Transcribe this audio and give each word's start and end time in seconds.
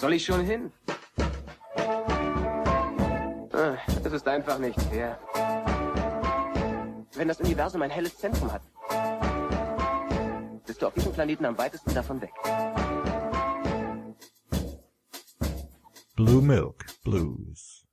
soll 0.00 0.14
ich 0.14 0.24
schon 0.24 0.44
hin? 0.44 0.72
Ah, 3.52 3.76
Es 4.02 4.12
ist 4.12 4.26
einfach 4.26 4.58
nicht 4.58 4.80
fair. 4.82 5.18
Wenn 7.14 7.28
das 7.28 7.38
Universum 7.40 7.82
ein 7.82 7.90
helles 7.90 8.16
Zentrum 8.16 8.50
hat, 8.50 8.62
bist 10.66 10.80
du 10.80 10.86
auf 10.86 10.94
diesem 10.94 11.12
Planeten 11.12 11.44
am 11.44 11.58
weitesten 11.58 11.92
davon 11.92 12.22
weg. 12.22 12.32
Blue 16.16 16.40
Milk 16.40 16.86
Blues. 17.04 17.86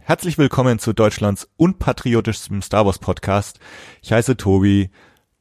Herzlich 0.00 0.38
willkommen 0.38 0.78
zu 0.78 0.92
Deutschlands 0.92 1.48
unpatriotischstem 1.56 2.62
Star 2.62 2.86
Wars 2.86 3.00
Podcast. 3.00 3.58
Ich 4.00 4.12
heiße 4.12 4.36
Tobi. 4.36 4.90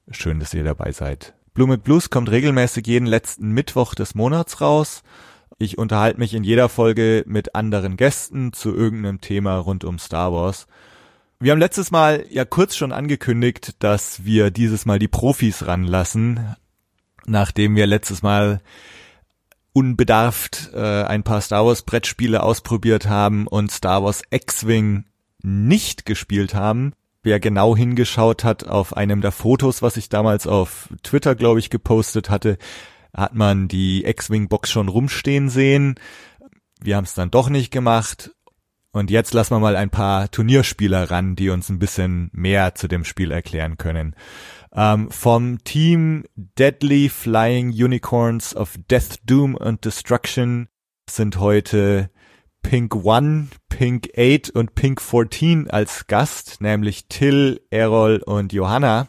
Schön, 0.09 0.39
dass 0.39 0.53
ihr 0.55 0.63
dabei 0.63 0.91
seid. 0.93 1.35
Blue 1.53 1.67
Milk 1.67 1.83
Blues 1.83 2.09
kommt 2.09 2.31
regelmäßig 2.31 2.87
jeden 2.87 3.05
letzten 3.05 3.51
Mittwoch 3.51 3.93
des 3.93 4.15
Monats 4.15 4.61
raus. 4.61 5.03
Ich 5.61 5.77
unterhalte 5.77 6.19
mich 6.19 6.33
in 6.33 6.43
jeder 6.43 6.69
Folge 6.69 7.23
mit 7.27 7.53
anderen 7.53 7.95
Gästen 7.95 8.51
zu 8.51 8.73
irgendeinem 8.73 9.21
Thema 9.21 9.57
rund 9.57 9.83
um 9.83 9.99
Star 9.99 10.33
Wars. 10.33 10.65
Wir 11.39 11.51
haben 11.51 11.59
letztes 11.59 11.91
Mal 11.91 12.25
ja 12.31 12.45
kurz 12.45 12.75
schon 12.75 12.91
angekündigt, 12.91 13.75
dass 13.77 14.25
wir 14.25 14.49
dieses 14.49 14.87
Mal 14.87 14.97
die 14.97 15.07
Profis 15.07 15.67
ranlassen, 15.67 16.55
nachdem 17.27 17.75
wir 17.75 17.85
letztes 17.85 18.23
Mal 18.23 18.59
unbedarft 19.71 20.71
äh, 20.73 21.03
ein 21.03 21.21
paar 21.21 21.41
Star 21.41 21.63
Wars 21.63 21.83
Brettspiele 21.83 22.41
ausprobiert 22.41 23.07
haben 23.07 23.45
und 23.45 23.71
Star 23.71 24.03
Wars 24.03 24.23
X-Wing 24.31 25.05
nicht 25.43 26.07
gespielt 26.07 26.55
haben. 26.55 26.93
Wer 27.21 27.39
genau 27.39 27.77
hingeschaut 27.77 28.43
hat 28.43 28.67
auf 28.67 28.97
einem 28.97 29.21
der 29.21 29.31
Fotos, 29.31 29.83
was 29.83 29.95
ich 29.95 30.09
damals 30.09 30.47
auf 30.47 30.89
Twitter, 31.03 31.35
glaube 31.35 31.59
ich, 31.59 31.69
gepostet 31.69 32.31
hatte, 32.31 32.57
hat 33.15 33.35
man 33.35 33.67
die 33.67 34.05
X-Wing 34.05 34.47
Box 34.47 34.71
schon 34.71 34.87
rumstehen 34.87 35.49
sehen. 35.49 35.95
Wir 36.81 36.95
haben 36.95 37.03
es 37.03 37.13
dann 37.13 37.31
doch 37.31 37.49
nicht 37.49 37.71
gemacht. 37.71 38.31
Und 38.93 39.09
jetzt 39.09 39.33
lassen 39.33 39.53
wir 39.53 39.59
mal 39.59 39.77
ein 39.77 39.89
paar 39.89 40.29
Turnierspieler 40.29 41.09
ran, 41.09 41.35
die 41.35 41.49
uns 41.49 41.69
ein 41.69 41.79
bisschen 41.79 42.29
mehr 42.33 42.75
zu 42.75 42.89
dem 42.89 43.05
Spiel 43.05 43.31
erklären 43.31 43.77
können. 43.77 44.15
Ähm, 44.73 45.09
vom 45.11 45.63
Team 45.63 46.25
Deadly 46.35 47.09
Flying 47.09 47.69
Unicorns 47.69 48.55
of 48.55 48.77
Death, 48.89 49.19
Doom 49.25 49.57
and 49.57 49.83
Destruction 49.85 50.67
sind 51.09 51.37
heute 51.39 52.09
Pink 52.63 52.95
One, 52.95 53.47
Pink 53.69 54.09
8 54.17 54.51
und 54.51 54.75
Pink 54.75 55.01
14 55.01 55.69
als 55.69 56.07
Gast, 56.07 56.61
nämlich 56.61 57.07
Till, 57.07 57.61
Errol 57.69 58.21
und 58.25 58.53
Johanna. 58.53 59.07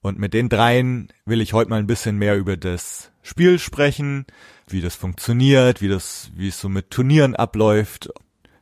Und 0.00 0.18
mit 0.18 0.34
den 0.34 0.48
dreien 0.48 1.08
will 1.24 1.40
ich 1.40 1.52
heute 1.52 1.70
mal 1.70 1.78
ein 1.78 1.86
bisschen 1.86 2.16
mehr 2.16 2.36
über 2.36 2.56
das 2.56 3.12
Spiel 3.28 3.58
sprechen, 3.58 4.24
wie 4.66 4.80
das 4.80 4.94
funktioniert, 4.96 5.82
wie 5.82 5.88
das, 5.88 6.30
wie 6.34 6.48
es 6.48 6.58
so 6.58 6.70
mit 6.70 6.90
Turnieren 6.90 7.36
abläuft. 7.36 8.08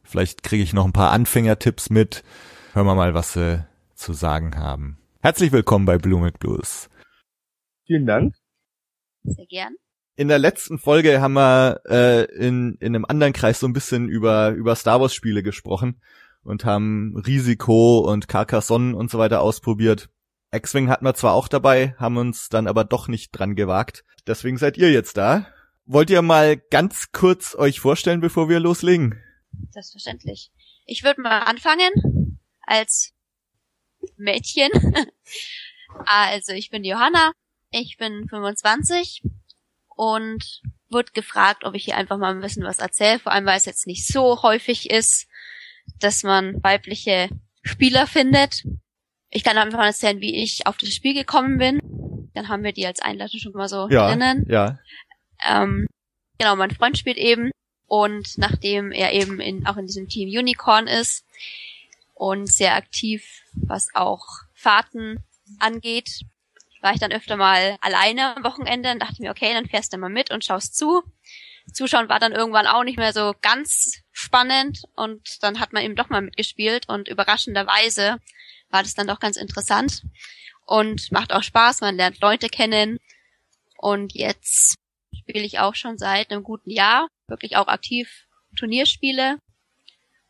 Vielleicht 0.02 0.42
kriege 0.42 0.64
ich 0.64 0.72
noch 0.72 0.84
ein 0.84 0.92
paar 0.92 1.12
Anfängertipps 1.12 1.88
mit. 1.88 2.24
Hören 2.72 2.86
wir 2.86 2.96
mal, 2.96 3.14
was 3.14 3.34
sie 3.34 3.64
zu 3.94 4.12
sagen 4.12 4.56
haben. 4.56 4.98
Herzlich 5.22 5.52
willkommen 5.52 5.86
bei 5.86 5.98
Blue 5.98 6.20
Milk 6.20 6.40
Blues. 6.40 6.90
Vielen 7.86 8.06
Dank. 8.06 8.34
Sehr 9.22 9.46
gern. 9.46 9.76
In 10.16 10.26
der 10.26 10.40
letzten 10.40 10.80
Folge 10.80 11.20
haben 11.20 11.34
wir 11.34 11.80
äh, 11.88 12.24
in, 12.34 12.74
in 12.80 12.96
einem 12.96 13.04
anderen 13.04 13.32
Kreis 13.32 13.60
so 13.60 13.68
ein 13.68 13.72
bisschen 13.72 14.08
über, 14.08 14.50
über 14.50 14.74
Star 14.74 15.00
Wars 15.00 15.14
Spiele 15.14 15.44
gesprochen 15.44 16.00
und 16.42 16.64
haben 16.64 17.16
Risiko 17.24 18.00
und 18.00 18.26
Carcassonne 18.26 18.96
und 18.96 19.12
so 19.12 19.18
weiter 19.18 19.42
ausprobiert. 19.42 20.08
X-Wing 20.56 20.88
hatten 20.88 21.04
wir 21.04 21.14
zwar 21.14 21.34
auch 21.34 21.48
dabei, 21.48 21.94
haben 21.98 22.16
uns 22.16 22.48
dann 22.48 22.66
aber 22.66 22.84
doch 22.84 23.08
nicht 23.08 23.30
dran 23.32 23.54
gewagt. 23.54 24.04
Deswegen 24.26 24.58
seid 24.58 24.76
ihr 24.76 24.90
jetzt 24.90 25.16
da. 25.16 25.46
Wollt 25.84 26.10
ihr 26.10 26.22
mal 26.22 26.56
ganz 26.56 27.12
kurz 27.12 27.54
euch 27.54 27.80
vorstellen, 27.80 28.20
bevor 28.20 28.48
wir 28.48 28.58
loslegen? 28.58 29.22
Selbstverständlich. 29.70 30.50
Ich 30.84 31.04
würde 31.04 31.20
mal 31.20 31.40
anfangen 31.40 32.40
als 32.62 33.12
Mädchen. 34.16 34.70
also 36.06 36.52
ich 36.52 36.70
bin 36.70 36.84
Johanna, 36.84 37.32
ich 37.70 37.96
bin 37.98 38.28
25 38.28 39.22
und 39.94 40.62
wurde 40.90 41.12
gefragt, 41.12 41.64
ob 41.64 41.74
ich 41.74 41.84
hier 41.84 41.96
einfach 41.96 42.18
mal 42.18 42.34
ein 42.34 42.40
bisschen 42.40 42.64
was 42.64 42.78
erzähle, 42.78 43.18
vor 43.18 43.32
allem 43.32 43.46
weil 43.46 43.58
es 43.58 43.64
jetzt 43.64 43.86
nicht 43.86 44.06
so 44.06 44.42
häufig 44.42 44.90
ist, 44.90 45.26
dass 45.98 46.22
man 46.22 46.62
weibliche 46.62 47.28
Spieler 47.62 48.06
findet. 48.06 48.64
Ich 49.36 49.44
kann 49.44 49.58
einfach 49.58 49.76
mal 49.76 49.88
erzählen, 49.88 50.22
wie 50.22 50.42
ich 50.42 50.66
auf 50.66 50.78
das 50.78 50.94
Spiel 50.94 51.12
gekommen 51.12 51.58
bin. 51.58 51.78
Dann 52.32 52.48
haben 52.48 52.64
wir 52.64 52.72
die 52.72 52.86
als 52.86 53.00
Einleitung 53.00 53.38
schon 53.38 53.52
mal 53.52 53.68
so 53.68 53.86
Ja, 53.90 54.08
drinnen. 54.08 54.46
ja. 54.48 54.78
Ähm, 55.46 55.86
genau, 56.38 56.56
mein 56.56 56.70
Freund 56.70 56.96
spielt 56.96 57.18
eben 57.18 57.50
und 57.86 58.38
nachdem 58.38 58.92
er 58.92 59.12
eben 59.12 59.38
in, 59.38 59.66
auch 59.66 59.76
in 59.76 59.86
diesem 59.86 60.08
Team 60.08 60.30
Unicorn 60.30 60.86
ist 60.86 61.22
und 62.14 62.46
sehr 62.46 62.76
aktiv, 62.76 63.42
was 63.52 63.88
auch 63.94 64.24
Fahrten 64.54 65.22
angeht, 65.58 66.22
war 66.80 66.94
ich 66.94 66.98
dann 67.00 67.12
öfter 67.12 67.36
mal 67.36 67.76
alleine 67.82 68.38
am 68.38 68.42
Wochenende 68.42 68.90
und 68.90 69.02
dachte 69.02 69.20
mir, 69.20 69.30
okay, 69.30 69.52
dann 69.52 69.68
fährst 69.68 69.92
du 69.92 69.98
mal 69.98 70.08
mit 70.08 70.30
und 70.30 70.46
schaust 70.46 70.78
zu. 70.78 71.02
Zuschauen 71.74 72.08
war 72.08 72.20
dann 72.20 72.32
irgendwann 72.32 72.66
auch 72.66 72.84
nicht 72.84 72.96
mehr 72.96 73.12
so 73.12 73.34
ganz 73.42 74.00
spannend 74.12 74.84
und 74.94 75.42
dann 75.42 75.60
hat 75.60 75.74
man 75.74 75.82
eben 75.84 75.94
doch 75.94 76.08
mal 76.08 76.22
mitgespielt 76.22 76.88
und 76.88 77.08
überraschenderweise 77.08 78.16
war 78.70 78.82
das 78.82 78.94
dann 78.94 79.06
doch 79.06 79.20
ganz 79.20 79.36
interessant 79.36 80.02
und 80.64 81.10
macht 81.12 81.32
auch 81.32 81.42
Spaß, 81.42 81.80
man 81.80 81.96
lernt 81.96 82.20
Leute 82.20 82.48
kennen 82.48 82.98
und 83.78 84.14
jetzt 84.14 84.76
spiele 85.16 85.44
ich 85.44 85.58
auch 85.58 85.74
schon 85.74 85.98
seit 85.98 86.30
einem 86.30 86.42
guten 86.42 86.70
Jahr, 86.70 87.08
wirklich 87.28 87.56
auch 87.56 87.68
aktiv 87.68 88.08
Turnierspiele. 88.56 89.38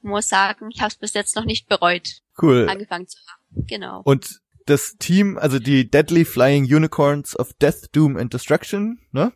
Muss 0.03 0.29
sagen, 0.29 0.69
ich 0.73 0.81
habe 0.81 0.89
es 0.89 0.97
bis 0.97 1.15
jetzt 1.15 1.35
noch 1.37 1.45
nicht 1.45 1.69
bereut, 1.69 2.21
Cool. 2.41 2.69
angefangen 2.69 3.09
zu 3.09 3.19
haben. 3.27 3.67
Genau. 3.67 4.03
Und 4.05 4.41
das 4.67 4.97
Team, 4.99 5.39
also 5.39 5.59
die 5.59 5.91
Deadly 5.91 6.25
Flying 6.25 6.65
Unicorns 6.65 7.39
of 7.39 7.53
Death, 7.55 7.89
Doom 7.93 8.17
and 8.17 8.33
Destruction, 8.33 9.01
ne? 9.13 9.33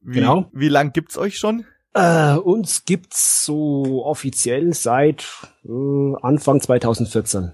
Wie, 0.00 0.20
Genau. 0.20 0.50
Wie 0.52 0.68
lang 0.68 0.92
gibt's 0.92 1.16
euch 1.16 1.38
schon? 1.38 1.66
Äh, 1.94 2.34
uns 2.34 2.84
gibt's 2.84 3.44
so 3.44 4.04
offiziell 4.04 4.74
seit 4.74 5.26
äh, 5.64 6.14
Anfang 6.22 6.60
2014. 6.60 7.52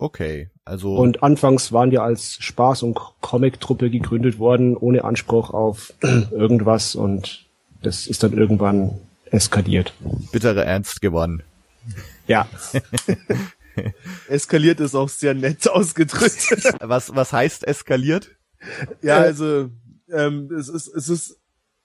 Okay, 0.00 0.48
also 0.64 0.96
Und 0.96 1.22
anfangs 1.22 1.72
waren 1.72 1.90
wir 1.90 2.02
als 2.02 2.38
Spaß- 2.40 2.84
und 2.84 2.98
Comic-Truppe 3.20 3.90
gegründet 3.90 4.38
worden, 4.38 4.74
ohne 4.76 5.04
Anspruch 5.04 5.50
auf 5.50 5.92
irgendwas 6.30 6.94
und 6.94 7.44
das 7.82 8.06
ist 8.06 8.22
dann 8.22 8.32
irgendwann 8.32 8.98
eskaliert. 9.30 9.92
bittere 10.32 10.64
Ernst 10.64 11.02
geworden. 11.02 11.42
Ja. 12.26 12.48
Eskaliert 14.28 14.80
ist 14.80 14.94
auch 14.94 15.08
sehr 15.10 15.34
nett 15.34 15.68
ausgedrückt. 15.68 16.50
Was, 16.80 17.14
was 17.14 17.32
heißt 17.32 17.66
eskaliert? 17.66 18.30
ja, 19.02 19.16
also 19.18 19.70
ähm, 20.10 20.50
es 20.52 20.68
ist, 20.68 20.88
es 20.88 21.08
ist, 21.08 21.38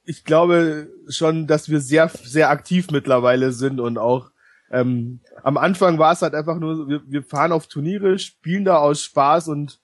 ich 0.03 0.23
glaube 0.23 0.87
schon, 1.09 1.47
dass 1.47 1.69
wir 1.69 1.79
sehr, 1.81 2.09
sehr 2.23 2.49
aktiv 2.49 2.91
mittlerweile 2.91 3.51
sind 3.51 3.79
und 3.79 3.97
auch 3.97 4.31
ähm, 4.71 5.19
am 5.43 5.57
Anfang 5.57 5.99
war 5.99 6.13
es 6.13 6.21
halt 6.21 6.33
einfach 6.33 6.59
nur, 6.59 6.87
wir, 6.87 7.01
wir 7.05 7.23
fahren 7.23 7.51
auf 7.51 7.67
Turniere, 7.67 8.17
spielen 8.19 8.65
da 8.65 8.77
aus 8.77 9.01
Spaß 9.01 9.49
und 9.49 9.79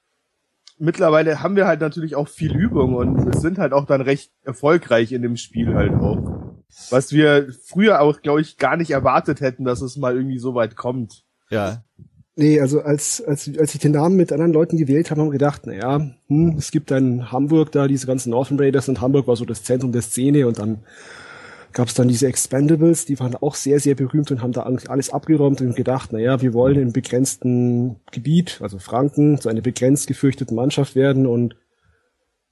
mittlerweile 0.78 1.42
haben 1.42 1.56
wir 1.56 1.68
halt 1.68 1.80
natürlich 1.82 2.16
auch 2.16 2.28
viel 2.28 2.56
Übung 2.56 2.96
und 2.96 3.36
sind 3.36 3.60
halt 3.60 3.74
auch 3.74 3.86
dann 3.86 4.02
recht 4.02 4.32
erfolgreich 4.44 5.12
in 5.12 5.22
dem 5.22 5.38
Spiel 5.38 5.76
halt 5.76 5.94
auch. 5.94 6.56
Was 6.90 7.12
wir 7.12 7.50
früher 7.66 8.02
auch, 8.02 8.22
glaube 8.22 8.42
ich, 8.42 8.58
gar 8.58 8.78
nicht 8.78 8.92
erwartet 8.92 9.42
hätten, 9.42 9.66
dass 9.66 9.82
es 9.82 9.98
mal 9.98 10.16
irgendwie 10.16 10.40
so 10.40 10.56
weit 10.56 10.76
kommt. 10.76 11.24
Ja. 11.50 11.84
Nee, 12.36 12.62
also 12.62 12.82
als, 12.82 13.22
als, 13.22 13.52
als 13.60 13.76
ich 13.76 13.82
den 13.82 13.92
Namen 13.92 14.16
mit 14.16 14.32
anderen 14.32 14.54
Leuten 14.54 14.78
gewählt 14.78 15.12
habe, 15.12 15.22
haben 15.22 15.28
wir 15.28 15.34
gedacht, 15.34 15.64
na 15.66 15.74
ja, 15.74 16.12
hm, 16.28 16.56
es 16.58 16.72
gibt 16.72 16.90
dann 16.90 17.32
Hamburg 17.32 17.72
da, 17.74 17.88
diese 17.88 18.08
ganzen 18.08 18.30
Northern 18.30 18.58
Raiders 18.58 18.88
und 18.88 19.02
Hamburg 19.02 19.28
war 19.28 19.36
so 19.36 19.46
das 19.46 19.64
Zentrum 19.64 19.92
der 19.92 20.02
Szene 20.02 20.48
und 20.48 20.58
dann 20.58 20.80
gab 21.74 21.88
es 21.88 21.94
dann 21.94 22.08
diese 22.08 22.28
Expendables, 22.28 23.06
die 23.06 23.20
waren 23.20 23.36
auch 23.36 23.56
sehr, 23.56 23.80
sehr 23.80 23.96
berühmt 23.96 24.32
und 24.32 24.42
haben 24.42 24.52
da 24.52 24.64
alles 24.64 25.10
abgeräumt 25.10 25.62
und 25.62 25.76
gedacht, 25.76 26.10
na 26.12 26.20
ja, 26.20 26.42
wir 26.42 26.54
wollen 26.54 26.80
im 26.80 26.94
begrenzten 26.94 27.98
Gebiet, 28.12 28.60
also 28.62 28.80
Franken, 28.80 29.40
zu 29.40 29.50
einer 29.50 29.62
begrenzt 29.62 30.08
gefürchteten 30.08 30.56
Mannschaft 30.56 30.96
werden 30.96 31.26
und 31.26 31.56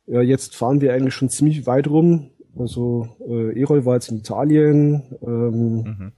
ja, 0.06 0.22
jetzt 0.22 0.56
fahren 0.56 0.82
wir 0.82 0.94
eigentlich 0.94 1.14
schon 1.14 1.30
ziemlich 1.30 1.68
weit 1.68 1.88
rum. 1.88 2.32
Also 2.58 3.08
äh, 3.28 3.60
Erol 3.60 3.86
war 3.86 3.96
jetzt 3.96 4.10
in 4.10 4.18
Italien, 4.18 5.04
ähm, 5.22 5.84
Mhm. 5.84 6.12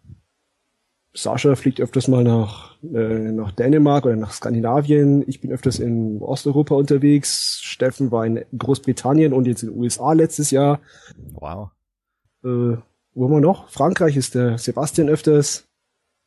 Sascha 1.13 1.55
fliegt 1.55 1.81
öfters 1.81 2.07
mal 2.07 2.23
nach, 2.23 2.77
äh, 2.83 3.31
nach 3.31 3.51
Dänemark 3.51 4.05
oder 4.05 4.15
nach 4.15 4.31
Skandinavien. 4.31 5.23
Ich 5.27 5.41
bin 5.41 5.51
öfters 5.51 5.79
in 5.79 6.21
Osteuropa 6.21 6.75
unterwegs. 6.75 7.59
Steffen 7.61 8.11
war 8.11 8.25
in 8.25 8.45
Großbritannien 8.57 9.33
und 9.33 9.45
jetzt 9.45 9.63
in 9.63 9.71
den 9.71 9.79
USA 9.79 10.13
letztes 10.13 10.51
Jahr. 10.51 10.79
Wow. 11.33 11.71
Äh, 12.45 12.77
wo 13.13 13.25
haben 13.25 13.33
wir 13.33 13.41
noch? 13.41 13.69
Frankreich 13.69 14.15
ist 14.17 14.35
der 14.35 14.57
Sebastian 14.57 15.09
öfters. 15.09 15.67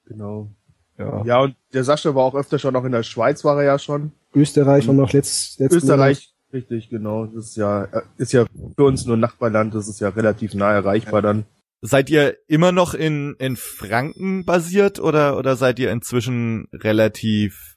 Genau. 0.07 0.51
Ja. 0.99 1.25
Ja, 1.25 1.41
und 1.43 1.57
der 1.73 1.85
Sascha 1.85 2.15
war 2.15 2.25
auch 2.25 2.35
öfter 2.35 2.59
schon, 2.59 2.77
auch 2.77 2.85
in 2.85 2.93
der 2.93 3.03
Schweiz 3.03 3.45
war 3.45 3.59
er 3.59 3.65
ja 3.65 3.79
schon. 3.79 4.13
Österreich 4.35 4.87
war 4.87 4.95
noch 4.95 5.13
letzt, 5.13 5.59
letzten 5.59 5.77
Österreich, 5.77 6.35
richtig, 6.53 6.89
genau. 6.89 7.27
Das 7.27 7.47
ist 7.47 7.57
ja, 7.57 7.85
äh, 7.85 8.03
ist 8.17 8.33
ja 8.33 8.47
für 8.77 8.85
uns 8.85 9.07
nur 9.07 9.17
ein 9.17 9.21
Nachbarland, 9.21 9.75
das 9.75 9.89
ist 9.89 10.01
ja 10.01 10.11
relativ 10.11 10.55
nah 10.55 10.73
erreichbar 10.73 11.23
dann. 11.23 11.45
Seid 11.81 12.09
ihr 12.11 12.37
immer 12.47 12.73
noch 12.73 12.95
in, 12.95 13.35
in 13.39 13.57
Franken 13.57 14.45
basiert 14.45 15.01
oder, 15.01 15.37
oder 15.37 15.57
seid 15.57 15.79
ihr 15.79 15.91
inzwischen 15.91 16.67
relativ 16.73 17.77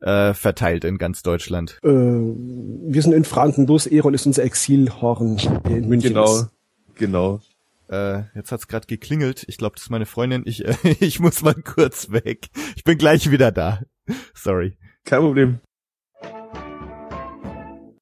äh, 0.00 0.34
verteilt 0.34 0.84
in 0.84 0.98
ganz 0.98 1.22
Deutschland? 1.22 1.78
Äh, 1.82 1.88
wir 1.88 3.02
sind 3.02 3.12
in 3.12 3.24
Franken, 3.24 3.66
bloß 3.66 3.86
Erol 3.88 4.14
ist 4.14 4.26
unser 4.26 4.44
Exilhorn 4.44 5.38
in 5.68 5.88
München. 5.88 6.10
Genau, 6.10 6.36
Ist. 6.36 6.50
genau. 6.94 7.40
Äh, 7.90 8.22
jetzt 8.36 8.52
hat's 8.52 8.68
gerade 8.68 8.86
geklingelt. 8.86 9.44
Ich 9.48 9.58
glaube, 9.58 9.74
das 9.74 9.84
ist 9.84 9.90
meine 9.90 10.06
Freundin. 10.06 10.44
Ich, 10.46 10.64
äh, 10.64 10.76
ich 11.00 11.18
muss 11.18 11.42
mal 11.42 11.54
kurz 11.54 12.10
weg. 12.10 12.48
Ich 12.76 12.84
bin 12.84 12.96
gleich 12.96 13.30
wieder 13.30 13.50
da. 13.50 13.82
Sorry. 14.32 14.76
Kein 15.04 15.20
Problem. 15.20 15.60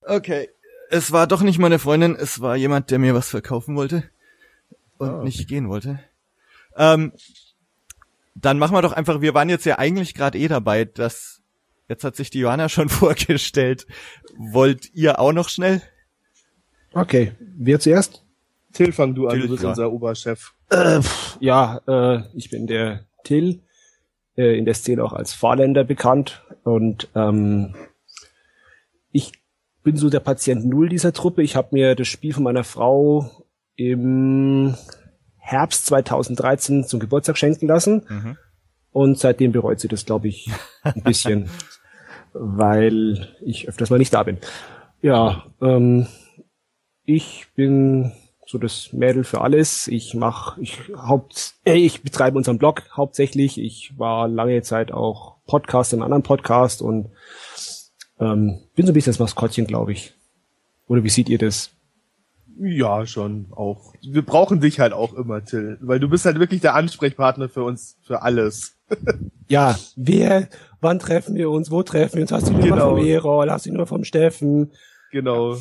Okay. 0.02 0.48
Es 0.90 1.12
war 1.12 1.26
doch 1.26 1.42
nicht 1.42 1.58
meine 1.58 1.78
Freundin, 1.78 2.16
es 2.16 2.40
war 2.40 2.56
jemand, 2.56 2.90
der 2.90 2.98
mir 2.98 3.14
was 3.14 3.28
verkaufen 3.28 3.76
wollte 3.76 4.04
und 4.96 5.10
okay. 5.10 5.24
nicht 5.24 5.46
gehen 5.46 5.68
wollte. 5.68 6.00
Ähm, 6.76 7.12
dann 8.34 8.58
machen 8.58 8.74
wir 8.74 8.80
doch 8.80 8.94
einfach, 8.94 9.20
wir 9.20 9.34
waren 9.34 9.50
jetzt 9.50 9.66
ja 9.66 9.78
eigentlich 9.78 10.14
gerade 10.14 10.38
eh 10.38 10.48
dabei, 10.48 10.86
dass 10.86 11.42
jetzt 11.88 12.04
hat 12.04 12.16
sich 12.16 12.30
die 12.30 12.38
Johanna 12.38 12.68
schon 12.70 12.88
vorgestellt. 12.88 13.86
Wollt 14.38 14.94
ihr 14.94 15.18
auch 15.18 15.32
noch 15.32 15.50
schnell? 15.50 15.82
Okay, 16.94 17.32
wer 17.38 17.80
zuerst? 17.80 18.24
Till, 18.78 18.92
fang 18.92 19.12
du 19.14 19.26
an, 19.26 19.32
Till, 19.34 19.42
du 19.42 19.48
bist 19.48 19.64
ja. 19.64 19.70
unser 19.70 19.92
Oberchef. 19.92 20.54
Äh, 20.70 21.00
ja, 21.40 21.80
äh, 21.88 22.22
ich 22.34 22.48
bin 22.48 22.68
der 22.68 23.00
Till, 23.24 23.62
äh, 24.36 24.56
in 24.56 24.64
der 24.66 24.74
Szene 24.74 25.02
auch 25.02 25.12
als 25.12 25.32
Fahrländer 25.32 25.82
bekannt 25.82 26.44
und 26.62 27.08
ähm, 27.16 27.74
ich 29.10 29.32
bin 29.82 29.96
so 29.96 30.10
der 30.10 30.20
Patient 30.20 30.64
Null 30.64 30.88
dieser 30.88 31.12
Truppe. 31.12 31.42
Ich 31.42 31.56
habe 31.56 31.68
mir 31.72 31.96
das 31.96 32.06
Spiel 32.06 32.32
von 32.32 32.44
meiner 32.44 32.62
Frau 32.62 33.44
im 33.74 34.76
Herbst 35.38 35.86
2013 35.86 36.84
zum 36.84 37.00
Geburtstag 37.00 37.36
schenken 37.36 37.66
lassen 37.66 38.04
Mhm. 38.08 38.36
und 38.92 39.18
seitdem 39.18 39.50
bereut 39.50 39.80
sie 39.80 39.88
das, 39.88 40.04
glaube 40.04 40.28
ich, 40.28 40.50
ein 40.84 41.02
bisschen, 41.02 41.50
weil 42.32 43.28
ich 43.40 43.68
öfters 43.68 43.90
mal 43.90 43.98
nicht 43.98 44.14
da 44.14 44.22
bin. 44.22 44.38
Ja, 45.02 45.46
ähm, 45.60 46.06
ich 47.04 47.46
bin 47.56 48.12
so 48.50 48.56
das 48.56 48.94
Mädel 48.94 49.24
für 49.24 49.42
alles. 49.42 49.88
Ich 49.88 50.14
mache, 50.14 50.58
ich 50.62 50.78
haupt, 50.96 51.54
äh, 51.66 51.74
ich 51.74 52.02
betreibe 52.02 52.38
unseren 52.38 52.56
Blog 52.56 52.82
hauptsächlich. 52.96 53.58
Ich 53.58 53.98
war 53.98 54.26
lange 54.26 54.62
Zeit 54.62 54.90
auch 54.90 55.36
Podcast 55.46 55.92
in 55.92 55.98
einem 55.98 56.04
anderen 56.04 56.22
Podcast 56.22 56.80
und 56.80 57.10
ähm, 58.18 58.58
bin 58.74 58.86
so 58.86 58.92
ein 58.92 58.94
bisschen 58.94 59.12
das 59.12 59.18
Maskottchen, 59.18 59.66
glaube 59.66 59.92
ich. 59.92 60.14
Oder 60.86 61.04
wie 61.04 61.10
seht 61.10 61.28
ihr 61.28 61.36
das? 61.36 61.72
Ja, 62.58 63.06
schon 63.06 63.48
auch. 63.50 63.92
Wir 64.00 64.22
brauchen 64.22 64.60
dich 64.60 64.80
halt 64.80 64.94
auch 64.94 65.12
immer, 65.12 65.44
Till, 65.44 65.76
weil 65.82 66.00
du 66.00 66.08
bist 66.08 66.24
halt 66.24 66.40
wirklich 66.40 66.62
der 66.62 66.74
Ansprechpartner 66.74 67.48
für 67.50 67.62
uns, 67.64 67.98
für 68.02 68.22
alles. 68.22 68.74
Ja, 69.50 69.78
wer, 69.96 70.46
wann 70.82 70.98
treffen 70.98 71.34
wir 71.34 71.48
uns, 71.48 71.70
wo 71.70 71.82
treffen 71.82 72.16
wir 72.16 72.22
uns? 72.22 72.32
Hast 72.32 72.48
du 72.48 72.52
die 72.52 72.68
Nummer 72.68 72.74
Genau. 72.76 72.96
vom 72.96 73.06
Erol, 73.06 73.50
hast 73.50 73.64
du 73.64 73.70
die 73.70 73.74
Nummer 73.74 73.86
vom 73.86 74.04
Steffen? 74.04 74.72
Genau. 75.10 75.56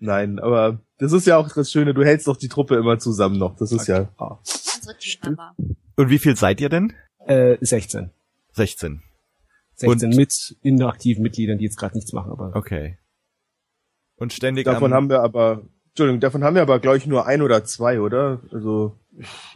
Nein, 0.00 0.38
aber 0.38 0.80
das 0.98 1.12
ist 1.12 1.26
ja 1.26 1.36
auch 1.36 1.52
das 1.52 1.70
Schöne, 1.70 1.94
du 1.94 2.04
hältst 2.04 2.28
doch 2.28 2.36
die 2.36 2.48
Truppe 2.48 2.76
immer 2.76 2.98
zusammen 2.98 3.38
noch. 3.38 3.56
Das 3.56 3.72
ist 3.72 3.86
ja. 3.88 4.08
Ah. 4.18 4.38
Und 5.96 6.10
wie 6.10 6.18
viel 6.18 6.36
seid 6.36 6.60
ihr 6.60 6.68
denn? 6.68 6.92
äh, 7.26 7.56
16. 7.60 8.10
16. 8.52 9.02
16 9.74 10.08
Und- 10.08 10.16
mit 10.16 10.56
inaktiven 10.62 11.22
Mitgliedern, 11.22 11.58
die 11.58 11.64
jetzt 11.64 11.76
gerade 11.76 11.94
nichts 11.96 12.12
machen, 12.12 12.32
aber 12.32 12.54
Okay. 12.56 12.98
Und 14.16 14.32
ständig 14.32 14.64
Davon 14.64 14.92
haben 14.92 15.08
wir 15.10 15.20
aber, 15.20 15.62
Entschuldigung, 15.90 16.20
davon 16.20 16.42
haben 16.42 16.54
wir 16.56 16.62
aber, 16.62 16.80
glaube 16.80 16.96
ich, 16.96 17.06
nur 17.06 17.26
ein 17.26 17.42
oder 17.42 17.64
zwei, 17.64 18.00
oder? 18.00 18.40
Also, 18.50 18.96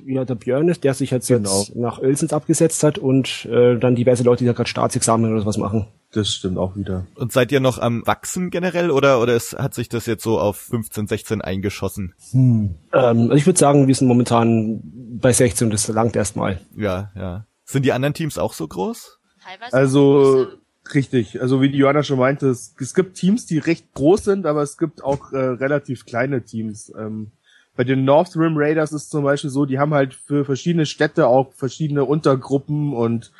ja, 0.04 0.24
der 0.24 0.34
Björn 0.34 0.68
ist, 0.68 0.84
der 0.84 0.94
sich 0.94 1.10
jetzt, 1.10 1.28
Genau. 1.28 1.60
jetzt 1.60 1.76
nach 1.76 2.00
Ölsens 2.00 2.32
abgesetzt 2.32 2.82
hat 2.82 2.98
und 2.98 3.44
äh, 3.46 3.78
dann 3.78 3.94
diverse 3.94 4.22
Leute, 4.24 4.40
die 4.44 4.46
da 4.46 4.52
gerade 4.52 4.68
Staatsexamen 4.68 5.30
oder 5.30 5.40
sowas 5.40 5.56
machen. 5.58 5.86
das 6.12 6.32
stimmt 6.32 6.58
auch 6.58 6.76
wieder. 6.76 7.06
und 7.14 7.32
seid 7.32 7.52
ihr 7.52 7.60
noch 7.60 7.78
am 7.78 8.06
wachsen 8.06 8.50
generell 8.50 8.90
oder 8.90 9.20
oder 9.20 9.34
es 9.34 9.52
hat 9.52 9.74
sich 9.74 9.88
das 9.88 10.06
jetzt 10.06 10.22
so 10.24 10.38
auf 10.40 10.56
15, 10.56 11.06
16 11.06 11.40
eingeschossen? 11.40 12.14
Ähm, 12.34 12.76
also 12.92 13.32
ich 13.34 13.46
würde 13.46 13.58
sagen, 13.58 13.86
wir 13.88 13.94
sind 13.94 14.08
momentan 14.08 14.80
bei 15.20 15.32
16 15.32 15.66
und 15.66 15.70
das 15.72 15.86
langt 15.88 16.16
erstmal. 16.16 16.60
Ja, 16.76 17.10
ja. 17.14 17.46
Sind 17.64 17.84
die 17.84 17.92
anderen 17.92 18.14
Teams 18.14 18.38
auch 18.38 18.52
so 18.52 18.66
groß? 18.68 19.18
Teilweise 19.42 19.76
Also, 19.76 20.46
richtig. 20.94 21.40
Also, 21.40 21.60
wie 21.62 21.70
die 21.70 21.78
Johanna 21.78 22.02
schon 22.02 22.18
meinte, 22.18 22.48
es, 22.48 22.74
es 22.78 22.94
gibt 22.94 23.16
Teams, 23.16 23.46
die 23.46 23.58
recht 23.58 23.92
groß 23.94 24.24
sind, 24.24 24.46
aber 24.46 24.62
es 24.62 24.76
gibt 24.78 25.02
auch 25.02 25.32
äh, 25.32 25.38
relativ 25.38 26.04
kleine 26.04 26.42
Teams. 26.44 26.92
Ähm, 26.98 27.30
bei 27.76 27.84
den 27.84 28.04
North 28.04 28.36
Rim 28.36 28.56
Raiders 28.56 28.92
ist 28.92 29.10
zum 29.10 29.24
Beispiel 29.24 29.50
so, 29.50 29.64
die 29.64 29.78
haben 29.78 29.94
halt 29.94 30.14
für 30.14 30.44
verschiedene 30.44 30.86
Städte 30.86 31.26
auch 31.26 31.52
verschiedene 31.54 32.04
Untergruppen 32.04 32.92
und 32.92 33.32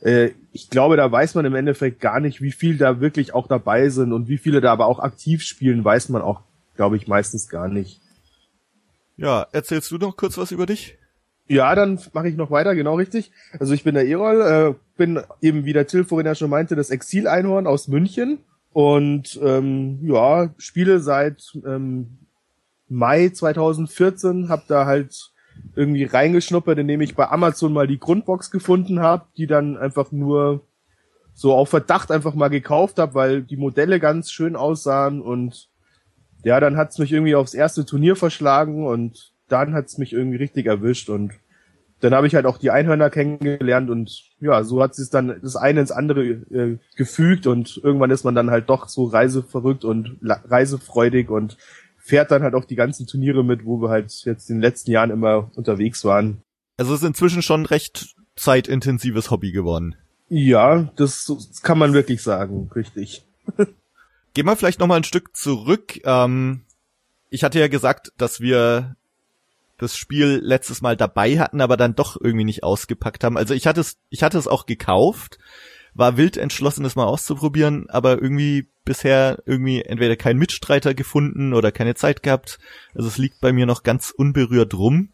äh, 0.00 0.30
ich 0.52 0.70
glaube, 0.70 0.96
da 0.96 1.10
weiß 1.10 1.34
man 1.34 1.44
im 1.44 1.54
Endeffekt 1.54 2.00
gar 2.00 2.20
nicht, 2.20 2.42
wie 2.42 2.52
viel 2.52 2.78
da 2.78 3.00
wirklich 3.00 3.34
auch 3.34 3.46
dabei 3.46 3.88
sind 3.88 4.12
und 4.12 4.28
wie 4.28 4.38
viele 4.38 4.60
da 4.60 4.72
aber 4.72 4.86
auch 4.86 4.98
aktiv 4.98 5.42
spielen, 5.42 5.84
weiß 5.84 6.08
man 6.08 6.22
auch, 6.22 6.40
glaube 6.76 6.96
ich, 6.96 7.06
meistens 7.06 7.48
gar 7.48 7.68
nicht. 7.68 8.00
Ja, 9.16 9.46
erzählst 9.52 9.90
du 9.90 9.98
noch 9.98 10.16
kurz 10.16 10.36
was 10.36 10.50
über 10.50 10.66
dich? 10.66 10.98
Ja, 11.48 11.74
dann 11.76 12.00
mache 12.12 12.28
ich 12.28 12.36
noch 12.36 12.50
weiter, 12.50 12.74
genau 12.74 12.96
richtig. 12.96 13.30
Also 13.58 13.72
ich 13.72 13.84
bin 13.84 13.94
der 13.94 14.06
Erol, 14.06 14.40
äh, 14.40 14.74
bin 14.96 15.20
eben, 15.40 15.64
wie 15.64 15.72
der 15.72 15.86
Till 15.86 16.04
vorhin 16.04 16.26
ja 16.26 16.34
schon 16.34 16.50
meinte, 16.50 16.74
das 16.74 16.90
Exil-Einhorn 16.90 17.68
aus 17.68 17.86
München 17.86 18.38
und 18.72 19.38
ähm, 19.42 20.00
ja, 20.02 20.52
spiele 20.58 20.98
seit 20.98 21.56
ähm, 21.64 22.18
Mai 22.88 23.28
2014, 23.30 24.48
hab 24.48 24.66
da 24.66 24.86
halt 24.86 25.32
irgendwie 25.74 26.04
reingeschnuppert, 26.04 26.78
indem 26.78 27.00
ich 27.00 27.14
bei 27.14 27.28
Amazon 27.28 27.72
mal 27.72 27.86
die 27.86 27.98
Grundbox 27.98 28.50
gefunden 28.50 29.00
habe, 29.00 29.26
die 29.36 29.46
dann 29.46 29.76
einfach 29.76 30.12
nur 30.12 30.62
so 31.34 31.52
auf 31.54 31.68
Verdacht 31.68 32.10
einfach 32.10 32.34
mal 32.34 32.48
gekauft 32.48 32.98
habe, 32.98 33.14
weil 33.14 33.42
die 33.42 33.56
Modelle 33.56 34.00
ganz 34.00 34.30
schön 34.30 34.56
aussahen 34.56 35.20
und 35.20 35.68
ja, 36.44 36.60
dann 36.60 36.76
hat's 36.76 36.98
mich 36.98 37.12
irgendwie 37.12 37.34
aufs 37.34 37.54
erste 37.54 37.84
Turnier 37.84 38.16
verschlagen 38.16 38.86
und 38.86 39.32
dann 39.48 39.74
hat's 39.74 39.98
mich 39.98 40.12
irgendwie 40.12 40.38
richtig 40.38 40.66
erwischt 40.66 41.10
und 41.10 41.32
dann 42.00 42.14
habe 42.14 42.26
ich 42.26 42.34
halt 42.34 42.46
auch 42.46 42.58
die 42.58 42.70
Einhörner 42.70 43.10
kennengelernt 43.10 43.90
und 43.90 44.24
ja, 44.40 44.64
so 44.64 44.82
hat 44.82 44.94
sich 44.94 45.10
dann 45.10 45.38
das 45.42 45.56
eine 45.56 45.80
ins 45.80 45.92
andere 45.92 46.24
äh, 46.24 46.78
gefügt 46.94 47.46
und 47.46 47.80
irgendwann 47.82 48.10
ist 48.10 48.24
man 48.24 48.34
dann 48.34 48.50
halt 48.50 48.68
doch 48.68 48.88
so 48.88 49.04
reiseverrückt 49.04 49.84
und 49.84 50.18
reisefreudig 50.22 51.30
und 51.30 51.56
fährt 52.06 52.30
dann 52.30 52.42
halt 52.42 52.54
auch 52.54 52.64
die 52.64 52.76
ganzen 52.76 53.06
Turniere 53.08 53.42
mit, 53.42 53.64
wo 53.64 53.82
wir 53.82 53.88
halt 53.88 54.12
jetzt 54.24 54.48
in 54.48 54.56
den 54.56 54.62
letzten 54.62 54.92
Jahren 54.92 55.10
immer 55.10 55.50
unterwegs 55.56 56.04
waren. 56.04 56.40
Also 56.76 56.94
es 56.94 57.02
ist 57.02 57.06
inzwischen 57.06 57.42
schon 57.42 57.66
recht 57.66 58.14
zeitintensives 58.36 59.32
Hobby 59.32 59.50
geworden. 59.50 59.96
Ja, 60.28 60.88
das, 60.94 61.26
das 61.26 61.62
kann 61.62 61.78
man 61.78 61.94
wirklich 61.94 62.22
sagen, 62.22 62.70
richtig. 62.76 63.24
Gehen 64.34 64.46
wir 64.46 64.54
vielleicht 64.54 64.78
noch 64.78 64.86
mal 64.86 64.96
ein 64.96 65.04
Stück 65.04 65.36
zurück. 65.36 66.00
Ähm, 66.04 66.62
ich 67.28 67.42
hatte 67.42 67.58
ja 67.58 67.66
gesagt, 67.66 68.12
dass 68.18 68.40
wir 68.40 68.94
das 69.78 69.96
Spiel 69.96 70.40
letztes 70.42 70.82
Mal 70.82 70.96
dabei 70.96 71.40
hatten, 71.40 71.60
aber 71.60 71.76
dann 71.76 71.96
doch 71.96 72.20
irgendwie 72.20 72.44
nicht 72.44 72.62
ausgepackt 72.62 73.24
haben. 73.24 73.36
Also 73.36 73.52
ich 73.52 73.66
hatte 73.66 73.80
es, 73.80 73.96
ich 74.10 74.22
hatte 74.22 74.38
es 74.38 74.46
auch 74.46 74.66
gekauft, 74.66 75.38
war 75.94 76.16
wild 76.16 76.36
entschlossen, 76.36 76.84
es 76.84 76.94
mal 76.94 77.04
auszuprobieren, 77.04 77.90
aber 77.90 78.22
irgendwie 78.22 78.68
bisher 78.86 79.42
irgendwie 79.44 79.82
entweder 79.82 80.16
keinen 80.16 80.38
Mitstreiter 80.38 80.94
gefunden 80.94 81.52
oder 81.52 81.70
keine 81.70 81.94
Zeit 81.94 82.22
gehabt. 82.22 82.58
Also 82.94 83.08
es 83.08 83.18
liegt 83.18 83.42
bei 83.42 83.52
mir 83.52 83.66
noch 83.66 83.82
ganz 83.82 84.10
unberührt 84.10 84.72
rum. 84.72 85.12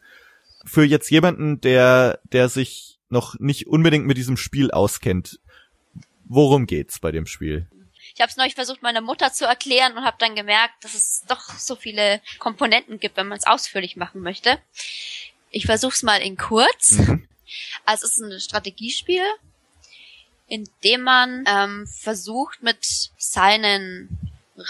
Für 0.65 0.85
jetzt 0.85 1.11
jemanden, 1.11 1.61
der, 1.61 2.21
der 2.33 2.49
sich 2.49 3.01
noch 3.09 3.39
nicht 3.41 3.67
unbedingt 3.67 4.07
mit 4.07 4.17
diesem 4.17 4.37
Spiel 4.37 4.71
auskennt, 4.71 5.41
worum 6.25 6.67
geht's 6.67 7.01
bei 7.01 7.11
dem 7.11 7.27
Spiel? 7.27 7.67
Ich 8.15 8.21
habe 8.21 8.31
es 8.31 8.37
neulich 8.37 8.55
versucht, 8.55 8.83
meiner 8.83 9.01
Mutter 9.01 9.33
zu 9.33 9.47
erklären 9.47 9.97
und 9.97 10.05
habe 10.05 10.17
dann 10.21 10.37
gemerkt, 10.37 10.85
dass 10.85 10.95
es 10.95 11.25
doch 11.27 11.41
so 11.41 11.75
viele 11.75 12.21
Komponenten 12.39 13.01
gibt, 13.01 13.17
wenn 13.17 13.29
man 13.29 13.39
es 13.39 13.47
ausführlich 13.47 13.97
machen 13.97 14.21
möchte. 14.21 14.59
Ich 15.51 15.67
versuche 15.67 15.95
es 15.95 16.03
mal 16.03 16.21
in 16.21 16.37
kurz. 16.37 16.93
Mhm. 16.93 17.27
Also 17.85 18.07
es 18.07 18.15
ist 18.15 18.21
ein 18.21 18.41
Strategiespiel, 18.41 19.23
in 20.47 20.69
dem 20.85 21.03
man 21.03 21.45
ähm, 21.47 21.87
versucht, 21.87 22.63
mit 22.63 23.11
seinen 23.17 24.19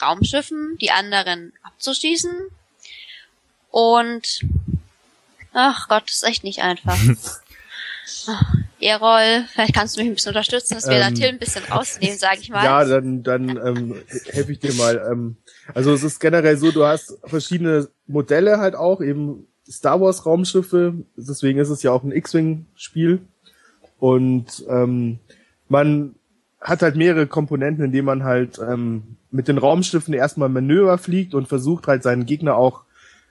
Raumschiffen 0.01 0.77
die 0.81 0.91
anderen 0.91 1.53
abzuschießen. 1.63 2.33
Und 3.71 4.41
ach 5.53 5.89
Gott, 5.89 6.05
das 6.07 6.17
ist 6.17 6.25
echt 6.25 6.45
nicht 6.45 6.61
einfach. 6.63 6.99
Ach, 8.27 8.55
Erol, 8.81 9.45
vielleicht 9.53 9.75
kannst 9.75 9.97
du 9.97 10.01
mich 10.01 10.11
ein 10.11 10.15
bisschen 10.15 10.31
unterstützen, 10.31 10.75
dass 10.75 10.89
wir 10.89 10.99
da 10.99 11.09
Ähm, 11.09 11.15
Till 11.15 11.29
ein 11.29 11.39
bisschen 11.39 11.65
rausnehmen, 11.71 12.19
sage 12.19 12.41
ich 12.41 12.51
mal. 12.51 12.65
Ja, 12.65 12.85
dann, 12.85 13.23
dann 13.23 13.49
ähm, 13.49 14.03
helfe 14.27 14.53
ich 14.53 14.59
dir 14.59 14.75
mal. 14.75 15.03
Ähm, 15.11 15.37
also 15.73 15.93
es 15.93 16.03
ist 16.03 16.19
generell 16.19 16.57
so, 16.57 16.73
du 16.73 16.85
hast 16.85 17.17
verschiedene 17.25 17.89
Modelle 18.07 18.59
halt 18.59 18.75
auch, 18.75 19.01
eben 19.01 19.47
Star 19.71 20.01
Wars 20.01 20.27
Raumschiffe, 20.27 20.95
deswegen 21.17 21.61
ist 21.61 21.69
es 21.69 21.83
ja 21.83 21.93
auch 21.93 22.03
ein 22.03 22.13
X-Wing-Spiel. 22.13 23.23
Und 23.99 24.65
ähm, 24.69 25.21
man 25.73 26.15
hat 26.61 26.83
halt 26.83 26.95
mehrere 26.95 27.27
Komponenten, 27.27 27.85
indem 27.85 28.05
man 28.05 28.23
halt 28.23 28.61
ähm, 28.61 29.17
mit 29.31 29.49
den 29.49 29.59
Raumschiffen 29.59 30.15
erstmal 30.15 30.49
Manöver 30.49 30.99
fliegt 30.99 31.35
und 31.35 31.49
versucht 31.49 31.89
halt 31.89 32.05
seinen 32.05 32.27
Gegner 32.27 32.57
auch 32.57 32.85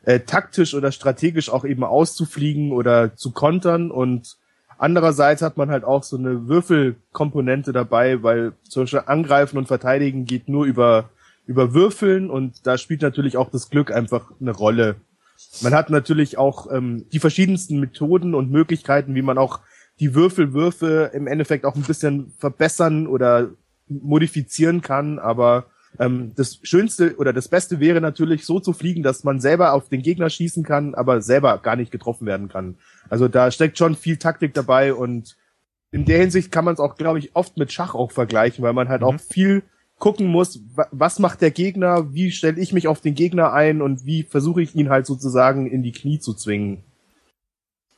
äh, 0.04 0.20
taktisch 0.22 0.74
oder 0.74 0.92
strategisch 0.92 1.50
auch 1.50 1.64
eben 1.64 1.84
auszufliegen 1.84 2.72
oder 2.72 3.16
zu 3.16 3.32
kontern 3.32 3.92
und 3.92 4.38
andererseits 4.80 5.44
hat 5.44 5.56
man 5.56 5.70
halt 5.70 5.84
auch 5.86 6.04
so 6.04 6.18
eine 6.18 6.48
Würfelkomponente 6.48 7.72
dabei, 7.72 8.24
weil 8.24 8.54
zum 8.68 8.84
Beispiel 8.84 9.04
Angreifen 9.06 9.58
und 9.58 9.68
Verteidigen 9.68 10.26
geht 10.26 10.50
nur 10.50 10.66
über 10.66 11.10
über 11.46 11.74
Würfeln 11.74 12.30
und 12.30 12.66
da 12.66 12.78
spielt 12.78 13.02
natürlich 13.02 13.38
auch 13.38 13.50
das 13.50 13.70
Glück 13.70 13.92
einfach 13.92 14.32
eine 14.40 14.52
Rolle. 14.52 14.96
Man 15.62 15.74
hat 15.74 15.90
natürlich 15.90 16.38
auch 16.38 16.72
ähm, 16.72 17.06
die 17.12 17.20
verschiedensten 17.20 17.80
Methoden 17.80 18.34
und 18.34 18.52
Möglichkeiten, 18.52 19.16
wie 19.16 19.22
man 19.22 19.38
auch 19.38 19.60
die 20.00 20.16
Würfelwürfe 20.16 21.12
im 21.14 21.28
Endeffekt 21.28 21.66
auch 21.66 21.76
ein 21.76 21.84
bisschen 21.84 22.34
verbessern 22.38 23.08
oder 23.08 23.52
modifizieren 23.88 24.82
kann, 24.82 25.20
aber 25.20 25.66
ähm, 26.00 26.32
das 26.36 26.60
Schönste 26.64 27.16
oder 27.18 27.34
das 27.34 27.48
Beste 27.50 27.80
wäre 27.80 28.02
natürlich 28.02 28.46
so 28.46 28.60
zu 28.60 28.74
fliegen, 28.74 29.04
dass 29.04 29.24
man 29.24 29.40
selber 29.40 29.74
auf 29.74 29.90
den 29.90 30.02
Gegner 30.02 30.30
schießen 30.30 30.64
kann, 30.64 30.96
aber 30.96 31.22
selber 31.22 31.58
gar 31.58 31.76
nicht 31.76 31.92
getroffen 31.92 32.26
werden 32.26 32.48
kann. 32.48 32.78
Also 33.10 33.28
da 33.28 33.52
steckt 33.52 33.78
schon 33.78 33.96
viel 33.96 34.18
Taktik 34.18 34.54
dabei 34.54 34.94
und 34.94 35.36
in 35.92 36.06
der 36.06 36.20
Hinsicht 36.20 36.52
kann 36.52 36.64
man 36.64 36.74
es 36.74 36.80
auch, 36.80 36.96
glaube 36.96 37.20
ich, 37.20 37.36
oft 37.36 37.58
mit 37.58 37.72
Schach 37.72 37.94
auch 37.94 38.12
vergleichen, 38.12 38.64
weil 38.64 38.74
man 38.74 38.88
halt 38.88 39.02
mhm. 39.02 39.08
auch 39.08 39.20
viel 39.20 39.64
gucken 40.00 40.28
muss, 40.28 40.64
was 40.92 41.20
macht 41.20 41.42
der 41.42 41.52
Gegner, 41.52 42.14
wie 42.14 42.32
stelle 42.32 42.60
ich 42.60 42.74
mich 42.74 42.88
auf 42.88 43.02
den 43.02 43.14
Gegner 43.14 43.54
ein 43.54 43.82
und 43.82 44.06
wie 44.06 44.24
versuche 44.24 44.62
ich 44.62 44.74
ihn 44.74 44.90
halt 44.90 45.06
sozusagen 45.06 45.68
in 45.68 45.84
die 45.84 45.92
Knie 45.92 46.20
zu 46.20 46.34
zwingen. 46.34 46.84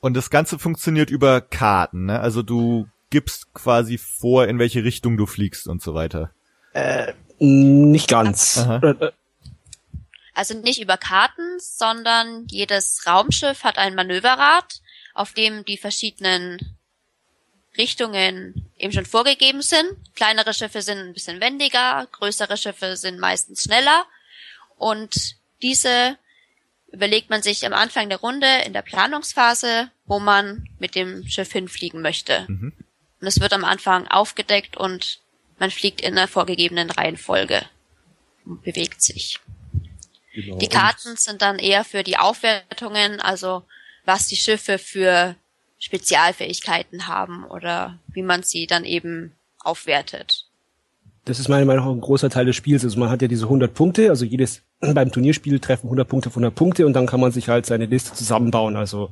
Und 0.03 0.15
das 0.15 0.29
Ganze 0.29 0.59
funktioniert 0.59 1.09
über 1.09 1.39
Karten, 1.39 2.07
ne? 2.07 2.19
Also 2.19 2.43
du 2.43 2.89
gibst 3.09 3.53
quasi 3.53 3.97
vor, 3.97 4.49
in 4.49 4.59
welche 4.59 4.83
Richtung 4.83 5.15
du 5.15 5.25
fliegst 5.25 5.65
und 5.65 5.81
so 5.81 5.93
weiter. 5.93 6.31
Äh, 6.73 7.13
nicht 7.39 8.09
ganz. 8.09 8.57
Aha. 8.57 8.81
Äh, 8.83 9.05
äh. 9.05 9.11
Also 10.33 10.55
nicht 10.55 10.81
über 10.81 10.97
Karten, 10.97 11.57
sondern 11.57 12.47
jedes 12.49 13.07
Raumschiff 13.07 13.63
hat 13.63 13.77
ein 13.77 13.95
Manöverrad, 13.95 14.81
auf 15.13 15.31
dem 15.31 15.63
die 15.63 15.77
verschiedenen 15.77 16.75
Richtungen 17.77 18.69
eben 18.77 18.91
schon 18.91 19.05
vorgegeben 19.05 19.61
sind. 19.61 19.87
Kleinere 20.15 20.53
Schiffe 20.53 20.81
sind 20.81 20.97
ein 20.97 21.13
bisschen 21.13 21.39
wendiger, 21.39 22.09
größere 22.11 22.57
Schiffe 22.57 22.97
sind 22.97 23.21
meistens 23.21 23.63
schneller. 23.63 24.03
Und 24.75 25.37
diese 25.61 26.17
überlegt 26.93 27.29
man 27.29 27.41
sich 27.41 27.65
am 27.65 27.73
Anfang 27.73 28.07
der 28.07 28.19
Runde 28.19 28.47
in 28.65 28.71
der 28.71 28.83
Planungsphase, 28.83 29.89
wo 30.05 30.19
man 30.19 30.69
mit 30.79 30.95
dem 30.95 31.27
Schiff 31.27 31.51
hinfliegen 31.51 32.01
möchte. 32.01 32.45
Mhm. 32.47 32.71
Und 33.19 33.27
es 33.27 33.39
wird 33.39 33.51
am 33.51 33.65
Anfang 33.65 34.07
aufgedeckt 34.07 34.77
und 34.77 35.19
man 35.57 35.71
fliegt 35.71 36.01
in 36.01 36.17
einer 36.17 36.27
vorgegebenen 36.27 36.91
Reihenfolge 36.91 37.63
und 38.45 38.63
bewegt 38.63 39.01
sich. 39.01 39.39
Genau. 40.33 40.57
Die 40.57 40.67
Karten 40.67 41.15
sind 41.15 41.41
dann 41.41 41.57
eher 41.59 41.83
für 41.83 42.03
die 42.03 42.17
Aufwertungen, 42.17 43.19
also 43.19 43.63
was 44.05 44.27
die 44.27 44.35
Schiffe 44.35 44.77
für 44.77 45.35
Spezialfähigkeiten 45.79 47.07
haben 47.07 47.43
oder 47.45 47.99
wie 48.07 48.23
man 48.23 48.43
sie 48.43 48.67
dann 48.67 48.85
eben 48.85 49.33
aufwertet. 49.59 50.45
Das 51.25 51.39
ist 51.39 51.47
meiner 51.47 51.65
Meinung 51.65 51.85
nach 51.85 51.91
ein 51.91 52.01
großer 52.01 52.29
Teil 52.29 52.45
des 52.45 52.55
Spiels. 52.55 52.83
Also 52.83 52.99
man 52.99 53.09
hat 53.09 53.21
ja 53.21 53.27
diese 53.27 53.45
100 53.45 53.73
Punkte, 53.73 54.09
also 54.09 54.25
jedes 54.25 54.61
beim 54.93 55.11
Turnierspiel 55.11 55.59
treffen 55.59 55.87
100 55.87 56.07
Punkte 56.07 56.29
auf 56.29 56.33
100 56.33 56.53
Punkte 56.53 56.85
und 56.85 56.93
dann 56.93 57.05
kann 57.05 57.19
man 57.19 57.31
sich 57.31 57.49
halt 57.49 57.65
seine 57.65 57.85
Liste 57.85 58.13
zusammenbauen. 58.13 58.75
Also 58.75 59.11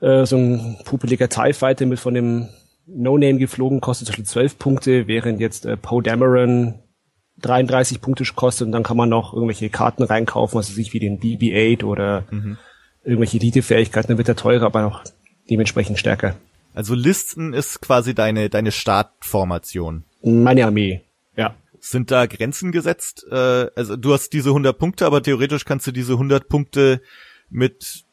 äh, 0.00 0.24
so 0.26 0.36
ein 0.36 0.78
pupeliger 0.84 1.28
TIE 1.28 1.52
Fighter 1.52 1.86
mit 1.86 1.98
von 1.98 2.14
dem 2.14 2.48
No-Name 2.86 3.38
geflogen 3.38 3.80
kostet 3.80 4.06
zum 4.06 4.12
Beispiel 4.12 4.26
12 4.26 4.58
Punkte, 4.58 5.06
während 5.08 5.40
jetzt 5.40 5.66
äh, 5.66 5.76
Poe 5.76 6.02
Dameron 6.02 6.74
33 7.38 8.00
Punkte 8.00 8.24
kostet 8.34 8.66
und 8.66 8.72
dann 8.72 8.82
kann 8.82 8.96
man 8.96 9.08
noch 9.08 9.34
irgendwelche 9.34 9.68
Karten 9.68 10.02
reinkaufen, 10.02 10.56
also 10.56 10.72
sich 10.72 10.92
wie 10.92 11.00
den 11.00 11.20
BB-8 11.20 11.84
oder 11.84 12.24
mhm. 12.30 12.56
irgendwelche 13.04 13.38
Elite-Fähigkeiten, 13.38 14.08
dann 14.08 14.18
wird 14.18 14.28
er 14.28 14.36
teurer, 14.36 14.66
aber 14.66 14.82
noch 14.82 15.02
dementsprechend 15.50 15.98
stärker. 15.98 16.36
Also 16.74 16.94
Listen 16.94 17.52
ist 17.52 17.80
quasi 17.80 18.14
deine, 18.14 18.48
deine 18.50 18.72
Startformation. 18.72 20.04
Meine 20.22 20.66
Armee, 20.66 21.02
ja. 21.36 21.54
Sind 21.88 22.10
da 22.10 22.26
Grenzen 22.26 22.72
gesetzt? 22.72 23.24
Äh, 23.30 23.70
also 23.76 23.96
du 23.96 24.12
hast 24.12 24.32
diese 24.32 24.48
100 24.48 24.76
Punkte, 24.76 25.06
aber 25.06 25.22
theoretisch 25.22 25.64
kannst 25.64 25.86
du 25.86 25.92
diese 25.92 26.14
100 26.14 26.48
Punkte 26.48 27.00
mit 27.48 28.04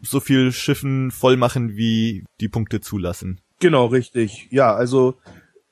so 0.00 0.20
viel 0.20 0.52
Schiffen 0.52 1.10
voll 1.10 1.36
machen, 1.36 1.76
wie 1.76 2.24
die 2.40 2.48
Punkte 2.48 2.80
zulassen. 2.80 3.40
Genau, 3.58 3.86
richtig. 3.86 4.46
Ja, 4.52 4.72
also 4.72 5.16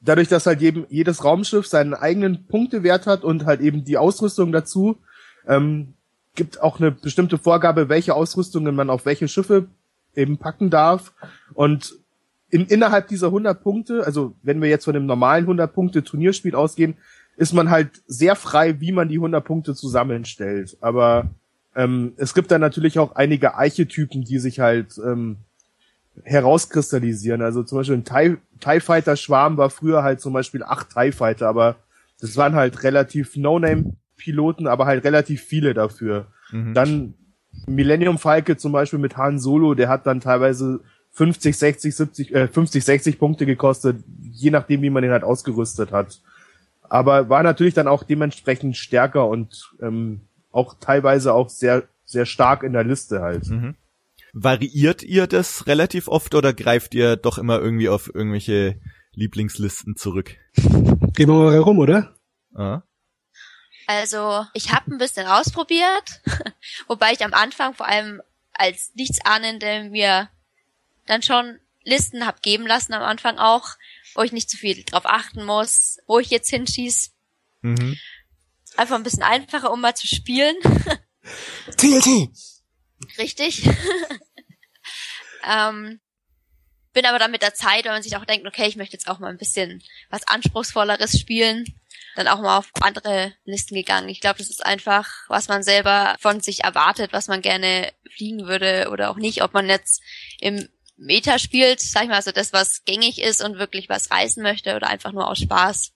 dadurch, 0.01 0.27
dass 0.27 0.47
halt 0.47 0.61
jedem, 0.61 0.87
jedes 0.89 1.23
Raumschiff 1.23 1.69
seinen 1.69 1.95
eigenen 1.95 2.49
Punktewert 2.49 3.07
hat 3.07 3.23
und 3.23 3.47
halt 3.47 3.61
eben 3.61 3.85
die 3.85 3.97
Ausrüstung 3.97 4.51
dazu, 4.51 4.99
ähm, 5.47 5.95
gibt 6.35 6.61
auch 6.61 6.81
eine 6.81 6.91
bestimmte 6.91 7.39
Vorgabe, 7.39 7.89
welche 7.89 8.15
Ausrüstungen 8.15 8.75
man 8.75 8.91
auf 8.91 9.07
welche 9.07 9.29
Schiffe 9.29 9.69
eben 10.17 10.39
packen 10.39 10.69
darf. 10.69 11.13
Und 11.55 11.95
in, 12.51 12.67
innerhalb 12.67 13.09
dieser 13.09 13.29
100 13.29 13.63
Punkte, 13.63 14.05
also 14.05 14.35
wenn 14.43 14.61
wir 14.61 14.69
jetzt 14.69 14.85
von 14.85 14.95
dem 14.95 15.07
normalen 15.07 15.45
100 15.45 15.73
Punkte 15.73 16.03
Turnierspiel 16.03 16.55
ausgehen, 16.55 16.97
ist 17.41 17.55
man 17.55 17.71
halt 17.71 18.03
sehr 18.07 18.37
frei, 18.37 18.83
wie 18.83 18.93
man 18.93 19.09
die 19.09 19.17
100 19.17 19.43
Punkte 19.43 19.75
zusammenstellt. 19.75 20.77
Aber 20.83 21.31
ähm, 21.75 22.13
es 22.19 22.35
gibt 22.35 22.51
da 22.51 22.59
natürlich 22.59 22.99
auch 22.99 23.17
einige 23.17 23.57
Eichetypen, 23.57 24.25
die 24.25 24.39
sich 24.39 24.61
halt 24.61 25.01
ähm, 25.03 25.39
herauskristallisieren. 26.25 27.41
Also 27.41 27.63
zum 27.63 27.79
Beispiel 27.79 27.97
ein 27.97 28.05
TIE, 28.05 28.37
TIE 28.61 28.81
Fighter 28.81 29.17
Schwarm 29.17 29.57
war 29.57 29.71
früher 29.71 30.03
halt 30.03 30.21
zum 30.21 30.35
Beispiel 30.35 30.63
acht 30.63 30.91
TIE 30.91 31.13
Fighter, 31.13 31.49
aber 31.49 31.77
das 32.21 32.37
waren 32.37 32.55
halt 32.55 32.83
relativ 32.83 33.35
No-Name 33.37 33.97
Piloten, 34.19 34.67
aber 34.67 34.85
halt 34.85 35.03
relativ 35.05 35.41
viele 35.41 35.73
dafür. 35.73 36.27
Mhm. 36.53 36.75
Dann 36.75 37.15
Millennium 37.67 38.19
Falke 38.19 38.59
zum 38.59 38.73
Beispiel 38.73 38.99
mit 38.99 39.17
Han 39.17 39.39
Solo, 39.39 39.73
der 39.73 39.89
hat 39.89 40.07
dann 40.07 40.21
teilweise 40.21 40.81
50, 41.13 41.57
60, 41.57 41.97
70, 41.97 42.35
äh, 42.35 42.49
50, 42.49 42.85
60 42.85 43.19
Punkte 43.19 43.47
gekostet, 43.47 43.97
je 44.31 44.51
nachdem, 44.51 44.83
wie 44.83 44.91
man 44.91 45.03
den 45.03 45.13
halt 45.13 45.25
ausgerüstet 45.25 45.91
hat. 45.91 46.21
Aber 46.91 47.29
war 47.29 47.43
natürlich 47.45 47.73
dann 47.73 47.89
auch 47.89 48.03
dementsprechend 48.03 48.77
stärker 48.77 49.29
und 49.29 49.71
ähm, 49.81 50.23
auch 50.51 50.75
teilweise 50.81 51.33
auch 51.33 51.49
sehr, 51.49 51.85
sehr 52.05 52.27
stark 52.27 52.65
in 52.65 52.73
der 52.73 52.85
Liste 52.85 53.23
halt. 53.23 53.49
Mhm. 53.49 53.77
Variiert 54.33 55.05
ihr 55.05 55.29
das 55.29 55.69
relativ 55.69 56.09
oft 56.09 56.35
oder 56.35 56.53
greift 56.53 56.95
ihr 56.95 57.17
doch 57.17 57.39
immer 57.39 57.61
irgendwie 57.61 57.89
auf 57.89 58.13
irgendwelche 58.13 58.81
Lieblingslisten 59.13 59.97
zurück? 59.97 60.37
Gehen 60.55 61.29
wir 61.29 61.35
mal 61.35 61.59
rum, 61.59 61.79
oder? 61.79 62.15
Ah. 62.55 62.83
Also 63.87 64.45
ich 64.53 64.73
habe 64.73 64.93
ein 64.93 64.99
bisschen 64.99 65.27
ausprobiert, 65.27 66.23
wobei 66.89 67.13
ich 67.13 67.25
am 67.25 67.35
Anfang 67.35 67.75
vor 67.75 67.87
allem 67.87 68.21
als 68.53 68.93
Nichtsahnende 68.95 69.89
mir 69.91 70.29
dann 71.07 71.23
schon 71.23 71.59
Listen 71.85 72.27
hab 72.27 72.43
geben 72.43 72.67
lassen 72.67 72.95
am 72.95 73.03
Anfang 73.03 73.39
auch, 73.39 73.71
wo 74.15 74.23
ich 74.23 74.33
nicht 74.33 74.51
zu 74.51 74.57
viel 74.57 74.85
drauf 74.85 75.07
achten 75.07 75.45
muss, 75.45 75.99
wo 76.07 76.19
ich 76.19 76.31
jetzt 76.31 76.51
hinschieß. 76.51 77.13
Mhm. 77.63 77.99
Einfach 78.77 78.97
ein 78.97 79.03
bisschen 79.03 79.23
einfacher, 79.23 79.73
um 79.73 79.81
mal 79.81 79.95
zu 79.95 80.07
spielen. 80.07 80.57
TLT! 81.77 82.31
Richtig. 83.19 83.67
ähm, 85.49 86.01
bin 86.93 87.07
aber 87.07 87.19
dann 87.19 87.31
mit 87.31 87.43
der 87.43 87.55
Zeit, 87.55 87.85
wenn 87.85 87.93
man 87.93 88.03
sich 88.03 88.17
auch 88.17 88.25
denkt, 88.25 88.47
okay, 88.47 88.67
ich 88.67 88.77
möchte 88.77 88.95
jetzt 88.95 89.09
auch 89.09 89.19
mal 89.19 89.29
ein 89.29 89.39
bisschen 89.39 89.83
was 90.11 90.27
Anspruchsvolleres 90.27 91.19
spielen, 91.19 91.65
dann 92.17 92.29
auch 92.29 92.41
mal 92.41 92.59
auf 92.59 92.71
andere 92.81 93.33
Listen 93.45 93.75
gegangen. 93.75 94.09
Ich 94.09 94.21
glaube, 94.21 94.39
das 94.39 94.51
ist 94.51 94.65
einfach, 94.65 95.09
was 95.29 95.49
man 95.49 95.63
selber 95.63 96.17
von 96.21 96.41
sich 96.41 96.65
erwartet, 96.65 97.13
was 97.13 97.29
man 97.29 97.43
gerne 97.43 97.93
fliegen 98.17 98.47
würde 98.47 98.89
oder 98.91 99.11
auch 99.11 99.17
nicht, 99.17 99.43
ob 99.43 99.55
man 99.55 99.69
jetzt 99.69 100.03
im 100.41 100.69
Meta 101.01 101.39
spielt, 101.39 101.81
sag 101.81 102.03
ich 102.03 102.09
mal, 102.09 102.17
also 102.17 102.31
das, 102.31 102.53
was 102.53 102.85
gängig 102.85 103.21
ist 103.21 103.43
und 103.43 103.59
wirklich 103.59 103.89
was 103.89 104.11
reißen 104.11 104.43
möchte 104.43 104.77
oder 104.77 104.89
einfach 104.89 105.13
nur 105.13 105.29
aus 105.29 105.39
Spaß. 105.39 105.93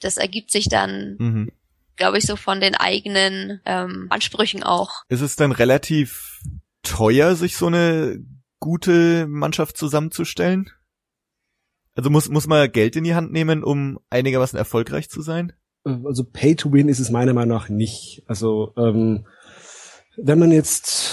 Das 0.00 0.16
ergibt 0.16 0.50
sich 0.50 0.68
dann, 0.68 1.16
mhm. 1.18 1.52
glaube 1.96 2.18
ich, 2.18 2.26
so 2.26 2.36
von 2.36 2.60
den 2.60 2.74
eigenen 2.74 3.60
ähm, 3.64 4.08
Ansprüchen 4.10 4.62
auch. 4.62 4.90
Ist 5.08 5.20
es 5.20 5.36
dann 5.36 5.52
relativ 5.52 6.40
teuer, 6.82 7.36
sich 7.36 7.56
so 7.56 7.68
eine 7.68 8.18
gute 8.58 9.26
Mannschaft 9.28 9.76
zusammenzustellen? 9.76 10.70
Also 11.94 12.10
muss, 12.10 12.28
muss 12.28 12.46
man 12.46 12.70
Geld 12.70 12.96
in 12.96 13.04
die 13.04 13.14
Hand 13.14 13.32
nehmen, 13.32 13.62
um 13.62 14.00
einigermaßen 14.10 14.58
erfolgreich 14.58 15.08
zu 15.08 15.22
sein? 15.22 15.52
Also 15.84 16.24
Pay 16.24 16.56
to 16.56 16.72
Win 16.72 16.88
ist 16.88 16.98
es 16.98 17.10
meiner 17.10 17.32
Meinung 17.32 17.56
nach 17.56 17.68
nicht. 17.68 18.24
Also 18.26 18.74
ähm, 18.76 19.26
wenn 20.16 20.38
man 20.38 20.50
jetzt 20.50 21.05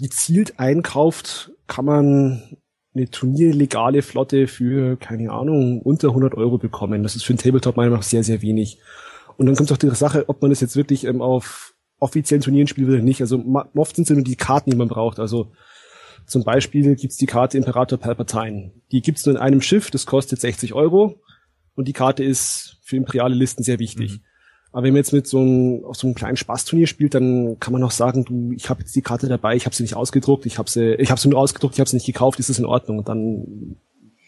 gezielt 0.00 0.58
einkauft, 0.58 1.52
kann 1.66 1.84
man 1.84 2.56
eine 2.94 3.10
turnierlegale 3.10 4.02
Flotte 4.02 4.46
für, 4.46 4.96
keine 4.96 5.32
Ahnung, 5.32 5.80
unter 5.80 6.08
100 6.08 6.34
Euro 6.34 6.58
bekommen. 6.58 7.02
Das 7.02 7.16
ist 7.16 7.24
für 7.24 7.34
ein 7.34 7.38
Tabletop 7.38 7.76
meiner 7.76 7.90
Meinung 7.90 8.00
nach 8.00 8.06
sehr, 8.06 8.22
sehr 8.22 8.42
wenig. 8.42 8.78
Und 9.36 9.46
dann 9.46 9.56
kommt 9.56 9.72
auch 9.72 9.78
die 9.78 9.90
Sache, 9.90 10.28
ob 10.28 10.42
man 10.42 10.50
das 10.50 10.60
jetzt 10.60 10.76
wirklich 10.76 11.04
ähm, 11.04 11.22
auf 11.22 11.74
offiziellen 11.98 12.42
Turnieren 12.42 12.66
spielt 12.66 12.88
oder 12.88 12.98
nicht. 12.98 13.20
Also 13.20 13.42
oft 13.74 13.96
sind 13.96 14.10
es 14.10 14.14
nur 14.14 14.24
die 14.24 14.36
Karten, 14.36 14.70
die 14.70 14.76
man 14.76 14.88
braucht. 14.88 15.18
Also 15.18 15.52
zum 16.26 16.44
Beispiel 16.44 16.94
gibt's 16.96 17.16
die 17.16 17.26
Karte 17.26 17.56
Imperator 17.56 17.98
Palpatine. 17.98 18.72
Die 18.90 19.00
gibt's 19.00 19.24
nur 19.24 19.36
in 19.36 19.40
einem 19.40 19.62
Schiff, 19.62 19.90
das 19.90 20.04
kostet 20.04 20.40
60 20.40 20.74
Euro 20.74 21.20
und 21.74 21.88
die 21.88 21.92
Karte 21.92 22.24
ist 22.24 22.78
für 22.82 22.96
imperiale 22.96 23.34
Listen 23.34 23.62
sehr 23.62 23.78
wichtig. 23.78 24.12
Mhm. 24.12 24.20
Aber 24.72 24.84
wenn 24.84 24.94
man 24.94 25.00
jetzt 25.00 25.12
mit 25.12 25.26
so 25.26 25.38
einem, 25.38 25.84
auf 25.84 25.96
so 25.96 26.06
einem 26.06 26.14
kleinen 26.14 26.36
Spaßturnier 26.36 26.86
spielt, 26.86 27.14
dann 27.14 27.58
kann 27.60 27.72
man 27.72 27.82
auch 27.84 27.90
sagen, 27.90 28.24
du, 28.24 28.52
ich 28.52 28.70
habe 28.70 28.80
jetzt 28.80 28.96
die 28.96 29.02
Karte 29.02 29.28
dabei, 29.28 29.54
ich 29.54 29.66
habe 29.66 29.76
sie 29.76 29.82
nicht 29.82 29.94
ausgedruckt, 29.94 30.46
ich 30.46 30.58
habe 30.58 30.70
sie, 30.70 30.94
ich 30.94 31.10
habe 31.10 31.20
sie 31.20 31.28
nur 31.28 31.38
ausgedruckt, 31.38 31.74
ich 31.74 31.80
habe 31.80 31.90
sie 31.90 31.96
nicht 31.96 32.06
gekauft, 32.06 32.38
ist 32.40 32.48
das 32.48 32.58
in 32.58 32.64
Ordnung? 32.64 32.98
Und 32.98 33.08
dann 33.08 33.76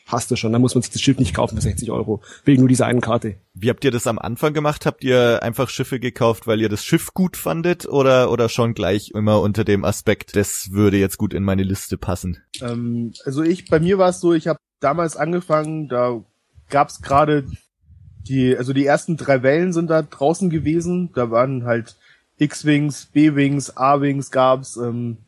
passt 0.06 0.30
das 0.30 0.38
schon. 0.38 0.52
Dann 0.52 0.60
muss 0.60 0.74
man 0.74 0.82
sich 0.82 0.92
das 0.92 1.00
Schiff 1.00 1.18
nicht 1.18 1.34
kaufen 1.34 1.56
für 1.56 1.62
60 1.62 1.90
Euro, 1.90 2.22
wegen 2.44 2.60
nur 2.60 2.68
dieser 2.68 2.86
einen 2.86 3.00
Karte. 3.00 3.36
Wie 3.54 3.70
habt 3.70 3.84
ihr 3.84 3.90
das 3.90 4.06
am 4.06 4.18
Anfang 4.18 4.52
gemacht? 4.52 4.86
Habt 4.86 5.02
ihr 5.02 5.42
einfach 5.42 5.68
Schiffe 5.68 5.98
gekauft, 6.00 6.46
weil 6.46 6.60
ihr 6.60 6.68
das 6.68 6.84
Schiff 6.84 7.14
gut 7.14 7.36
fandet 7.36 7.86
oder, 7.86 8.30
oder 8.30 8.48
schon 8.48 8.74
gleich 8.74 9.12
immer 9.14 9.40
unter 9.40 9.64
dem 9.64 9.84
Aspekt, 9.84 10.36
das 10.36 10.68
würde 10.72 10.98
jetzt 10.98 11.18
gut 11.18 11.34
in 11.34 11.42
meine 11.42 11.62
Liste 11.62 11.96
passen? 11.96 12.38
Ähm, 12.60 13.12
also 13.24 13.42
ich, 13.42 13.66
bei 13.66 13.80
mir 13.80 13.98
war 13.98 14.10
es 14.10 14.20
so, 14.20 14.34
ich 14.34 14.46
habe 14.46 14.58
damals 14.80 15.16
angefangen, 15.16 15.88
da 15.88 16.22
gab's 16.68 17.00
gerade 17.00 17.46
die, 18.28 18.56
also 18.56 18.72
die 18.72 18.86
ersten 18.86 19.16
drei 19.16 19.42
Wellen 19.42 19.72
sind 19.72 19.90
da 19.90 20.02
draußen 20.02 20.50
gewesen. 20.50 21.10
Da 21.14 21.30
waren 21.30 21.64
halt 21.64 21.96
X-Wings, 22.38 23.06
B-Wings, 23.06 23.76
A-Wings 23.76 24.30
gab's. 24.30 24.76
Ähm, 24.76 25.18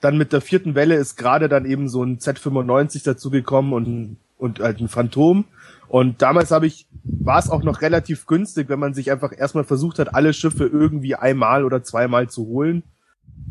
dann 0.00 0.18
mit 0.18 0.32
der 0.32 0.40
vierten 0.40 0.74
Welle 0.74 0.96
ist 0.96 1.16
gerade 1.16 1.48
dann 1.48 1.66
eben 1.66 1.88
so 1.88 2.02
ein 2.02 2.18
Z95 2.18 3.04
dazugekommen 3.04 3.72
und, 3.72 4.16
und 4.38 4.60
halt 4.60 4.80
ein 4.80 4.88
Phantom. 4.88 5.44
Und 5.88 6.22
damals 6.22 6.50
habe 6.50 6.66
ich, 6.66 6.86
war 7.04 7.38
es 7.38 7.50
auch 7.50 7.62
noch 7.62 7.80
relativ 7.80 8.26
günstig, 8.26 8.68
wenn 8.68 8.78
man 8.78 8.94
sich 8.94 9.10
einfach 9.10 9.32
erstmal 9.36 9.64
versucht 9.64 9.98
hat, 9.98 10.14
alle 10.14 10.32
Schiffe 10.32 10.66
irgendwie 10.66 11.14
einmal 11.14 11.64
oder 11.64 11.82
zweimal 11.82 12.28
zu 12.28 12.46
holen. 12.46 12.82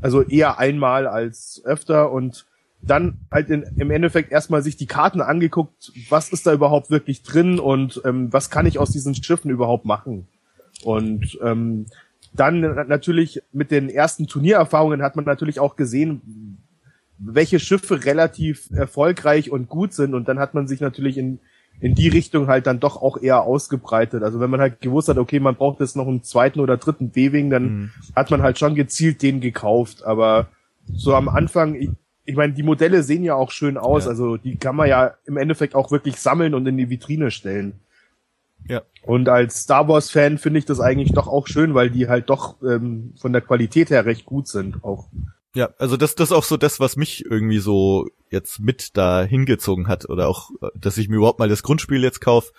Also 0.01 0.21
eher 0.21 0.59
einmal 0.59 1.07
als 1.07 1.61
öfter 1.63 2.11
und 2.11 2.45
dann 2.81 3.19
halt 3.31 3.49
in, 3.49 3.63
im 3.77 3.91
Endeffekt 3.91 4.31
erstmal 4.31 4.61
sich 4.61 4.77
die 4.77 4.85
Karten 4.85 5.21
angeguckt, 5.21 5.91
was 6.09 6.29
ist 6.29 6.45
da 6.45 6.53
überhaupt 6.53 6.89
wirklich 6.89 7.23
drin 7.23 7.59
und 7.59 8.01
ähm, 8.05 8.31
was 8.31 8.49
kann 8.49 8.65
ich 8.65 8.77
aus 8.77 8.91
diesen 8.91 9.15
Schiffen 9.15 9.49
überhaupt 9.49 9.85
machen. 9.85 10.27
Und 10.83 11.37
ähm, 11.41 11.87
dann 12.33 12.59
natürlich 12.87 13.41
mit 13.53 13.71
den 13.71 13.89
ersten 13.89 14.27
Turniererfahrungen 14.27 15.01
hat 15.01 15.15
man 15.15 15.25
natürlich 15.25 15.59
auch 15.59 15.75
gesehen, 15.75 16.57
welche 17.17 17.59
Schiffe 17.59 18.05
relativ 18.05 18.69
erfolgreich 18.71 19.49
und 19.49 19.69
gut 19.69 19.93
sind 19.93 20.13
und 20.13 20.27
dann 20.27 20.37
hat 20.37 20.53
man 20.53 20.67
sich 20.67 20.81
natürlich 20.81 21.17
in 21.17 21.39
in 21.79 21.95
die 21.95 22.07
Richtung 22.07 22.47
halt 22.47 22.67
dann 22.67 22.79
doch 22.79 23.01
auch 23.01 23.17
eher 23.21 23.41
ausgebreitet. 23.41 24.23
Also 24.23 24.39
wenn 24.39 24.49
man 24.49 24.61
halt 24.61 24.81
gewusst 24.81 25.09
hat, 25.09 25.17
okay, 25.17 25.39
man 25.39 25.55
braucht 25.55 25.79
jetzt 25.79 25.95
noch 25.95 26.07
einen 26.07 26.23
zweiten 26.23 26.59
oder 26.59 26.77
dritten 26.77 27.09
B-Wing, 27.09 27.49
dann 27.49 27.63
mhm. 27.63 27.91
hat 28.15 28.31
man 28.31 28.41
halt 28.41 28.57
schon 28.57 28.75
gezielt 28.75 29.21
den 29.21 29.41
gekauft. 29.41 30.03
Aber 30.03 30.47
so 30.93 31.13
am 31.13 31.27
Anfang, 31.27 31.97
ich, 32.25 32.35
meine, 32.35 32.53
die 32.53 32.63
Modelle 32.63 33.03
sehen 33.03 33.23
ja 33.23 33.35
auch 33.35 33.51
schön 33.51 33.77
aus. 33.77 34.05
Ja. 34.05 34.11
Also 34.11 34.37
die 34.37 34.57
kann 34.57 34.75
man 34.75 34.89
ja 34.89 35.13
im 35.25 35.37
Endeffekt 35.37 35.75
auch 35.75 35.91
wirklich 35.91 36.17
sammeln 36.17 36.53
und 36.53 36.65
in 36.67 36.77
die 36.77 36.89
Vitrine 36.89 37.31
stellen. 37.31 37.79
Ja. 38.67 38.81
Und 39.03 39.29
als 39.29 39.61
Star 39.61 39.87
Wars 39.87 40.09
Fan 40.09 40.37
finde 40.37 40.59
ich 40.59 40.65
das 40.65 40.79
eigentlich 40.79 41.11
doch 41.11 41.27
auch 41.27 41.47
schön, 41.47 41.75
weil 41.75 41.91
die 41.91 42.07
halt 42.07 42.29
doch 42.29 42.61
ähm, 42.63 43.13
von 43.19 43.31
der 43.31 43.41
Qualität 43.41 43.91
her 43.91 44.05
recht 44.05 44.25
gut 44.25 44.47
sind 44.47 44.83
auch. 44.83 45.07
Ja, 45.53 45.69
also 45.77 45.95
das 45.95 46.15
das 46.15 46.29
ist 46.29 46.35
auch 46.35 46.43
so 46.43 46.57
das, 46.57 46.79
was 46.79 46.97
mich 46.97 47.25
irgendwie 47.25 47.59
so 47.59 48.07
jetzt 48.29 48.59
mit 48.59 48.97
da 48.97 49.23
hingezogen 49.23 49.87
hat 49.87 50.09
oder 50.09 50.27
auch, 50.27 50.49
dass 50.75 50.97
ich 50.97 51.07
mir 51.07 51.17
überhaupt 51.17 51.39
mal 51.39 51.47
das 51.47 51.63
Grundspiel 51.63 52.03
jetzt 52.03 52.19
kauf 52.19 52.51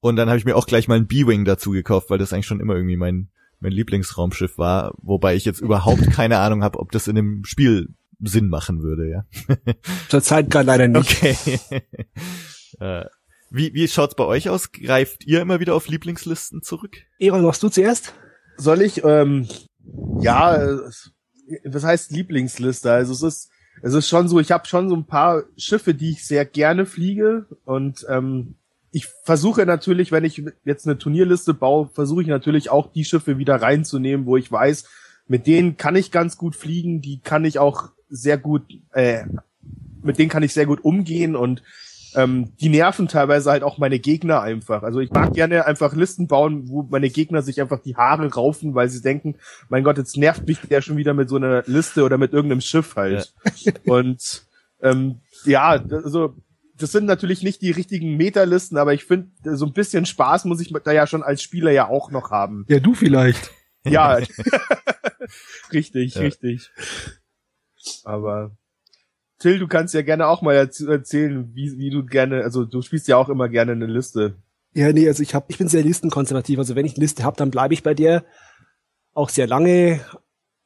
und 0.00 0.16
dann 0.16 0.28
habe 0.28 0.38
ich 0.38 0.44
mir 0.44 0.56
auch 0.56 0.66
gleich 0.66 0.88
mal 0.88 0.96
ein 0.96 1.06
B-Wing 1.06 1.44
dazu 1.44 1.70
gekauft, 1.70 2.10
weil 2.10 2.18
das 2.18 2.32
eigentlich 2.32 2.46
schon 2.46 2.60
immer 2.60 2.74
irgendwie 2.74 2.96
mein 2.96 3.28
mein 3.60 3.72
Lieblingsraumschiff 3.72 4.56
war, 4.58 4.94
wobei 5.02 5.36
ich 5.36 5.44
jetzt 5.44 5.60
überhaupt 5.60 6.10
keine 6.10 6.38
Ahnung 6.38 6.62
habe, 6.62 6.78
ob 6.78 6.90
das 6.90 7.08
in 7.08 7.16
dem 7.16 7.44
Spiel 7.44 7.88
Sinn 8.20 8.48
machen 8.48 8.82
würde, 8.82 9.08
ja. 9.08 9.24
Zurzeit 10.08 10.50
gar 10.50 10.64
leider 10.64 10.88
nicht. 10.88 11.22
Okay. 11.22 11.36
äh, 12.80 13.04
wie, 13.50 13.72
wie 13.74 13.88
schaut's 13.88 14.14
bei 14.14 14.24
euch 14.24 14.48
aus? 14.48 14.72
Greift 14.72 15.24
ihr 15.24 15.40
immer 15.40 15.60
wieder 15.60 15.74
auf 15.74 15.88
Lieblingslisten 15.88 16.62
zurück? 16.62 16.96
Eron, 17.18 17.42
machst 17.42 17.62
du 17.62 17.68
zuerst? 17.68 18.14
Soll 18.56 18.82
ich? 18.82 19.04
Ähm, 19.04 19.48
ja, 20.20 20.80
was 21.64 21.84
heißt 21.84 22.10
Lieblingsliste? 22.10 22.92
Also 22.92 23.12
es 23.12 23.22
ist, 23.22 23.50
es 23.82 23.94
ist 23.94 24.08
schon 24.08 24.28
so, 24.28 24.40
ich 24.40 24.50
habe 24.50 24.66
schon 24.66 24.88
so 24.88 24.96
ein 24.96 25.06
paar 25.06 25.44
Schiffe, 25.56 25.94
die 25.94 26.10
ich 26.10 26.26
sehr 26.26 26.44
gerne 26.44 26.84
fliege 26.84 27.46
und 27.64 28.04
ähm, 28.08 28.56
ich 28.90 29.06
versuche 29.24 29.66
natürlich, 29.66 30.12
wenn 30.12 30.24
ich 30.24 30.42
jetzt 30.64 30.86
eine 30.86 30.98
Turnierliste 30.98 31.54
baue, 31.54 31.88
versuche 31.92 32.22
ich 32.22 32.28
natürlich 32.28 32.70
auch 32.70 32.90
die 32.90 33.04
Schiffe 33.04 33.38
wieder 33.38 33.56
reinzunehmen, 33.56 34.26
wo 34.26 34.36
ich 34.36 34.50
weiß, 34.50 34.84
mit 35.26 35.46
denen 35.46 35.76
kann 35.76 35.94
ich 35.94 36.10
ganz 36.10 36.38
gut 36.38 36.56
fliegen, 36.56 37.00
die 37.02 37.20
kann 37.20 37.44
ich 37.44 37.58
auch 37.58 37.90
sehr 38.08 38.38
gut, 38.38 38.62
äh, 38.92 39.24
mit 40.02 40.18
denen 40.18 40.28
kann 40.28 40.42
ich 40.42 40.52
sehr 40.52 40.66
gut 40.66 40.84
umgehen 40.84 41.36
und 41.36 41.62
ähm, 42.14 42.52
die 42.60 42.68
nerven 42.68 43.08
teilweise 43.08 43.50
halt 43.50 43.62
auch 43.62 43.78
meine 43.78 43.98
Gegner 43.98 44.40
einfach. 44.40 44.82
Also 44.82 45.00
ich 45.00 45.10
mag 45.10 45.34
gerne 45.34 45.66
einfach 45.66 45.94
Listen 45.94 46.26
bauen, 46.26 46.68
wo 46.68 46.82
meine 46.82 47.10
Gegner 47.10 47.42
sich 47.42 47.60
einfach 47.60 47.80
die 47.80 47.96
Haare 47.96 48.32
raufen, 48.32 48.74
weil 48.74 48.88
sie 48.88 49.02
denken, 49.02 49.36
mein 49.68 49.84
Gott, 49.84 49.98
jetzt 49.98 50.16
nervt 50.16 50.46
mich 50.46 50.58
der 50.60 50.80
schon 50.80 50.96
wieder 50.96 51.14
mit 51.14 51.28
so 51.28 51.36
einer 51.36 51.62
Liste 51.66 52.04
oder 52.04 52.18
mit 52.18 52.32
irgendeinem 52.32 52.60
Schiff 52.60 52.96
halt. 52.96 53.34
Ja. 53.56 53.72
Und 53.84 54.46
ähm, 54.80 55.20
ja, 55.44 55.68
also 55.68 56.34
das 56.76 56.92
sind 56.92 57.06
natürlich 57.06 57.42
nicht 57.42 57.60
die 57.60 57.72
richtigen 57.72 58.16
Meterlisten, 58.16 58.78
aber 58.78 58.94
ich 58.94 59.04
finde, 59.04 59.56
so 59.56 59.66
ein 59.66 59.72
bisschen 59.72 60.06
Spaß 60.06 60.44
muss 60.44 60.60
ich 60.60 60.72
da 60.84 60.92
ja 60.92 61.06
schon 61.06 61.22
als 61.22 61.42
Spieler 61.42 61.72
ja 61.72 61.88
auch 61.88 62.10
noch 62.10 62.30
haben. 62.30 62.64
Ja, 62.68 62.78
du 62.78 62.94
vielleicht. 62.94 63.50
Ja, 63.84 64.18
richtig, 65.72 66.14
ja. 66.14 66.20
richtig. 66.22 66.70
Aber 68.04 68.52
Till, 69.38 69.58
du 69.58 69.68
kannst 69.68 69.94
ja 69.94 70.02
gerne 70.02 70.26
auch 70.26 70.42
mal 70.42 70.54
erzählen, 70.54 71.50
wie, 71.54 71.78
wie 71.78 71.90
du 71.90 72.04
gerne, 72.04 72.42
also 72.42 72.64
du 72.64 72.82
spielst 72.82 73.06
ja 73.06 73.16
auch 73.16 73.28
immer 73.28 73.48
gerne 73.48 73.72
eine 73.72 73.86
Liste. 73.86 74.36
Ja, 74.74 74.92
nee, 74.92 75.06
also 75.08 75.22
ich 75.22 75.34
hab, 75.34 75.48
ich 75.48 75.58
bin 75.58 75.68
sehr 75.68 75.82
listenkonservativ. 75.82 76.58
Also 76.58 76.74
wenn 76.74 76.86
ich 76.86 76.94
eine 76.94 77.02
Liste 77.02 77.24
habe, 77.24 77.36
dann 77.36 77.50
bleibe 77.50 77.74
ich 77.74 77.82
bei 77.82 77.94
dir 77.94 78.24
auch 79.12 79.28
sehr 79.28 79.46
lange 79.46 80.00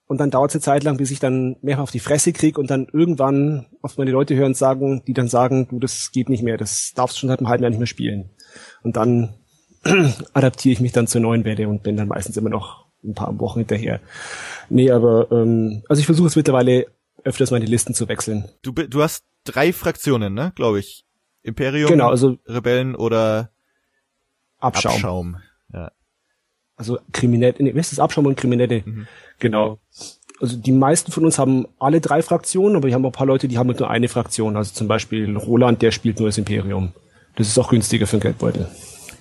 und 0.07 0.19
dann 0.19 0.31
dauert 0.31 0.51
es 0.51 0.57
eine 0.57 0.63
Zeit 0.63 0.85
lang, 0.85 0.97
bis 0.97 1.11
ich 1.11 1.21
dann 1.21 1.57
mehrfach 1.63 1.85
auf 1.85 1.91
die 1.91 2.01
Fresse 2.01 2.33
krieg 2.33 2.59
und 2.59 2.71
dann 2.71 2.87
irgendwann 2.93 3.67
oft 3.83 3.99
meine 3.99 4.11
Leute 4.11 4.35
hören 4.35 4.55
sagen, 4.55 5.03
die 5.07 5.15
dann 5.15 5.29
sagen, 5.29 5.69
du, 5.71 5.79
das 5.79 6.11
geht 6.11 6.29
nicht 6.29 6.43
mehr, 6.43 6.57
das 6.57 6.93
darfst 6.95 7.17
du 7.17 7.21
schon 7.21 7.29
seit 7.29 7.39
einem 7.39 7.49
halben 7.49 7.63
Jahr 7.63 7.71
nicht 7.71 7.79
mehr 7.79 7.87
spielen. 7.87 8.31
Und 8.83 8.97
dann 8.97 9.35
adaptiere 10.33 10.73
ich 10.73 10.81
mich 10.81 10.93
dann 10.93 11.07
zur 11.07 11.21
neuen 11.21 11.45
Welle 11.45 11.69
und 11.69 11.83
bin 11.83 11.97
dann 11.97 12.09
meistens 12.09 12.37
immer 12.37 12.51
noch 12.51 12.87
ein 13.05 13.15
paar 13.15 13.39
Wochen 13.39 13.61
hinterher. 13.61 14.01
Nee, 14.69 14.91
aber 14.91 15.31
ähm, 15.33 15.83
also 15.89 16.01
ich 16.01 16.07
versuche 16.07 16.29
es 16.29 16.37
mittlerweile 16.37 16.87
öfters 17.25 17.51
mal 17.51 17.61
die 17.61 17.67
Listen 17.67 17.95
zu 17.95 18.09
wechseln. 18.09 18.49
Du, 18.63 18.73
du 18.73 19.03
hast 19.03 19.25
drei 19.45 19.73
Fraktionen, 19.73 20.35
ne, 20.35 20.53
glaube 20.55 20.79
ich. 20.79 21.05
Imperium, 21.43 21.91
genau, 21.91 22.09
also 22.09 22.39
Rebellen 22.47 22.95
oder 22.95 23.51
Abschaum. 24.59 24.93
Abschaum. 24.93 25.37
Ja. 25.73 25.91
Also 26.77 26.99
Kriminelle, 27.13 27.57
nee, 27.59 27.71
ist 27.71 27.93
das 27.93 27.99
Abschaum 27.99 28.27
und 28.27 28.37
Kriminelle? 28.37 28.83
Mhm. 28.85 29.09
Genau. 29.41 29.81
Also 30.41 30.57
die 30.57 30.73
meisten 30.73 31.13
von 31.13 31.25
uns 31.25 31.39
haben 31.39 31.67
alle 31.79 32.01
drei 32.01 32.23
Fraktionen, 32.23 32.77
aber 32.77 32.89
wir 32.89 32.95
haben 32.95 33.05
auch 33.05 33.11
ein 33.11 33.13
paar 33.13 33.27
Leute, 33.27 33.49
die 33.49 33.59
haben 33.59 33.69
nur 33.69 33.91
eine 33.91 34.09
Fraktion. 34.09 34.57
Also 34.57 34.73
zum 34.73 34.89
Beispiel 34.89 35.37
Roland, 35.37 35.83
der 35.83 35.91
spielt 35.91 36.19
nur 36.19 36.29
das 36.29 36.39
Imperium. 36.39 36.93
Das 37.37 37.49
ist 37.49 37.59
auch 37.59 37.71
günstiger 37.71 38.07
für 38.07 38.17
den 38.17 38.23
Geldbeutel. 38.23 38.69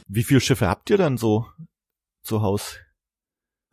Wie 0.07 0.23
viele 0.23 0.41
Schiffe 0.41 0.67
habt 0.67 0.89
ihr 0.89 0.97
dann 0.97 1.17
so 1.17 1.45
zu 2.23 2.41
Haus? 2.41 2.77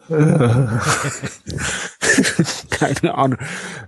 Keine 2.70 3.14
Ahnung. 3.14 3.38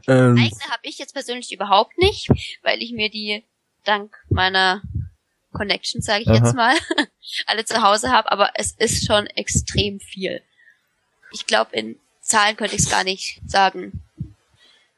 Ähm, 0.06 0.36
Eigene 0.38 0.70
habe 0.70 0.82
ich 0.82 0.98
jetzt 0.98 1.14
persönlich 1.14 1.52
überhaupt 1.52 1.98
nicht, 1.98 2.28
weil 2.62 2.82
ich 2.82 2.92
mir 2.92 3.10
die 3.10 3.44
dank 3.84 4.14
meiner 4.28 4.82
Connection, 5.52 6.00
sage 6.00 6.22
ich 6.22 6.28
Aha. 6.28 6.36
jetzt 6.36 6.54
mal, 6.54 6.74
alle 7.46 7.64
zu 7.64 7.82
Hause 7.82 8.10
habe, 8.10 8.30
aber 8.30 8.50
es 8.54 8.72
ist 8.72 9.06
schon 9.06 9.26
extrem 9.26 10.00
viel. 10.00 10.42
Ich 11.32 11.46
glaube, 11.46 11.76
in 11.76 11.96
Zahlen 12.20 12.56
könnte 12.56 12.76
ich 12.76 12.82
es 12.82 12.90
gar 12.90 13.04
nicht 13.04 13.40
sagen. 13.46 14.02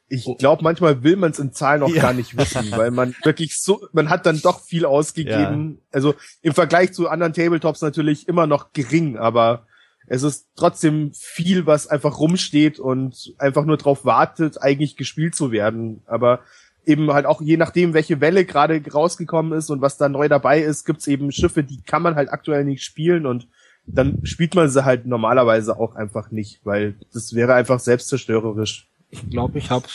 Ich 0.09 0.27
glaube, 0.37 0.63
manchmal 0.63 1.01
will 1.01 1.15
man 1.15 1.31
es 1.31 1.39
in 1.39 1.53
Zahlen 1.53 1.81
auch 1.81 1.89
ja. 1.89 2.01
gar 2.01 2.13
nicht 2.13 2.37
wissen, 2.37 2.71
weil 2.71 2.91
man 2.91 3.15
wirklich 3.23 3.59
so, 3.59 3.87
man 3.93 4.09
hat 4.09 4.27
dann 4.27 4.41
doch 4.41 4.61
viel 4.63 4.85
ausgegeben. 4.85 5.79
Ja. 5.79 5.87
Also 5.91 6.13
im 6.43 6.53
Vergleich 6.53 6.93
zu 6.93 7.09
anderen 7.09 7.33
Tabletops 7.33 7.81
natürlich 7.81 8.27
immer 8.27 8.45
noch 8.45 8.73
gering, 8.73 9.17
aber 9.17 9.65
es 10.07 10.23
ist 10.23 10.47
trotzdem 10.55 11.11
viel, 11.13 11.65
was 11.65 11.87
einfach 11.87 12.19
rumsteht 12.19 12.79
und 12.79 13.33
einfach 13.37 13.65
nur 13.65 13.77
drauf 13.77 14.05
wartet, 14.05 14.61
eigentlich 14.61 14.95
gespielt 14.95 15.35
zu 15.35 15.51
werden. 15.51 16.01
Aber 16.05 16.41
eben 16.85 17.11
halt 17.11 17.25
auch 17.25 17.41
je 17.41 17.57
nachdem, 17.57 17.93
welche 17.93 18.21
Welle 18.21 18.45
gerade 18.45 18.81
rausgekommen 18.91 19.57
ist 19.57 19.69
und 19.69 19.81
was 19.81 19.97
da 19.97 20.09
neu 20.09 20.27
dabei 20.27 20.61
ist, 20.61 20.85
gibt's 20.85 21.07
eben 21.07 21.31
Schiffe, 21.31 21.63
die 21.63 21.81
kann 21.81 22.01
man 22.01 22.15
halt 22.15 22.29
aktuell 22.29 22.65
nicht 22.65 22.83
spielen 22.83 23.25
und 23.25 23.47
dann 23.85 24.19
spielt 24.23 24.55
man 24.55 24.69
sie 24.69 24.85
halt 24.85 25.05
normalerweise 25.05 25.77
auch 25.77 25.95
einfach 25.95 26.31
nicht, 26.31 26.61
weil 26.63 26.95
das 27.13 27.33
wäre 27.33 27.53
einfach 27.53 27.79
selbstzerstörerisch. 27.79 28.87
Ich 29.09 29.29
glaube, 29.29 29.57
ich 29.57 29.69
habe 29.69 29.85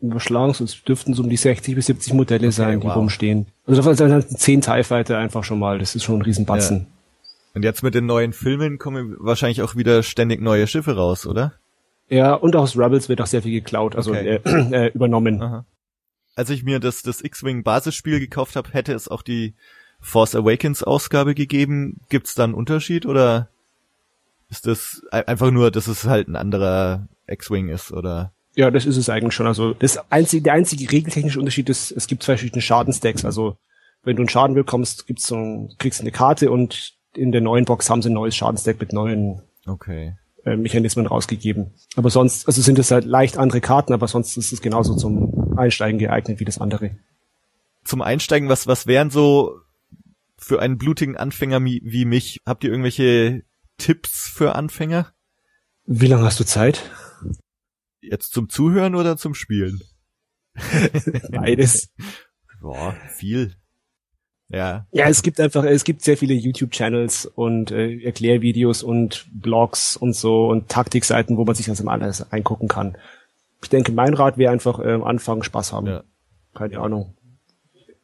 überschlagen, 0.00 0.50
es 0.50 0.82
dürften 0.82 1.14
so 1.14 1.22
um 1.22 1.28
die 1.28 1.36
60 1.36 1.74
bis 1.74 1.86
70 1.86 2.12
Modelle 2.12 2.48
okay, 2.48 2.54
sein, 2.56 2.80
die 2.80 2.86
wow. 2.86 2.96
rumstehen. 2.96 3.46
Also 3.66 3.82
davon 3.82 3.94
sind 3.96 4.38
10 4.38 4.60
TIE 4.60 4.82
Fighter 4.82 5.18
einfach 5.18 5.44
schon 5.44 5.58
mal, 5.58 5.78
das 5.78 5.94
ist 5.94 6.04
schon 6.04 6.16
ein 6.16 6.22
Riesenbatzen. 6.22 6.78
Ja. 6.78 6.86
Und 7.56 7.62
jetzt 7.62 7.82
mit 7.82 7.94
den 7.94 8.04
neuen 8.04 8.34
Filmen 8.34 8.76
kommen 8.76 9.16
wahrscheinlich 9.18 9.62
auch 9.62 9.76
wieder 9.76 10.02
ständig 10.02 10.42
neue 10.42 10.66
Schiffe 10.66 10.94
raus, 10.94 11.26
oder? 11.26 11.54
Ja, 12.10 12.34
und 12.34 12.54
aus 12.54 12.76
Rebels 12.76 13.08
wird 13.08 13.22
auch 13.22 13.26
sehr 13.26 13.40
viel 13.40 13.52
geklaut, 13.52 13.96
also 13.96 14.10
okay. 14.10 14.40
äh, 14.44 14.48
äh, 14.88 14.92
übernommen. 14.92 15.40
Aha. 15.40 15.64
Als 16.34 16.50
ich 16.50 16.64
mir 16.64 16.80
das, 16.80 17.00
das 17.00 17.24
X-Wing 17.24 17.62
Basisspiel 17.62 18.20
gekauft 18.20 18.56
habe, 18.56 18.68
hätte 18.72 18.92
es 18.92 19.08
auch 19.08 19.22
die 19.22 19.54
Force 20.00 20.34
Awakens 20.34 20.82
Ausgabe 20.82 21.34
gegeben. 21.34 22.02
Gibt's 22.10 22.34
da 22.34 22.44
einen 22.44 22.52
Unterschied 22.52 23.06
oder? 23.06 23.48
Ist 24.50 24.66
das 24.66 25.02
einfach 25.10 25.50
nur, 25.50 25.70
dass 25.70 25.86
es 25.86 26.04
halt 26.04 26.28
ein 26.28 26.36
anderer 26.36 27.08
X-Wing 27.26 27.70
ist, 27.70 27.90
oder? 27.90 28.34
Ja, 28.54 28.70
das 28.70 28.84
ist 28.84 28.98
es 28.98 29.08
eigentlich 29.08 29.32
schon. 29.32 29.46
Also 29.46 29.72
das 29.72 29.98
einzige, 30.12 30.42
der 30.42 30.52
einzige 30.52 30.92
regeltechnische 30.92 31.38
Unterschied 31.38 31.70
ist, 31.70 31.90
es 31.90 32.06
gibt 32.06 32.22
zwei 32.22 32.34
verschiedene 32.34 32.60
Schadenstacks. 32.60 33.24
Also 33.24 33.56
wenn 34.04 34.16
du 34.16 34.20
einen 34.20 34.28
Schaden 34.28 34.54
bekommst, 34.54 35.06
gibt's 35.06 35.26
so, 35.26 35.70
kriegst 35.78 36.00
du 36.00 36.02
eine 36.02 36.12
Karte 36.12 36.50
und 36.50 36.95
in 37.18 37.32
der 37.32 37.40
neuen 37.40 37.64
Box 37.64 37.90
haben 37.90 38.02
sie 38.02 38.10
ein 38.10 38.14
neues 38.14 38.36
Schadenstack 38.36 38.80
mit 38.80 38.92
neuen 38.92 39.42
okay. 39.66 40.16
äh, 40.44 40.56
Mechanismen 40.56 41.06
rausgegeben. 41.06 41.72
Aber 41.96 42.10
sonst, 42.10 42.46
also 42.46 42.62
sind 42.62 42.78
es 42.78 42.90
halt 42.90 43.04
leicht 43.04 43.38
andere 43.38 43.60
Karten, 43.60 43.92
aber 43.92 44.08
sonst 44.08 44.36
ist 44.36 44.52
es 44.52 44.62
genauso 44.62 44.96
zum 44.96 45.56
Einsteigen 45.58 45.98
geeignet 45.98 46.40
wie 46.40 46.44
das 46.44 46.58
andere. 46.58 46.96
Zum 47.84 48.02
Einsteigen, 48.02 48.48
was, 48.48 48.66
was 48.66 48.86
wären 48.86 49.10
so 49.10 49.60
für 50.38 50.60
einen 50.60 50.78
blutigen 50.78 51.16
Anfänger 51.16 51.64
wie, 51.64 51.82
wie 51.84 52.04
mich? 52.04 52.40
Habt 52.44 52.64
ihr 52.64 52.70
irgendwelche 52.70 53.44
Tipps 53.78 54.28
für 54.28 54.54
Anfänger? 54.54 55.12
Wie 55.84 56.06
lange 56.06 56.24
hast 56.24 56.40
du 56.40 56.44
Zeit? 56.44 56.90
Jetzt 58.00 58.32
zum 58.32 58.48
Zuhören 58.48 58.94
oder 58.94 59.16
zum 59.16 59.34
Spielen? 59.34 59.80
Beides. 61.30 61.90
Boah, 62.60 62.96
viel. 63.14 63.56
Ja. 64.48 64.86
Ja, 64.92 65.08
es 65.08 65.22
gibt 65.22 65.40
einfach, 65.40 65.64
es 65.64 65.84
gibt 65.84 66.02
sehr 66.02 66.16
viele 66.16 66.34
YouTube-Channels 66.34 67.26
und 67.26 67.70
äh, 67.72 67.98
Erklärvideos 68.04 68.82
und 68.82 69.26
Blogs 69.32 69.96
und 69.96 70.14
so 70.14 70.48
und 70.48 70.68
Taktikseiten, 70.68 71.36
wo 71.36 71.44
man 71.44 71.54
sich 71.54 71.66
das 71.66 71.80
im 71.80 71.88
alles 71.88 72.32
eingucken 72.32 72.68
kann. 72.68 72.96
Ich 73.62 73.68
denke, 73.68 73.90
mein 73.92 74.14
Rat 74.14 74.38
wäre 74.38 74.52
einfach 74.52 74.78
äh, 74.78 74.92
am 74.92 75.02
Anfang 75.02 75.42
Spaß 75.42 75.72
haben. 75.72 75.86
Ja. 75.86 76.04
Keine 76.54 76.78
Ahnung. 76.78 77.14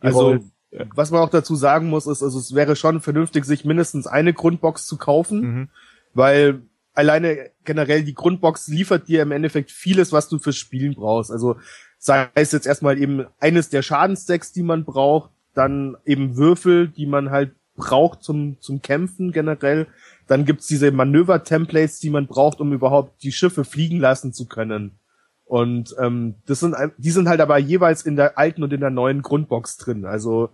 Also, 0.00 0.38
ja. 0.72 0.84
was 0.94 1.10
man 1.12 1.20
auch 1.20 1.30
dazu 1.30 1.54
sagen 1.54 1.88
muss, 1.88 2.06
ist, 2.06 2.22
also 2.22 2.38
es 2.38 2.54
wäre 2.54 2.74
schon 2.74 3.00
vernünftig, 3.00 3.44
sich 3.44 3.64
mindestens 3.64 4.06
eine 4.06 4.32
Grundbox 4.32 4.86
zu 4.86 4.96
kaufen, 4.96 5.40
mhm. 5.40 5.68
weil 6.12 6.62
alleine 6.94 7.50
generell 7.64 8.02
die 8.02 8.14
Grundbox 8.14 8.68
liefert 8.68 9.08
dir 9.08 9.22
im 9.22 9.32
Endeffekt 9.32 9.70
vieles, 9.70 10.12
was 10.12 10.28
du 10.28 10.38
fürs 10.38 10.56
Spielen 10.56 10.94
brauchst. 10.94 11.30
Also 11.30 11.56
sei 11.98 12.28
es 12.34 12.52
jetzt 12.52 12.66
erstmal 12.66 12.98
eben 12.98 13.26
eines 13.38 13.68
der 13.68 13.82
Schadensdecks, 13.82 14.52
die 14.52 14.64
man 14.64 14.84
braucht, 14.84 15.30
dann 15.54 15.96
eben 16.04 16.36
Würfel, 16.36 16.88
die 16.88 17.06
man 17.06 17.30
halt 17.30 17.52
braucht 17.76 18.22
zum, 18.22 18.60
zum 18.60 18.82
Kämpfen 18.82 19.32
generell. 19.32 19.86
Dann 20.26 20.44
gibt's 20.44 20.66
diese 20.66 20.90
Manöver-Templates, 20.90 21.98
die 22.00 22.10
man 22.10 22.26
braucht, 22.26 22.60
um 22.60 22.72
überhaupt 22.72 23.22
die 23.22 23.32
Schiffe 23.32 23.64
fliegen 23.64 23.98
lassen 23.98 24.32
zu 24.32 24.46
können. 24.46 24.98
Und 25.44 25.94
ähm, 25.98 26.36
das 26.46 26.60
sind, 26.60 26.74
die 26.96 27.10
sind 27.10 27.28
halt 27.28 27.40
aber 27.40 27.58
jeweils 27.58 28.02
in 28.02 28.16
der 28.16 28.38
alten 28.38 28.62
und 28.62 28.72
in 28.72 28.80
der 28.80 28.90
neuen 28.90 29.22
Grundbox 29.22 29.76
drin. 29.76 30.06
Also 30.06 30.50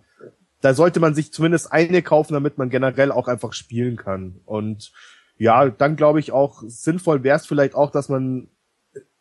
da 0.60 0.74
sollte 0.74 0.98
man 0.98 1.14
sich 1.14 1.32
zumindest 1.32 1.72
eine 1.72 2.02
kaufen, 2.02 2.34
damit 2.34 2.58
man 2.58 2.70
generell 2.70 3.12
auch 3.12 3.28
einfach 3.28 3.52
spielen 3.52 3.96
kann. 3.96 4.40
Und 4.44 4.92
ja, 5.36 5.70
dann 5.70 5.94
glaube 5.94 6.18
ich 6.18 6.32
auch, 6.32 6.62
sinnvoll 6.66 7.22
wäre 7.22 7.36
es 7.36 7.46
vielleicht 7.46 7.74
auch, 7.76 7.92
dass 7.92 8.08
man 8.08 8.48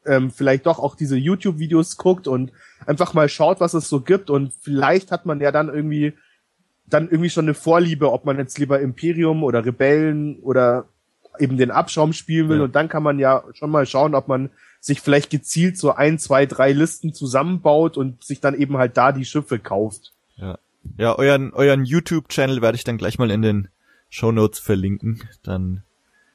ähm, 0.07 0.31
vielleicht 0.31 0.65
doch 0.65 0.79
auch 0.79 0.95
diese 0.95 1.17
YouTube-Videos 1.17 1.97
guckt 1.97 2.27
und 2.27 2.51
einfach 2.85 3.13
mal 3.13 3.29
schaut, 3.29 3.59
was 3.59 3.73
es 3.73 3.89
so 3.89 4.01
gibt 4.01 4.29
und 4.29 4.53
vielleicht 4.61 5.11
hat 5.11 5.25
man 5.25 5.39
ja 5.39 5.51
dann 5.51 5.69
irgendwie 5.69 6.13
dann 6.89 7.09
irgendwie 7.09 7.29
schon 7.29 7.45
eine 7.45 7.53
Vorliebe, 7.53 8.11
ob 8.11 8.25
man 8.25 8.37
jetzt 8.37 8.57
lieber 8.59 8.79
Imperium 8.79 9.43
oder 9.43 9.65
Rebellen 9.65 10.39
oder 10.39 10.85
eben 11.39 11.57
den 11.57 11.71
Abschaum 11.71 12.13
spielen 12.13 12.49
will 12.49 12.57
ja. 12.57 12.63
und 12.63 12.75
dann 12.75 12.89
kann 12.89 13.03
man 13.03 13.19
ja 13.19 13.43
schon 13.53 13.69
mal 13.69 13.85
schauen, 13.85 14.15
ob 14.15 14.27
man 14.27 14.49
sich 14.79 15.01
vielleicht 15.01 15.29
gezielt 15.29 15.77
so 15.77 15.93
ein, 15.93 16.17
zwei, 16.17 16.45
drei 16.45 16.71
Listen 16.71 17.13
zusammenbaut 17.13 17.97
und 17.97 18.23
sich 18.23 18.39
dann 18.39 18.55
eben 18.55 18.77
halt 18.77 18.97
da 18.97 19.11
die 19.11 19.25
Schiffe 19.25 19.59
kauft. 19.59 20.13
Ja, 20.35 20.57
ja 20.97 21.17
euren, 21.17 21.53
euren 21.53 21.83
YouTube-Channel 21.83 22.61
werde 22.61 22.77
ich 22.77 22.83
dann 22.83 22.97
gleich 22.97 23.19
mal 23.19 23.31
in 23.31 23.41
den 23.41 23.67
Show 24.09 24.31
Notes 24.31 24.59
verlinken. 24.59 25.23
Dann 25.43 25.83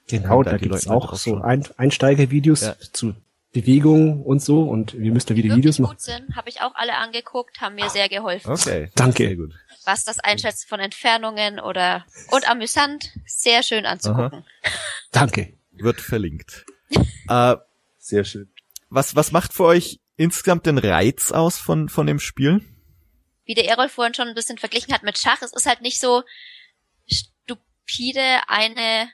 genau, 0.09 0.43
da, 0.43 0.53
da 0.53 0.57
gibt 0.59 0.75
es 0.75 0.89
auch 0.89 1.15
so 1.15 1.41
ein 1.41 1.65
Einsteigervideos 1.77 2.61
ja. 2.61 2.75
zu 2.93 3.15
Bewegung 3.53 4.23
und 4.23 4.41
so 4.41 4.63
und 4.63 4.99
wir 4.99 5.13
müssen 5.13 5.29
da 5.29 5.37
wieder 5.37 5.55
Videos 5.55 5.79
machen. 5.79 5.99
Habe 6.35 6.49
ich 6.49 6.63
auch 6.63 6.75
alle 6.75 6.97
angeguckt, 6.97 7.61
haben 7.61 7.75
mir 7.75 7.91
sehr 7.91 8.09
geholfen. 8.09 8.51
Okay. 8.51 8.91
Danke. 8.95 9.27
Sehr 9.27 9.37
gut. 9.37 9.53
Was 9.85 10.05
das 10.05 10.19
Einschätzen 10.21 10.67
von 10.69 10.81
Entfernungen 10.81 11.61
oder 11.61 12.07
und 12.31 12.49
amüsant, 12.49 13.13
sehr 13.27 13.63
schön 13.63 13.85
anzugucken. 13.85 14.45
Aha. 14.63 14.73
Danke. 15.11 15.53
Wird 15.73 16.01
verlinkt. 16.01 16.65
äh, 17.29 17.57
sehr 17.99 18.25
schön. 18.25 18.51
Was 18.89 19.17
was 19.17 19.33
macht 19.33 19.53
für 19.53 19.65
euch 19.65 20.01
insgesamt 20.17 20.65
den 20.65 20.79
Reiz 20.79 21.31
aus 21.31 21.59
von 21.59 21.91
von 21.91 22.07
dem 22.07 22.21
Spiel? 22.21 22.63
Wie 23.45 23.55
der 23.55 23.69
Errol 23.69 23.89
vorhin 23.91 24.15
schon 24.15 24.29
ein 24.29 24.35
bisschen 24.35 24.57
verglichen 24.57 24.95
hat 24.95 25.03
mit 25.03 25.19
Schach, 25.19 25.43
es 25.43 25.53
ist 25.53 25.67
halt 25.67 25.83
nicht 25.83 26.01
so 26.01 26.23
stupide 27.07 28.49
eine 28.49 29.11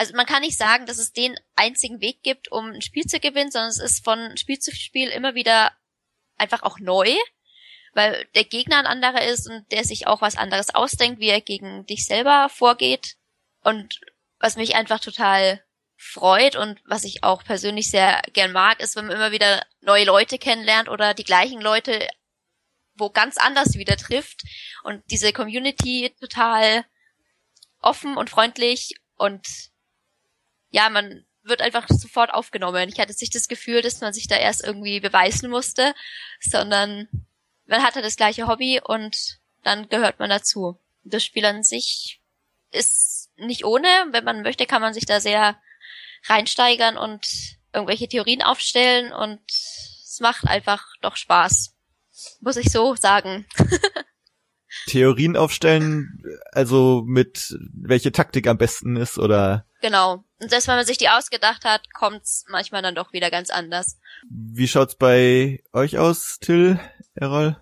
also 0.00 0.16
man 0.16 0.24
kann 0.24 0.40
nicht 0.40 0.56
sagen, 0.56 0.86
dass 0.86 0.96
es 0.96 1.12
den 1.12 1.38
einzigen 1.56 2.00
Weg 2.00 2.22
gibt, 2.22 2.50
um 2.50 2.70
ein 2.70 2.80
Spiel 2.80 3.04
zu 3.04 3.20
gewinnen, 3.20 3.50
sondern 3.50 3.68
es 3.68 3.78
ist 3.78 4.02
von 4.02 4.34
Spiel 4.38 4.58
zu 4.58 4.74
Spiel 4.74 5.10
immer 5.10 5.34
wieder 5.34 5.72
einfach 6.38 6.62
auch 6.62 6.78
neu, 6.78 7.14
weil 7.92 8.26
der 8.34 8.44
Gegner 8.44 8.78
ein 8.78 8.86
anderer 8.86 9.26
ist 9.26 9.46
und 9.46 9.70
der 9.70 9.84
sich 9.84 10.06
auch 10.06 10.22
was 10.22 10.38
anderes 10.38 10.74
ausdenkt, 10.74 11.20
wie 11.20 11.28
er 11.28 11.42
gegen 11.42 11.84
dich 11.84 12.06
selber 12.06 12.48
vorgeht. 12.48 13.16
Und 13.62 14.00
was 14.38 14.56
mich 14.56 14.74
einfach 14.74 15.00
total 15.00 15.62
freut 15.98 16.56
und 16.56 16.80
was 16.86 17.04
ich 17.04 17.22
auch 17.22 17.44
persönlich 17.44 17.90
sehr 17.90 18.22
gern 18.32 18.52
mag, 18.52 18.80
ist, 18.80 18.96
wenn 18.96 19.04
man 19.04 19.16
immer 19.16 19.32
wieder 19.32 19.66
neue 19.82 20.06
Leute 20.06 20.38
kennenlernt 20.38 20.88
oder 20.88 21.12
die 21.12 21.24
gleichen 21.24 21.60
Leute 21.60 22.08
wo 22.94 23.10
ganz 23.10 23.36
anders 23.36 23.74
wieder 23.74 23.96
trifft 23.96 24.44
und 24.82 25.02
diese 25.10 25.34
Community 25.34 26.14
total 26.18 26.86
offen 27.80 28.16
und 28.16 28.30
freundlich 28.30 28.94
und 29.16 29.69
ja, 30.70 30.88
man 30.88 31.24
wird 31.42 31.62
einfach 31.62 31.86
sofort 31.88 32.32
aufgenommen. 32.32 32.88
Ich 32.88 33.00
hatte 33.00 33.14
nicht 33.18 33.34
das 33.34 33.48
Gefühl, 33.48 33.82
dass 33.82 34.00
man 34.00 34.12
sich 34.12 34.28
da 34.28 34.36
erst 34.36 34.64
irgendwie 34.64 35.00
beweisen 35.00 35.50
musste, 35.50 35.94
sondern 36.40 37.08
man 37.66 37.82
hatte 37.82 38.02
das 38.02 38.16
gleiche 38.16 38.46
Hobby 38.46 38.80
und 38.82 39.38
dann 39.62 39.88
gehört 39.88 40.18
man 40.18 40.30
dazu. 40.30 40.78
Das 41.04 41.24
Spiel 41.24 41.44
an 41.44 41.62
sich 41.62 42.20
ist 42.70 43.30
nicht 43.36 43.64
ohne. 43.64 43.88
Wenn 44.10 44.24
man 44.24 44.42
möchte, 44.42 44.66
kann 44.66 44.82
man 44.82 44.94
sich 44.94 45.06
da 45.06 45.20
sehr 45.20 45.60
reinsteigern 46.24 46.96
und 46.96 47.26
irgendwelche 47.72 48.08
Theorien 48.08 48.42
aufstellen 48.42 49.12
und 49.12 49.40
es 49.48 50.18
macht 50.20 50.46
einfach 50.46 50.84
doch 51.00 51.16
Spaß. 51.16 51.74
Muss 52.40 52.56
ich 52.56 52.70
so 52.70 52.94
sagen. 52.96 53.46
Theorien 54.86 55.36
aufstellen, 55.36 56.22
also 56.52 57.02
mit 57.06 57.56
welche 57.72 58.12
Taktik 58.12 58.46
am 58.46 58.58
besten 58.58 58.96
ist 58.96 59.18
oder? 59.18 59.66
Genau. 59.80 60.24
Und 60.40 60.50
selbst 60.50 60.68
wenn 60.68 60.76
man 60.76 60.86
sich 60.86 60.98
die 60.98 61.08
ausgedacht 61.08 61.64
hat, 61.64 61.92
kommt's 61.92 62.44
manchmal 62.48 62.82
dann 62.82 62.94
doch 62.94 63.12
wieder 63.12 63.30
ganz 63.30 63.50
anders. 63.50 63.98
Wie 64.28 64.68
schaut's 64.68 64.94
bei 64.94 65.62
euch 65.72 65.98
aus, 65.98 66.38
Till, 66.40 66.78
Errol? 67.14 67.56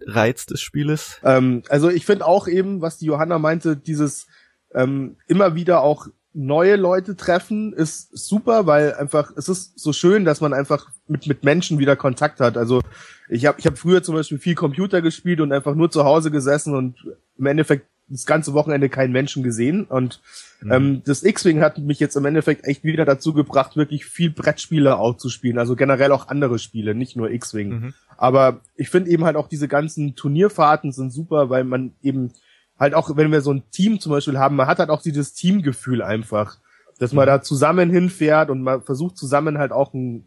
Reiz 0.00 0.46
des 0.46 0.60
Spieles? 0.60 1.20
Ähm, 1.24 1.62
also 1.68 1.90
ich 1.90 2.06
finde 2.06 2.26
auch 2.26 2.48
eben, 2.48 2.80
was 2.80 2.98
die 2.98 3.06
Johanna 3.06 3.38
meinte, 3.38 3.76
dieses 3.76 4.26
ähm, 4.74 5.16
immer 5.26 5.54
wieder 5.54 5.82
auch 5.82 6.06
neue 6.34 6.76
Leute 6.76 7.16
treffen 7.16 7.72
ist 7.72 8.16
super, 8.16 8.66
weil 8.66 8.94
einfach 8.94 9.32
es 9.36 9.48
ist 9.48 9.78
so 9.78 9.92
schön, 9.92 10.24
dass 10.24 10.40
man 10.40 10.52
einfach 10.52 10.88
mit 11.06 11.26
mit 11.26 11.44
Menschen 11.44 11.78
wieder 11.78 11.96
Kontakt 11.96 12.40
hat. 12.40 12.56
Also 12.56 12.82
ich 13.28 13.46
habe 13.46 13.58
ich 13.58 13.66
hab 13.66 13.78
früher 13.78 14.02
zum 14.02 14.14
Beispiel 14.14 14.38
viel 14.38 14.54
Computer 14.54 15.02
gespielt 15.02 15.40
und 15.40 15.52
einfach 15.52 15.74
nur 15.74 15.90
zu 15.90 16.04
Hause 16.04 16.30
gesessen 16.30 16.74
und 16.74 16.96
im 17.38 17.46
Endeffekt 17.46 17.86
das 18.08 18.26
ganze 18.26 18.54
Wochenende 18.54 18.88
keinen 18.88 19.12
Menschen 19.12 19.42
gesehen. 19.42 19.84
Und 19.84 20.20
mhm. 20.60 20.72
ähm, 20.72 21.02
das 21.04 21.22
X-Wing 21.22 21.60
hat 21.60 21.78
mich 21.78 22.00
jetzt 22.00 22.16
im 22.16 22.24
Endeffekt 22.24 22.66
echt 22.66 22.84
wieder 22.84 23.04
dazu 23.04 23.32
gebracht, 23.32 23.76
wirklich 23.76 24.06
viel 24.06 24.30
Brettspiele 24.30 24.98
auch 24.98 25.16
zu 25.16 25.28
spielen. 25.28 25.58
Also 25.58 25.76
generell 25.76 26.12
auch 26.12 26.28
andere 26.28 26.58
Spiele, 26.58 26.94
nicht 26.94 27.16
nur 27.16 27.30
X-Wing. 27.30 27.68
Mhm. 27.68 27.94
Aber 28.16 28.60
ich 28.76 28.88
finde 28.88 29.10
eben 29.10 29.24
halt 29.24 29.36
auch 29.36 29.48
diese 29.48 29.68
ganzen 29.68 30.16
Turnierfahrten 30.16 30.92
sind 30.92 31.12
super, 31.12 31.50
weil 31.50 31.64
man 31.64 31.92
eben 32.02 32.32
halt 32.78 32.94
auch, 32.94 33.16
wenn 33.16 33.32
wir 33.32 33.40
so 33.40 33.52
ein 33.52 33.68
Team 33.70 34.00
zum 34.00 34.12
Beispiel 34.12 34.38
haben, 34.38 34.56
man 34.56 34.66
hat 34.66 34.78
halt 34.78 34.90
auch 34.90 35.02
dieses 35.02 35.34
Teamgefühl 35.34 36.02
einfach, 36.02 36.58
dass 36.98 37.12
man 37.12 37.26
da 37.26 37.42
zusammen 37.42 37.90
hinfährt 37.90 38.50
und 38.50 38.62
man 38.62 38.82
versucht 38.82 39.16
zusammen 39.16 39.58
halt 39.58 39.72
auch 39.72 39.94
ein, 39.94 40.26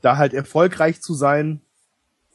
da 0.00 0.16
halt 0.16 0.34
erfolgreich 0.34 1.00
zu 1.00 1.14
sein. 1.14 1.60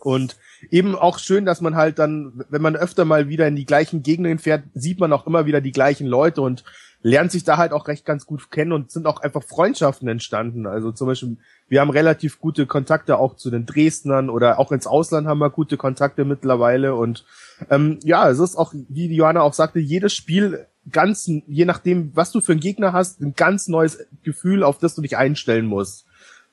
Und 0.05 0.37
eben 0.69 0.95
auch 0.95 1.17
schön, 1.19 1.45
dass 1.45 1.61
man 1.61 1.75
halt 1.75 1.99
dann, 1.99 2.43
wenn 2.49 2.61
man 2.61 2.75
öfter 2.75 3.05
mal 3.05 3.29
wieder 3.29 3.47
in 3.47 3.55
die 3.55 3.65
gleichen 3.65 4.03
Gegenden 4.03 4.39
fährt, 4.39 4.63
sieht 4.73 4.99
man 4.99 5.13
auch 5.13 5.27
immer 5.27 5.45
wieder 5.45 5.61
die 5.61 5.71
gleichen 5.71 6.07
Leute 6.07 6.41
und 6.41 6.63
lernt 7.03 7.31
sich 7.31 7.43
da 7.43 7.57
halt 7.57 7.73
auch 7.73 7.87
recht 7.87 8.05
ganz 8.05 8.25
gut 8.25 8.49
kennen 8.49 8.71
und 8.71 8.89
sind 8.89 9.07
auch 9.07 9.21
einfach 9.21 9.43
Freundschaften 9.43 10.07
entstanden. 10.07 10.65
Also 10.65 10.91
zum 10.91 11.07
Beispiel, 11.07 11.37
wir 11.67 11.81
haben 11.81 11.89
relativ 11.89 12.39
gute 12.39 12.65
Kontakte 12.65 13.17
auch 13.17 13.35
zu 13.35 13.51
den 13.51 13.65
Dresdnern 13.65 14.29
oder 14.29 14.57
auch 14.57 14.71
ins 14.71 14.87
Ausland 14.87 15.27
haben 15.27 15.39
wir 15.39 15.49
gute 15.49 15.75
Kontakte 15.75 16.23
mittlerweile 16.23 16.95
und 16.95 17.25
ähm, 17.69 17.99
ja, 18.03 18.29
es 18.29 18.39
ist 18.39 18.55
auch, 18.55 18.73
wie 18.87 19.13
Johanna 19.13 19.41
auch 19.41 19.53
sagte, 19.53 19.79
jedes 19.79 20.13
Spiel 20.13 20.65
ganz, 20.91 21.27
je 21.27 21.65
nachdem, 21.65 22.15
was 22.15 22.31
du 22.31 22.41
für 22.41 22.53
einen 22.53 22.61
Gegner 22.61 22.93
hast, 22.93 23.21
ein 23.21 23.35
ganz 23.35 23.67
neues 23.67 24.05
Gefühl, 24.23 24.63
auf 24.63 24.79
das 24.79 24.95
du 24.95 25.01
dich 25.01 25.17
einstellen 25.17 25.65
musst. 25.65 26.05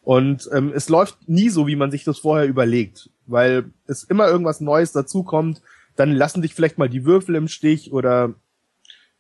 Und 0.03 0.49
ähm, 0.53 0.73
es 0.75 0.89
läuft 0.89 1.29
nie 1.29 1.51
so, 1.51 1.67
wie 1.67 1.77
man 1.77 1.91
sich 1.91 2.05
das 2.05 2.19
vorher 2.19 2.49
überlegt, 2.49 3.11
weil 3.31 3.71
es 3.87 4.03
immer 4.05 4.29
irgendwas 4.29 4.61
Neues 4.61 4.93
dazukommt. 4.93 5.63
Dann 5.97 6.13
lassen 6.13 6.43
dich 6.43 6.55
vielleicht 6.55 6.79
mal 6.79 6.89
die 6.89 7.05
Würfel 7.05 7.35
im 7.35 7.49
Stich 7.49 7.93
oder 7.93 8.35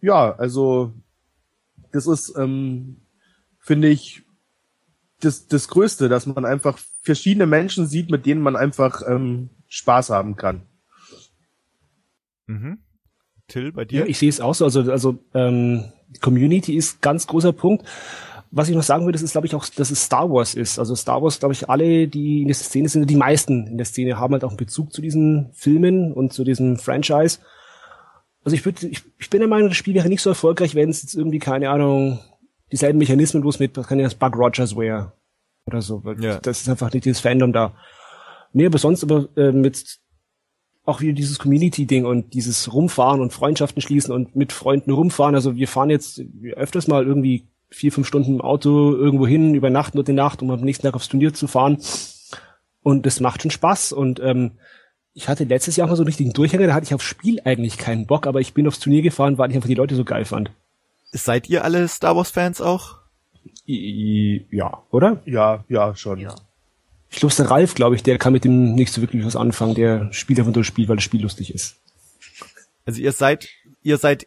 ja, 0.01 0.35
also 0.35 0.94
das 1.92 2.07
ist, 2.07 2.35
ähm, 2.37 2.96
finde 3.59 3.88
ich, 3.88 4.23
das, 5.20 5.46
das 5.46 5.68
Größte, 5.68 6.09
dass 6.09 6.27
man 6.27 6.44
einfach 6.44 6.79
verschiedene 7.03 7.46
Menschen 7.46 7.87
sieht, 7.87 8.11
mit 8.11 8.27
denen 8.27 8.40
man 8.40 8.57
einfach 8.57 9.03
ähm, 9.07 9.51
Spaß 9.68 10.11
haben 10.11 10.37
kann. 10.37 10.62
Mhm. 12.46 12.79
Till, 13.49 13.73
bei 13.73 13.85
dir? 13.85 14.01
Ja, 14.01 14.07
ich 14.07 14.18
sehe 14.18 14.29
es 14.29 14.40
auch 14.40 14.55
so. 14.55 14.64
Also, 14.64 14.90
also 14.90 15.18
ähm, 15.35 15.92
Community 16.20 16.75
ist 16.75 17.03
ganz 17.03 17.27
großer 17.27 17.53
Punkt. 17.53 17.87
Was 18.52 18.68
ich 18.68 18.74
noch 18.74 18.82
sagen 18.82 19.04
würde, 19.04 19.12
das 19.12 19.22
ist, 19.22 19.32
glaube 19.32 19.46
ich, 19.46 19.54
auch, 19.54 19.64
dass 19.68 19.90
es 19.90 20.04
Star 20.04 20.28
Wars 20.30 20.54
ist. 20.54 20.78
Also 20.78 20.96
Star 20.96 21.22
Wars, 21.22 21.38
glaube 21.38 21.54
ich, 21.54 21.68
alle, 21.68 22.08
die 22.08 22.42
in 22.42 22.48
der 22.48 22.56
Szene 22.56 22.88
sind, 22.88 23.08
die 23.08 23.16
meisten 23.16 23.66
in 23.68 23.76
der 23.76 23.86
Szene 23.86 24.18
haben 24.18 24.32
halt 24.32 24.42
auch 24.42 24.50
einen 24.50 24.56
Bezug 24.56 24.92
zu 24.92 25.00
diesen 25.00 25.50
Filmen 25.52 26.12
und 26.12 26.32
zu 26.32 26.42
diesem 26.42 26.76
Franchise. 26.76 27.38
Also 28.44 28.56
ich 28.56 28.64
würde, 28.64 28.88
ich, 28.88 29.02
ich 29.18 29.30
bin 29.30 29.40
der 29.40 29.48
Meinung, 29.48 29.68
das 29.68 29.76
Spiel 29.76 29.94
wäre 29.94 30.08
nicht 30.08 30.22
so 30.22 30.30
erfolgreich, 30.30 30.74
wenn 30.74 30.90
es 30.90 31.02
jetzt 31.02 31.14
irgendwie, 31.14 31.38
keine 31.38 31.70
Ahnung, 31.70 32.18
dieselben 32.72 32.98
Mechanismen 32.98 33.42
bloß 33.42 33.60
mit, 33.60 33.76
was 33.76 33.86
kann 33.86 33.98
ja 33.98 34.04
das 34.04 34.14
Bug 34.14 34.36
Rogers 34.36 34.76
wäre. 34.76 35.12
Oder 35.66 35.82
so. 35.82 36.02
Ja. 36.18 36.38
Das 36.40 36.60
ist 36.60 36.68
einfach 36.68 36.92
nicht 36.92 37.04
dieses 37.04 37.20
Fandom 37.20 37.52
da. 37.52 37.74
Nee, 38.52 38.66
aber 38.66 38.78
sonst 38.78 39.04
aber 39.04 39.28
äh, 39.36 39.52
mit 39.52 40.00
auch 40.84 41.00
wieder 41.00 41.12
dieses 41.12 41.38
Community-Ding 41.38 42.04
und 42.04 42.34
dieses 42.34 42.72
Rumfahren 42.72 43.20
und 43.20 43.32
Freundschaften 43.32 43.82
schließen 43.82 44.12
und 44.12 44.34
mit 44.34 44.52
Freunden 44.52 44.90
rumfahren. 44.90 45.34
Also 45.34 45.54
wir 45.54 45.68
fahren 45.68 45.90
jetzt 45.90 46.20
öfters 46.54 46.88
mal 46.88 47.06
irgendwie 47.06 47.49
vier, 47.70 47.92
fünf 47.92 48.06
Stunden 48.06 48.35
im 48.35 48.40
Auto 48.40 48.94
irgendwo 48.94 49.26
hin, 49.26 49.54
übernachten 49.54 49.96
dort 49.96 50.09
die 50.09 50.12
Nacht, 50.12 50.42
um 50.42 50.50
am 50.50 50.61
nächsten 50.61 50.85
Tag 50.85 50.94
aufs 50.94 51.09
Turnier 51.09 51.33
zu 51.33 51.46
fahren. 51.46 51.78
Und 52.83 53.06
das 53.06 53.20
macht 53.20 53.42
schon 53.42 53.50
Spaß. 53.50 53.92
Und 53.92 54.20
ähm, 54.20 54.52
ich 55.14 55.28
hatte 55.28 55.44
letztes 55.44 55.76
Jahr 55.76 55.88
mal 55.88 55.96
so 55.96 56.02
einen 56.02 56.09
richtigen 56.09 56.33
Durchhänger, 56.33 56.66
da 56.66 56.74
hatte 56.74 56.87
ich 56.87 56.94
aufs 56.94 57.04
Spiel 57.04 57.40
eigentlich 57.44 57.78
keinen 57.78 58.06
Bock, 58.06 58.26
aber 58.26 58.40
ich 58.40 58.54
bin 58.54 58.66
aufs 58.66 58.80
Turnier 58.80 59.02
gefahren, 59.02 59.38
weil 59.38 59.50
ich 59.50 59.56
einfach 59.56 59.68
die 59.68 59.74
Leute 59.74 59.94
so 59.94 60.04
geil 60.04 60.24
fand. 60.24 60.50
Seid 61.12 61.48
ihr 61.48 61.64
alle 61.64 61.88
Star 61.88 62.16
Wars-Fans 62.16 62.61
auch? 62.61 62.98
Ja, 63.64 64.83
oder? 64.90 65.20
Ja, 65.24 65.64
ja, 65.68 65.94
schon. 65.94 66.20
Ja. 66.20 66.35
Ich 67.11 67.18
glaube, 67.18 67.35
der 67.35 67.50
Ralf, 67.50 67.74
glaube 67.74 67.96
ich, 67.96 68.02
der 68.02 68.18
kann 68.18 68.33
mit 68.33 68.44
dem 68.44 68.74
nicht 68.74 68.92
so 68.92 69.00
wirklich 69.00 69.24
was 69.24 69.35
anfangen, 69.35 69.74
der 69.74 70.12
spielt 70.12 70.38
einfach 70.38 70.52
nur 70.52 70.62
das 70.62 70.66
Spiel, 70.66 70.88
weil 70.88 70.96
das 70.96 71.04
Spiel 71.04 71.22
lustig 71.22 71.52
ist. 71.52 71.76
Also 72.87 73.00
ihr 73.00 73.12
seid, 73.12 73.48
ihr 73.83 73.98
seid 73.98 74.26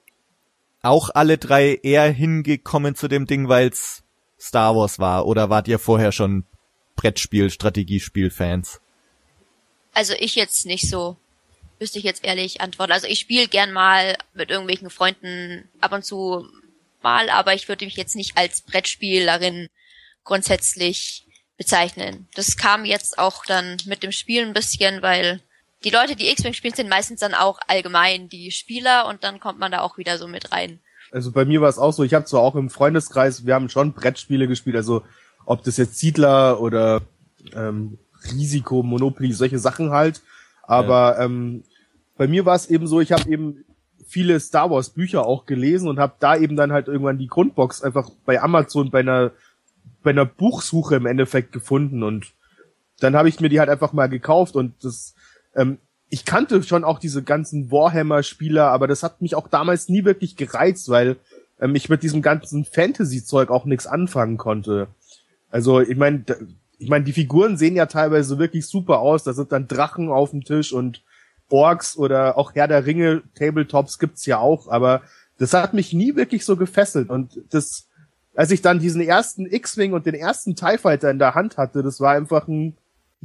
auch 0.84 1.10
alle 1.14 1.38
drei 1.38 1.80
eher 1.82 2.10
hingekommen 2.12 2.96
zu 2.96 3.08
dem 3.08 3.26
Ding, 3.26 3.50
weil's 3.50 4.04
Star 4.40 4.76
Wars 4.76 5.00
war, 5.00 5.26
oder 5.26 5.50
wart 5.50 5.68
ihr 5.68 5.80
vorher 5.80 6.12
schon 6.12 6.46
Brettspiel, 6.96 7.50
Strategiespiel-Fans? 7.50 8.82
Also 9.94 10.14
ich 10.20 10.36
jetzt 10.36 10.66
nicht 10.66 10.90
so. 10.90 11.18
Müsste 11.80 12.00
ich 12.00 12.06
jetzt 12.06 12.24
ehrlich 12.24 12.62
antworten. 12.62 12.92
Also 12.92 13.08
ich 13.08 13.20
spiele 13.20 13.48
gern 13.48 13.72
mal 13.74 14.18
mit 14.34 14.50
irgendwelchen 14.50 14.90
Freunden 14.90 15.70
ab 15.82 15.92
und 15.92 16.06
zu 16.06 16.48
mal, 17.02 17.30
aber 17.30 17.54
ich 17.54 17.68
würde 17.68 17.86
mich 17.86 17.96
jetzt 17.96 18.16
nicht 18.16 18.38
als 18.38 18.62
Brettspielerin 18.62 19.68
grundsätzlich 20.24 21.26
bezeichnen. 21.58 22.28
Das 22.36 22.58
kam 22.58 22.86
jetzt 22.86 23.18
auch 23.18 23.46
dann 23.46 23.78
mit 23.86 24.04
dem 24.04 24.12
Spiel 24.12 24.44
ein 24.46 24.54
bisschen, 24.54 25.02
weil 25.02 25.42
die 25.84 25.90
Leute, 25.90 26.16
die 26.16 26.30
X-Wing 26.32 26.54
spielen, 26.54 26.74
sind 26.74 26.90
meistens 26.90 27.20
dann 27.20 27.34
auch 27.34 27.60
allgemein 27.68 28.30
die 28.30 28.52
Spieler 28.52 29.08
und 29.08 29.24
dann 29.24 29.40
kommt 29.40 29.60
man 29.60 29.72
da 29.72 29.82
auch 29.82 29.98
wieder 29.98 30.18
so 30.18 30.28
mit 30.28 30.52
rein. 30.52 30.80
Also 31.12 31.32
bei 31.32 31.46
mir 31.46 31.62
war 31.62 31.70
es 31.70 31.78
auch 31.78 31.92
so, 31.92 32.04
ich 32.04 32.14
habe 32.14 32.26
zwar 32.26 32.42
auch 32.42 32.56
im 32.56 32.70
Freundeskreis, 32.70 33.46
wir 33.46 33.54
haben 33.54 33.70
schon 33.70 33.94
Brettspiele 33.94 34.48
gespielt, 34.48 34.76
also 34.76 35.04
ob 35.46 35.64
das 35.64 35.78
jetzt 35.78 36.00
Siedler 36.00 36.60
oder 36.60 37.02
ähm, 37.54 38.00
Risiko, 38.32 38.82
Monopoly, 38.84 39.34
solche 39.34 39.60
Sachen 39.60 39.92
halt. 39.92 40.22
Aber 40.64 41.18
ja. 41.18 41.26
ähm, 41.26 41.64
bei 42.18 42.28
mir 42.28 42.46
war 42.46 42.56
es 42.56 42.68
eben 42.70 42.88
so, 42.88 43.02
ich 43.02 43.12
habe 43.12 43.30
eben 43.30 43.66
viele 44.08 44.40
Star 44.40 44.70
Wars 44.70 44.90
Bücher 44.90 45.26
auch 45.26 45.46
gelesen 45.46 45.88
und 45.88 46.00
habe 46.00 46.14
da 46.20 46.36
eben 46.38 46.56
dann 46.56 46.72
halt 46.72 46.88
irgendwann 46.88 47.18
die 47.18 47.28
Grundbox 47.28 47.82
einfach 47.82 48.10
bei 48.26 48.42
Amazon 48.42 48.92
bei 48.92 49.00
einer 49.00 49.32
bei 50.04 50.12
einer 50.12 50.26
Buchsuche 50.26 50.96
im 50.96 51.06
Endeffekt 51.06 51.52
gefunden 51.52 52.04
und 52.04 52.34
dann 53.00 53.16
habe 53.16 53.30
ich 53.30 53.40
mir 53.40 53.50
die 53.50 53.60
halt 53.60 53.70
einfach 53.70 53.94
mal 53.94 54.10
gekauft 54.10 54.56
und 54.56 54.74
das 54.84 55.16
ähm, 55.56 55.78
ich 56.10 56.26
kannte 56.26 56.62
schon 56.64 56.84
auch 56.84 57.00
diese 57.00 57.24
ganzen 57.24 57.72
Warhammer-Spieler, 57.72 58.68
aber 58.68 58.88
das 58.88 59.02
hat 59.02 59.22
mich 59.22 59.36
auch 59.36 59.48
damals 59.48 59.90
nie 59.90 60.06
wirklich 60.06 60.36
gereizt, 60.36 60.90
weil 60.90 61.16
ähm, 61.60 61.76
ich 61.76 61.90
mit 61.90 62.04
diesem 62.04 62.22
ganzen 62.22 62.66
Fantasy-Zeug 62.66 63.50
auch 63.50 63.66
nichts 63.66 63.88
anfangen 63.88 64.38
konnte. 64.38 64.88
Also 65.50 65.80
ich 65.80 65.98
meine, 65.98 66.24
ich 66.78 66.90
meine, 66.90 67.06
die 67.06 67.14
Figuren 67.14 67.58
sehen 67.58 67.76
ja 67.76 67.86
teilweise 67.86 68.38
wirklich 68.38 68.68
super 68.68 69.00
aus. 69.00 69.24
Da 69.24 69.34
sind 69.34 69.52
dann 69.52 69.68
Drachen 69.68 70.10
auf 70.10 70.32
dem 70.32 70.44
Tisch 70.44 70.74
und 70.74 71.02
Orks 71.50 71.98
oder 71.98 72.38
auch 72.38 72.56
Herr 72.56 72.68
der 72.68 72.86
Ringe 72.86 73.22
Tabletops 73.36 74.00
gibt's 74.00 74.26
ja 74.26 74.40
auch, 74.40 74.68
aber 74.68 75.04
das 75.38 75.54
hat 75.54 75.74
mich 75.74 75.94
nie 75.94 76.16
wirklich 76.16 76.46
so 76.46 76.58
gefesselt 76.58 77.10
und 77.10 77.42
das 77.52 77.88
als 78.36 78.50
ich 78.50 78.64
dann 78.64 78.80
diesen 78.80 79.02
ersten 79.02 79.46
X-Wing 79.46 79.94
und 79.94 80.08
den 80.08 80.16
ersten 80.16 80.56
TIE 80.56 80.80
Fighter 80.80 81.12
in 81.12 81.20
der 81.20 81.36
Hand 81.36 81.58
hatte, 81.58 81.84
das 81.84 82.00
war 82.00 82.14
einfach 82.14 82.48
ein, 82.48 82.76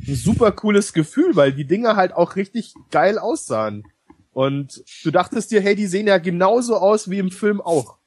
ein 0.07 0.15
super 0.15 0.53
cooles 0.53 0.93
Gefühl, 0.93 1.37
weil 1.37 1.53
die 1.53 1.67
Dinger 1.67 1.97
halt 1.97 2.13
auch 2.13 2.37
richtig 2.37 2.75
geil 2.91 3.19
aussahen. 3.19 3.85
Und 4.33 4.85
du 5.03 5.11
dachtest 5.11 5.51
dir, 5.51 5.61
hey, 5.61 5.75
die 5.75 5.87
sehen 5.87 6.07
ja 6.07 6.19
genauso 6.19 6.77
aus 6.77 7.11
wie 7.11 7.19
im 7.19 7.31
Film 7.31 7.61
auch. 7.61 7.99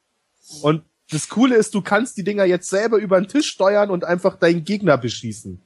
Und 0.62 0.84
das 1.12 1.28
Coole 1.28 1.58
ist, 1.58 1.76
du 1.76 1.82
kannst 1.82 2.16
die 2.18 2.24
Dinger 2.24 2.46
jetzt 2.46 2.70
selber 2.70 2.98
über 2.98 3.20
den 3.20 3.28
Tisch 3.28 3.48
steuern 3.48 3.90
und 3.90 4.06
einfach 4.06 4.38
deinen 4.38 4.64
Gegner 4.64 4.98
beschießen. 4.98 5.62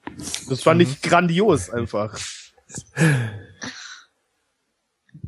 Das 0.50 0.64
fand 0.64 0.82
ich 0.82 1.02
grandios 1.02 1.70
einfach. 1.70 2.18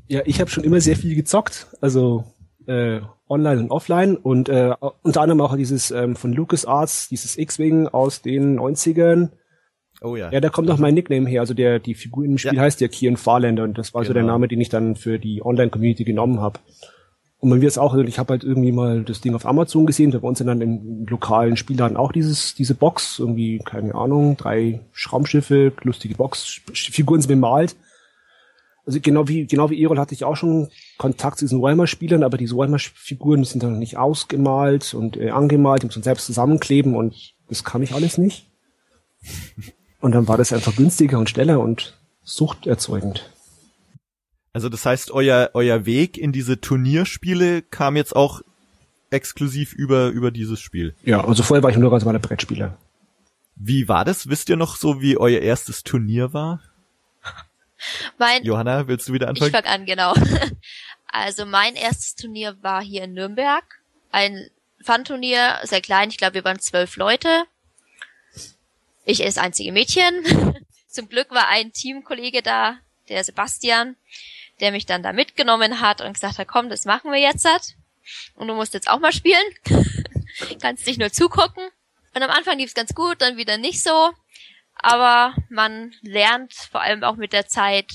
Ja, 0.08 0.22
ich 0.26 0.42
habe 0.42 0.50
schon 0.50 0.64
immer 0.64 0.82
sehr 0.82 0.96
viel 0.96 1.16
gezockt, 1.16 1.68
also 1.82 2.24
äh, 2.66 3.02
online 3.30 3.62
und 3.62 3.72
offline 3.72 4.16
und 4.16 4.50
äh, 4.50 4.74
unter 5.04 5.22
anderem 5.22 5.42
auch 5.42 5.56
dieses 5.56 5.92
ähm, 5.92 6.16
von 6.16 6.34
LucasArts, 6.34 7.10
dieses 7.10 7.38
X-Wing 7.38 7.88
aus 7.88 8.22
den 8.22 8.60
90ern. 8.60 9.30
Oh 10.02 10.16
ja. 10.16 10.32
Ja, 10.32 10.40
da 10.40 10.50
kommt 10.50 10.70
auch 10.70 10.78
mein 10.78 10.94
Nickname 10.94 11.28
her. 11.28 11.42
Also 11.42 11.54
der 11.54 11.80
die 11.80 11.96
Figur 11.96 12.24
im 12.24 12.38
Spiel 12.38 12.56
ja. 12.56 12.62
heißt 12.62 12.82
ja 12.82 12.88
Kian 12.88 13.18
Farlander 13.18 13.64
und 13.64 13.78
das 13.78 13.94
war 13.94 14.02
genau. 14.02 14.08
so 14.08 14.14
der 14.14 14.24
genau. 14.24 14.34
Name, 14.34 14.48
den 14.48 14.62
ich 14.62 14.70
dann 14.70 14.96
für 14.96 15.20
die 15.20 15.44
Online-Community 15.44 16.04
genommen 16.04 16.40
habe. 16.40 16.60
Und 17.40 17.50
man 17.50 17.62
wird 17.62 17.72
es 17.72 17.78
auch, 17.78 17.94
also 17.94 18.04
ich 18.04 18.18
habe 18.18 18.32
halt 18.32 18.44
irgendwie 18.44 18.72
mal 18.72 19.04
das 19.04 19.22
Ding 19.22 19.36
auf 19.36 19.46
Amazon 19.46 19.86
gesehen, 19.86 20.10
da 20.10 20.18
bei 20.18 20.28
uns 20.28 20.40
dann 20.40 20.62
im 20.62 21.06
lokalen 21.08 21.56
Spielladen 21.56 21.96
auch 21.96 22.12
dieses, 22.12 22.56
diese 22.56 22.74
Box, 22.74 23.20
irgendwie, 23.20 23.60
keine 23.60 23.94
Ahnung, 23.94 24.38
drei 24.38 24.80
Schraumschiffe, 24.92 25.72
lustige 25.84 26.16
Box, 26.16 26.62
Figuren 26.74 27.22
sind 27.22 27.30
bemalt. 27.30 27.76
Also 28.88 29.00
genau 29.02 29.28
wie, 29.28 29.46
genau 29.46 29.70
wie 29.70 29.84
Erol 29.84 30.00
hatte 30.00 30.16
ich 30.16 30.24
auch 30.24 30.36
schon 30.36 30.70
Kontakt 30.98 31.38
zu 31.38 31.46
diesen 31.46 31.62
Warhammer-Spielern, 31.62 32.24
aber 32.24 32.38
diese 32.38 32.56
Warhammer-Figuren 32.56 33.44
sind 33.44 33.62
dann 33.62 33.78
nicht 33.78 33.98
ausgemalt 33.98 34.96
und 34.96 35.18
äh, 35.18 35.30
angemalt, 35.30 35.84
die 35.84 35.88
müssen 35.88 36.04
selbst 36.04 36.26
zusammenkleben 36.26 36.96
und 36.96 37.36
das 37.50 37.64
kann 37.64 37.84
ich 37.84 37.94
alles 37.94 38.18
nicht. 38.18 38.50
Und 40.00 40.12
dann 40.12 40.28
war 40.28 40.38
das 40.38 40.54
einfach 40.54 40.76
günstiger 40.76 41.18
und 41.18 41.30
schneller 41.30 41.60
und 41.60 41.98
suchterzeugend. 42.24 43.30
Also 44.54 44.70
das 44.70 44.86
heißt, 44.86 45.12
euer, 45.12 45.52
euer 45.54 45.86
Weg 45.86 46.18
in 46.18 46.32
diese 46.32 46.60
Turnierspiele 46.60 47.62
kam 47.62 47.96
jetzt 47.96 48.16
auch 48.16 48.42
exklusiv 49.10 49.74
über, 49.74 50.08
über 50.08 50.32
dieses 50.32 50.60
Spiel. 50.60 50.96
Ja, 51.04 51.24
also 51.24 51.44
vorher 51.44 51.64
war 51.64 51.70
ich 51.70 51.78
nur 51.78 51.92
ganz 51.92 52.04
normaler 52.04 52.20
Brettspieler. 52.20 52.78
Wie 53.56 53.88
war 53.88 54.06
das? 54.06 54.30
Wisst 54.30 54.50
ihr 54.50 54.56
noch 54.56 54.76
so, 54.76 55.02
wie 55.02 55.18
euer 55.18 55.42
erstes 55.42 55.84
Turnier 55.84 56.34
war? 56.34 56.62
Mein, 58.18 58.44
Johanna, 58.44 58.88
willst 58.88 59.08
du 59.08 59.14
wieder 59.14 59.30
anfangen? 59.30 59.52
Ich 59.54 59.56
fang 59.56 59.66
an, 59.66 59.86
genau. 59.86 60.14
Also 61.10 61.46
mein 61.46 61.76
erstes 61.76 62.16
Turnier 62.16 62.58
war 62.62 62.82
hier 62.84 63.06
in 63.06 63.14
Nürnberg. 63.14 63.64
Ein 64.12 64.50
Fun-Turnier, 64.82 65.60
sehr 65.64 65.82
klein, 65.82 66.10
ich 66.10 66.18
glaube, 66.18 66.36
wir 66.36 66.44
waren 66.44 66.60
zwölf 66.60 66.98
Leute. 66.98 67.46
Ich 69.08 69.22
ist 69.22 69.38
das 69.38 69.44
einzige 69.44 69.72
Mädchen. 69.72 70.24
Zum 70.88 71.10
Glück 71.10 71.32
war 71.32 71.48
ein 71.48 71.74
Teamkollege 71.74 72.42
da, 72.42 72.78
der 73.10 73.24
Sebastian, 73.24 73.96
der 74.60 74.72
mich 74.72 74.86
dann 74.86 75.02
da 75.02 75.14
mitgenommen 75.14 75.82
hat 75.82 76.02
und 76.02 76.14
gesagt 76.14 76.38
hat, 76.38 76.48
komm, 76.48 76.70
das 76.70 76.86
machen 76.86 77.12
wir 77.12 77.20
jetzt. 77.20 77.48
Und 78.36 78.48
du 78.48 78.54
musst 78.54 78.74
jetzt 78.76 78.90
auch 78.90 79.00
mal 79.00 79.14
spielen. 79.14 79.44
Kannst 80.62 80.86
dich 80.86 81.00
nur 81.00 81.12
zugucken. 81.12 81.64
Und 82.14 82.22
am 82.22 82.30
Anfang 82.30 82.60
lief 82.60 82.70
es 82.70 82.76
ganz 82.76 82.94
gut, 82.94 83.22
dann 83.22 83.38
wieder 83.38 83.58
nicht 83.58 83.82
so 83.82 84.14
aber 84.80 85.36
man 85.50 85.94
lernt 86.02 86.54
vor 86.54 86.82
allem 86.82 87.04
auch 87.04 87.16
mit 87.16 87.34
der 87.34 87.48
Zeit 87.48 87.92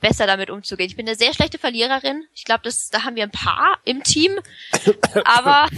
besser 0.00 0.26
damit 0.26 0.50
umzugehen. 0.50 0.88
Ich 0.88 0.96
bin 0.96 1.06
eine 1.06 1.16
sehr 1.16 1.32
schlechte 1.32 1.58
Verliererin. 1.58 2.24
Ich 2.34 2.44
glaube, 2.44 2.62
das 2.64 2.90
da 2.90 3.04
haben 3.04 3.16
wir 3.16 3.22
ein 3.22 3.30
paar 3.30 3.78
im 3.84 4.02
Team, 4.02 4.32
aber 5.24 5.68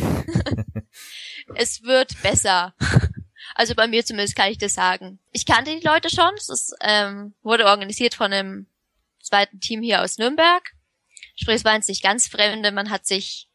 es 1.54 1.82
wird 1.82 2.20
besser. 2.22 2.74
Also 3.54 3.74
bei 3.74 3.86
mir 3.86 4.04
zumindest 4.04 4.36
kann 4.36 4.50
ich 4.50 4.58
das 4.58 4.74
sagen. 4.74 5.18
Ich 5.32 5.46
kannte 5.46 5.74
die 5.74 5.86
Leute 5.86 6.10
schon. 6.10 6.34
Es 6.34 6.72
ähm, 6.80 7.34
wurde 7.42 7.66
organisiert 7.66 8.14
von 8.14 8.32
einem 8.32 8.66
zweiten 9.22 9.60
Team 9.60 9.82
hier 9.82 10.02
aus 10.02 10.18
Nürnberg. 10.18 10.72
Sprich, 11.36 11.56
es 11.56 11.64
waren 11.64 11.82
nicht 11.86 12.02
ganz 12.02 12.28
Fremde. 12.28 12.72
Man 12.72 12.90
hat 12.90 13.06
sich 13.06 13.48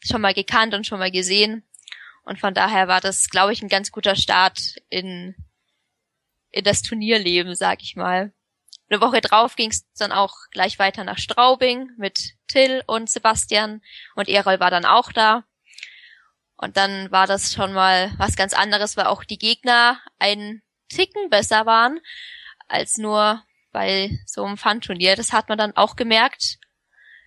schon 0.00 0.20
mal 0.20 0.34
gekannt 0.34 0.74
und 0.74 0.86
schon 0.86 0.98
mal 0.98 1.10
gesehen. 1.10 1.64
Und 2.24 2.38
von 2.38 2.54
daher 2.54 2.88
war 2.88 3.00
das, 3.00 3.28
glaube 3.30 3.52
ich, 3.52 3.62
ein 3.62 3.68
ganz 3.68 3.92
guter 3.92 4.16
Start 4.16 4.76
in 4.88 5.34
in 6.56 6.64
das 6.64 6.80
Turnierleben, 6.80 7.54
sag 7.54 7.82
ich 7.82 7.96
mal. 7.96 8.32
Eine 8.88 9.02
Woche 9.02 9.20
drauf 9.20 9.56
ging 9.56 9.70
es 9.70 9.84
dann 9.98 10.10
auch 10.10 10.34
gleich 10.52 10.78
weiter 10.78 11.04
nach 11.04 11.18
Straubing 11.18 11.90
mit 11.98 12.34
Till 12.48 12.82
und 12.86 13.10
Sebastian 13.10 13.82
und 14.14 14.28
Erol 14.28 14.58
war 14.58 14.70
dann 14.70 14.86
auch 14.86 15.12
da. 15.12 15.44
Und 16.56 16.76
dann 16.76 17.10
war 17.10 17.26
das 17.26 17.52
schon 17.52 17.72
mal 17.72 18.12
was 18.16 18.36
ganz 18.36 18.54
anderes, 18.54 18.96
weil 18.96 19.06
auch 19.06 19.24
die 19.24 19.38
Gegner 19.38 20.00
einen 20.18 20.62
Ticken 20.88 21.28
besser 21.28 21.66
waren 21.66 22.00
als 22.68 22.96
nur 22.96 23.42
bei 23.72 24.18
so 24.26 24.44
einem 24.44 24.56
Fun-Turnier. 24.56 25.16
Das 25.16 25.32
hat 25.32 25.48
man 25.48 25.58
dann 25.58 25.76
auch 25.76 25.96
gemerkt. 25.96 26.58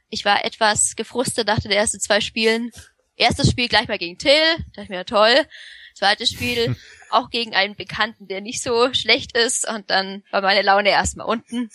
Ich 0.09 0.25
war 0.25 0.43
etwas 0.43 0.95
gefrustet 0.95 1.47
nach 1.47 1.59
den 1.59 1.71
ersten 1.71 1.99
zwei 1.99 2.21
Spielen. 2.21 2.71
Erstes 3.15 3.51
Spiel 3.51 3.67
gleich 3.67 3.87
mal 3.87 3.99
gegen 3.99 4.17
Till, 4.17 4.55
dachte 4.73 4.83
ich 4.83 4.89
mir, 4.89 5.05
toll. 5.05 5.45
Zweites 5.93 6.31
Spiel 6.31 6.75
auch 7.11 7.29
gegen 7.29 7.53
einen 7.53 7.75
Bekannten, 7.75 8.27
der 8.27 8.41
nicht 8.41 8.63
so 8.63 8.93
schlecht 8.93 9.37
ist 9.37 9.67
und 9.67 9.89
dann 9.89 10.23
war 10.31 10.41
meine 10.41 10.61
Laune 10.63 10.89
erstmal 10.89 11.27
unten. 11.27 11.69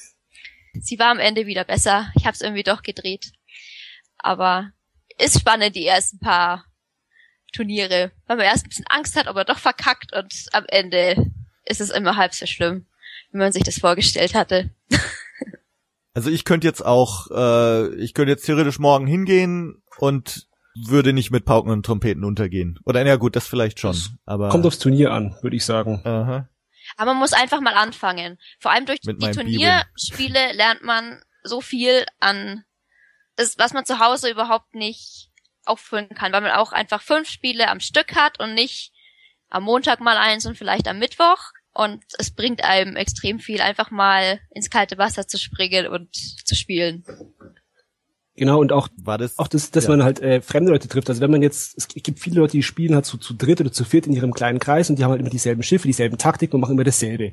Sie 0.81 0.99
war 0.99 1.11
am 1.11 1.21
Ende 1.21 1.47
wieder 1.47 1.64
besser. 1.64 2.11
Ich 2.17 2.27
habe 2.27 2.35
es 2.35 2.40
irgendwie 2.40 2.64
doch 2.64 2.83
gedreht. 2.83 3.33
Aber 4.19 4.73
ist 5.19 5.38
spannend, 5.38 5.77
die 5.77 5.87
ersten 5.87 6.19
paar 6.19 6.64
Turniere, 7.55 8.12
weil 8.27 8.37
man 8.37 8.47
erst 8.47 8.64
ein 8.64 8.69
bisschen 8.69 8.87
Angst 8.88 9.17
hat, 9.17 9.27
aber 9.27 9.45
doch 9.45 9.59
verkackt 9.59 10.12
und 10.14 10.33
am 10.53 10.64
Ende 10.69 11.31
ist 11.64 11.81
es 11.81 11.90
immer 11.90 12.17
halb 12.17 12.35
so 12.35 12.47
schlimm, 12.47 12.87
wie 13.31 13.38
man 13.38 13.53
sich 13.53 13.62
das 13.62 13.79
vorgestellt 13.79 14.35
hatte. 14.35 14.71
Also 16.17 16.31
ich 16.31 16.45
könnte 16.45 16.69
jetzt 16.69 16.87
auch, 16.87 17.27
äh, 17.33 17.93
ich 17.97 18.14
könnte 18.14 18.31
jetzt 18.31 18.47
theoretisch 18.47 18.79
morgen 18.79 19.09
hingehen 19.09 19.83
und 19.99 20.47
würde 20.75 21.12
nicht 21.12 21.33
mit 21.33 21.45
Pauken 21.45 21.73
und 21.73 21.85
Trompeten 21.85 22.23
untergehen. 22.23 22.79
Oder 22.85 23.05
ja 23.05 23.17
gut, 23.17 23.35
das 23.35 23.49
vielleicht 23.49 23.81
schon. 23.81 23.93
Das 23.93 24.11
aber 24.25 24.49
kommt 24.49 24.64
aufs 24.64 24.79
Turnier 24.79 25.12
an, 25.12 25.37
würde 25.43 25.57
ich 25.57 25.64
sagen. 25.64 26.01
Aha. 26.05 26.49
Aber 26.97 27.12
man 27.12 27.19
muss 27.19 27.33
einfach 27.33 27.61
mal 27.61 27.75
anfangen. 27.75 28.38
Vor 28.61 28.71
allem 28.71 28.87
durch 28.87 29.01
mit 29.05 29.21
die 29.21 29.31
Turnierspiele 29.31 30.53
lernt 30.53 30.83
man 30.83 31.21
so 31.43 31.61
viel 31.61 32.05
an, 32.21 32.64
das, 33.37 33.59
was 33.59 33.73
man 33.73 33.85
zu 33.85 33.99
Hause 33.99 34.31
überhaupt 34.31 34.75
nicht 34.75 35.31
auffüllen 35.66 36.09
kann, 36.11 36.33
weil 36.33 36.40
man 36.40 36.53
auch 36.53 36.72
einfach 36.72 37.03
fünf 37.03 37.29
Spiele 37.29 37.68
am 37.68 37.81
Stück 37.81 38.14
hat 38.14 38.40
und 38.40 38.55
nicht 38.55 38.92
am 39.48 39.64
Montag 39.64 40.00
mal 40.00 40.16
eins 40.16 40.46
und 40.46 40.57
vielleicht 40.57 40.88
am 40.88 40.98
Mittwoch. 40.98 41.53
Und 41.72 42.05
es 42.18 42.31
bringt 42.31 42.62
einem 42.62 42.96
extrem 42.96 43.40
viel, 43.40 43.61
einfach 43.61 43.90
mal 43.90 44.40
ins 44.50 44.70
kalte 44.70 44.96
Wasser 44.96 45.27
zu 45.27 45.38
springen 45.38 45.88
und 45.88 46.14
zu 46.14 46.55
spielen. 46.55 47.05
Genau, 48.37 48.61
und 48.61 48.72
auch, 48.72 48.88
War 48.96 49.18
das, 49.18 49.38
auch 49.38 49.48
das, 49.48 49.70
dass 49.70 49.85
ja. 49.85 49.90
man 49.90 50.03
halt 50.03 50.20
äh, 50.20 50.40
fremde 50.40 50.72
Leute 50.72 50.88
trifft. 50.88 51.09
Also 51.09 51.20
wenn 51.20 51.31
man 51.31 51.42
jetzt, 51.42 51.77
es 51.79 51.87
gibt 51.88 52.18
viele 52.18 52.40
Leute, 52.40 52.53
die 52.53 52.62
spielen 52.62 52.94
halt 52.94 53.07
so 53.07 53.16
zu 53.16 53.35
dritt 53.35 53.61
oder 53.61 53.70
zu 53.70 53.85
viert 53.85 54.07
in 54.07 54.12
ihrem 54.12 54.35
kleinen 54.35 54.59
Kreis 54.59 54.90
und 54.90 54.98
die 54.98 55.05
haben 55.05 55.12
halt 55.12 55.20
immer 55.20 55.31
dieselben 55.31 55.62
Schiffe, 55.62 55.87
dieselben 55.87 56.18
Taktiken 56.18 56.57
und 56.57 56.61
machen 56.61 56.74
immer 56.74 56.85
dasselbe. 56.85 57.33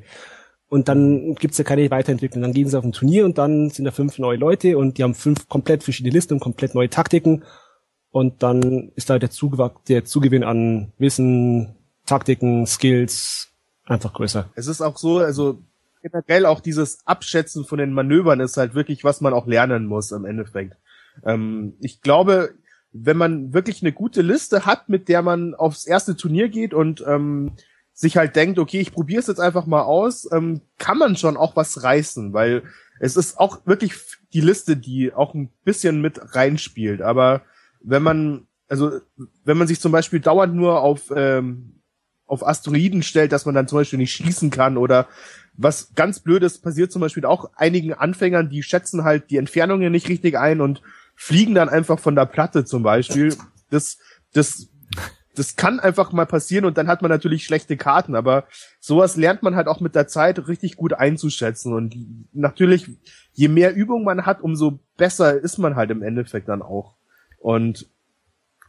Und 0.68 0.88
dann 0.88 1.34
gibt's 1.34 1.58
ja 1.58 1.64
keine 1.64 1.90
Weiterentwicklung. 1.90 2.42
Dann 2.42 2.52
gehen 2.52 2.68
sie 2.68 2.78
auf 2.78 2.84
ein 2.84 2.92
Turnier 2.92 3.24
und 3.24 3.36
dann 3.36 3.70
sind 3.70 3.84
da 3.84 3.90
fünf 3.90 4.18
neue 4.18 4.38
Leute 4.38 4.78
und 4.78 4.96
die 4.96 5.02
haben 5.02 5.14
fünf 5.14 5.48
komplett 5.48 5.82
verschiedene 5.82 6.14
Listen 6.14 6.34
und 6.34 6.40
komplett 6.40 6.74
neue 6.74 6.88
Taktiken. 6.88 7.44
Und 8.12 8.42
dann 8.42 8.92
ist 8.94 9.10
da 9.10 9.18
der, 9.18 9.30
Zugewach 9.30 9.72
der 9.88 10.04
Zugewinn 10.04 10.44
an 10.44 10.92
Wissen, 10.98 11.74
Taktiken, 12.06 12.66
Skills 12.66 13.48
einfach 13.86 14.12
größer. 14.12 14.50
Es 14.54 14.66
ist 14.66 14.82
auch 14.82 14.98
so, 14.98 15.18
also 15.18 15.62
generell 16.02 16.46
auch 16.46 16.60
dieses 16.60 17.06
Abschätzen 17.06 17.64
von 17.64 17.78
den 17.78 17.92
Manövern 17.92 18.40
ist 18.40 18.56
halt 18.56 18.74
wirklich, 18.74 19.02
was 19.02 19.20
man 19.20 19.32
auch 19.32 19.46
lernen 19.46 19.86
muss 19.86 20.12
im 20.12 20.26
Endeffekt. 20.26 20.76
Ähm, 21.24 21.74
ich 21.80 22.02
glaube, 22.02 22.54
wenn 22.92 23.16
man 23.16 23.54
wirklich 23.54 23.82
eine 23.82 23.92
gute 23.92 24.20
Liste 24.20 24.66
hat, 24.66 24.88
mit 24.88 25.08
der 25.08 25.22
man 25.22 25.54
aufs 25.54 25.86
erste 25.86 26.14
Turnier 26.14 26.48
geht 26.48 26.74
und 26.74 27.02
ähm, 27.06 27.52
sich 27.94 28.16
halt 28.16 28.36
denkt, 28.36 28.58
okay, 28.58 28.80
ich 28.80 28.92
probiere 28.92 29.20
es 29.20 29.26
jetzt 29.26 29.40
einfach 29.40 29.66
mal 29.66 29.82
aus, 29.82 30.30
ähm, 30.32 30.60
kann 30.78 30.98
man 30.98 31.16
schon 31.16 31.36
auch 31.36 31.56
was 31.56 31.82
reißen, 31.82 32.32
weil 32.32 32.62
es 33.00 33.16
ist 33.16 33.38
auch 33.38 33.66
wirklich 33.66 33.94
die 34.32 34.40
Liste, 34.40 34.76
die 34.76 35.12
auch 35.14 35.34
ein 35.34 35.50
bisschen 35.64 36.00
mit 36.00 36.34
reinspielt. 36.34 37.00
Aber 37.00 37.42
wenn 37.84 38.02
man, 38.02 38.46
also 38.68 39.00
wenn 39.44 39.58
man 39.58 39.66
sich 39.66 39.80
zum 39.80 39.92
Beispiel 39.92 40.20
dauernd 40.20 40.54
nur 40.54 40.80
auf 40.80 41.12
ähm, 41.14 41.82
auf 42.32 42.46
Asteroiden 42.46 43.02
stellt, 43.02 43.30
dass 43.30 43.44
man 43.44 43.54
dann 43.54 43.68
zum 43.68 43.78
Beispiel 43.78 43.98
nicht 43.98 44.12
schießen 44.12 44.50
kann 44.50 44.78
oder 44.78 45.06
was 45.54 45.94
ganz 45.94 46.20
Blödes 46.20 46.62
passiert 46.62 46.90
zum 46.90 47.02
Beispiel 47.02 47.26
auch 47.26 47.50
einigen 47.56 47.92
Anfängern, 47.92 48.48
die 48.48 48.62
schätzen 48.62 49.04
halt 49.04 49.28
die 49.28 49.36
Entfernungen 49.36 49.92
nicht 49.92 50.08
richtig 50.08 50.38
ein 50.38 50.62
und 50.62 50.80
fliegen 51.14 51.54
dann 51.54 51.68
einfach 51.68 51.98
von 51.98 52.14
der 52.14 52.24
Platte 52.24 52.64
zum 52.64 52.82
Beispiel. 52.82 53.36
Das, 53.70 53.98
das, 54.32 54.68
das 55.34 55.56
kann 55.56 55.78
einfach 55.78 56.12
mal 56.12 56.24
passieren 56.24 56.64
und 56.64 56.78
dann 56.78 56.88
hat 56.88 57.02
man 57.02 57.10
natürlich 57.10 57.44
schlechte 57.44 57.76
Karten, 57.76 58.14
aber 58.14 58.46
sowas 58.80 59.16
lernt 59.16 59.42
man 59.42 59.54
halt 59.54 59.68
auch 59.68 59.80
mit 59.80 59.94
der 59.94 60.08
Zeit 60.08 60.48
richtig 60.48 60.76
gut 60.76 60.94
einzuschätzen 60.94 61.74
und 61.74 61.94
natürlich, 62.32 62.86
je 63.34 63.48
mehr 63.48 63.74
Übung 63.74 64.04
man 64.04 64.24
hat, 64.24 64.40
umso 64.40 64.80
besser 64.96 65.34
ist 65.34 65.58
man 65.58 65.76
halt 65.76 65.90
im 65.90 66.02
Endeffekt 66.02 66.48
dann 66.48 66.62
auch. 66.62 66.96
Und 67.42 67.86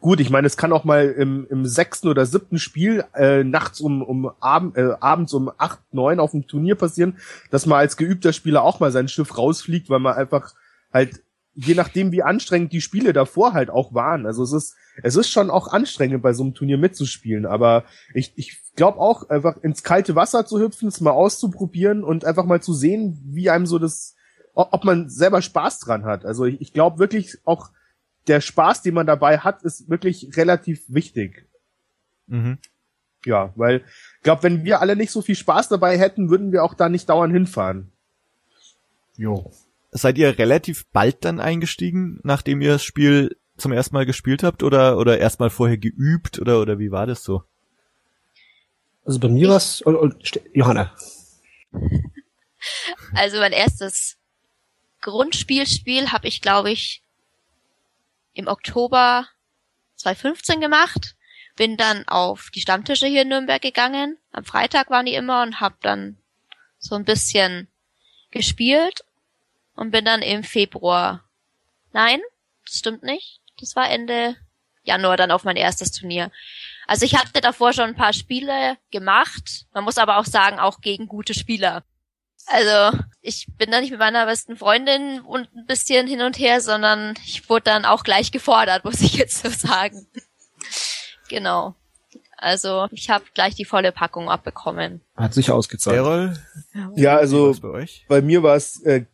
gut, 0.02 0.20
ich 0.20 0.30
meine, 0.30 0.48
es 0.48 0.58
kann 0.58 0.74
auch 0.74 0.84
mal 0.84 1.10
im, 1.10 1.48
im 1.50 1.66
sechsten 1.66 2.10
oder 2.10 2.26
siebten 2.26 2.60
Spiel 2.60 3.06
äh, 3.16 3.44
nachts 3.44 3.80
um, 3.80 4.02
um 4.02 4.32
Abend, 4.40 4.78
äh, 4.78 4.96
abends 5.00 5.34
um 5.34 5.52
acht, 5.58 5.80
neun 5.94 6.20
auf 6.20 6.32
dem 6.32 6.48
Turnier 6.48 6.76
passieren, 6.76 7.18
dass 7.52 7.66
man 7.66 7.80
als 7.80 7.96
geübter 7.98 8.34
Spieler 8.34 8.64
auch 8.64 8.80
mal 8.80 8.92
sein 8.92 9.08
Schiff 9.08 9.38
rausfliegt, 9.38 9.90
weil 9.90 10.00
man 10.00 10.16
einfach 10.16 10.54
halt 10.92 11.22
je 11.56 11.76
nachdem, 11.76 12.12
wie 12.12 12.24
anstrengend 12.24 12.74
die 12.74 12.82
Spiele 12.82 13.14
davor 13.14 13.54
halt 13.54 13.70
auch 13.70 13.94
waren. 13.94 14.26
Also 14.26 14.44
es 14.44 14.54
ist, 14.54 14.76
es 15.04 15.16
ist 15.16 15.30
schon 15.30 15.50
auch 15.50 15.68
anstrengend, 15.68 16.24
bei 16.24 16.34
so 16.34 16.44
einem 16.44 16.54
Turnier 16.54 16.78
mitzuspielen. 16.78 17.46
Aber 17.46 17.84
ich, 18.14 18.34
ich 18.36 18.60
glaube 18.76 19.00
auch, 19.00 19.30
einfach 19.30 19.58
ins 19.62 19.84
kalte 19.84 20.16
Wasser 20.16 20.46
zu 20.46 20.60
hüpfen, 20.60 20.88
es 20.88 21.02
mal 21.02 21.12
auszuprobieren 21.12 22.04
und 22.04 22.26
einfach 22.26 22.46
mal 22.46 22.62
zu 22.62 22.74
sehen, 22.74 23.22
wie 23.26 23.50
einem 23.50 23.66
so 23.68 23.78
das, 23.78 24.16
ob 24.56 24.84
man 24.84 25.10
selber 25.10 25.42
Spaß 25.42 25.80
dran 25.80 26.06
hat. 26.06 26.26
Also 26.26 26.46
ich, 26.46 26.60
ich 26.60 26.74
glaube 26.74 27.00
wirklich 27.00 27.38
auch, 27.46 27.70
der 28.28 28.42
Spaß, 28.42 28.82
den 28.82 28.94
man 28.94 29.08
dabei 29.08 29.40
hat, 29.40 29.64
ist 29.64 29.90
wirklich 29.90 30.36
relativ 30.38 30.84
wichtig. 30.88 31.48
Mhm. 32.28 32.58
Ja, 33.26 33.54
weil 33.56 33.84
ich 34.18 34.24
glaube, 34.24 34.44
wenn 34.44 34.64
wir 34.64 34.82
alle 34.82 34.96
nicht 34.96 35.12
so 35.12 35.22
viel 35.22 35.36
Spaß 35.36 35.70
dabei 35.70 35.98
hätten, 35.98 36.30
würden 36.30 36.52
wir 36.52 36.64
auch 36.64 36.74
da 36.74 36.90
nicht 36.90 37.10
dauernd 37.10 37.34
hinfahren. 37.34 37.92
Jo. 39.16 39.52
Seid 39.92 40.18
ihr 40.18 40.38
relativ 40.38 40.88
bald 40.92 41.24
dann 41.24 41.40
eingestiegen, 41.40 42.20
nachdem 42.24 42.62
ihr 42.62 42.74
das 42.74 42.84
Spiel 42.84 43.38
zum 43.58 43.72
ersten 43.72 43.96
Mal 43.96 44.06
gespielt 44.06 44.44
habt 44.44 44.64
oder 44.64 44.98
oder 44.98 45.20
erstmal 45.20 45.52
vorher 45.52 45.78
geübt 45.78 46.40
oder 46.40 46.60
oder 46.60 46.80
wie 46.80 46.92
war 46.92 47.06
das 47.06 47.24
so? 47.24 47.44
Also 49.06 49.20
bei 49.20 49.30
mir 49.30 49.50
war's 49.50 49.84
oh, 49.86 49.92
oh, 49.92 50.10
Johanna. 50.54 50.94
Also 53.14 53.38
mein 53.38 53.52
erstes 53.52 54.18
Grundspielspiel 55.02 56.12
habe 56.12 56.28
ich 56.28 56.42
glaube 56.42 56.72
ich 56.72 57.03
im 58.34 58.48
Oktober 58.48 59.28
2015 59.96 60.62
gemacht. 60.62 61.16
Bin 61.56 61.78
dann 61.78 62.08
auf 62.08 62.50
die 62.54 62.62
Stammtische 62.62 63.08
hier 63.08 63.22
in 63.22 63.30
Nürnberg 63.30 63.62
gegangen. 63.62 64.18
Am 64.32 64.44
Freitag 64.44 64.90
waren 64.90 65.06
die 65.06 65.14
immer 65.14 65.44
und 65.44 65.60
habe 65.60 65.76
dann 65.82 66.18
so 66.80 66.96
ein 66.96 67.06
bisschen 67.06 67.68
gespielt 68.32 69.06
und 69.76 69.92
bin 69.92 70.06
dann 70.06 70.22
im 70.22 70.44
Februar. 70.44 71.24
Nein, 71.92 72.22
das 72.66 72.80
stimmt 72.80 73.04
nicht. 73.04 73.40
Das 73.60 73.76
war 73.76 73.90
Ende 73.90 74.36
Januar 74.84 75.16
dann 75.16 75.32
auf 75.32 75.44
mein 75.44 75.56
erstes 75.56 75.92
Turnier. 75.92 76.32
Also 76.88 77.06
ich 77.06 77.16
hatte 77.16 77.40
davor 77.40 77.72
schon 77.74 77.90
ein 77.90 77.96
paar 77.96 78.14
Spiele 78.14 78.78
gemacht. 78.92 79.66
Man 79.74 79.84
muss 79.84 79.98
aber 79.98 80.18
auch 80.18 80.26
sagen, 80.26 80.60
auch 80.60 80.82
gegen 80.82 81.08
gute 81.08 81.34
Spieler. 81.34 81.84
Also 82.48 82.98
ich 83.22 83.48
bin 83.58 83.72
da 83.72 83.80
nicht 83.80 83.92
mit 83.92 84.00
meiner 84.00 84.26
besten 84.26 84.58
Freundin 84.58 85.22
und 85.22 85.48
ein 85.56 85.66
bisschen 85.66 86.08
hin 86.08 86.22
und 86.22 86.38
her, 86.38 86.62
sondern 86.62 87.16
ich 87.26 87.50
wurde 87.50 87.64
dann 87.66 87.86
auch 87.86 88.04
gleich 88.04 88.32
gefordert, 88.32 88.84
muss 88.84 89.02
ich 89.02 89.16
jetzt 89.16 89.44
so 89.44 89.50
sagen. 89.50 90.08
genau. 91.30 91.76
Also 92.38 92.88
ich 92.92 93.10
habe 93.10 93.24
gleich 93.34 93.56
die 93.56 93.64
volle 93.64 93.94
Packung 93.94 94.30
abbekommen. 94.30 95.02
Hat 95.16 95.34
sich 95.34 95.50
ausgezahlt. 95.50 95.96
Errol? 95.96 96.34
Ja, 96.96 97.16
also 97.16 97.56
bei, 97.62 97.88
bei, 98.10 98.22
mir 98.22 98.44
war 98.44 98.58
es 98.58 98.82
äh, 98.82 99.06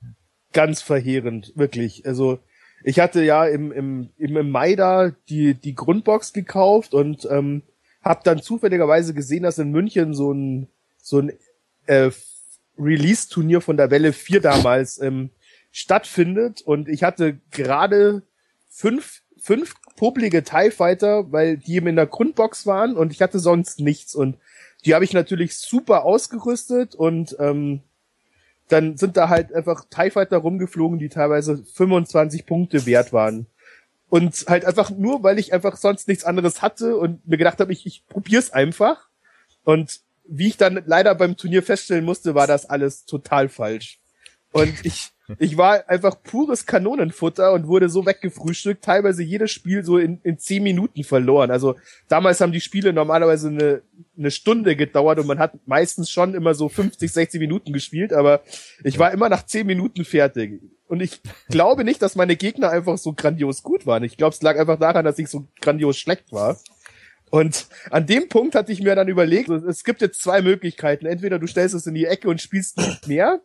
ganz 0.51 0.81
verheerend, 0.81 1.53
wirklich. 1.55 2.07
Also 2.07 2.39
ich 2.84 2.99
hatte 2.99 3.23
ja 3.23 3.45
im, 3.45 3.71
im, 3.71 4.09
im 4.17 4.49
Mai 4.49 4.75
da 4.75 5.11
die, 5.30 5.53
die 5.53 5.75
Grundbox 5.75 6.34
gekauft 6.34 6.95
und 6.95 7.27
ähm, 7.30 7.61
habe 8.03 8.21
dann 8.23 8.41
zufälligerweise 8.41 9.13
gesehen, 9.13 9.43
dass 9.43 9.59
in 9.59 9.69
München 9.69 10.15
so 10.15 10.32
ein, 10.32 10.67
so 10.97 11.19
ein 11.19 11.34
äh, 11.86 12.09
Release-Turnier 12.80 13.61
von 13.61 13.77
der 13.77 13.91
Welle 13.91 14.13
4 14.13 14.41
damals 14.41 14.99
ähm, 15.01 15.30
stattfindet 15.71 16.61
und 16.61 16.88
ich 16.88 17.03
hatte 17.03 17.39
gerade 17.51 18.23
fünf, 18.69 19.21
fünf 19.38 19.75
poplige 19.95 20.43
TIE 20.43 20.71
Fighter, 20.71 21.32
weil 21.32 21.57
die 21.57 21.75
eben 21.75 21.88
in 21.88 21.95
der 21.95 22.07
Grundbox 22.07 22.65
waren 22.65 22.95
und 22.95 23.11
ich 23.11 23.21
hatte 23.21 23.39
sonst 23.39 23.80
nichts 23.80 24.15
und 24.15 24.38
die 24.86 24.95
habe 24.95 25.03
ich 25.03 25.13
natürlich 25.13 25.57
super 25.57 26.05
ausgerüstet 26.05 26.95
und 26.95 27.36
ähm, 27.39 27.82
dann 28.69 28.97
sind 28.97 29.17
da 29.17 29.30
halt 29.30 29.53
einfach 29.53 29.86
TIE 29.89 30.11
Fighter 30.11 30.38
rumgeflogen, 30.38 30.99
die 30.99 31.09
teilweise 31.09 31.57
25 31.57 32.45
Punkte 32.45 32.86
wert 32.86 33.11
waren. 33.11 33.47
Und 34.09 34.45
halt 34.47 34.65
einfach 34.65 34.89
nur, 34.89 35.21
weil 35.21 35.38
ich 35.38 35.53
einfach 35.53 35.75
sonst 35.75 36.07
nichts 36.07 36.23
anderes 36.23 36.61
hatte 36.61 36.97
und 36.97 37.27
mir 37.27 37.38
gedacht 37.38 37.59
habe, 37.59 37.71
ich, 37.71 37.86
ich 37.86 38.07
probier's 38.07 38.51
einfach. 38.51 39.07
Und 39.63 40.01
wie 40.30 40.47
ich 40.47 40.57
dann 40.57 40.84
leider 40.86 41.15
beim 41.15 41.38
Turnier 41.38 41.63
feststellen 41.63 42.05
musste, 42.05 42.36
war 42.36 42.47
das 42.47 42.65
alles 42.69 43.05
total 43.05 43.49
falsch. 43.49 43.99
Und 44.51 44.73
ich, 44.84 45.09
ich 45.39 45.57
war 45.57 45.89
einfach 45.89 46.21
pures 46.21 46.65
Kanonenfutter 46.65 47.53
und 47.53 47.67
wurde 47.67 47.89
so 47.89 48.05
weggefrühstückt, 48.05 48.84
teilweise 48.84 49.23
jedes 49.23 49.51
Spiel 49.51 49.84
so 49.84 49.97
in, 49.97 50.19
in 50.23 50.38
zehn 50.38 50.63
Minuten 50.63 51.03
verloren. 51.03 51.51
Also 51.51 51.75
damals 52.07 52.41
haben 52.41 52.51
die 52.51 52.61
Spiele 52.61 52.93
normalerweise 52.93 53.49
eine, 53.49 53.82
eine 54.17 54.32
Stunde 54.32 54.75
gedauert 54.75 55.19
und 55.19 55.27
man 55.27 55.39
hat 55.39 55.53
meistens 55.65 56.09
schon 56.09 56.34
immer 56.34 56.53
so 56.53 56.69
50, 56.69 57.11
60 57.11 57.39
Minuten 57.39 57.73
gespielt, 57.73 58.13
aber 58.13 58.41
ich 58.84 58.97
war 58.97 59.11
immer 59.11 59.30
nach 59.30 59.45
zehn 59.45 59.67
Minuten 59.67 60.05
fertig. 60.05 60.61
Und 60.88 61.01
ich 61.01 61.21
glaube 61.49 61.84
nicht, 61.84 62.01
dass 62.01 62.15
meine 62.15 62.36
Gegner 62.36 62.71
einfach 62.71 62.97
so 62.97 63.13
grandios 63.13 63.61
gut 63.61 63.86
waren. 63.86 64.03
Ich 64.03 64.17
glaube, 64.17 64.34
es 64.34 64.41
lag 64.41 64.57
einfach 64.57 64.80
daran, 64.80 65.05
dass 65.05 65.19
ich 65.19 65.30
so 65.30 65.47
grandios 65.61 65.97
schlecht 65.97 66.32
war. 66.32 66.57
Und 67.30 67.67
an 67.91 68.05
dem 68.05 68.27
Punkt 68.27 68.55
hatte 68.55 68.71
ich 68.71 68.82
mir 68.82 68.95
dann 68.95 69.07
überlegt, 69.07 69.49
es 69.49 69.84
gibt 69.84 70.01
jetzt 70.01 70.21
zwei 70.21 70.41
Möglichkeiten. 70.41 71.05
Entweder 71.05 71.39
du 71.39 71.47
stellst 71.47 71.75
es 71.75 71.88
in 71.88 71.93
die 71.93 72.05
Ecke 72.05 72.30
und 72.30 72.41
spielst 72.41 72.77
nicht 72.77 73.07
mehr, 73.07 73.39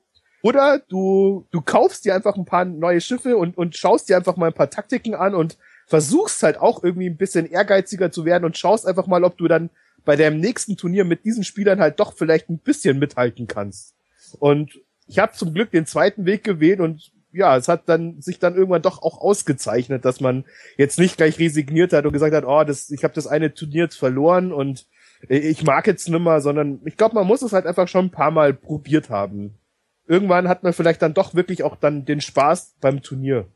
oder 0.44 0.78
du, 0.90 1.46
du 1.50 1.62
kaufst 1.62 2.04
dir 2.04 2.14
einfach 2.14 2.36
ein 2.36 2.44
paar 2.44 2.66
neue 2.66 3.00
Schiffe 3.00 3.38
und, 3.38 3.56
und 3.56 3.78
schaust 3.78 4.10
dir 4.10 4.16
einfach 4.18 4.36
mal 4.36 4.48
ein 4.48 4.52
paar 4.52 4.68
Taktiken 4.68 5.14
an 5.14 5.34
und 5.34 5.56
versuchst 5.86 6.42
halt 6.42 6.58
auch 6.58 6.84
irgendwie 6.84 7.08
ein 7.08 7.16
bisschen 7.16 7.46
ehrgeiziger 7.46 8.12
zu 8.12 8.26
werden 8.26 8.44
und 8.44 8.58
schaust 8.58 8.86
einfach 8.86 9.06
mal, 9.06 9.24
ob 9.24 9.38
du 9.38 9.48
dann 9.48 9.70
bei 10.04 10.16
deinem 10.16 10.40
nächsten 10.40 10.76
Turnier 10.76 11.06
mit 11.06 11.24
diesen 11.24 11.44
Spielern 11.44 11.80
halt 11.80 11.98
doch 11.98 12.12
vielleicht 12.12 12.50
ein 12.50 12.58
bisschen 12.58 12.98
mithalten 12.98 13.46
kannst. 13.46 13.94
Und 14.38 14.78
ich 15.06 15.18
habe 15.18 15.32
zum 15.32 15.54
Glück 15.54 15.70
den 15.70 15.86
zweiten 15.86 16.26
Weg 16.26 16.44
gewählt 16.44 16.80
und 16.80 17.10
ja, 17.34 17.56
es 17.56 17.68
hat 17.68 17.88
dann 17.88 18.20
sich 18.20 18.38
dann 18.38 18.54
irgendwann 18.54 18.82
doch 18.82 19.02
auch 19.02 19.20
ausgezeichnet, 19.20 20.04
dass 20.04 20.20
man 20.20 20.44
jetzt 20.76 20.98
nicht 20.98 21.16
gleich 21.16 21.38
resigniert 21.38 21.92
hat 21.92 22.06
und 22.06 22.12
gesagt 22.12 22.34
hat, 22.34 22.44
oh, 22.44 22.64
das, 22.64 22.90
ich 22.90 23.04
habe 23.04 23.14
das 23.14 23.26
eine 23.26 23.52
Turnier 23.52 23.88
verloren 23.90 24.52
und 24.52 24.86
ich 25.28 25.64
mag 25.64 25.86
jetzt 25.86 26.08
nimmer, 26.08 26.40
sondern 26.40 26.80
ich 26.84 26.96
glaube, 26.96 27.14
man 27.14 27.26
muss 27.26 27.42
es 27.42 27.52
halt 27.52 27.66
einfach 27.66 27.88
schon 27.88 28.06
ein 28.06 28.10
paar 28.10 28.30
Mal 28.30 28.54
probiert 28.54 29.10
haben. 29.10 29.54
Irgendwann 30.06 30.48
hat 30.48 30.62
man 30.62 30.74
vielleicht 30.74 31.02
dann 31.02 31.14
doch 31.14 31.34
wirklich 31.34 31.62
auch 31.62 31.76
dann 31.76 32.04
den 32.04 32.20
Spaß 32.20 32.76
beim 32.80 33.02
Turnier. 33.02 33.46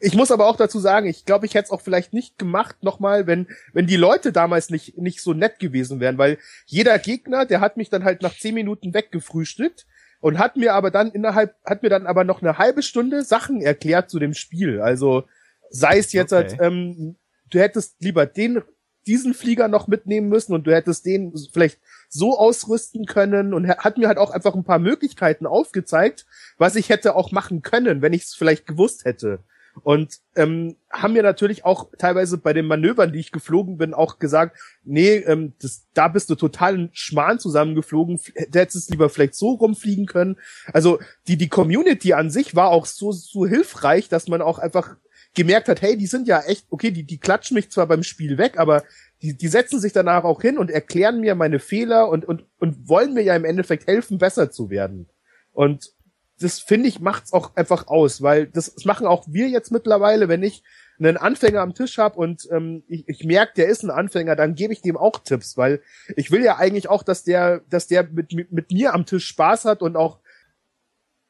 Ich 0.00 0.14
muss 0.14 0.30
aber 0.30 0.46
auch 0.46 0.56
dazu 0.56 0.78
sagen, 0.78 1.06
ich 1.06 1.24
glaube, 1.24 1.46
ich 1.46 1.54
hätte 1.54 1.66
es 1.66 1.70
auch 1.70 1.80
vielleicht 1.80 2.12
nicht 2.12 2.38
gemacht 2.38 2.82
nochmal, 2.82 3.26
wenn, 3.26 3.48
wenn 3.72 3.86
die 3.86 3.96
Leute 3.96 4.32
damals 4.32 4.70
nicht, 4.70 4.96
nicht 4.96 5.20
so 5.20 5.34
nett 5.34 5.58
gewesen 5.58 6.00
wären, 6.00 6.18
weil 6.18 6.38
jeder 6.66 6.98
Gegner, 6.98 7.46
der 7.46 7.60
hat 7.60 7.76
mich 7.76 7.90
dann 7.90 8.04
halt 8.04 8.22
nach 8.22 8.36
zehn 8.36 8.54
Minuten 8.54 8.94
weggefrühstückt 8.94 9.86
und 10.20 10.38
hat 10.38 10.56
mir 10.56 10.74
aber 10.74 10.90
dann 10.90 11.10
innerhalb, 11.10 11.54
hat 11.64 11.82
mir 11.82 11.90
dann 11.90 12.06
aber 12.06 12.24
noch 12.24 12.42
eine 12.42 12.58
halbe 12.58 12.82
Stunde 12.82 13.22
Sachen 13.22 13.60
erklärt 13.60 14.10
zu 14.10 14.18
dem 14.18 14.34
Spiel. 14.34 14.80
Also 14.80 15.24
sei 15.70 15.98
es 15.98 16.12
jetzt 16.12 16.32
okay. 16.32 16.50
halt, 16.50 16.60
ähm, 16.60 17.16
du 17.50 17.58
hättest 17.58 18.00
lieber 18.00 18.26
den, 18.26 18.62
diesen 19.06 19.32
Flieger 19.32 19.68
noch 19.68 19.86
mitnehmen 19.86 20.28
müssen 20.28 20.54
und 20.54 20.66
du 20.66 20.74
hättest 20.74 21.06
den 21.06 21.32
vielleicht 21.52 21.78
so 22.08 22.38
ausrüsten 22.38 23.06
können 23.06 23.54
und 23.54 23.68
hat 23.68 23.96
mir 23.96 24.08
halt 24.08 24.18
auch 24.18 24.30
einfach 24.30 24.54
ein 24.54 24.64
paar 24.64 24.78
Möglichkeiten 24.78 25.46
aufgezeigt, 25.46 26.26
was 26.58 26.76
ich 26.76 26.88
hätte 26.88 27.14
auch 27.14 27.32
machen 27.32 27.62
können, 27.62 28.02
wenn 28.02 28.12
ich 28.12 28.24
es 28.24 28.34
vielleicht 28.34 28.66
gewusst 28.66 29.04
hätte. 29.04 29.40
Und 29.82 30.18
ähm, 30.36 30.76
haben 30.90 31.12
mir 31.12 31.22
natürlich 31.22 31.64
auch 31.64 31.90
teilweise 31.98 32.38
bei 32.38 32.52
den 32.52 32.66
Manövern, 32.66 33.12
die 33.12 33.18
ich 33.18 33.32
geflogen 33.32 33.76
bin, 33.76 33.94
auch 33.94 34.18
gesagt, 34.18 34.58
nee, 34.84 35.16
ähm, 35.16 35.54
das, 35.60 35.86
da 35.94 36.08
bist 36.08 36.30
du 36.30 36.34
total 36.34 36.88
Schmarrn 36.92 37.38
zusammengeflogen, 37.38 38.20
du 38.50 38.58
hättest 38.58 38.90
lieber 38.90 39.08
vielleicht 39.08 39.34
so 39.34 39.50
rumfliegen 39.50 40.06
können. 40.06 40.36
Also 40.72 40.98
die, 41.26 41.36
die 41.36 41.48
Community 41.48 42.12
an 42.12 42.30
sich 42.30 42.54
war 42.54 42.70
auch 42.70 42.86
so, 42.86 43.12
so 43.12 43.46
hilfreich, 43.46 44.08
dass 44.08 44.28
man 44.28 44.42
auch 44.42 44.58
einfach 44.58 44.96
gemerkt 45.34 45.68
hat, 45.68 45.82
hey, 45.82 45.96
die 45.96 46.06
sind 46.06 46.26
ja 46.26 46.40
echt, 46.40 46.66
okay, 46.70 46.90
die, 46.90 47.04
die 47.04 47.18
klatschen 47.18 47.54
mich 47.54 47.70
zwar 47.70 47.86
beim 47.86 48.02
Spiel 48.02 48.38
weg, 48.38 48.58
aber 48.58 48.82
die, 49.22 49.36
die 49.36 49.48
setzen 49.48 49.80
sich 49.80 49.92
danach 49.92 50.24
auch 50.24 50.40
hin 50.40 50.58
und 50.58 50.70
erklären 50.70 51.20
mir 51.20 51.34
meine 51.34 51.58
Fehler 51.58 52.08
und, 52.08 52.24
und, 52.24 52.44
und 52.58 52.88
wollen 52.88 53.14
mir 53.14 53.22
ja 53.22 53.36
im 53.36 53.44
Endeffekt 53.44 53.86
helfen, 53.86 54.18
besser 54.18 54.50
zu 54.50 54.70
werden. 54.70 55.08
Und 55.52 55.92
das 56.40 56.60
finde 56.60 56.88
ich 56.88 57.00
macht's 57.00 57.32
auch 57.32 57.56
einfach 57.56 57.88
aus, 57.88 58.22
weil 58.22 58.46
das, 58.46 58.74
das 58.74 58.84
machen 58.84 59.06
auch 59.06 59.24
wir 59.28 59.48
jetzt 59.48 59.72
mittlerweile, 59.72 60.28
wenn 60.28 60.42
ich 60.42 60.62
einen 60.98 61.16
Anfänger 61.16 61.60
am 61.60 61.74
Tisch 61.74 61.98
habe 61.98 62.18
und 62.18 62.48
ähm, 62.50 62.82
ich, 62.88 63.08
ich 63.08 63.24
merke, 63.24 63.52
der 63.56 63.68
ist 63.68 63.82
ein 63.82 63.90
Anfänger, 63.90 64.36
dann 64.36 64.54
gebe 64.54 64.72
ich 64.72 64.82
dem 64.82 64.96
auch 64.96 65.20
Tipps, 65.22 65.56
weil 65.56 65.80
ich 66.16 66.30
will 66.30 66.42
ja 66.42 66.56
eigentlich 66.56 66.88
auch, 66.88 67.02
dass 67.02 67.24
der, 67.24 67.62
dass 67.70 67.86
der 67.86 68.04
mit, 68.04 68.32
mit, 68.32 68.52
mit 68.52 68.72
mir 68.72 68.94
am 68.94 69.06
Tisch 69.06 69.26
Spaß 69.26 69.64
hat 69.64 69.82
und 69.82 69.96
auch 69.96 70.18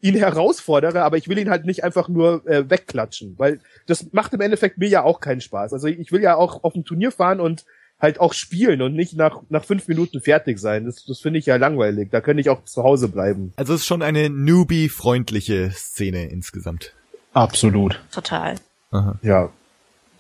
ihn 0.00 0.14
herausfordere, 0.14 1.02
aber 1.02 1.16
ich 1.16 1.28
will 1.28 1.38
ihn 1.38 1.50
halt 1.50 1.64
nicht 1.64 1.84
einfach 1.84 2.09
nur 2.09 2.46
äh, 2.46 2.70
wegklatschen, 2.70 3.34
weil 3.38 3.61
das 3.86 4.12
macht 4.12 4.32
im 4.32 4.40
Endeffekt 4.40 4.78
mir 4.78 4.88
ja 4.88 5.02
auch 5.02 5.20
keinen 5.20 5.40
Spaß. 5.40 5.72
Also 5.72 5.88
ich 5.88 6.12
will 6.12 6.22
ja 6.22 6.36
auch 6.36 6.62
auf 6.62 6.74
ein 6.74 6.84
Turnier 6.84 7.11
fahren 7.11 7.40
und 7.40 7.64
halt 8.01 8.20
auch 8.20 8.32
spielen 8.32 8.80
und 8.82 8.94
nicht 8.94 9.14
nach, 9.14 9.40
nach 9.49 9.64
fünf 9.64 9.88
Minuten 9.88 10.20
fertig 10.20 10.59
sein. 10.59 10.84
Das, 10.84 11.05
das 11.05 11.18
finde 11.20 11.38
ich 11.38 11.46
ja 11.46 11.57
langweilig. 11.57 12.11
Da 12.11 12.20
könnte 12.20 12.40
ich 12.40 12.49
auch 12.49 12.64
zu 12.64 12.82
Hause 12.84 13.09
bleiben. 13.09 13.53
Also 13.57 13.74
es 13.74 13.80
ist 13.80 13.86
schon 13.86 14.03
eine 14.03 14.30
Newbie-freundliche 14.30 15.70
Szene 15.72 16.28
insgesamt. 16.28 16.92
Absolut. 17.32 18.01
Total. 18.12 18.55
Aha. 18.90 19.18
Ja, 19.22 19.51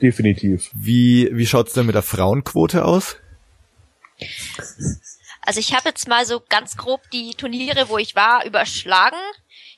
definitiv. 0.02 0.70
Wie, 0.74 1.30
wie 1.32 1.46
schaut's 1.46 1.72
denn 1.72 1.86
mit 1.86 1.94
der 1.94 2.02
Frauenquote 2.02 2.84
aus? 2.84 3.16
Also 5.42 5.60
ich 5.60 5.72
habe 5.72 5.88
jetzt 5.88 6.08
mal 6.08 6.26
so 6.26 6.42
ganz 6.48 6.76
grob 6.76 7.00
die 7.12 7.30
Turniere, 7.30 7.88
wo 7.88 7.98
ich 7.98 8.16
war, 8.16 8.44
überschlagen. 8.44 9.16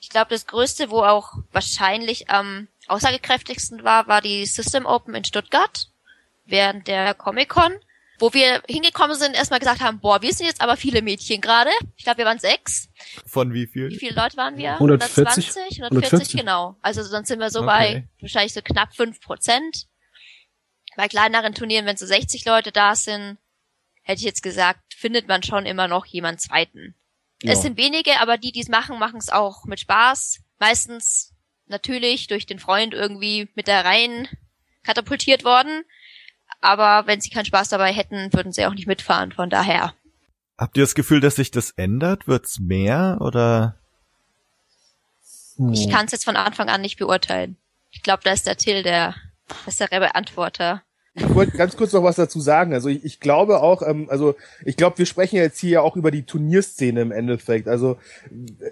Ich 0.01 0.09
glaube, 0.09 0.31
das 0.31 0.47
größte, 0.47 0.91
wo 0.91 1.03
auch 1.03 1.35
wahrscheinlich 1.53 2.31
am 2.31 2.69
aussagekräftigsten 2.89 3.85
war, 3.85 4.09
war 4.09 4.23
die 4.23 4.47
System 4.47 4.87
Open 4.87 5.15
in 5.15 5.25
Stuttgart 5.25 5.89
während 6.47 6.89
der 6.89 7.15
Comic-Con 7.15 7.73
wo 8.21 8.33
wir 8.35 8.63
hingekommen 8.69 9.17
sind, 9.17 9.35
erstmal 9.35 9.61
gesagt 9.61 9.81
haben, 9.81 9.99
boah, 9.99 10.21
wir 10.21 10.33
sind 10.33 10.47
jetzt 10.47 10.61
aber 10.61 10.77
viele 10.77 11.01
Mädchen 11.03 11.41
gerade. 11.41 11.71
Ich 11.97 12.05
glaube, 12.05 12.19
wir 12.19 12.27
waren 12.27 12.39
sechs. 12.39 12.89
Von 13.27 13.55
wie 13.55 13.67
viel? 13.67 13.89
Wie 13.89 13.99
viele 13.99 14.15
Leute 14.15 14.37
waren 14.37 14.57
wir? 14.57 14.75
140? 14.75 15.57
120, 15.57 15.83
140, 15.85 16.37
genau. 16.39 16.77
Also 16.83 17.03
sonst 17.03 17.29
sind 17.29 17.41
wir 17.41 17.51
so 17.51 17.61
okay. 17.61 17.67
bei 17.67 18.09
wahrscheinlich 18.21 18.53
so 18.53 18.61
knapp 18.63 18.95
fünf 18.95 19.21
Prozent. 19.21 19.87
Bei 20.97 21.09
kleineren 21.09 21.55
Turnieren, 21.55 21.87
wenn 21.87 21.97
so 21.97 22.05
60 22.05 22.45
Leute 22.45 22.73
da 22.73 22.95
sind, 22.95 23.39
hätte 24.03 24.19
ich 24.19 24.27
jetzt 24.27 24.43
gesagt, 24.43 24.95
findet 24.95 25.27
man 25.27 25.43
schon 25.43 25.65
immer 25.65 25.89
noch 25.89 26.05
jemand 26.05 26.41
zweiten. 26.41 26.95
Ja. 27.43 27.53
Es 27.53 27.63
sind 27.63 27.79
wenige, 27.79 28.21
aber 28.21 28.37
die, 28.37 28.53
die 28.53 28.61
es 28.61 28.69
machen, 28.69 28.99
machen 28.99 29.19
es 29.19 29.31
auch 29.31 29.65
mit 29.65 29.81
Spaß. 29.81 30.41
Meistens 30.59 31.33
natürlich 31.67 32.27
durch 32.27 32.45
den 32.45 32.59
Freund 32.59 32.93
irgendwie 32.93 33.49
mit 33.55 33.67
da 33.67 33.81
rein 33.81 34.29
katapultiert 34.83 35.45
worden 35.45 35.85
aber 36.61 37.07
wenn 37.07 37.21
sie 37.21 37.31
keinen 37.31 37.45
Spaß 37.45 37.69
dabei 37.69 37.93
hätten, 37.93 38.33
würden 38.33 38.53
sie 38.53 38.67
auch 38.67 38.75
nicht 38.75 38.87
mitfahren. 38.87 39.33
Von 39.33 39.51
daher. 39.51 39.95
Habt 40.59 40.77
ihr 40.77 40.83
das 40.83 40.95
Gefühl, 40.95 41.21
dass 41.21 41.37
sich 41.37 41.51
das 41.51 41.71
ändert? 41.71 42.29
Wird's 42.29 42.59
mehr 42.59 43.19
oder? 43.21 43.77
Ich 45.73 45.91
kann 45.91 46.07
es 46.07 46.13
jetzt 46.13 46.25
von 46.25 46.37
Anfang 46.37 46.69
an 46.69 46.81
nicht 46.81 46.99
beurteilen. 46.99 47.57
Ich 47.91 48.03
glaube, 48.03 48.23
da 48.25 48.33
ist 48.33 48.47
der 48.47 48.57
Till 48.57 48.83
der 48.83 49.15
bessere 49.65 50.01
Beantworter. 50.01 50.83
Ich 51.21 51.35
wollte 51.35 51.57
ganz 51.57 51.77
kurz 51.77 51.93
noch 51.93 52.03
was 52.03 52.17
dazu 52.17 52.41
sagen. 52.41 52.73
Also 52.73 52.89
ich, 52.89 53.05
ich 53.05 53.21
glaube 53.21 53.63
auch, 53.63 53.83
ähm, 53.83 54.09
also 54.09 54.37
ich 54.65 54.77
glaube, 54.77 54.99
wir 54.99 55.07
sprechen 55.07 55.37
jetzt 55.37 55.59
hier 55.59 55.71
ja 55.71 55.81
auch 55.83 55.97
über 55.97 56.11
die 56.11 56.23
Turnierszene 56.23 57.01
im 57.01 57.13
Endeffekt. 57.13 57.69
Also 57.69 57.99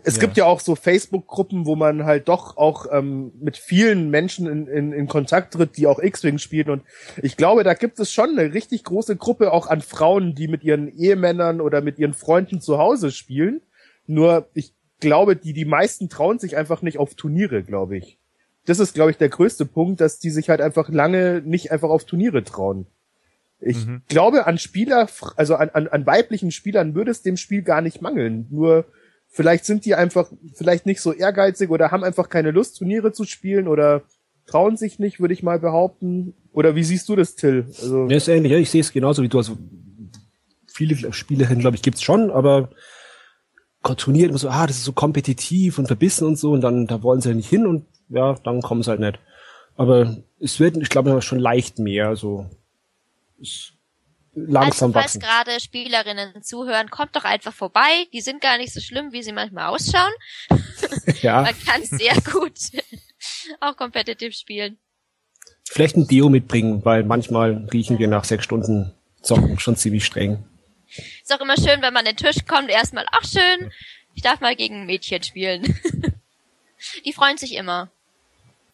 es 0.03 0.16
ja. 0.16 0.20
gibt 0.20 0.36
ja 0.36 0.46
auch 0.46 0.61
so 0.61 0.74
Facebook-Gruppen, 0.74 1.66
wo 1.66 1.76
man 1.76 2.05
halt 2.05 2.28
doch 2.28 2.57
auch 2.57 2.86
ähm, 2.90 3.32
mit 3.40 3.57
vielen 3.57 4.11
Menschen 4.11 4.46
in, 4.46 4.66
in, 4.66 4.92
in 4.92 5.07
Kontakt 5.09 5.55
tritt, 5.55 5.76
die 5.76 5.86
auch 5.86 5.99
X-Wing 5.99 6.38
spielen. 6.38 6.70
Und 6.70 6.82
ich 7.22 7.36
glaube, 7.36 7.64
da 7.64 7.74
gibt 7.74 8.01
es 8.01 8.11
schon 8.11 8.30
eine 8.38 8.55
richtig 8.55 8.84
große 8.84 9.16
Gruppe 9.16 9.53
auch 9.53 9.66
an 9.66 9.82
Frauen, 9.82 10.34
die 10.34 10.49
mit 10.49 10.64
ihren 10.64 10.88
Ehemännern 10.88 11.61
oder 11.61 11.82
mit 11.82 11.99
ihren 11.99 12.14
Freunden 12.14 12.61
zu 12.61 12.78
Hause 12.78 13.11
spielen. 13.11 13.61
Nur 14.07 14.49
ich 14.55 14.74
glaube, 15.01 15.36
die, 15.36 15.53
die 15.53 15.66
meisten 15.66 16.09
trauen 16.09 16.38
sich 16.38 16.57
einfach 16.57 16.80
nicht 16.80 16.99
auf 16.99 17.14
Turniere, 17.14 17.62
glaube 17.62 17.99
ich 17.99 18.18
das 18.69 18.81
ist, 18.81 18.95
glaube 18.95 19.11
ich, 19.11 19.16
der 19.16 19.31
größte 19.31 19.64
Punkt, 19.64 20.01
dass 20.01 20.19
die 20.19 20.31
sich 20.31 20.51
halt 20.51 20.61
einfach 20.61 20.91
lange 20.91 21.43
nicht 21.45 21.73
einfach 21.73 21.89
auf 21.89 22.05
Turniere 22.05 22.45
trauen. 22.45 22.87
Ich 23.61 23.87
mhm. 23.87 24.03
glaube, 24.09 24.47
an 24.47 24.59
Spieler, 24.59 25.09
also 25.37 25.57
an, 25.57 25.71
an, 25.71 25.89
an 25.89 26.07
weiblichen 26.07 26.51
Spielern 26.51 26.95
würde 26.95 27.11
es 27.11 27.23
dem 27.23 27.37
Spiel 27.37 27.62
gar 27.62 27.81
nicht 27.81 28.03
mangeln. 28.03 28.47
Nur 28.51 28.85
vielleicht 29.27 29.64
sind 29.64 29.85
die 29.85 29.95
einfach 29.95 30.31
vielleicht 30.55 30.85
nicht 30.85 31.01
so 31.01 31.12
ehrgeizig 31.12 31.71
oder 31.71 31.91
haben 31.91 32.05
einfach 32.05 32.29
keine 32.29 32.51
Lust, 32.51 32.77
Turniere 32.77 33.12
zu 33.12 33.25
spielen 33.25 33.69
oder 33.69 34.03
trauen 34.47 34.77
sich 34.77 34.99
nicht, 34.99 35.19
würde 35.19 35.35
ich 35.35 35.43
mal 35.43 35.59
behaupten. 35.59 36.35
Oder 36.53 36.77
wie 36.77 36.85
siehst 36.85 37.09
du 37.09 37.16
das, 37.16 37.37
Till? 37.37 37.64
Also 37.81 38.07
ja, 38.09 38.16
ist 38.16 38.29
ähnlich. 38.29 38.53
Ja, 38.53 38.59
ich 38.59 38.71
sehe 38.71 38.83
es 38.83 38.93
genauso 38.93 39.23
wie 39.23 39.29
du. 39.29 39.39
Also 39.39 39.57
viele 40.66 41.12
Spielerinnen, 41.12 41.61
glaube 41.61 41.77
ich, 41.77 41.83
gibt's 41.83 42.03
schon, 42.03 42.31
aber 42.31 42.71
Turniere 43.97 44.29
immer 44.29 44.39
so, 44.39 44.51
ah, 44.51 44.66
das 44.66 44.77
ist 44.77 44.85
so 44.85 44.93
kompetitiv 44.93 45.79
und 45.79 45.87
verbissen 45.87 46.27
und 46.27 46.39
so 46.39 46.53
und 46.53 46.61
dann 46.61 46.87
da 46.87 47.03
wollen 47.03 47.23
sie 47.23 47.31
ja 47.31 47.35
nicht 47.35 47.49
hin 47.49 47.66
und 47.66 47.87
ja, 48.09 48.35
dann 48.45 48.63
kommen 48.63 48.85
halt 48.87 49.01
nicht. 49.01 49.19
Aber 49.77 50.17
es 50.41 50.59
wird, 50.61 50.77
ich 50.77 50.89
glaube, 50.89 51.21
schon 51.23 51.39
leicht 51.39 51.79
mehr, 51.79 52.17
so 52.17 52.47
ist 53.39 53.75
langsam 54.35 54.95
also, 54.95 55.01
falls 55.01 55.19
gerade 55.19 55.61
Spielerinnen 55.61 56.43
zuhören, 56.43 56.91
kommt 56.91 57.17
doch 57.17 57.25
einfach 57.25 57.53
vorbei. 57.53 58.07
Die 58.13 58.21
sind 58.21 58.41
gar 58.41 58.59
nicht 58.59 58.73
so 58.73 58.81
schlimm, 58.81 59.13
wie 59.13 59.23
sie 59.23 59.33
manchmal 59.33 59.69
ausschauen. 59.69 60.13
ja. 61.23 61.43
Man 61.43 61.55
kann 61.65 61.83
sehr 61.85 62.15
gut 62.21 62.59
auch 63.61 63.77
competitive 63.77 64.33
spielen. 64.33 64.79
Vielleicht 65.65 65.97
ein 65.97 66.07
Deo 66.07 66.29
mitbringen, 66.29 66.85
weil 66.85 67.05
manchmal 67.05 67.69
riechen 67.73 67.99
wir 67.99 68.09
nach 68.09 68.25
sechs 68.25 68.45
Stunden 68.45 68.95
Zocken 69.23 69.59
schon 69.59 69.77
ziemlich 69.77 70.05
streng. 70.05 70.45
Ist 71.23 71.33
auch 71.33 71.41
immer 71.41 71.57
schön, 71.57 71.83
wenn 71.83 71.93
man 71.93 71.99
an 71.99 72.05
den 72.07 72.17
Tisch 72.17 72.47
kommt, 72.47 72.71
erstmal, 72.71 73.07
ach 73.13 73.25
schön, 73.25 73.71
ich 74.15 74.23
darf 74.23 74.41
mal 74.41 74.57
gegen 74.57 74.83
ein 74.83 74.87
Mädchen 74.87 75.23
spielen. 75.23 75.79
Die 77.05 77.13
freuen 77.13 77.37
sich 77.37 77.55
immer. 77.55 77.91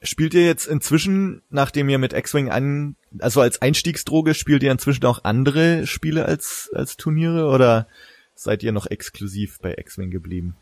Spielt 0.04 0.34
ihr 0.34 0.44
jetzt 0.44 0.66
inzwischen, 0.66 1.42
nachdem 1.50 1.88
ihr 1.88 1.98
mit 1.98 2.12
X-Wing 2.12 2.50
an, 2.50 2.96
also 3.18 3.40
als 3.40 3.62
Einstiegsdroge, 3.62 4.34
spielt 4.34 4.62
ihr 4.62 4.70
inzwischen 4.70 5.04
auch 5.06 5.24
andere 5.24 5.86
Spiele 5.86 6.26
als, 6.26 6.70
als 6.74 6.96
Turniere 6.96 7.46
oder 7.48 7.88
seid 8.34 8.62
ihr 8.62 8.72
noch 8.72 8.86
exklusiv 8.86 9.58
bei 9.60 9.74
X-Wing 9.76 10.10
geblieben? 10.10 10.56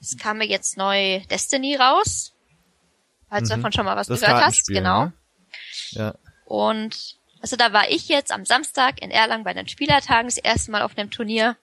Es 0.00 0.16
kam 0.16 0.38
mir 0.38 0.46
jetzt 0.46 0.76
neu 0.76 1.20
Destiny 1.30 1.76
raus. 1.76 2.32
Falls 3.28 3.48
du 3.48 3.56
Mhm. 3.56 3.60
davon 3.62 3.72
schon 3.72 3.84
mal 3.86 3.96
was 3.96 4.06
Das 4.06 4.20
gehört 4.20 4.44
hast, 4.44 4.66
genau. 4.68 5.06
ne? 5.06 5.12
Ja. 5.90 6.14
Und 6.44 7.16
also 7.40 7.56
da 7.56 7.72
war 7.72 7.90
ich 7.90 8.08
jetzt 8.08 8.30
am 8.32 8.44
Samstag 8.44 9.02
in 9.02 9.10
Erlangen 9.10 9.44
bei 9.44 9.54
den 9.54 9.66
Spielertagen 9.66 10.28
das 10.28 10.38
erste 10.38 10.70
Mal 10.70 10.82
auf 10.82 10.96
einem 10.96 11.10
Turnier, 11.10 11.56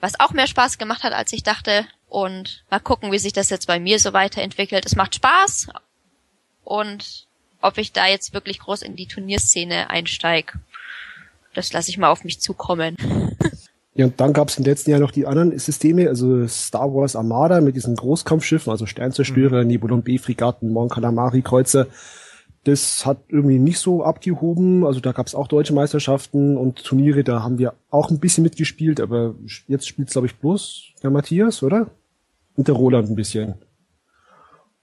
was 0.00 0.20
auch 0.20 0.30
mehr 0.32 0.46
Spaß 0.46 0.78
gemacht 0.78 1.02
hat, 1.02 1.12
als 1.12 1.32
ich 1.32 1.42
dachte. 1.42 1.86
Und 2.06 2.64
mal 2.70 2.78
gucken, 2.80 3.10
wie 3.10 3.18
sich 3.18 3.32
das 3.32 3.50
jetzt 3.50 3.66
bei 3.66 3.80
mir 3.80 3.98
so 3.98 4.12
weiterentwickelt. 4.12 4.86
Es 4.86 4.94
macht 4.94 5.16
Spaß. 5.16 5.68
Und 6.64 7.26
ob 7.60 7.78
ich 7.78 7.92
da 7.92 8.06
jetzt 8.06 8.34
wirklich 8.34 8.58
groß 8.58 8.82
in 8.82 8.96
die 8.96 9.06
Turnierszene 9.06 9.90
einsteig, 9.90 10.58
das 11.54 11.72
lasse 11.72 11.90
ich 11.90 11.98
mal 11.98 12.10
auf 12.10 12.24
mich 12.24 12.40
zukommen. 12.40 12.96
Ja, 13.96 14.06
und 14.06 14.20
dann 14.20 14.32
gab 14.32 14.48
es 14.48 14.58
im 14.58 14.64
letzten 14.64 14.90
Jahr 14.90 14.98
noch 14.98 15.12
die 15.12 15.24
anderen 15.24 15.56
Systeme, 15.56 16.08
also 16.08 16.48
Star 16.48 16.92
Wars 16.92 17.14
Armada 17.14 17.60
mit 17.60 17.76
diesen 17.76 17.94
Großkampfschiffen, 17.94 18.70
also 18.70 18.86
Sternzerstörer, 18.86 19.62
Mhm. 19.62 19.68
Nebulon 19.68 20.02
B-Fregatten, 20.02 20.72
Mon 20.72 20.88
Calamari 20.88 21.42
Kreuzer. 21.42 21.86
Das 22.64 23.06
hat 23.06 23.18
irgendwie 23.28 23.60
nicht 23.60 23.78
so 23.78 24.02
abgehoben. 24.02 24.84
Also 24.84 24.98
da 24.98 25.12
gab 25.12 25.28
es 25.28 25.36
auch 25.36 25.46
deutsche 25.46 25.74
Meisterschaften 25.74 26.56
und 26.56 26.82
Turniere, 26.82 27.22
da 27.22 27.44
haben 27.44 27.58
wir 27.58 27.74
auch 27.90 28.10
ein 28.10 28.18
bisschen 28.18 28.42
mitgespielt, 28.42 29.00
aber 29.00 29.36
jetzt 29.68 29.86
spielt 29.86 30.10
glaube 30.10 30.26
ich 30.26 30.34
bloß 30.36 30.94
der 31.02 31.10
Matthias, 31.10 31.62
oder? 31.62 31.88
Und 32.56 32.66
der 32.66 32.74
Roland 32.74 33.10
ein 33.10 33.14
bisschen. 33.14 33.54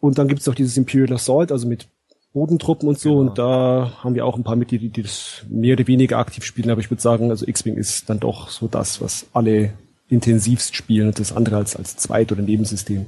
Und 0.01 0.17
dann 0.17 0.27
gibt's 0.27 0.45
noch 0.47 0.55
dieses 0.55 0.75
Imperial 0.75 1.13
Assault, 1.13 1.51
also 1.51 1.67
mit 1.67 1.87
Bodentruppen 2.33 2.89
und 2.89 2.99
so. 2.99 3.11
Genau. 3.11 3.21
Und 3.21 3.37
da 3.37 3.93
haben 4.03 4.15
wir 4.15 4.25
auch 4.25 4.35
ein 4.35 4.43
paar 4.43 4.55
Mitglieder, 4.57 4.87
die 4.87 5.03
das 5.03 5.45
mehr 5.49 5.73
oder 5.73 5.87
weniger 5.87 6.17
aktiv 6.17 6.43
spielen. 6.43 6.69
Aber 6.69 6.81
ich 6.81 6.89
würde 6.91 7.01
sagen, 7.01 7.29
also 7.29 7.47
X-Wing 7.47 7.75
ist 7.75 8.09
dann 8.09 8.19
doch 8.19 8.49
so 8.49 8.67
das, 8.67 8.99
was 8.99 9.27
alle 9.31 9.71
intensivst 10.09 10.75
spielen 10.75 11.07
und 11.07 11.19
das 11.19 11.31
andere 11.33 11.55
als, 11.57 11.75
als 11.75 11.95
Zweit- 11.95 12.31
oder 12.31 12.41
Nebensystem. 12.41 13.05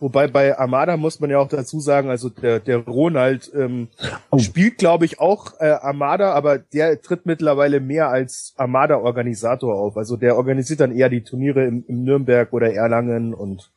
Wobei 0.00 0.28
bei 0.28 0.58
Armada 0.58 0.96
muss 0.96 1.20
man 1.20 1.28
ja 1.28 1.38
auch 1.38 1.48
dazu 1.48 1.78
sagen, 1.78 2.08
also 2.08 2.30
der, 2.30 2.58
der 2.58 2.78
Ronald 2.78 3.50
ähm, 3.54 3.88
Oh. 4.30 4.38
spielt, 4.38 4.78
glaube 4.78 5.04
ich, 5.04 5.20
auch 5.20 5.60
äh, 5.60 5.66
Armada, 5.66 6.32
aber 6.32 6.58
der 6.58 7.02
tritt 7.02 7.26
mittlerweile 7.26 7.80
mehr 7.80 8.08
als 8.08 8.54
Armada-Organisator 8.56 9.74
auf. 9.74 9.98
Also 9.98 10.16
der 10.16 10.36
organisiert 10.36 10.80
dann 10.80 10.96
eher 10.96 11.10
die 11.10 11.20
Turniere 11.20 11.66
im, 11.66 11.84
im 11.86 12.04
Nürnberg 12.04 12.50
oder 12.54 12.72
Erlangen 12.72 13.34
und 13.34 13.70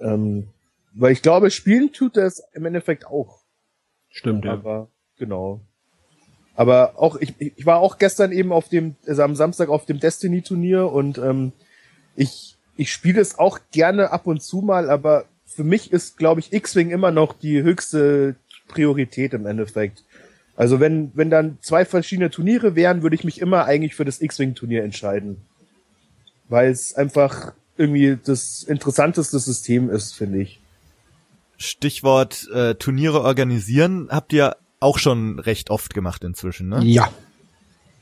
ähm, 0.00 0.48
weil 0.96 1.12
ich 1.12 1.22
glaube, 1.22 1.50
spielen 1.50 1.92
tut 1.92 2.16
er 2.16 2.26
es 2.26 2.42
im 2.52 2.64
Endeffekt 2.64 3.06
auch. 3.06 3.42
Stimmt, 4.08 4.44
ja. 4.44 4.52
Aber 4.52 4.88
genau. 5.18 5.60
Aber 6.54 6.94
auch 6.96 7.16
ich, 7.16 7.34
ich 7.38 7.66
war 7.66 7.80
auch 7.80 7.98
gestern 7.98 8.32
eben 8.32 8.50
auf 8.50 8.68
dem, 8.70 8.96
also 9.06 9.22
am 9.22 9.36
Samstag 9.36 9.68
auf 9.68 9.84
dem 9.84 10.00
Destiny-Turnier 10.00 10.90
und 10.90 11.18
ähm, 11.18 11.52
ich 12.16 12.56
ich 12.78 12.92
spiele 12.92 13.20
es 13.20 13.38
auch 13.38 13.60
gerne 13.72 14.10
ab 14.10 14.26
und 14.26 14.42
zu 14.42 14.58
mal, 14.62 14.90
aber 14.90 15.26
für 15.44 15.64
mich 15.64 15.92
ist, 15.92 16.18
glaube 16.18 16.40
ich, 16.40 16.52
X-Wing 16.52 16.90
immer 16.90 17.10
noch 17.10 17.32
die 17.34 17.62
höchste 17.62 18.36
Priorität 18.68 19.32
im 19.32 19.46
Endeffekt. 19.46 20.02
Also 20.56 20.80
wenn 20.80 21.12
wenn 21.14 21.28
dann 21.28 21.58
zwei 21.60 21.84
verschiedene 21.84 22.30
Turniere 22.30 22.74
wären, 22.74 23.02
würde 23.02 23.16
ich 23.16 23.24
mich 23.24 23.42
immer 23.42 23.66
eigentlich 23.66 23.94
für 23.94 24.06
das 24.06 24.22
X-Wing-Turnier 24.22 24.82
entscheiden, 24.82 25.42
weil 26.48 26.70
es 26.70 26.94
einfach 26.94 27.52
irgendwie 27.76 28.18
das 28.24 28.62
interessanteste 28.62 29.38
System 29.38 29.90
ist, 29.90 30.14
finde 30.14 30.40
ich. 30.40 30.60
Stichwort 31.56 32.48
äh, 32.52 32.74
Turniere 32.74 33.22
organisieren 33.22 34.08
habt 34.10 34.32
ihr 34.32 34.56
auch 34.80 34.98
schon 34.98 35.38
recht 35.38 35.70
oft 35.70 35.94
gemacht 35.94 36.24
inzwischen, 36.24 36.68
ne? 36.68 36.80
Ja. 36.84 37.10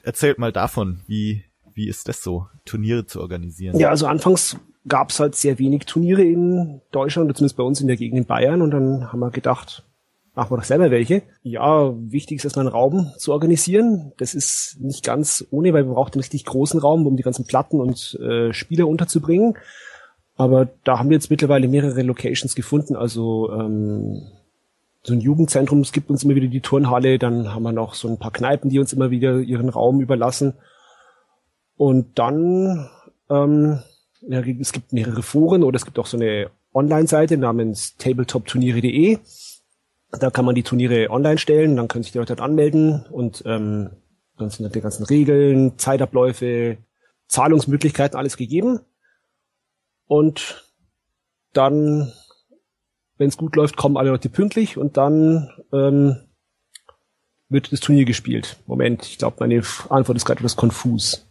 Erzählt 0.02 0.38
mal 0.38 0.52
davon, 0.52 1.00
wie 1.06 1.44
wie 1.74 1.88
ist 1.88 2.08
das 2.08 2.22
so, 2.22 2.46
Turniere 2.64 3.04
zu 3.04 3.20
organisieren? 3.20 3.78
Ja, 3.78 3.90
also 3.90 4.06
anfangs 4.06 4.56
gab's 4.86 5.18
halt 5.18 5.34
sehr 5.34 5.58
wenig 5.58 5.86
Turniere 5.86 6.22
in 6.22 6.80
Deutschland, 6.92 7.26
oder 7.26 7.34
zumindest 7.34 7.56
bei 7.56 7.64
uns 7.64 7.80
in 7.80 7.88
der 7.88 7.96
Gegend 7.96 8.18
in 8.18 8.26
Bayern. 8.26 8.62
Und 8.62 8.70
dann 8.70 9.12
haben 9.12 9.18
wir 9.18 9.30
gedacht, 9.30 9.84
machen 10.34 10.52
wir 10.52 10.58
doch 10.58 10.64
selber 10.64 10.90
welche. 10.90 11.22
Ja, 11.42 11.92
wichtig 11.96 12.38
ist 12.38 12.44
erstmal 12.44 12.66
einen 12.66 12.74
Raum 12.74 13.12
zu 13.18 13.32
organisieren. 13.32 14.12
Das 14.18 14.34
ist 14.34 14.76
nicht 14.80 15.04
ganz 15.04 15.44
ohne, 15.50 15.72
weil 15.72 15.84
man 15.84 15.94
braucht 15.94 16.14
einen 16.14 16.20
richtig 16.20 16.44
großen 16.44 16.80
Raum, 16.80 17.06
um 17.06 17.16
die 17.16 17.22
ganzen 17.22 17.46
Platten 17.46 17.80
und 17.80 18.18
äh, 18.20 18.52
Spieler 18.52 18.86
unterzubringen. 18.86 19.56
Aber 20.36 20.68
da 20.82 20.98
haben 20.98 21.10
wir 21.10 21.16
jetzt 21.16 21.30
mittlerweile 21.30 21.68
mehrere 21.68 22.02
Locations 22.02 22.54
gefunden. 22.54 22.96
Also 22.96 23.52
ähm, 23.52 24.22
so 25.02 25.12
ein 25.12 25.20
Jugendzentrum, 25.20 25.80
es 25.80 25.92
gibt 25.92 26.10
uns 26.10 26.24
immer 26.24 26.34
wieder 26.34 26.48
die 26.48 26.60
Turnhalle, 26.60 27.18
dann 27.18 27.54
haben 27.54 27.62
wir 27.62 27.72
noch 27.72 27.94
so 27.94 28.08
ein 28.08 28.18
paar 28.18 28.32
Kneipen, 28.32 28.70
die 28.70 28.78
uns 28.78 28.92
immer 28.92 29.10
wieder 29.10 29.38
ihren 29.38 29.68
Raum 29.68 30.00
überlassen. 30.00 30.54
Und 31.76 32.18
dann, 32.18 32.88
ähm, 33.30 33.80
ja, 34.22 34.40
es 34.40 34.72
gibt 34.72 34.92
mehrere 34.92 35.22
Foren 35.22 35.62
oder 35.62 35.76
es 35.76 35.84
gibt 35.84 35.98
auch 35.98 36.06
so 36.06 36.16
eine 36.16 36.50
Online-Seite 36.72 37.36
namens 37.36 37.96
tabletopturniere.de. 37.98 39.18
Da 40.18 40.30
kann 40.30 40.44
man 40.44 40.54
die 40.54 40.62
Turniere 40.62 41.10
online 41.10 41.38
stellen, 41.38 41.76
dann 41.76 41.88
können 41.88 42.04
sich 42.04 42.12
die 42.12 42.18
Leute 42.18 42.36
dort 42.36 42.48
anmelden 42.48 43.04
und 43.10 43.42
ähm, 43.46 43.90
dann 44.38 44.50
sind 44.50 44.64
halt 44.64 44.74
die 44.74 44.80
ganzen 44.80 45.04
Regeln, 45.04 45.76
Zeitabläufe, 45.76 46.78
Zahlungsmöglichkeiten, 47.26 48.16
alles 48.16 48.36
gegeben. 48.36 48.80
Und 50.06 50.68
dann, 51.52 52.12
wenn 53.16 53.28
es 53.28 53.36
gut 53.36 53.56
läuft, 53.56 53.76
kommen 53.76 53.96
alle 53.96 54.10
Leute 54.10 54.28
pünktlich 54.28 54.76
und 54.76 54.96
dann 54.96 55.50
ähm, 55.72 56.16
wird 57.48 57.72
das 57.72 57.80
Turnier 57.80 58.04
gespielt. 58.04 58.56
Moment, 58.66 59.04
ich 59.06 59.18
glaube, 59.18 59.36
meine 59.40 59.62
Antwort 59.88 60.16
ist 60.16 60.24
gerade 60.24 60.40
etwas 60.40 60.56
konfus. 60.56 61.26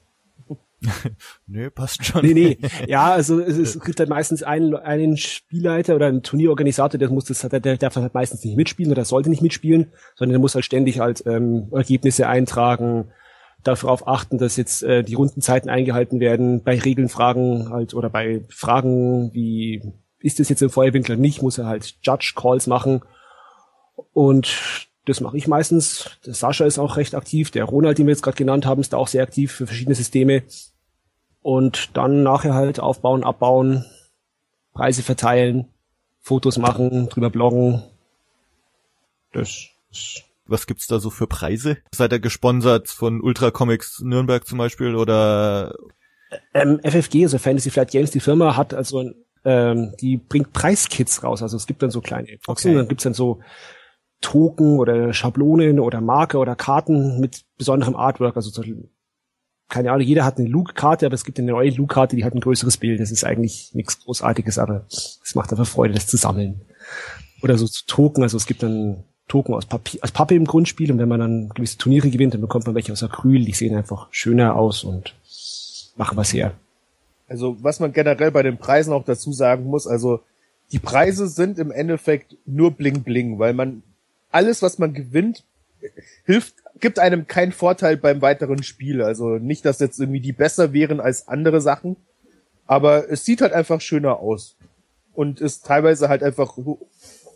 Nö, 1.48 1.70
passt 1.70 2.06
schon. 2.06 2.26
Nee, 2.26 2.34
nee. 2.34 2.58
Ja, 2.88 3.12
also 3.12 3.40
es, 3.40 3.58
es 3.58 3.80
gibt 3.80 4.00
halt 4.00 4.10
meistens 4.10 4.44
einen, 4.44 4.76
einen 4.76 5.18
Spielleiter 5.18 5.96
oder 5.96 6.08
einen 6.08 6.24
Turnierorganisator, 6.24 6.98
der 6.98 7.10
muss 7.10 7.26
das, 7.26 7.40
der, 7.40 7.60
der 7.60 7.78
darf 7.78 7.96
halt 7.96 8.14
meistens 8.14 8.44
nicht 8.44 8.58
mitspielen 8.58 8.92
oder 8.92 9.06
sollte 9.06 9.30
nicht 9.30 9.42
mitspielen, 9.42 9.92
sondern 10.16 10.34
der 10.34 10.40
muss 10.40 10.56
halt 10.56 10.66
ständig 10.66 11.00
halt 11.00 11.24
ähm, 11.26 11.68
Ergebnisse 11.72 12.28
eintragen, 12.28 13.12
darauf 13.64 14.08
achten, 14.08 14.38
dass 14.38 14.58
jetzt 14.58 14.84
äh, 14.84 15.04
die 15.04 15.16
Rundenzeiten 15.16 15.70
eingehalten 15.70 16.20
werden, 16.20 16.64
bei 16.64 16.80
Regeln 16.80 17.10
fragen 17.10 17.70
halt 17.70 17.94
oder 17.94 18.10
bei 18.10 18.42
Fragen 18.50 19.34
wie 19.34 19.82
ist 20.20 20.40
das 20.40 20.50
jetzt 20.50 20.62
im 20.62 20.70
Feuerwinkel 20.70 21.16
oder 21.16 21.22
nicht, 21.22 21.42
muss 21.42 21.58
er 21.58 21.66
halt 21.66 21.96
Judge 22.02 22.34
Calls 22.36 22.68
machen 22.68 23.02
und 24.14 24.88
das 25.06 25.20
mache 25.20 25.38
ich 25.38 25.48
meistens. 25.48 26.12
Der 26.26 26.34
Sascha 26.34 26.66
ist 26.66 26.80
auch 26.80 26.96
recht 26.98 27.14
aktiv, 27.14 27.52
der 27.52 27.66
Ronald, 27.66 27.98
den 27.98 28.08
wir 28.08 28.14
jetzt 28.14 28.24
gerade 28.24 28.38
genannt 28.38 28.66
haben, 28.66 28.82
ist 28.82 28.94
da 28.94 28.98
auch 28.98 29.08
sehr 29.08 29.24
aktiv 29.24 29.52
für 29.52 29.68
verschiedene 29.68 29.96
Systeme 29.96 30.44
und 31.42 31.96
dann 31.98 32.24
nachher 32.24 32.54
halt 32.54 32.80
aufbauen, 32.80 33.24
abbauen, 33.24 33.86
Preise 34.74 35.04
verteilen, 35.04 35.68
Fotos 36.22 36.58
machen, 36.58 37.10
drüber 37.10 37.30
bloggen. 37.30 37.84
Das 39.34 39.68
ist 39.92 40.24
Was 40.46 40.68
gibt's 40.68 40.88
da 40.88 41.00
so 41.00 41.10
für 41.10 41.28
Preise? 41.28 41.78
Seid 41.94 42.12
ihr 42.12 42.20
gesponsert 42.20 42.90
von 42.90 43.22
Ultra 43.22 43.52
Comics 43.52 44.02
Nürnberg 44.02 44.46
zum 44.46 44.58
Beispiel 44.58 44.96
oder 44.96 45.74
ähm, 46.54 46.80
FFG, 46.84 47.24
also 47.24 47.38
Fantasy 47.38 47.70
Flight 47.70 47.92
Games, 47.92 48.12
die 48.12 48.20
Firma 48.20 48.58
hat 48.58 48.74
also 48.74 49.12
ähm, 49.46 49.94
die 50.02 50.18
bringt 50.18 50.52
Preiskits 50.54 51.24
raus. 51.24 51.42
Also 51.42 51.58
es 51.58 51.68
gibt 51.68 51.82
dann 51.84 51.92
so 51.92 52.02
kleine 52.02 52.28
Boxen, 52.46 52.72
Okay. 52.72 52.78
dann 52.78 52.88
gibt's 52.88 53.04
dann 53.04 53.14
so 53.14 53.42
Token 54.22 54.80
oder 54.80 55.14
Schablonen 55.14 55.80
oder 55.80 56.00
Marker 56.02 56.40
oder 56.40 56.56
Karten 56.56 57.20
mit 57.20 57.44
besonderem 57.58 57.96
Artwork. 57.96 58.36
Also 58.38 58.52
zum 58.52 58.64
Beispiel, 58.64 58.90
keine 59.70 59.92
Ahnung, 59.92 60.06
jeder 60.08 60.24
hat 60.24 60.38
eine 60.40 60.48
Luke-Karte, 60.48 61.06
aber 61.06 61.16
es 61.16 61.26
gibt 61.26 61.40
eine 61.40 61.52
neue 61.52 61.72
Luke-Karte, 61.72 62.16
die 62.16 62.24
hat 62.24 62.34
ein 62.34 62.40
größeres 62.40 62.78
Bild. 62.78 63.00
Das 63.00 63.12
ist 63.12 63.24
eigentlich 63.26 63.72
nichts 63.74 64.00
Großartiges, 64.00 64.60
aber 64.60 64.86
es 64.88 65.36
macht 65.36 65.52
einfach 65.52 65.68
Freude, 65.68 65.94
das 65.94 66.08
zu 66.08 66.16
sammeln. 66.18 66.62
Oder 67.42 67.58
so 67.58 67.68
Token, 67.88 68.24
also 68.24 68.38
es 68.38 68.46
gibt 68.46 68.64
dann 68.64 69.04
Token 69.34 69.56
aus 69.56 69.66
Papier, 69.66 70.00
aus 70.04 70.12
Pappe 70.12 70.36
im 70.36 70.46
Grundspiel 70.46 70.92
und 70.92 71.00
wenn 71.00 71.10
man 71.10 71.20
dann 71.20 71.50
gewisse 71.50 71.80
Turniere 71.80 72.12
gewinnt, 72.12 72.36
dann 72.36 72.42
bekommt 72.42 72.68
man 72.68 72.76
welche 72.76 72.92
aus 72.92 73.02
Acryl, 73.02 73.44
die 73.44 73.54
sehen 73.54 73.76
einfach 73.76 74.08
schöner 74.12 74.56
aus 74.56 74.84
und 74.84 75.16
machen 75.96 76.16
was 76.16 76.32
her. 76.34 76.54
Also 77.28 77.58
was 77.60 77.80
man 77.80 77.94
generell 77.94 78.30
bei 78.30 78.44
den 78.44 78.60
Preisen 78.60 78.94
auch 78.94 79.04
dazu 79.04 79.34
sagen 79.34 79.66
muss, 79.66 79.88
also 79.88 80.20
die 80.72 80.78
Preise 80.78 81.28
sind 81.28 81.58
im 81.58 81.72
Endeffekt 81.72 82.38
nur 82.46 82.70
bling 82.70 83.02
bling, 83.02 83.40
weil 83.40 83.56
man 83.56 83.82
alles, 84.30 84.62
was 84.62 84.78
man 84.78 84.94
gewinnt, 84.94 85.44
hilft, 86.26 86.54
gibt 86.80 87.00
einem 87.00 87.26
keinen 87.26 87.54
Vorteil 87.54 87.98
beim 87.98 88.22
weiteren 88.22 88.62
Spiel. 88.62 89.02
Also 89.02 89.40
nicht, 89.40 89.66
dass 89.66 89.80
jetzt 89.80 90.00
irgendwie 90.00 90.20
die 90.20 90.32
besser 90.32 90.74
wären 90.74 91.00
als 91.00 91.28
andere 91.28 91.60
Sachen, 91.60 91.96
aber 92.68 93.10
es 93.10 93.26
sieht 93.26 93.42
halt 93.42 93.54
einfach 93.54 93.82
schöner 93.82 94.20
aus 94.20 94.56
und 95.16 95.42
ist 95.42 95.66
teilweise 95.66 96.08
halt 96.08 96.22
einfach 96.22 96.56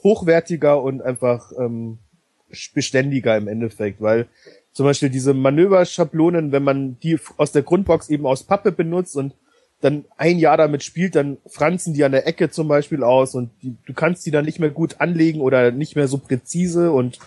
hochwertiger 0.03 0.81
und 0.81 1.01
einfach 1.01 1.51
ähm, 1.59 1.99
beständiger 2.73 3.35
im 3.37 3.47
Endeffekt, 3.47 4.01
weil 4.01 4.27
zum 4.71 4.85
Beispiel 4.85 5.09
diese 5.09 5.33
Manöverschablonen, 5.33 6.51
wenn 6.51 6.63
man 6.63 6.99
die 6.99 7.17
aus 7.37 7.51
der 7.51 7.63
Grundbox 7.63 8.09
eben 8.09 8.25
aus 8.25 8.43
Pappe 8.43 8.71
benutzt 8.71 9.15
und 9.15 9.33
dann 9.81 10.05
ein 10.17 10.39
Jahr 10.39 10.57
damit 10.57 10.83
spielt, 10.83 11.15
dann 11.15 11.37
franzen 11.47 11.93
die 11.93 12.03
an 12.03 12.11
der 12.11 12.25
Ecke 12.25 12.49
zum 12.49 12.67
Beispiel 12.67 13.03
aus 13.03 13.35
und 13.35 13.51
die, 13.61 13.75
du 13.85 13.93
kannst 13.93 14.25
die 14.25 14.31
dann 14.31 14.45
nicht 14.45 14.59
mehr 14.59 14.69
gut 14.69 14.99
anlegen 14.99 15.41
oder 15.41 15.71
nicht 15.71 15.95
mehr 15.95 16.07
so 16.07 16.17
präzise 16.17 16.91
und 16.91 17.19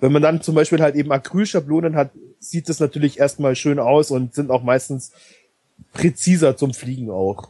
wenn 0.00 0.12
man 0.12 0.22
dann 0.22 0.42
zum 0.42 0.54
Beispiel 0.54 0.80
halt 0.80 0.96
eben 0.96 1.12
Acrylschablonen 1.12 1.96
hat, 1.96 2.10
sieht 2.38 2.68
das 2.68 2.80
natürlich 2.80 3.18
erstmal 3.18 3.56
schön 3.56 3.78
aus 3.78 4.10
und 4.10 4.34
sind 4.34 4.50
auch 4.50 4.62
meistens 4.62 5.12
präziser 5.92 6.56
zum 6.56 6.74
Fliegen 6.74 7.10
auch. 7.10 7.48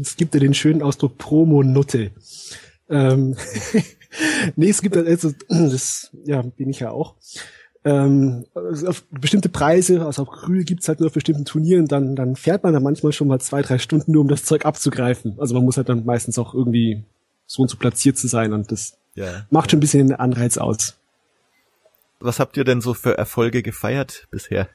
Es 0.00 0.16
gibt 0.16 0.34
ja 0.34 0.40
den 0.40 0.54
schönen 0.54 0.82
Ausdruck 0.82 1.18
Promo-Nutte. 1.18 2.10
Ähm, 2.88 3.36
nee, 4.56 4.70
es 4.70 4.82
gibt 4.82 4.96
also, 4.96 5.32
das, 5.48 6.10
ja, 6.24 6.42
bin 6.42 6.70
ich 6.70 6.80
ja 6.80 6.90
auch. 6.90 7.14
Ähm, 7.84 8.46
also 8.54 8.88
auf 8.88 9.04
bestimmte 9.10 9.48
Preise, 9.48 10.04
also 10.04 10.22
auf 10.22 10.28
Acryl 10.28 10.64
gibt's 10.64 10.88
halt 10.88 11.00
nur 11.00 11.06
auf 11.06 11.14
bestimmten 11.14 11.44
Turnieren, 11.44 11.86
dann, 11.86 12.16
dann 12.16 12.34
fährt 12.34 12.64
man 12.64 12.72
da 12.72 12.80
manchmal 12.80 13.12
schon 13.12 13.28
mal 13.28 13.40
zwei, 13.40 13.62
drei 13.62 13.78
Stunden 13.78 14.12
nur, 14.12 14.22
um 14.22 14.28
das 14.28 14.44
Zeug 14.44 14.64
abzugreifen. 14.64 15.36
Also 15.38 15.54
man 15.54 15.64
muss 15.64 15.76
halt 15.76 15.88
dann 15.88 16.04
meistens 16.04 16.38
auch 16.38 16.52
irgendwie 16.52 17.04
so 17.46 17.62
und 17.62 17.68
so 17.68 17.76
platziert 17.76 18.18
zu 18.18 18.26
sein 18.26 18.52
und 18.52 18.72
das 18.72 18.98
ja, 19.14 19.46
macht 19.50 19.70
schon 19.70 19.78
ein 19.78 19.80
bisschen 19.80 20.08
den 20.08 20.16
Anreiz 20.16 20.58
aus. 20.58 20.98
Was 22.18 22.40
habt 22.40 22.56
ihr 22.56 22.64
denn 22.64 22.80
so 22.80 22.92
für 22.92 23.16
Erfolge 23.16 23.62
gefeiert 23.62 24.26
bisher? 24.30 24.68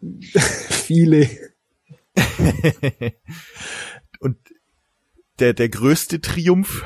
Viele. 0.70 1.28
Und 4.20 4.36
der, 5.40 5.54
der 5.54 5.68
größte 5.68 6.20
Triumph? 6.20 6.84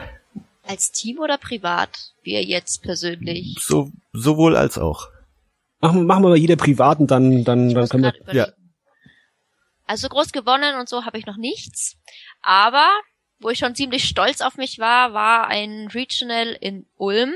Als 0.69 0.93
Team 0.93 1.19
oder 1.19 1.39
privat? 1.39 2.12
Wir 2.23 2.45
jetzt 2.45 2.83
persönlich? 2.83 3.57
So, 3.61 3.91
sowohl 4.12 4.55
als 4.55 4.77
auch. 4.77 5.09
Machen, 5.81 6.07
machen 6.07 6.25
wir 6.25 6.29
mal 6.29 6.37
jeder 6.37 6.57
privaten, 6.57 7.07
dann, 7.07 7.45
dann, 7.45 7.73
dann 7.73 7.89
können 7.89 8.12
wir. 8.27 8.35
Ja. 8.35 8.49
Also 9.87 10.09
groß 10.09 10.33
gewonnen 10.33 10.77
und 10.79 10.89
so 10.89 11.07
habe 11.07 11.19
ich 11.19 11.25
noch 11.25 11.39
nichts. 11.39 11.97
Aber 12.43 12.87
wo 13.41 13.49
ich 13.49 13.59
schon 13.59 13.75
ziemlich 13.75 14.05
stolz 14.05 14.43
auf 14.43 14.57
mich 14.57 14.79
war, 14.79 15.14
war 15.14 15.47
ein 15.47 15.89
Regional 15.89 16.57
in 16.61 16.87
Ulm, 16.97 17.33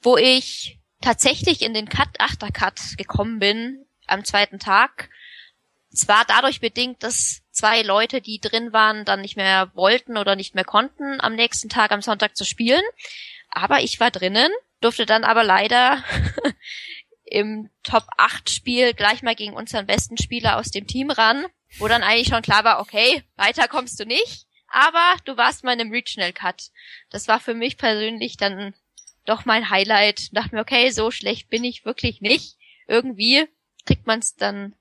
wo 0.00 0.16
ich 0.16 0.80
tatsächlich 1.02 1.60
in 1.60 1.74
den 1.74 1.88
Cut, 1.88 2.08
Achtercut 2.18 2.96
gekommen 2.96 3.38
bin 3.38 3.84
am 4.06 4.24
zweiten 4.24 4.58
Tag. 4.58 5.10
Zwar 5.94 6.24
dadurch 6.26 6.60
bedingt, 6.60 7.02
dass 7.02 7.42
zwei 7.50 7.82
Leute, 7.82 8.20
die 8.20 8.40
drin 8.40 8.72
waren, 8.72 9.04
dann 9.04 9.20
nicht 9.20 9.36
mehr 9.36 9.70
wollten 9.74 10.16
oder 10.16 10.36
nicht 10.36 10.54
mehr 10.54 10.64
konnten, 10.64 11.20
am 11.20 11.34
nächsten 11.34 11.68
Tag 11.68 11.92
am 11.92 12.02
Sonntag 12.02 12.36
zu 12.36 12.44
spielen. 12.44 12.82
Aber 13.48 13.80
ich 13.80 14.00
war 14.00 14.10
drinnen, 14.10 14.50
durfte 14.80 15.06
dann 15.06 15.24
aber 15.24 15.44
leider 15.44 16.02
im 17.24 17.70
Top 17.82 18.04
8 18.16 18.50
Spiel 18.50 18.92
gleich 18.92 19.22
mal 19.22 19.36
gegen 19.36 19.54
unseren 19.54 19.86
besten 19.86 20.18
Spieler 20.18 20.56
aus 20.58 20.70
dem 20.70 20.86
Team 20.86 21.10
ran, 21.10 21.46
wo 21.78 21.88
dann 21.88 22.02
eigentlich 22.02 22.28
schon 22.28 22.42
klar 22.42 22.64
war, 22.64 22.80
okay, 22.80 23.22
weiter 23.36 23.68
kommst 23.68 23.98
du 24.00 24.04
nicht, 24.04 24.46
aber 24.68 25.16
du 25.24 25.36
warst 25.36 25.62
mal 25.62 25.72
in 25.74 25.80
einem 25.80 25.92
Regional 25.92 26.32
Cut. 26.32 26.70
Das 27.10 27.28
war 27.28 27.38
für 27.38 27.54
mich 27.54 27.76
persönlich 27.76 28.36
dann 28.36 28.74
doch 29.24 29.44
mein 29.44 29.70
Highlight. 29.70 30.36
Dachte 30.36 30.56
mir, 30.56 30.60
okay, 30.60 30.90
so 30.90 31.10
schlecht 31.10 31.48
bin 31.48 31.64
ich 31.64 31.84
wirklich 31.84 32.20
nicht. 32.20 32.56
Irgendwie 32.88 33.46
kriegt 33.86 34.06
man 34.06 34.18
es 34.18 34.34
dann, 34.34 34.74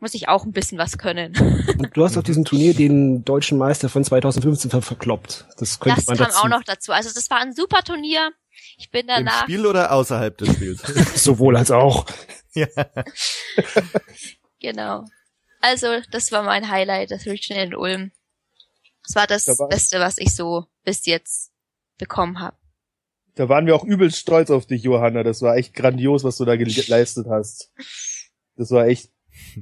muss 0.00 0.14
ich 0.14 0.28
auch 0.28 0.44
ein 0.44 0.52
bisschen 0.52 0.78
was 0.78 0.96
können. 0.98 1.34
Und 1.78 1.96
du 1.96 2.04
hast 2.04 2.16
auf 2.16 2.24
diesem 2.24 2.44
Turnier 2.44 2.74
den 2.74 3.24
deutschen 3.24 3.58
Meister 3.58 3.88
von 3.88 4.04
2015 4.04 4.70
ver 4.70 4.82
verkloppt. 4.82 5.46
Das 5.58 5.80
könnte 5.80 5.96
das 6.00 6.06
man 6.06 6.16
kam 6.16 6.26
dazu. 6.26 6.38
auch 6.38 6.48
noch 6.48 6.62
dazu. 6.64 6.92
Also 6.92 7.10
das 7.12 7.28
war 7.30 7.38
ein 7.40 7.52
super 7.54 7.82
Turnier. 7.82 8.30
Ich 8.76 8.90
bin 8.90 9.06
danach. 9.08 9.42
Im 9.42 9.44
Spiel 9.54 9.66
oder 9.66 9.92
außerhalb 9.92 10.36
des 10.38 10.52
Spiels? 10.54 10.82
Sowohl 11.24 11.56
als 11.56 11.70
auch. 11.70 12.06
ja. 12.54 12.66
genau. 14.60 15.04
Also, 15.60 16.00
das 16.12 16.30
war 16.30 16.42
mein 16.44 16.68
Highlight, 16.70 17.10
das 17.10 17.26
Regional 17.26 17.64
in 17.66 17.74
Ulm. 17.74 18.12
Das 19.04 19.16
war 19.16 19.26
das 19.26 19.44
Da 19.46 19.58
war- 19.58 19.68
Beste, 19.68 19.98
was 20.00 20.18
ich 20.18 20.34
so 20.34 20.66
bis 20.84 21.06
jetzt 21.06 21.50
bekommen 21.98 22.38
habe. 22.40 22.56
Da 23.34 23.48
waren 23.48 23.66
wir 23.66 23.74
auch 23.74 23.84
übelst 23.84 24.18
stolz 24.18 24.50
auf 24.50 24.66
dich, 24.66 24.82
Johanna. 24.82 25.22
Das 25.22 25.42
war 25.42 25.56
echt 25.56 25.74
grandios, 25.74 26.24
was 26.24 26.36
du 26.36 26.44
da 26.44 26.56
geleistet 26.56 27.26
hast. 27.28 27.72
Das 28.56 28.70
war 28.70 28.86
echt 28.86 29.10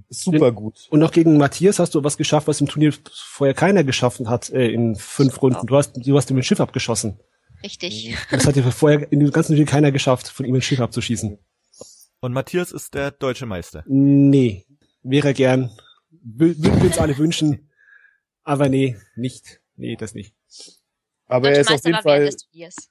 super 0.09 0.53
gut. 0.53 0.87
Und 0.91 1.01
noch 1.01 1.11
gegen 1.13 1.37
Matthias 1.37 1.79
hast 1.79 1.95
du 1.95 2.03
was 2.05 2.17
geschafft, 2.17 2.47
was 2.49 2.61
im 2.61 2.69
Turnier 2.69 2.93
vorher 3.13 3.55
keiner 3.55 3.85
geschaffen 3.85 4.29
hat, 4.29 4.51
äh, 4.51 4.69
in 4.69 4.97
fünf 4.97 5.41
Runden. 5.43 5.67
Du 5.67 5.77
hast, 5.77 5.93
du 5.97 6.17
hast 6.17 6.31
ihm 6.31 6.37
ein 6.37 6.43
Schiff 6.43 6.61
abgeschossen. 6.61 7.19
Richtig. 7.63 8.17
Das 8.31 8.47
hat 8.47 8.57
ja 8.57 8.71
vorher 8.71 9.11
in 9.11 9.21
dem 9.21 9.31
ganzen 9.31 9.53
Turnier 9.53 9.67
keiner 9.67 9.93
geschafft, 9.93 10.29
von 10.29 10.45
ihm 10.47 10.55
ein 10.55 10.63
Schiff 10.63 10.81
abzuschießen. 10.81 11.39
Und 12.21 12.33
Matthias 12.33 12.73
ist 12.73 12.95
der 12.95 13.11
deutsche 13.11 13.47
Meister. 13.47 13.85
Nee, 13.87 14.65
wäre 15.03 15.29
er 15.29 15.35
gern. 15.35 15.71
Wür- 16.25 16.57
Würden 16.63 16.81
wir 16.81 16.85
uns 16.87 16.99
alle 16.99 17.17
wünschen. 17.19 17.71
Aber 18.43 18.69
nee, 18.69 18.97
nicht. 19.17 19.61
Nee, 19.77 19.97
das 19.97 20.15
nicht. 20.15 20.35
Aber 21.27 21.51
er 21.51 21.61
ist 21.61 21.71
auf 21.71 21.85
jeden 21.85 22.01
Fall, 22.03 22.31
Turniers. 22.31 22.91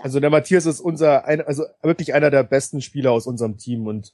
also 0.00 0.18
der 0.20 0.30
Matthias 0.30 0.66
ist 0.66 0.80
unser, 0.80 1.24
ein, 1.24 1.40
also 1.40 1.64
wirklich 1.82 2.12
einer 2.14 2.30
der 2.30 2.42
besten 2.42 2.80
Spieler 2.82 3.12
aus 3.12 3.26
unserem 3.26 3.56
Team 3.58 3.86
und 3.86 4.12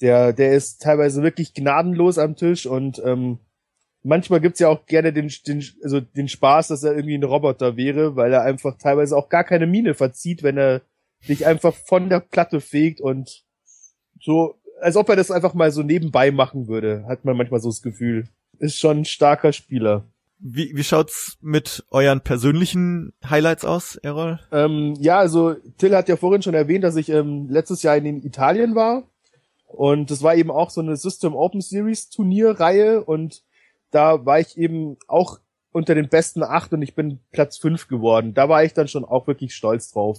der, 0.00 0.32
der 0.32 0.52
ist 0.52 0.82
teilweise 0.82 1.22
wirklich 1.22 1.54
gnadenlos 1.54 2.18
am 2.18 2.36
Tisch 2.36 2.66
und 2.66 3.00
ähm, 3.04 3.38
manchmal 4.02 4.40
gibt's 4.40 4.60
ja 4.60 4.68
auch 4.68 4.86
gerne 4.86 5.12
den, 5.12 5.30
den, 5.46 5.64
also 5.82 6.00
den 6.00 6.28
Spaß, 6.28 6.68
dass 6.68 6.82
er 6.82 6.94
irgendwie 6.94 7.16
ein 7.16 7.24
Roboter 7.24 7.76
wäre, 7.76 8.16
weil 8.16 8.32
er 8.32 8.42
einfach 8.42 8.76
teilweise 8.78 9.16
auch 9.16 9.28
gar 9.28 9.44
keine 9.44 9.66
Miene 9.66 9.94
verzieht, 9.94 10.42
wenn 10.42 10.56
er 10.56 10.82
dich 11.28 11.46
einfach 11.46 11.74
von 11.74 12.08
der 12.08 12.20
Platte 12.20 12.60
fegt 12.60 13.00
und 13.00 13.44
so, 14.20 14.54
als 14.80 14.96
ob 14.96 15.08
er 15.08 15.16
das 15.16 15.30
einfach 15.30 15.54
mal 15.54 15.70
so 15.70 15.82
nebenbei 15.82 16.30
machen 16.30 16.66
würde, 16.66 17.04
hat 17.06 17.24
man 17.24 17.36
manchmal 17.36 17.60
so 17.60 17.68
das 17.68 17.82
Gefühl. 17.82 18.26
Ist 18.58 18.78
schon 18.78 18.98
ein 18.98 19.04
starker 19.04 19.52
Spieler. 19.52 20.04
Wie, 20.38 20.74
wie 20.74 20.84
schaut's 20.84 21.36
mit 21.42 21.84
euren 21.90 22.22
persönlichen 22.22 23.12
Highlights 23.28 23.66
aus, 23.66 23.96
Errol? 23.96 24.40
Ähm, 24.52 24.94
ja, 24.98 25.18
also 25.18 25.54
Till 25.76 25.94
hat 25.94 26.08
ja 26.08 26.16
vorhin 26.16 26.40
schon 26.40 26.54
erwähnt, 26.54 26.82
dass 26.82 26.96
ich 26.96 27.10
ähm, 27.10 27.48
letztes 27.50 27.82
Jahr 27.82 27.96
in 27.96 28.22
Italien 28.24 28.74
war. 28.74 29.02
Und 29.72 30.10
das 30.10 30.22
war 30.22 30.34
eben 30.34 30.50
auch 30.50 30.70
so 30.70 30.80
eine 30.80 30.96
System 30.96 31.34
Open 31.34 31.60
Series 31.60 32.10
Turnierreihe. 32.10 33.04
Und 33.04 33.42
da 33.90 34.24
war 34.26 34.40
ich 34.40 34.56
eben 34.58 34.96
auch 35.08 35.38
unter 35.72 35.94
den 35.94 36.08
besten 36.08 36.42
acht 36.42 36.72
und 36.72 36.82
ich 36.82 36.94
bin 36.94 37.20
Platz 37.30 37.56
fünf 37.58 37.86
geworden. 37.88 38.34
Da 38.34 38.48
war 38.48 38.64
ich 38.64 38.74
dann 38.74 38.88
schon 38.88 39.04
auch 39.04 39.26
wirklich 39.26 39.54
stolz 39.54 39.92
drauf. 39.92 40.18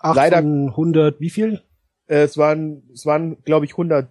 Acht 0.00 0.16
Leider- 0.16 0.38
von 0.38 0.70
100, 0.70 1.20
wie 1.20 1.30
viel? 1.30 1.62
Äh, 2.08 2.22
es 2.22 2.36
waren, 2.36 2.82
es 2.92 3.06
waren, 3.06 3.40
glaube 3.44 3.66
ich, 3.66 3.72
100 3.72 4.08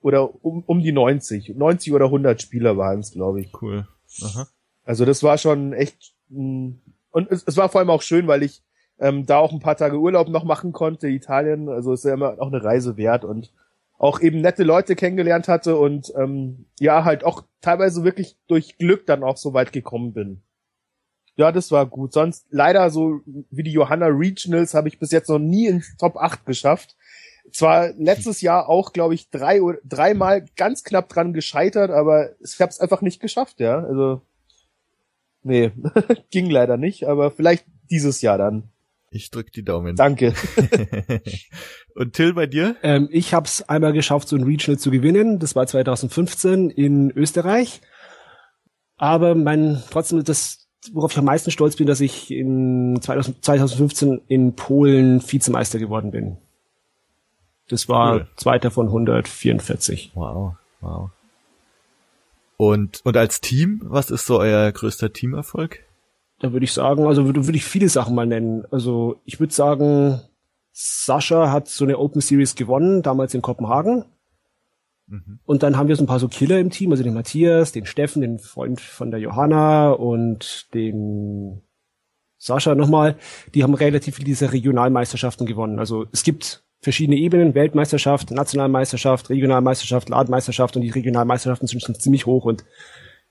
oder 0.00 0.44
um, 0.44 0.62
um 0.66 0.80
die 0.80 0.92
90. 0.92 1.54
90 1.56 1.92
oder 1.92 2.04
100 2.06 2.40
Spieler 2.40 2.76
waren 2.76 3.00
es, 3.00 3.12
glaube 3.12 3.40
ich. 3.40 3.52
Cool. 3.60 3.86
Aha. 4.22 4.46
Also 4.84 5.04
das 5.04 5.22
war 5.22 5.38
schon 5.38 5.72
echt 5.72 6.12
mh, 6.28 6.74
und 7.10 7.30
es, 7.30 7.42
es 7.46 7.56
war 7.56 7.68
vor 7.68 7.80
allem 7.80 7.90
auch 7.90 8.02
schön, 8.02 8.26
weil 8.26 8.42
ich 8.42 8.62
ähm, 8.98 9.26
da 9.26 9.38
auch 9.38 9.52
ein 9.52 9.60
paar 9.60 9.76
Tage 9.76 9.98
Urlaub 9.98 10.28
noch 10.28 10.44
machen 10.44 10.72
konnte, 10.72 11.08
Italien. 11.08 11.68
Also 11.68 11.92
ist 11.92 12.04
ja 12.04 12.14
immer 12.14 12.36
auch 12.40 12.48
eine 12.48 12.62
Reise 12.62 12.96
wert 12.96 13.24
und 13.24 13.52
auch 14.02 14.20
eben 14.20 14.40
nette 14.40 14.64
Leute 14.64 14.96
kennengelernt 14.96 15.46
hatte 15.46 15.76
und 15.76 16.12
ähm, 16.16 16.66
ja 16.80 17.04
halt 17.04 17.24
auch 17.24 17.44
teilweise 17.60 18.02
wirklich 18.02 18.36
durch 18.48 18.76
Glück 18.76 19.06
dann 19.06 19.22
auch 19.22 19.36
so 19.36 19.54
weit 19.54 19.72
gekommen 19.72 20.12
bin. 20.12 20.42
Ja, 21.36 21.52
das 21.52 21.70
war 21.70 21.86
gut. 21.86 22.12
Sonst 22.12 22.46
leider 22.50 22.90
so 22.90 23.20
wie 23.24 23.62
die 23.62 23.72
Johanna 23.72 24.06
Regionals 24.06 24.74
habe 24.74 24.88
ich 24.88 24.98
bis 24.98 25.12
jetzt 25.12 25.28
noch 25.28 25.38
nie 25.38 25.68
ins 25.68 25.96
Top 25.96 26.16
8 26.16 26.44
geschafft. 26.44 26.96
Zwar 27.52 27.92
letztes 27.92 28.40
Jahr 28.40 28.68
auch, 28.68 28.92
glaube 28.92 29.14
ich, 29.14 29.30
drei 29.30 29.62
oder 29.62 29.78
dreimal 29.84 30.44
ganz 30.56 30.82
knapp 30.82 31.08
dran 31.08 31.32
gescheitert, 31.32 31.90
aber 31.90 32.30
ich 32.40 32.60
habe 32.60 32.70
es 32.70 32.80
einfach 32.80 33.02
nicht 33.02 33.20
geschafft, 33.20 33.60
ja. 33.60 33.84
Also 33.84 34.20
Nee, 35.44 35.72
ging 36.30 36.50
leider 36.50 36.76
nicht, 36.76 37.04
aber 37.06 37.30
vielleicht 37.30 37.66
dieses 37.90 38.20
Jahr 38.20 38.38
dann. 38.38 38.71
Ich 39.14 39.30
drück 39.30 39.52
die 39.52 39.62
Daumen. 39.62 39.94
Danke. 39.94 40.34
Und 41.94 42.14
Till, 42.14 42.32
bei 42.34 42.46
dir? 42.46 42.76
Ähm, 42.82 43.08
ich 43.10 43.34
habe 43.34 43.46
es 43.46 43.68
einmal 43.68 43.92
geschafft, 43.92 44.28
so 44.28 44.36
ein 44.36 44.42
Regional 44.44 44.78
zu 44.78 44.90
gewinnen. 44.90 45.38
Das 45.38 45.54
war 45.54 45.66
2015 45.66 46.70
in 46.70 47.10
Österreich. 47.10 47.82
Aber 48.96 49.34
mein 49.34 49.82
trotzdem 49.90 50.24
das, 50.24 50.66
worauf 50.92 51.12
ich 51.12 51.18
am 51.18 51.26
meisten 51.26 51.50
stolz 51.50 51.76
bin, 51.76 51.86
dass 51.86 52.00
ich 52.00 52.30
in 52.30 52.98
2000, 53.02 53.44
2015 53.44 54.22
in 54.28 54.54
Polen 54.54 55.20
Vizemeister 55.20 55.78
geworden 55.78 56.10
bin. 56.10 56.38
Das 57.68 57.88
war 57.88 58.14
Cool. 58.14 58.26
zweiter 58.36 58.70
von 58.70 58.86
144. 58.86 60.12
Wow, 60.14 60.54
wow. 60.80 61.10
Und, 62.56 63.00
und 63.04 63.16
als 63.16 63.40
Team, 63.40 63.80
was 63.84 64.10
ist 64.10 64.26
so 64.26 64.38
euer 64.38 64.70
größter 64.72 65.12
Teamerfolg? 65.12 65.80
Da 66.42 66.52
würde 66.52 66.64
ich 66.64 66.72
sagen, 66.72 67.06
also 67.06 67.24
würde, 67.24 67.46
würde 67.46 67.56
ich 67.56 67.64
viele 67.64 67.88
Sachen 67.88 68.16
mal 68.16 68.26
nennen. 68.26 68.64
Also 68.72 69.20
ich 69.24 69.38
würde 69.38 69.54
sagen, 69.54 70.20
Sascha 70.72 71.52
hat 71.52 71.68
so 71.68 71.84
eine 71.84 71.98
Open 71.98 72.20
Series 72.20 72.56
gewonnen, 72.56 73.02
damals 73.02 73.32
in 73.32 73.42
Kopenhagen. 73.42 74.06
Mhm. 75.06 75.38
Und 75.44 75.62
dann 75.62 75.76
haben 75.76 75.86
wir 75.86 75.94
so 75.94 76.02
ein 76.02 76.08
paar 76.08 76.18
so 76.18 76.26
Killer 76.26 76.58
im 76.58 76.70
Team, 76.70 76.90
also 76.90 77.04
den 77.04 77.14
Matthias, 77.14 77.70
den 77.70 77.86
Steffen, 77.86 78.22
den 78.22 78.40
Freund 78.40 78.80
von 78.80 79.12
der 79.12 79.20
Johanna 79.20 79.92
und 79.92 80.66
den 80.74 81.62
Sascha 82.38 82.74
nochmal. 82.74 83.14
Die 83.54 83.62
haben 83.62 83.74
relativ 83.74 84.16
viele 84.16 84.26
dieser 84.26 84.52
Regionalmeisterschaften 84.52 85.46
gewonnen. 85.46 85.78
Also 85.78 86.06
es 86.10 86.24
gibt 86.24 86.64
verschiedene 86.80 87.18
Ebenen, 87.18 87.54
Weltmeisterschaft, 87.54 88.32
Nationalmeisterschaft, 88.32 89.30
Regionalmeisterschaft, 89.30 90.08
Ladenmeisterschaft 90.08 90.74
und 90.74 90.82
die 90.82 90.90
Regionalmeisterschaften 90.90 91.68
sind 91.68 91.82
schon 91.82 91.94
ziemlich 91.94 92.26
hoch 92.26 92.46
und 92.46 92.64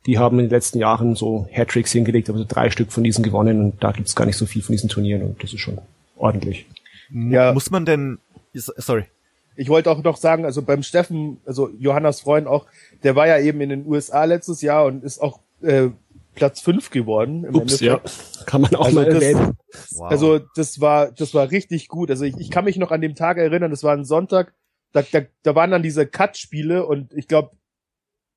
die 0.05 0.17
haben 0.17 0.39
in 0.39 0.45
den 0.45 0.51
letzten 0.51 0.79
Jahren 0.79 1.15
so 1.15 1.47
Hattricks 1.51 1.91
hingelegt, 1.91 2.29
also 2.29 2.45
drei 2.47 2.69
Stück 2.69 2.91
von 2.91 3.03
diesen 3.03 3.23
gewonnen 3.23 3.59
und 3.59 3.83
da 3.83 3.91
gibt's 3.91 4.15
gar 4.15 4.25
nicht 4.25 4.37
so 4.37 4.45
viel 4.45 4.61
von 4.61 4.73
diesen 4.73 4.89
Turnieren 4.89 5.21
und 5.21 5.43
das 5.43 5.53
ist 5.53 5.59
schon 5.59 5.79
ordentlich. 6.17 6.65
Ja. 7.13 7.53
Muss 7.53 7.69
man 7.71 7.85
denn, 7.85 8.19
sorry. 8.53 9.05
Ich 9.55 9.69
wollte 9.69 9.91
auch 9.91 10.01
noch 10.01 10.17
sagen, 10.17 10.45
also 10.45 10.61
beim 10.61 10.81
Steffen, 10.81 11.37
also 11.45 11.69
Johannas 11.77 12.21
Freund 12.21 12.47
auch, 12.47 12.65
der 13.03 13.15
war 13.15 13.27
ja 13.27 13.37
eben 13.39 13.61
in 13.61 13.69
den 13.69 13.85
USA 13.85 14.23
letztes 14.23 14.61
Jahr 14.61 14.85
und 14.85 15.03
ist 15.03 15.21
auch 15.21 15.39
äh, 15.61 15.89
Platz 16.33 16.61
fünf 16.61 16.89
geworden. 16.89 17.43
Im 17.43 17.55
Ups, 17.55 17.81
ja. 17.81 18.01
Kann 18.45 18.61
man 18.61 18.73
auch 18.75 18.85
also 18.85 18.95
mal 18.95 19.07
erwähnen. 19.07 19.57
wow. 19.91 20.09
Also 20.09 20.39
das 20.55 20.79
war, 20.79 21.11
das 21.11 21.33
war 21.33 21.51
richtig 21.51 21.89
gut. 21.89 22.09
Also 22.09 22.23
ich, 22.23 22.37
ich 22.37 22.49
kann 22.49 22.65
mich 22.65 22.77
noch 22.77 22.91
an 22.91 23.01
dem 23.01 23.15
Tag 23.15 23.37
erinnern, 23.37 23.71
das 23.71 23.83
war 23.83 23.93
ein 23.93 24.05
Sonntag, 24.05 24.53
da, 24.93 25.03
da, 25.03 25.21
da 25.43 25.55
waren 25.55 25.71
dann 25.71 25.83
diese 25.83 26.07
Cut-Spiele 26.07 26.85
und 26.85 27.13
ich 27.13 27.27
glaube, 27.27 27.51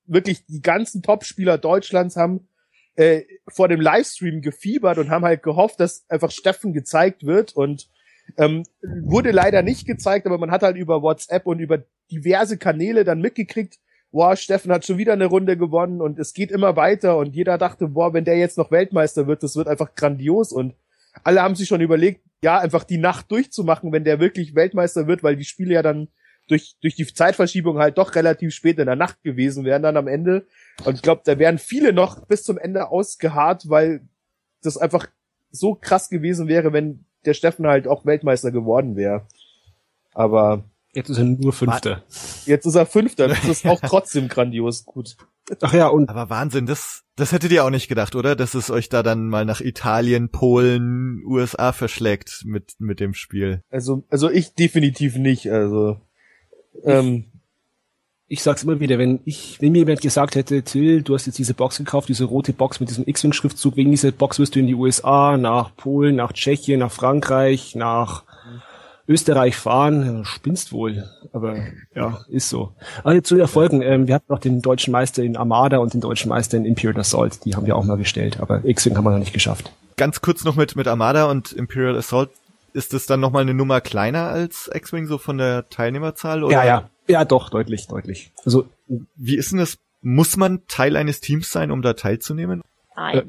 wirklich 0.06 0.46
die 0.46 0.62
ganzen 0.62 1.02
Top-Spieler 1.02 1.58
Deutschlands 1.58 2.16
haben 2.16 2.48
äh, 2.96 3.22
vor 3.48 3.68
dem 3.68 3.80
Livestream 3.80 4.40
gefiebert 4.40 4.98
und 4.98 5.10
haben 5.10 5.24
halt 5.24 5.42
gehofft, 5.42 5.80
dass 5.80 6.04
einfach 6.08 6.30
Steffen 6.30 6.72
gezeigt 6.72 7.24
wird 7.24 7.52
und 7.52 7.88
ähm, 8.38 8.64
wurde 9.02 9.32
leider 9.32 9.62
nicht 9.62 9.86
gezeigt, 9.86 10.26
aber 10.26 10.38
man 10.38 10.50
hat 10.50 10.62
halt 10.62 10.76
über 10.76 11.02
WhatsApp 11.02 11.46
und 11.46 11.58
über 11.58 11.84
diverse 12.10 12.56
Kanäle 12.56 13.04
dann 13.04 13.20
mitgekriegt, 13.20 13.78
boah, 14.12 14.36
Steffen 14.36 14.72
hat 14.72 14.86
schon 14.86 14.98
wieder 14.98 15.12
eine 15.12 15.26
Runde 15.26 15.56
gewonnen 15.56 16.00
und 16.00 16.18
es 16.18 16.32
geht 16.32 16.50
immer 16.50 16.76
weiter 16.76 17.18
und 17.18 17.34
jeder 17.34 17.58
dachte, 17.58 17.88
boah, 17.88 18.14
wenn 18.14 18.24
der 18.24 18.38
jetzt 18.38 18.56
noch 18.56 18.70
Weltmeister 18.70 19.26
wird, 19.26 19.42
das 19.42 19.56
wird 19.56 19.68
einfach 19.68 19.94
grandios 19.94 20.52
und 20.52 20.74
alle 21.22 21.42
haben 21.42 21.54
sich 21.54 21.68
schon 21.68 21.80
überlegt, 21.80 22.22
ja, 22.42 22.58
einfach 22.58 22.84
die 22.84 22.98
Nacht 22.98 23.30
durchzumachen, 23.30 23.92
wenn 23.92 24.04
der 24.04 24.20
wirklich 24.20 24.54
Weltmeister 24.54 25.06
wird, 25.06 25.22
weil 25.22 25.36
die 25.36 25.44
Spiele 25.44 25.74
ja 25.74 25.82
dann 25.82 26.08
durch, 26.46 26.76
durch 26.80 26.94
die 26.94 27.06
Zeitverschiebung 27.06 27.78
halt 27.78 27.98
doch 27.98 28.14
relativ 28.14 28.54
spät 28.54 28.78
in 28.78 28.86
der 28.86 28.96
Nacht 28.96 29.22
gewesen 29.22 29.64
wären 29.64 29.82
dann 29.82 29.96
am 29.96 30.08
Ende. 30.08 30.46
Und 30.84 30.94
ich 30.94 31.02
glaube, 31.02 31.22
da 31.24 31.38
wären 31.38 31.58
viele 31.58 31.92
noch 31.92 32.26
bis 32.26 32.42
zum 32.42 32.58
Ende 32.58 32.88
ausgeharrt, 32.88 33.68
weil 33.68 34.06
das 34.62 34.76
einfach 34.76 35.06
so 35.50 35.74
krass 35.74 36.08
gewesen 36.08 36.48
wäre, 36.48 36.72
wenn 36.72 37.04
der 37.24 37.34
Steffen 37.34 37.66
halt 37.66 37.88
auch 37.88 38.04
Weltmeister 38.04 38.50
geworden 38.50 38.96
wäre. 38.96 39.26
Aber 40.12 40.64
jetzt 40.92 41.10
ist 41.10 41.18
er 41.18 41.24
nur 41.24 41.52
Fünfter. 41.52 42.02
Jetzt 42.46 42.66
ist 42.66 42.74
er 42.74 42.86
Fünfter. 42.86 43.28
Das 43.28 43.44
ist 43.44 43.66
auch 43.66 43.80
trotzdem 43.80 44.28
grandios 44.28 44.84
gut. 44.84 45.16
Ach 45.60 45.72
ja, 45.72 45.88
und. 45.88 46.08
Aber 46.08 46.30
Wahnsinn, 46.30 46.66
das, 46.66 47.04
das 47.16 47.32
hättet 47.32 47.52
ihr 47.52 47.64
auch 47.64 47.70
nicht 47.70 47.88
gedacht, 47.88 48.14
oder? 48.14 48.34
Dass 48.34 48.54
es 48.54 48.70
euch 48.70 48.88
da 48.88 49.02
dann 49.02 49.28
mal 49.28 49.44
nach 49.44 49.60
Italien, 49.60 50.30
Polen, 50.30 51.22
USA 51.26 51.72
verschlägt 51.72 52.42
mit, 52.44 52.74
mit 52.78 53.00
dem 53.00 53.14
Spiel. 53.14 53.62
Also, 53.70 54.04
also 54.08 54.30
ich 54.30 54.54
definitiv 54.54 55.16
nicht, 55.16 55.50
also. 55.50 56.00
Ähm, 56.82 57.24
ich 58.26 58.42
sag's 58.42 58.64
immer 58.64 58.80
wieder, 58.80 58.98
wenn 58.98 59.20
ich, 59.24 59.60
wenn 59.60 59.72
mir 59.72 59.78
jemand 59.78 60.00
gesagt 60.00 60.34
hätte, 60.34 60.62
Till, 60.62 61.02
du 61.02 61.14
hast 61.14 61.26
jetzt 61.26 61.38
diese 61.38 61.54
Box 61.54 61.78
gekauft, 61.78 62.08
diese 62.08 62.24
rote 62.24 62.52
Box 62.52 62.80
mit 62.80 62.88
diesem 62.88 63.06
X-Wing-Schriftzug, 63.06 63.76
wegen 63.76 63.90
dieser 63.90 64.12
Box 64.12 64.38
wirst 64.38 64.54
du 64.54 64.60
in 64.60 64.66
die 64.66 64.74
USA, 64.74 65.36
nach 65.36 65.76
Polen, 65.76 66.16
nach 66.16 66.32
Tschechien, 66.32 66.80
nach 66.80 66.90
Frankreich, 66.90 67.74
nach 67.74 68.24
Österreich 69.06 69.56
fahren, 69.56 70.24
spinnst 70.24 70.72
wohl. 70.72 71.04
Aber 71.32 71.56
ja, 71.94 72.24
ist 72.28 72.48
so. 72.48 72.72
Also 73.02 73.20
zu 73.20 73.34
den 73.34 73.42
Erfolgen, 73.42 73.82
ähm, 73.82 74.06
wir 74.06 74.14
hatten 74.14 74.32
noch 74.32 74.38
den 74.38 74.62
deutschen 74.62 74.92
Meister 74.92 75.22
in 75.22 75.36
Armada 75.36 75.78
und 75.78 75.92
den 75.92 76.00
deutschen 76.00 76.30
Meister 76.30 76.56
in 76.56 76.64
Imperial 76.64 76.98
Assault, 76.98 77.44
die 77.44 77.54
haben 77.54 77.66
wir 77.66 77.76
auch 77.76 77.84
mal 77.84 77.98
gestellt, 77.98 78.40
aber 78.40 78.64
X-Wing 78.64 78.96
haben 78.96 79.04
wir 79.04 79.10
noch 79.10 79.18
nicht 79.18 79.34
geschafft. 79.34 79.70
Ganz 79.96 80.22
kurz 80.22 80.44
noch 80.44 80.56
mit, 80.56 80.74
mit 80.74 80.88
Armada 80.88 81.30
und 81.30 81.52
Imperial 81.52 81.96
Assault 81.96 82.30
ist 82.74 82.92
es 82.92 83.06
dann 83.06 83.20
nochmal 83.20 83.42
eine 83.42 83.54
Nummer 83.54 83.80
kleiner 83.80 84.28
als 84.28 84.68
X-Wing, 84.72 85.06
so 85.06 85.16
von 85.16 85.38
der 85.38 85.68
Teilnehmerzahl? 85.70 86.44
Oder? 86.44 86.52
Ja, 86.52 86.64
ja. 86.64 86.90
Ja, 87.06 87.24
doch, 87.24 87.50
deutlich, 87.50 87.86
deutlich. 87.86 88.32
Also, 88.44 88.68
wie 89.16 89.36
ist 89.36 89.52
denn 89.52 89.58
das? 89.58 89.78
Muss 90.02 90.36
man 90.36 90.66
Teil 90.68 90.96
eines 90.96 91.20
Teams 91.20 91.50
sein, 91.50 91.70
um 91.70 91.80
da 91.80 91.94
teilzunehmen? 91.94 92.62
Nein. 92.94 93.18
Äh, 93.18 93.24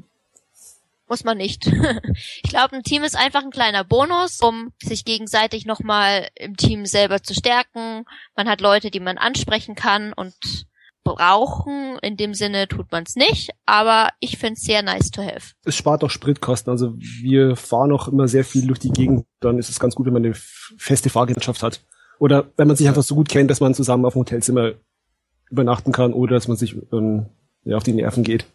muss 1.07 1.23
man 1.23 1.37
nicht. 1.37 1.67
ich 2.43 2.49
glaube, 2.49 2.75
ein 2.75 2.83
Team 2.83 3.03
ist 3.03 3.15
einfach 3.15 3.43
ein 3.43 3.51
kleiner 3.51 3.83
Bonus, 3.83 4.41
um 4.41 4.73
sich 4.81 5.05
gegenseitig 5.05 5.65
nochmal 5.65 6.27
im 6.35 6.57
Team 6.57 6.85
selber 6.85 7.21
zu 7.21 7.33
stärken. 7.33 8.05
Man 8.35 8.49
hat 8.49 8.61
Leute, 8.61 8.91
die 8.91 8.99
man 8.99 9.17
ansprechen 9.17 9.75
kann 9.75 10.11
und 10.13 10.33
brauchen. 11.05 11.97
In 12.01 12.17
dem 12.17 12.33
Sinne 12.33 12.67
tut 12.67 12.91
man 12.91 13.03
es 13.03 13.15
nicht, 13.15 13.51
aber 13.65 14.09
ich 14.19 14.37
finde 14.37 14.55
es 14.55 14.63
sehr 14.63 14.83
nice 14.83 15.11
to 15.11 15.21
have. 15.21 15.53
Es 15.63 15.77
spart 15.77 16.03
auch 16.03 16.09
Spritkosten. 16.09 16.71
Also 16.71 16.95
wir 16.97 17.55
fahren 17.55 17.93
auch 17.93 18.09
immer 18.09 18.27
sehr 18.27 18.43
viel 18.43 18.67
durch 18.67 18.79
die 18.79 18.91
Gegend. 18.91 19.25
Dann 19.39 19.57
ist 19.57 19.69
es 19.69 19.79
ganz 19.79 19.95
gut, 19.95 20.05
wenn 20.07 20.13
man 20.13 20.25
eine 20.25 20.33
feste 20.33 21.09
Fahrgemeinschaft 21.09 21.63
hat. 21.63 21.81
Oder 22.19 22.47
wenn 22.57 22.67
man 22.67 22.75
sich 22.75 22.87
einfach 22.87 23.03
so 23.03 23.15
gut 23.15 23.29
kennt, 23.29 23.49
dass 23.49 23.61
man 23.61 23.73
zusammen 23.73 24.05
auf 24.05 24.13
dem 24.13 24.21
Hotelzimmer 24.21 24.73
übernachten 25.49 25.93
kann 25.93 26.11
oder 26.11 26.35
dass 26.35 26.47
man 26.47 26.57
sich 26.57 26.75
ähm, 26.91 27.27
ja, 27.63 27.77
auf 27.77 27.83
die 27.83 27.93
Nerven 27.93 28.23
geht. 28.23 28.45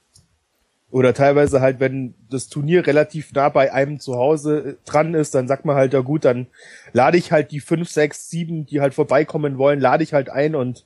Oder 0.91 1.15
teilweise 1.15 1.61
halt, 1.61 1.79
wenn 1.79 2.15
das 2.29 2.49
Turnier 2.49 2.85
relativ 2.85 3.33
nah 3.33 3.49
bei 3.49 3.73
einem 3.73 4.01
zu 4.01 4.17
Hause 4.17 4.59
äh, 4.59 4.75
dran 4.85 5.15
ist, 5.15 5.37
dann 5.37 5.47
sagt 5.47 5.65
man 5.65 5.77
halt, 5.77 5.93
ja 5.93 6.01
gut, 6.01 6.25
dann 6.25 6.49
lade 6.93 7.17
ich 7.17 7.31
halt 7.31 7.53
die 7.53 7.61
fünf, 7.61 7.91
sechs, 7.91 8.29
sieben, 8.29 8.67
die 8.67 8.81
halt 8.81 8.95
vorbeikommen 8.95 9.57
wollen, 9.57 9.79
lade 9.79 10.03
ich 10.03 10.15
halt 10.15 10.31
ein 10.31 10.57
und 10.57 10.85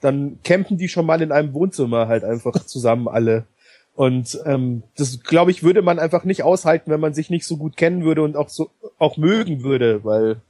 dann 0.00 0.38
campen 0.44 0.78
die 0.78 0.88
schon 0.88 1.06
mal 1.06 1.22
in 1.22 1.32
einem 1.32 1.52
Wohnzimmer 1.54 2.08
halt 2.08 2.24
einfach 2.24 2.64
zusammen 2.64 3.08
alle. 3.08 3.44
Und 3.94 4.38
ähm, 4.44 4.84
das, 4.96 5.20
glaube 5.24 5.50
ich, 5.50 5.64
würde 5.64 5.82
man 5.82 5.98
einfach 5.98 6.22
nicht 6.22 6.44
aushalten, 6.44 6.90
wenn 6.90 7.00
man 7.00 7.14
sich 7.14 7.30
nicht 7.30 7.44
so 7.44 7.56
gut 7.56 7.76
kennen 7.76 8.04
würde 8.04 8.22
und 8.22 8.36
auch 8.36 8.48
so 8.48 8.70
auch 8.98 9.16
mögen 9.16 9.64
würde, 9.64 10.04
weil 10.04 10.40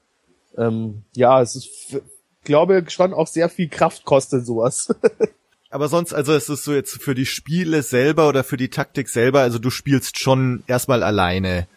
ähm, 0.59 1.05
ja, 1.15 1.41
es 1.41 1.57
ist, 1.57 2.03
glaube 2.45 2.85
schon 2.89 3.15
auch 3.15 3.27
sehr 3.27 3.49
viel 3.49 3.69
Kraft 3.69 4.05
kostet 4.05 4.45
sowas. 4.45 4.95
Aber 5.71 5.89
sonst, 5.89 6.13
also 6.15 6.33
es 6.33 6.49
ist 6.49 6.65
so 6.65 6.75
jetzt 6.75 7.03
für 7.03 7.15
die 7.15 7.27
Spiele 7.27 7.83
selber 7.83 8.29
oder 8.29 8.43
für 8.43 8.57
die 8.57 8.71
Taktik 8.71 9.09
selber, 9.09 9.41
also 9.41 9.59
du 9.59 9.71
spielst 9.71 10.19
schon 10.19 10.63
erstmal 10.67 11.03
alleine. 11.03 11.69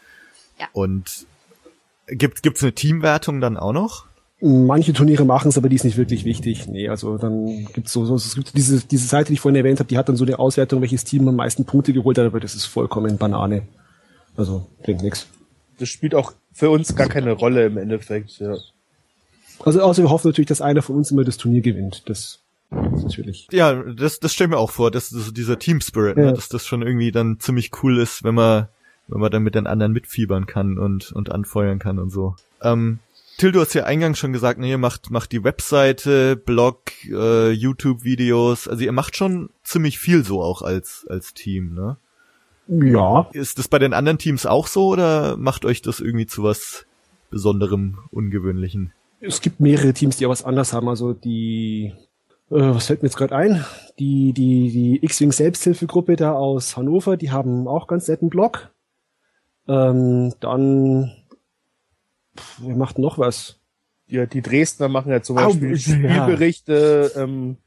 Ja. 0.60 0.68
Und 0.74 1.26
gibt 2.08 2.44
gibt's 2.44 2.64
eine 2.64 2.74
Teamwertung 2.74 3.42
dann 3.42 3.58
auch 3.58 3.74
noch? 3.74 4.06
Manche 4.44 4.94
Turniere 4.94 5.24
machen 5.24 5.50
es, 5.50 5.58
aber 5.58 5.70
die 5.70 5.76
ist 5.76 5.86
nicht 5.86 5.98
wirklich 5.98 6.26
wichtig. 6.26 6.68
Nee, 6.68 6.90
also 6.90 7.18
dann 7.18 7.68
gibt's 7.74 7.94
so, 7.94 8.06
so 8.06 8.16
es 8.16 8.34
gibt 8.34 8.58
diese, 8.58 8.80
diese 8.80 9.08
Seite, 9.08 9.28
die 9.28 9.34
ich 9.34 9.40
vorhin 9.40 9.56
erwähnt 9.56 9.80
habe, 9.80 9.88
die 9.88 9.98
hat 9.98 10.10
dann 10.10 10.16
so 10.16 10.26
eine 10.26 10.40
Auswertung, 10.40 10.82
welches 10.82 11.04
Team 11.04 11.28
am 11.28 11.36
meisten 11.36 11.66
Punkte 11.66 11.94
geholt 11.94 12.18
hat, 12.18 12.26
aber 12.26 12.40
das 12.40 12.56
ist 12.56 12.66
vollkommen 12.66 13.18
Banane. 13.18 13.64
Also 14.36 14.68
bringt 14.82 15.04
nix. 15.04 15.28
Das 15.78 15.90
spielt 15.90 16.16
auch 16.16 16.34
für 16.52 16.72
uns 16.72 16.96
gar 16.96 17.08
keine 17.08 17.34
Rolle 17.34 17.66
im 17.66 17.78
Endeffekt, 17.78 18.40
ja. 18.40 18.56
Also 19.60 19.82
außer 19.82 20.02
wir 20.02 20.10
hoffen 20.10 20.30
natürlich, 20.30 20.48
dass 20.48 20.62
einer 20.62 20.82
von 20.82 20.96
uns 20.96 21.12
immer 21.12 21.24
das 21.24 21.38
Turnier 21.38 21.62
gewinnt. 21.62 22.10
Das 22.10 22.40
natürlich. 22.72 23.48
Ja, 23.52 23.84
das, 23.84 24.20
das 24.20 24.34
stellen 24.34 24.52
wir 24.52 24.60
auch 24.60 24.72
vor, 24.72 24.92
dass, 24.92 25.10
dass 25.10 25.34
dieser 25.34 25.60
Team 25.60 25.82
Spirit, 25.82 26.18
ne, 26.18 26.24
ja. 26.24 26.30
ne, 26.30 26.36
dass 26.36 26.50
das 26.50 26.66
schon 26.66 26.82
irgendwie 26.82 27.12
dann 27.12 27.40
ziemlich 27.40 27.72
cool 27.84 28.00
ist, 28.00 28.24
wenn 28.24 28.36
man, 28.36 28.68
wenn 29.08 29.20
man 29.20 29.32
dann 29.32 29.44
mit 29.44 29.56
den 29.56 29.68
anderen 29.68 29.92
mitfiebern 29.92 30.46
kann 30.46 30.78
und, 30.78 31.12
und 31.12 31.32
anfeuern 31.32 31.80
kann 31.80 32.00
und 32.00 32.10
so. 32.10 32.36
Ähm, 32.64 33.00
Till, 33.42 33.52
du 33.52 33.60
hast 33.60 33.74
ja 33.74 33.86
eingangs 33.86 34.20
schon 34.20 34.34
gesagt, 34.34 34.60
ne, 34.60 34.70
ihr 34.70 34.78
macht, 34.78 35.10
macht 35.10 35.32
die 35.32 35.44
Webseite, 35.44 36.36
Blog, 36.36 36.92
äh, 37.10 37.50
YouTube-Videos, 37.50 38.68
also 38.68 38.84
ihr 38.84 38.92
macht 38.92 39.16
schon 39.16 39.50
ziemlich 39.64 39.98
viel 39.98 40.24
so 40.24 40.44
auch 40.44 40.62
als, 40.62 41.08
als 41.10 41.34
Team, 41.34 41.74
ne? 41.74 41.98
Ja. 42.68 43.28
Ist 43.34 43.58
das 43.58 43.68
bei 43.68 43.80
den 43.80 43.96
anderen 43.96 44.20
Teams 44.20 44.46
auch 44.46 44.68
so 44.68 44.90
oder 44.90 45.38
macht 45.38 45.66
euch 45.66 45.82
das 45.82 46.02
irgendwie 46.02 46.28
zu 46.28 46.44
was 46.44 46.86
Besonderem, 47.32 47.98
Ungewöhnlichen? 48.12 48.94
Es 49.22 49.42
gibt 49.42 49.60
mehrere 49.60 49.94
Teams, 49.94 50.18
die 50.18 50.28
auch 50.28 50.30
was 50.30 50.46
anders 50.46 50.72
haben. 50.72 50.88
Also 50.88 51.14
die, 51.14 51.96
äh, 52.52 52.60
was 52.60 52.86
fällt 52.86 53.02
mir 53.02 53.08
jetzt 53.08 53.18
gerade 53.18 53.36
ein? 53.36 53.66
Die, 53.98 54.34
die, 54.34 54.70
die 54.70 55.04
X-Wing 55.04 55.32
Selbsthilfegruppe 55.32 56.16
da 56.16 56.34
aus 56.34 56.78
Hannover, 56.78 57.18
die 57.18 57.32
haben 57.32 57.68
auch 57.68 57.88
ganz 57.88 58.08
netten 58.08 58.30
Blog. 58.30 58.70
Ähm, 59.68 60.36
dann 60.42 61.12
Wer 62.60 62.76
macht 62.76 62.98
noch 62.98 63.18
was? 63.18 63.60
Ja, 64.08 64.26
die 64.26 64.42
Dresdner 64.42 64.90
machen 64.90 65.12
ja 65.12 65.22
zum 65.22 65.38
Beispiel 65.38 65.74
oh, 65.74 65.78
Spielberichte, 65.78 67.12
ja. 67.16 67.22
ähm, 67.22 67.58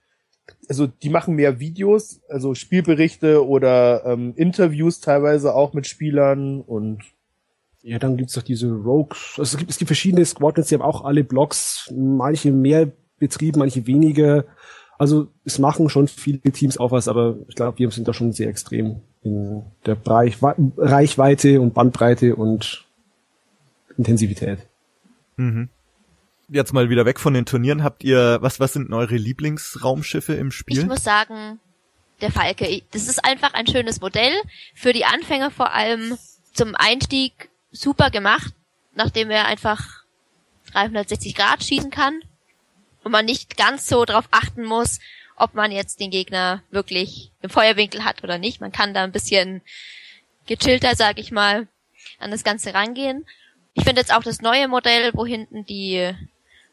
also 0.69 0.87
die 0.87 1.09
machen 1.09 1.35
mehr 1.35 1.59
Videos, 1.59 2.21
also 2.29 2.55
Spielberichte 2.55 3.47
oder 3.47 4.05
ähm, 4.05 4.35
Interviews 4.37 5.01
teilweise 5.01 5.55
auch 5.55 5.73
mit 5.73 5.87
Spielern 5.87 6.61
und 6.61 7.03
ja, 7.83 7.99
dann 7.99 8.17
gibt's 8.17 8.33
doch 8.33 8.43
diese 8.43 8.73
Rogues. 8.73 9.35
Also 9.39 9.55
es 9.55 9.59
gibt, 9.59 9.71
es 9.71 9.79
gibt 9.79 9.89
verschiedene 9.89 10.25
Squadrons, 10.25 10.69
die 10.69 10.75
haben 10.75 10.83
auch 10.83 11.05
alle 11.05 11.23
Blogs, 11.23 11.93
manche 11.95 12.51
mehr 12.51 12.91
betrieben, 13.19 13.59
manche 13.59 13.87
weniger. 13.87 14.45
Also 14.99 15.29
es 15.45 15.59
machen 15.59 15.91
schon 15.91 16.09
viele 16.09 16.41
Teams 16.41 16.79
auch 16.79 16.93
was, 16.93 17.09
aber 17.09 17.37
ich 17.49 17.57
glaube, 17.57 17.79
wir 17.79 17.91
sind 17.91 18.09
da 18.09 18.15
schon 18.15 18.33
sehr 18.33 18.49
extrem 18.49 19.03
in 19.23 19.65
der 19.85 19.99
Reichweite 20.07 21.61
und 21.61 21.75
Bandbreite 21.75 22.37
und 22.37 22.84
Intensivität. 23.97 24.67
Mhm. 25.37 25.69
Jetzt 26.49 26.73
mal 26.73 26.91
wieder 26.91 27.07
weg 27.07 27.19
von 27.19 27.35
den 27.35 27.47
Turnieren. 27.47 27.83
Habt 27.83 28.05
ihr, 28.05 28.39
was, 28.41 28.61
was 28.61 28.75
sind 28.75 28.93
eure 28.93 29.17
Lieblingsraumschiffe 29.17 30.35
im 30.35 30.51
Spiel? 30.51 30.79
Ich 30.79 30.87
muss 30.87 31.03
sagen, 31.03 31.59
der 32.21 32.31
Falke. 32.31 32.83
Das 32.93 33.09
ist 33.09 33.25
einfach 33.25 33.55
ein 33.55 33.67
schönes 33.67 34.01
Modell. 34.01 34.33
Für 34.75 34.93
die 34.93 35.05
Anfänger 35.05 35.51
vor 35.51 35.73
allem 35.73 36.19
zum 36.53 36.75
Einstieg 36.75 37.51
super 37.71 38.11
gemacht, 38.11 38.55
nachdem 38.95 39.29
wir 39.29 39.47
einfach 39.47 40.05
360 40.73 41.35
Grad 41.35 41.65
schießen 41.65 41.91
kann 41.91 42.21
und 43.03 43.13
man 43.13 43.25
nicht 43.25 43.57
ganz 43.57 43.89
so 43.89 44.05
darauf 44.05 44.29
achten 44.31 44.65
muss, 44.65 45.01
ob 45.37 45.55
man 45.55 45.73
jetzt 45.73 46.01
den 46.01 46.11
Gegner 46.11 46.63
wirklich 46.71 47.33
im 47.43 47.51
Feuerwinkel 47.51 48.05
hat 48.05 48.23
oder 48.23 48.39
nicht. 48.39 48.61
Man 48.61 48.73
kann 48.73 48.95
da 48.95 49.03
ein 49.03 49.13
bisschen 49.13 49.63
gechillter, 50.47 50.95
sag 50.95 51.19
ich 51.19 51.33
mal, 51.33 51.69
an 52.19 52.31
das 52.31 52.45
Ganze 52.45 52.75
rangehen. 52.75 53.27
Ich 53.75 53.85
finde 53.85 54.01
jetzt 54.01 54.15
auch 54.15 54.23
das 54.23 54.41
neue 54.41 54.69
Modell, 54.69 55.11
wo 55.15 55.27
hinten 55.27 55.65
die, 55.65 56.13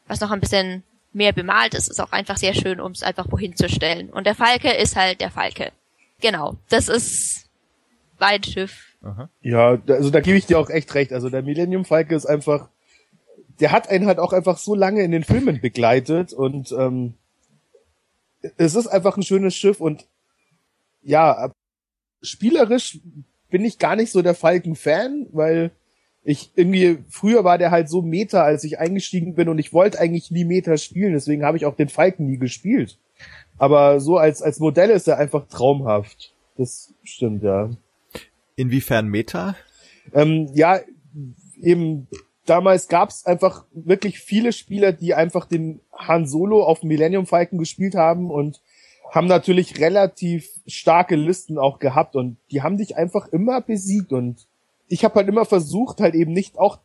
was 0.06 0.20
noch 0.20 0.30
ein 0.30 0.40
bisschen 0.40 0.82
mehr 1.12 1.32
bemalt 1.32 1.74
ist, 1.74 1.88
ist 1.88 2.00
auch 2.00 2.12
einfach 2.12 2.36
sehr 2.36 2.54
schön, 2.54 2.80
um 2.80 2.92
es 2.92 3.02
einfach 3.02 3.30
wohin 3.30 3.54
zu 3.56 3.68
stellen. 3.68 4.08
Und 4.10 4.26
der 4.26 4.34
Falke 4.34 4.72
ist 4.72 4.96
halt 4.96 5.20
der 5.20 5.30
Falke. 5.30 5.72
Genau, 6.20 6.56
das 6.68 6.88
ist 6.88 7.46
mein 8.18 8.42
Schiff. 8.42 8.96
Aha. 9.02 9.28
Ja, 9.42 9.78
also 9.88 10.10
da 10.10 10.20
gebe 10.20 10.38
ich 10.38 10.46
dir 10.46 10.58
auch 10.58 10.70
echt 10.70 10.94
recht. 10.94 11.12
Also 11.12 11.28
der 11.28 11.42
Millennium 11.42 11.84
Falke 11.84 12.14
ist 12.14 12.26
einfach, 12.26 12.68
der 13.60 13.72
hat 13.72 13.88
einen 13.88 14.06
halt 14.06 14.18
auch 14.18 14.32
einfach 14.32 14.58
so 14.58 14.74
lange 14.74 15.02
in 15.02 15.10
den 15.10 15.24
Filmen 15.24 15.60
begleitet 15.60 16.32
und 16.32 16.72
ähm, 16.72 17.14
es 18.56 18.74
ist 18.74 18.86
einfach 18.86 19.16
ein 19.16 19.22
schönes 19.22 19.54
Schiff 19.54 19.80
und 19.80 20.06
ja, 21.02 21.50
spielerisch 22.22 22.98
bin 23.50 23.64
ich 23.64 23.78
gar 23.78 23.96
nicht 23.96 24.12
so 24.12 24.22
der 24.22 24.34
Falken-Fan, 24.34 25.26
weil 25.32 25.72
ich 26.24 26.50
irgendwie, 26.54 26.98
früher 27.08 27.44
war 27.44 27.58
der 27.58 27.70
halt 27.70 27.88
so 27.88 28.00
Meta, 28.00 28.42
als 28.42 28.64
ich 28.64 28.78
eingestiegen 28.78 29.34
bin 29.34 29.48
und 29.48 29.58
ich 29.58 29.72
wollte 29.72 29.98
eigentlich 29.98 30.30
nie 30.30 30.44
Meta 30.44 30.76
spielen, 30.76 31.12
deswegen 31.12 31.44
habe 31.44 31.56
ich 31.56 31.66
auch 31.66 31.74
den 31.74 31.88
Falken 31.88 32.26
nie 32.26 32.38
gespielt. 32.38 32.98
Aber 33.58 34.00
so 34.00 34.18
als, 34.18 34.42
als 34.42 34.60
Modell 34.60 34.90
ist 34.90 35.08
er 35.08 35.18
einfach 35.18 35.46
traumhaft. 35.48 36.32
Das 36.56 36.94
stimmt, 37.02 37.42
ja. 37.42 37.70
Inwiefern 38.56 39.08
Meta? 39.08 39.56
Ähm, 40.12 40.48
ja, 40.54 40.80
eben 41.60 42.06
damals 42.46 42.88
gab's 42.88 43.26
einfach 43.26 43.64
wirklich 43.72 44.18
viele 44.20 44.52
Spieler, 44.52 44.92
die 44.92 45.14
einfach 45.14 45.46
den 45.46 45.80
Han 45.96 46.26
Solo 46.26 46.64
auf 46.64 46.82
Millennium 46.82 47.26
Falcon 47.26 47.58
gespielt 47.58 47.94
haben 47.94 48.30
und 48.30 48.60
haben 49.10 49.26
natürlich 49.26 49.78
relativ 49.78 50.48
starke 50.66 51.16
Listen 51.16 51.58
auch 51.58 51.78
gehabt 51.78 52.16
und 52.16 52.38
die 52.50 52.62
haben 52.62 52.78
dich 52.78 52.96
einfach 52.96 53.28
immer 53.28 53.60
besiegt 53.60 54.12
und 54.12 54.46
ich 54.92 55.04
habe 55.04 55.14
halt 55.14 55.28
immer 55.28 55.46
versucht, 55.46 56.00
halt 56.00 56.14
eben 56.14 56.32
nicht 56.32 56.58
auch 56.58 56.80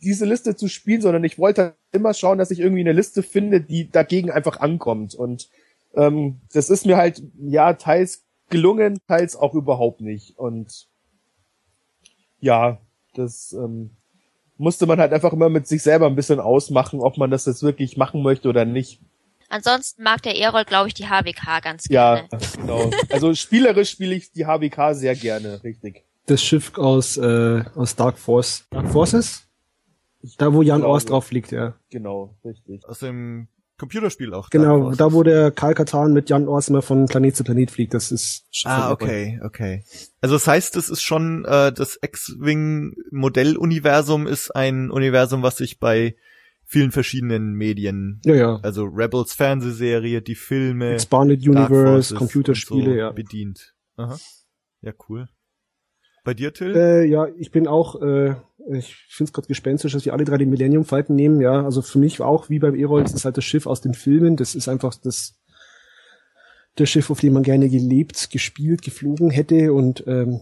diese 0.00 0.24
Liste 0.24 0.54
zu 0.54 0.68
spielen, 0.68 1.02
sondern 1.02 1.24
ich 1.24 1.36
wollte 1.36 1.62
halt 1.62 1.74
immer 1.90 2.14
schauen, 2.14 2.38
dass 2.38 2.52
ich 2.52 2.60
irgendwie 2.60 2.80
eine 2.80 2.92
Liste 2.92 3.24
finde, 3.24 3.60
die 3.60 3.90
dagegen 3.90 4.30
einfach 4.30 4.60
ankommt 4.60 5.16
und 5.16 5.48
ähm, 5.94 6.40
das 6.52 6.70
ist 6.70 6.86
mir 6.86 6.96
halt 6.96 7.20
ja 7.40 7.72
teils 7.74 8.22
gelungen, 8.50 9.00
teils 9.08 9.34
auch 9.34 9.54
überhaupt 9.54 10.00
nicht 10.00 10.38
und 10.38 10.86
ja, 12.38 12.78
das 13.14 13.52
ähm, 13.52 13.90
musste 14.56 14.86
man 14.86 15.00
halt 15.00 15.12
einfach 15.12 15.32
immer 15.32 15.48
mit 15.48 15.66
sich 15.66 15.82
selber 15.82 16.06
ein 16.06 16.14
bisschen 16.14 16.38
ausmachen, 16.38 17.00
ob 17.00 17.18
man 17.18 17.32
das 17.32 17.46
jetzt 17.46 17.64
wirklich 17.64 17.96
machen 17.96 18.22
möchte 18.22 18.48
oder 18.48 18.64
nicht. 18.64 19.00
Ansonsten 19.48 20.04
mag 20.04 20.22
der 20.22 20.38
Erol, 20.38 20.64
glaube 20.64 20.86
ich, 20.86 20.94
die 20.94 21.08
HWK 21.08 21.60
ganz 21.60 21.88
gerne. 21.88 22.28
Ja, 22.30 22.38
genau. 22.56 22.90
Also 23.10 23.34
spielerisch 23.34 23.90
spiele 23.90 24.14
ich 24.14 24.30
die 24.30 24.46
HWK 24.46 24.94
sehr 24.94 25.16
gerne, 25.16 25.64
richtig. 25.64 26.04
Das 26.26 26.42
Schiff 26.42 26.76
aus, 26.76 27.16
äh, 27.16 27.64
aus 27.74 27.96
Dark 27.96 28.18
Force. 28.18 28.66
Dark 28.70 28.88
Forces? 28.88 29.46
Da, 30.38 30.52
wo 30.52 30.62
Jan 30.62 30.82
Ors 30.82 31.06
drauf 31.06 31.30
liegt, 31.30 31.50
ja. 31.50 31.74
Genau, 31.90 32.36
richtig. 32.44 32.84
Aus 32.86 32.98
dem 32.98 33.48
Computerspiel 33.78 34.34
auch. 34.34 34.50
Genau, 34.50 34.92
da 34.92 35.12
wo 35.14 35.22
der 35.22 35.50
Karl 35.50 35.72
Katan 35.72 36.12
mit 36.12 36.28
Jan 36.28 36.46
Ors 36.46 36.68
immer 36.68 36.82
von 36.82 37.06
Planet 37.06 37.34
zu 37.34 37.44
Planet 37.44 37.70
fliegt, 37.70 37.94
das 37.94 38.12
ist 38.12 38.44
Ah, 38.64 38.92
okay, 38.92 39.40
okay. 39.42 39.84
Also 40.20 40.34
das 40.34 40.46
heißt, 40.46 40.76
es 40.76 40.90
ist 40.90 41.00
schon 41.00 41.46
äh, 41.46 41.72
das 41.72 41.98
X-Wing 42.02 42.94
Modelluniversum 43.10 44.26
ist 44.26 44.54
ein 44.54 44.90
Universum, 44.90 45.42
was 45.42 45.56
sich 45.56 45.80
bei 45.80 46.14
vielen 46.66 46.92
verschiedenen 46.92 47.54
Medien, 47.54 48.20
ja, 48.24 48.34
ja. 48.34 48.60
also 48.62 48.84
Rebels 48.84 49.32
Fernsehserie, 49.32 50.20
die 50.20 50.36
Filme, 50.36 50.92
Expanded 50.92 51.40
Universe, 51.48 52.14
Computerspiele, 52.14 52.92
so 52.92 52.96
ja. 52.96 53.10
bedient. 53.12 53.74
Aha. 53.96 54.18
Ja, 54.82 54.92
cool. 55.08 55.28
Bei 56.24 56.34
dir, 56.34 56.52
Till? 56.52 56.74
Äh, 56.76 57.04
ja, 57.06 57.28
ich 57.38 57.50
bin 57.50 57.66
auch, 57.66 58.00
äh, 58.00 58.34
ich 58.72 58.94
finde 59.08 59.28
es 59.28 59.32
gerade 59.32 59.48
gespenstisch, 59.48 59.92
dass 59.92 60.04
wir 60.04 60.12
alle 60.12 60.24
drei 60.24 60.36
den 60.36 60.50
Millennium 60.50 60.84
Falcon 60.84 61.16
nehmen, 61.16 61.40
ja. 61.40 61.64
Also 61.64 61.82
für 61.82 61.98
mich 61.98 62.20
auch, 62.20 62.50
wie 62.50 62.58
beim 62.58 62.74
Erol, 62.74 63.02
das 63.02 63.14
ist 63.14 63.24
halt 63.24 63.36
das 63.36 63.44
Schiff 63.44 63.66
aus 63.66 63.80
den 63.80 63.94
Filmen, 63.94 64.36
das 64.36 64.54
ist 64.54 64.68
einfach 64.68 64.94
das, 64.96 65.40
das 66.76 66.88
Schiff, 66.88 67.10
auf 67.10 67.20
dem 67.20 67.32
man 67.32 67.42
gerne 67.42 67.68
gelebt, 67.68 68.30
gespielt, 68.30 68.82
geflogen 68.82 69.30
hätte 69.30 69.72
und 69.72 70.04
ähm, 70.06 70.40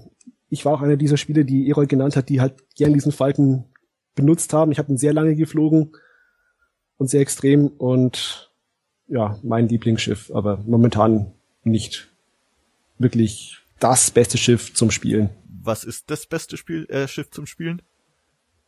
ich 0.50 0.64
war 0.64 0.74
auch 0.74 0.82
einer 0.82 0.96
dieser 0.96 1.16
Spieler, 1.16 1.44
die 1.44 1.68
Erol 1.68 1.86
genannt 1.86 2.16
hat, 2.16 2.28
die 2.28 2.40
halt 2.40 2.54
gern 2.74 2.94
diesen 2.94 3.12
Falken 3.12 3.66
benutzt 4.14 4.52
haben. 4.54 4.72
Ich 4.72 4.78
habe 4.78 4.90
ihn 4.90 4.96
sehr 4.96 5.12
lange 5.12 5.36
geflogen 5.36 5.92
und 6.96 7.10
sehr 7.10 7.20
extrem 7.20 7.68
und 7.68 8.50
ja, 9.08 9.38
mein 9.42 9.68
Lieblingsschiff, 9.68 10.30
aber 10.34 10.62
momentan 10.66 11.32
nicht 11.64 12.08
wirklich 12.98 13.58
das 13.78 14.10
beste 14.10 14.38
Schiff 14.38 14.74
zum 14.74 14.90
Spielen 14.90 15.30
was 15.68 15.84
ist 15.84 16.10
das 16.10 16.26
beste 16.26 16.56
Spiel, 16.56 16.86
äh, 16.90 17.06
Schiff 17.06 17.30
zum 17.30 17.46
Spielen? 17.46 17.82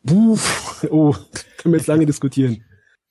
Uff, 0.09 0.87
oh, 0.91 1.17
können 1.57 1.73
wir 1.73 1.79
jetzt 1.79 1.89
lange 1.89 2.07
diskutieren. 2.07 2.63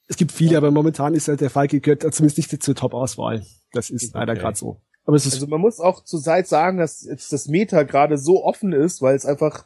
Es 0.08 0.16
gibt 0.16 0.32
viele, 0.32 0.58
aber 0.58 0.72
momentan 0.72 1.14
ist 1.14 1.28
halt 1.28 1.42
der 1.42 1.50
Falke 1.50 1.82
gehört 1.82 2.02
zumindest 2.14 2.38
nicht 2.38 2.64
zur 2.64 2.76
Top-Auswahl. 2.76 3.46
Das 3.74 3.90
ist 3.90 4.16
okay. 4.16 4.20
leider 4.20 4.36
gerade 4.36 4.58
so. 4.58 4.80
Aber 5.06 5.18
es 5.18 5.26
ist 5.26 5.34
also 5.34 5.48
man 5.48 5.62
muss 5.62 5.80
auch 5.80 6.04
zur 6.04 6.22
Zeit 6.22 6.48
sagen, 6.48 6.78
dass 6.78 7.04
jetzt 7.04 7.34
das 7.34 7.48
Meta 7.48 7.84
gerade 7.84 8.18
so 8.18 8.44
offen 8.44 8.72
ist, 8.74 9.02
weil 9.02 9.16
es 9.16 9.26
einfach 9.26 9.66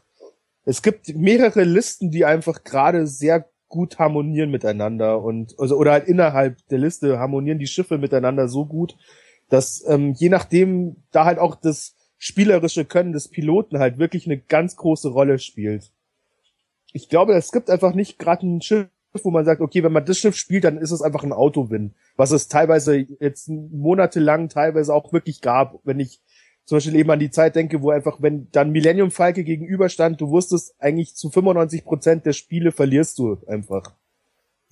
es 0.65 0.81
gibt 0.81 1.15
mehrere 1.15 1.63
Listen, 1.63 2.09
die 2.09 2.25
einfach 2.25 2.63
gerade 2.63 3.07
sehr 3.07 3.45
gut 3.67 3.99
harmonieren 3.99 4.51
miteinander 4.51 5.21
und 5.21 5.59
also 5.59 5.77
oder 5.77 5.91
halt 5.91 6.07
innerhalb 6.07 6.65
der 6.69 6.77
Liste 6.77 7.19
harmonieren 7.19 7.59
die 7.59 7.67
Schiffe 7.67 7.97
miteinander 7.97 8.47
so 8.47 8.65
gut, 8.65 8.95
dass 9.49 9.83
ähm, 9.87 10.13
je 10.13 10.29
nachdem 10.29 10.97
da 11.11 11.25
halt 11.25 11.39
auch 11.39 11.55
das 11.55 11.95
spielerische 12.23 12.85
Können 12.85 13.11
des 13.11 13.27
Piloten 13.27 13.79
halt 13.79 13.97
wirklich 13.97 14.25
eine 14.27 14.37
ganz 14.37 14.77
große 14.77 15.09
Rolle 15.09 15.39
spielt. 15.39 15.91
Ich 16.93 17.09
glaube, 17.09 17.33
es 17.33 17.51
gibt 17.51 17.69
einfach 17.69 17.93
nicht 17.93 18.17
gerade 18.17 18.47
ein 18.47 18.61
Schiff, 18.61 18.87
wo 19.23 19.29
man 19.29 19.43
sagt, 19.43 19.59
okay, 19.59 19.83
wenn 19.83 19.91
man 19.91 20.05
das 20.05 20.19
Schiff 20.19 20.37
spielt, 20.37 20.63
dann 20.63 20.77
ist 20.77 20.91
es 20.91 21.01
einfach 21.01 21.23
ein 21.23 21.33
Autowin. 21.33 21.93
Was 22.15 22.31
es 22.31 22.47
teilweise 22.47 22.95
jetzt 23.19 23.49
monatelang 23.49 24.47
teilweise 24.47 24.93
auch 24.93 25.11
wirklich 25.11 25.41
gab. 25.41 25.81
Wenn 25.83 25.99
ich 25.99 26.21
zum 26.63 26.77
Beispiel 26.77 26.95
eben 26.95 27.11
an 27.11 27.19
die 27.19 27.29
Zeit 27.29 27.57
denke, 27.57 27.81
wo 27.81 27.89
einfach, 27.89 28.21
wenn 28.21 28.47
dann 28.53 28.71
Millennium 28.71 29.11
Falke 29.11 29.43
gegenüberstand, 29.43 30.21
du 30.21 30.29
wusstest 30.29 30.75
eigentlich 30.79 31.15
zu 31.15 31.29
95 31.29 31.83
Prozent 31.83 32.25
der 32.25 32.31
Spiele 32.31 32.71
verlierst 32.71 33.19
du 33.19 33.37
einfach. 33.47 33.95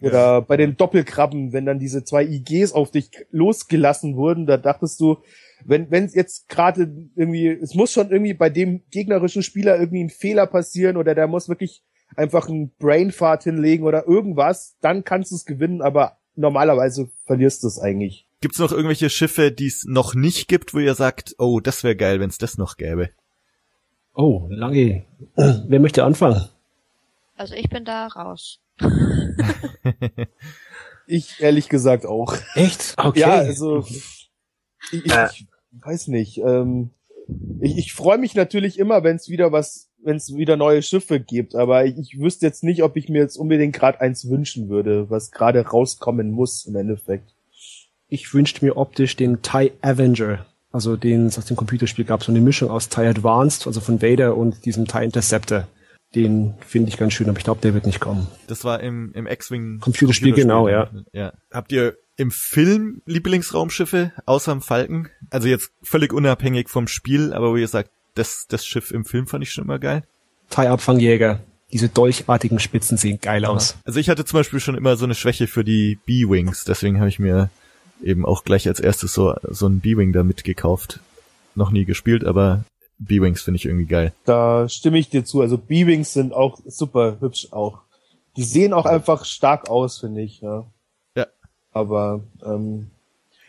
Oder 0.02 0.12
ja. 0.14 0.40
bei 0.40 0.56
den 0.56 0.78
Doppelkrabben, 0.78 1.52
wenn 1.52 1.66
dann 1.66 1.80
diese 1.80 2.06
zwei 2.06 2.24
IGs 2.24 2.72
auf 2.72 2.92
dich 2.92 3.12
losgelassen 3.30 4.16
wurden, 4.16 4.46
da 4.46 4.56
dachtest 4.56 5.02
du, 5.02 5.18
wenn 5.66 5.92
wenn 5.92 6.08
jetzt 6.08 6.50
gerade 6.50 6.92
irgendwie, 7.16 7.48
es 7.48 7.76
muss 7.76 7.92
schon 7.92 8.12
irgendwie 8.12 8.34
bei 8.34 8.50
dem 8.50 8.82
gegnerischen 8.92 9.44
Spieler 9.44 9.80
irgendwie 9.80 10.04
ein 10.04 10.10
Fehler 10.10 10.48
passieren 10.48 10.98
oder 10.98 11.16
der 11.16 11.28
muss 11.28 11.50
wirklich 11.50 11.84
einfach 12.16 12.48
einen 12.48 12.72
Brainfart 12.78 13.44
hinlegen 13.44 13.86
oder 13.86 14.08
irgendwas, 14.08 14.76
dann 14.82 15.04
kannst 15.04 15.32
du 15.32 15.36
es 15.36 15.46
gewinnen, 15.46 15.82
aber 15.82 16.18
normalerweise 16.36 17.10
verlierst 17.26 17.64
du 17.64 17.68
es 17.68 17.80
eigentlich. 17.80 18.28
Gibt's 18.42 18.60
noch 18.60 18.72
irgendwelche 18.72 19.10
Schiffe, 19.10 19.52
die 19.52 19.68
es 19.68 19.86
noch 19.86 20.16
nicht 20.16 20.48
gibt, 20.48 20.74
wo 20.74 20.80
ihr 20.80 20.96
sagt, 20.96 21.36
oh, 21.38 21.60
das 21.60 21.84
wäre 21.84 21.96
geil, 21.96 22.20
wenn 22.20 22.30
es 22.30 22.40
das 22.40 22.58
noch 22.58 22.76
gäbe? 22.78 23.12
Oh, 24.14 24.48
lange. 24.50 25.06
Wer 25.36 25.80
möchte 25.80 26.04
anfangen? 26.04 26.50
Also 27.36 27.56
ich 27.56 27.70
bin 27.70 27.86
da 27.86 28.08
raus. 28.08 28.60
ich 31.08 31.40
ehrlich 31.40 31.70
gesagt 31.70 32.06
auch. 32.06 32.36
Echt? 32.56 32.96
Okay. 32.98 33.20
Ja, 33.20 33.32
also 33.32 33.86
ich, 34.92 35.06
ich, 35.06 35.48
weiß 35.72 36.08
nicht. 36.08 36.40
Ähm, 36.40 36.92
ich 37.62 37.78
ich 37.78 37.94
freue 37.94 38.18
mich 38.18 38.36
natürlich 38.36 38.80
immer, 38.80 39.04
wenn 39.04 39.16
es 39.16 39.30
wieder 39.30 39.52
was, 39.52 39.90
wenn 40.04 40.18
es 40.18 40.36
wieder 40.36 40.58
neue 40.58 40.82
Schiffe 40.82 41.20
gibt, 41.20 41.56
aber 41.56 41.86
ich, 41.86 41.98
ich 41.98 42.20
wüsste 42.20 42.46
jetzt 42.46 42.64
nicht, 42.64 42.84
ob 42.84 42.98
ich 42.98 43.10
mir 43.10 43.22
jetzt 43.22 43.38
unbedingt 43.38 43.74
gerade 43.74 44.02
eins 44.02 44.30
wünschen 44.30 44.70
würde, 44.70 45.10
was 45.10 45.32
gerade 45.32 45.66
rauskommen 45.66 46.32
muss 46.32 46.66
im 46.66 46.76
Endeffekt. 46.76 47.34
Ich 48.08 48.34
wünschte 48.34 48.66
mir 48.66 48.76
optisch 48.76 49.16
den 49.16 49.42
TIE 49.42 49.72
Avenger, 49.82 50.46
also 50.72 50.98
den 50.98 51.28
es 51.28 51.38
aus 51.38 51.46
dem 51.46 51.56
Computerspiel 51.56 52.06
gab, 52.06 52.24
so 52.24 52.32
eine 52.32 52.42
Mischung 52.42 52.70
aus 52.70 52.90
TIE 52.90 53.08
Advanced, 53.08 53.68
also 53.68 53.80
von 53.80 54.02
Vader 54.02 54.36
und 54.36 54.66
diesem 54.66 54.88
TIE 54.88 55.04
Interceptor. 55.06 55.68
Den 56.14 56.56
finde 56.60 56.90
ich 56.90 56.98
ganz 56.98 57.14
schön, 57.14 57.30
aber 57.30 57.38
ich 57.38 57.46
glaube, 57.46 57.62
der 57.62 57.74
wird 57.74 57.86
nicht 57.86 58.02
kommen. 58.02 58.28
Das 58.48 58.66
war 58.66 58.82
im, 58.82 59.14
im 59.14 59.28
X-Wing 59.28 59.80
Computerspiel, 59.80 60.34
Computerspiel, 60.34 60.34
genau, 60.34 60.68
ja. 60.68 60.90
ja. 61.14 61.32
Habt 61.52 61.72
ihr 61.72 61.96
im 62.22 62.32
Film 62.32 63.02
Lieblingsraumschiffe 63.06 64.12
außer 64.26 64.52
dem 64.52 64.62
Falken? 64.62 65.10
Also 65.32 65.48
jetzt 65.48 65.72
völlig 65.82 66.14
unabhängig 66.14 66.70
vom 66.70 66.88
Spiel, 66.88 67.34
aber 67.34 67.52
wo 67.52 67.58
ihr 67.58 67.68
sagt, 67.68 67.90
das, 68.14 68.46
das 68.48 68.66
Schiff 68.66 68.92
im 68.92 69.06
Film 69.06 69.28
fand 69.28 69.44
ich 69.44 69.52
schon 69.52 69.64
immer 69.64 69.80
geil. 69.80 70.04
TIE-Abfangjäger. 70.52 71.40
Diese 71.74 71.90
dolchartigen 71.90 72.60
Spitzen 72.60 72.98
sehen 72.98 73.20
geil 73.22 73.46
aus. 73.46 73.78
Also 73.86 74.00
ich 74.00 74.10
hatte 74.10 74.26
zum 74.26 74.40
Beispiel 74.40 74.60
schon 74.60 74.76
immer 74.76 74.98
so 74.98 75.06
eine 75.06 75.16
Schwäche 75.16 75.48
für 75.48 75.64
die 75.64 75.98
B-Wings, 76.06 76.66
deswegen 76.66 77.00
habe 77.00 77.10
ich 77.10 77.18
mir 77.18 77.50
eben 78.04 78.26
auch 78.26 78.44
gleich 78.44 78.68
als 78.68 78.80
erstes 78.80 79.14
so, 79.14 79.34
so 79.50 79.68
ein 79.68 79.80
B-Wing 79.80 80.14
da 80.14 80.24
mitgekauft. 80.24 81.00
Noch 81.56 81.72
nie 81.72 81.86
gespielt, 81.86 82.24
aber 82.24 82.66
B-Wings 83.00 83.42
finde 83.42 83.56
ich 83.58 83.66
irgendwie 83.66 83.86
geil. 83.86 84.14
Da 84.26 84.70
stimme 84.70 85.00
ich 85.00 85.10
dir 85.10 85.26
zu. 85.26 85.42
Also 85.42 85.58
B-Wings 85.58 86.14
sind 86.14 86.34
auch 86.34 86.60
super 86.66 87.18
hübsch 87.20 87.48
auch. 87.52 87.80
die 88.38 88.44
sehen 88.44 88.74
auch 88.74 88.86
einfach 88.86 89.26
stark 89.26 89.70
aus, 89.70 90.00
finde 90.00 90.22
ich. 90.22 90.42
Ja. 90.42 90.66
Ja. 91.74 91.82
Aber 91.82 92.24
ähm, 92.44 92.92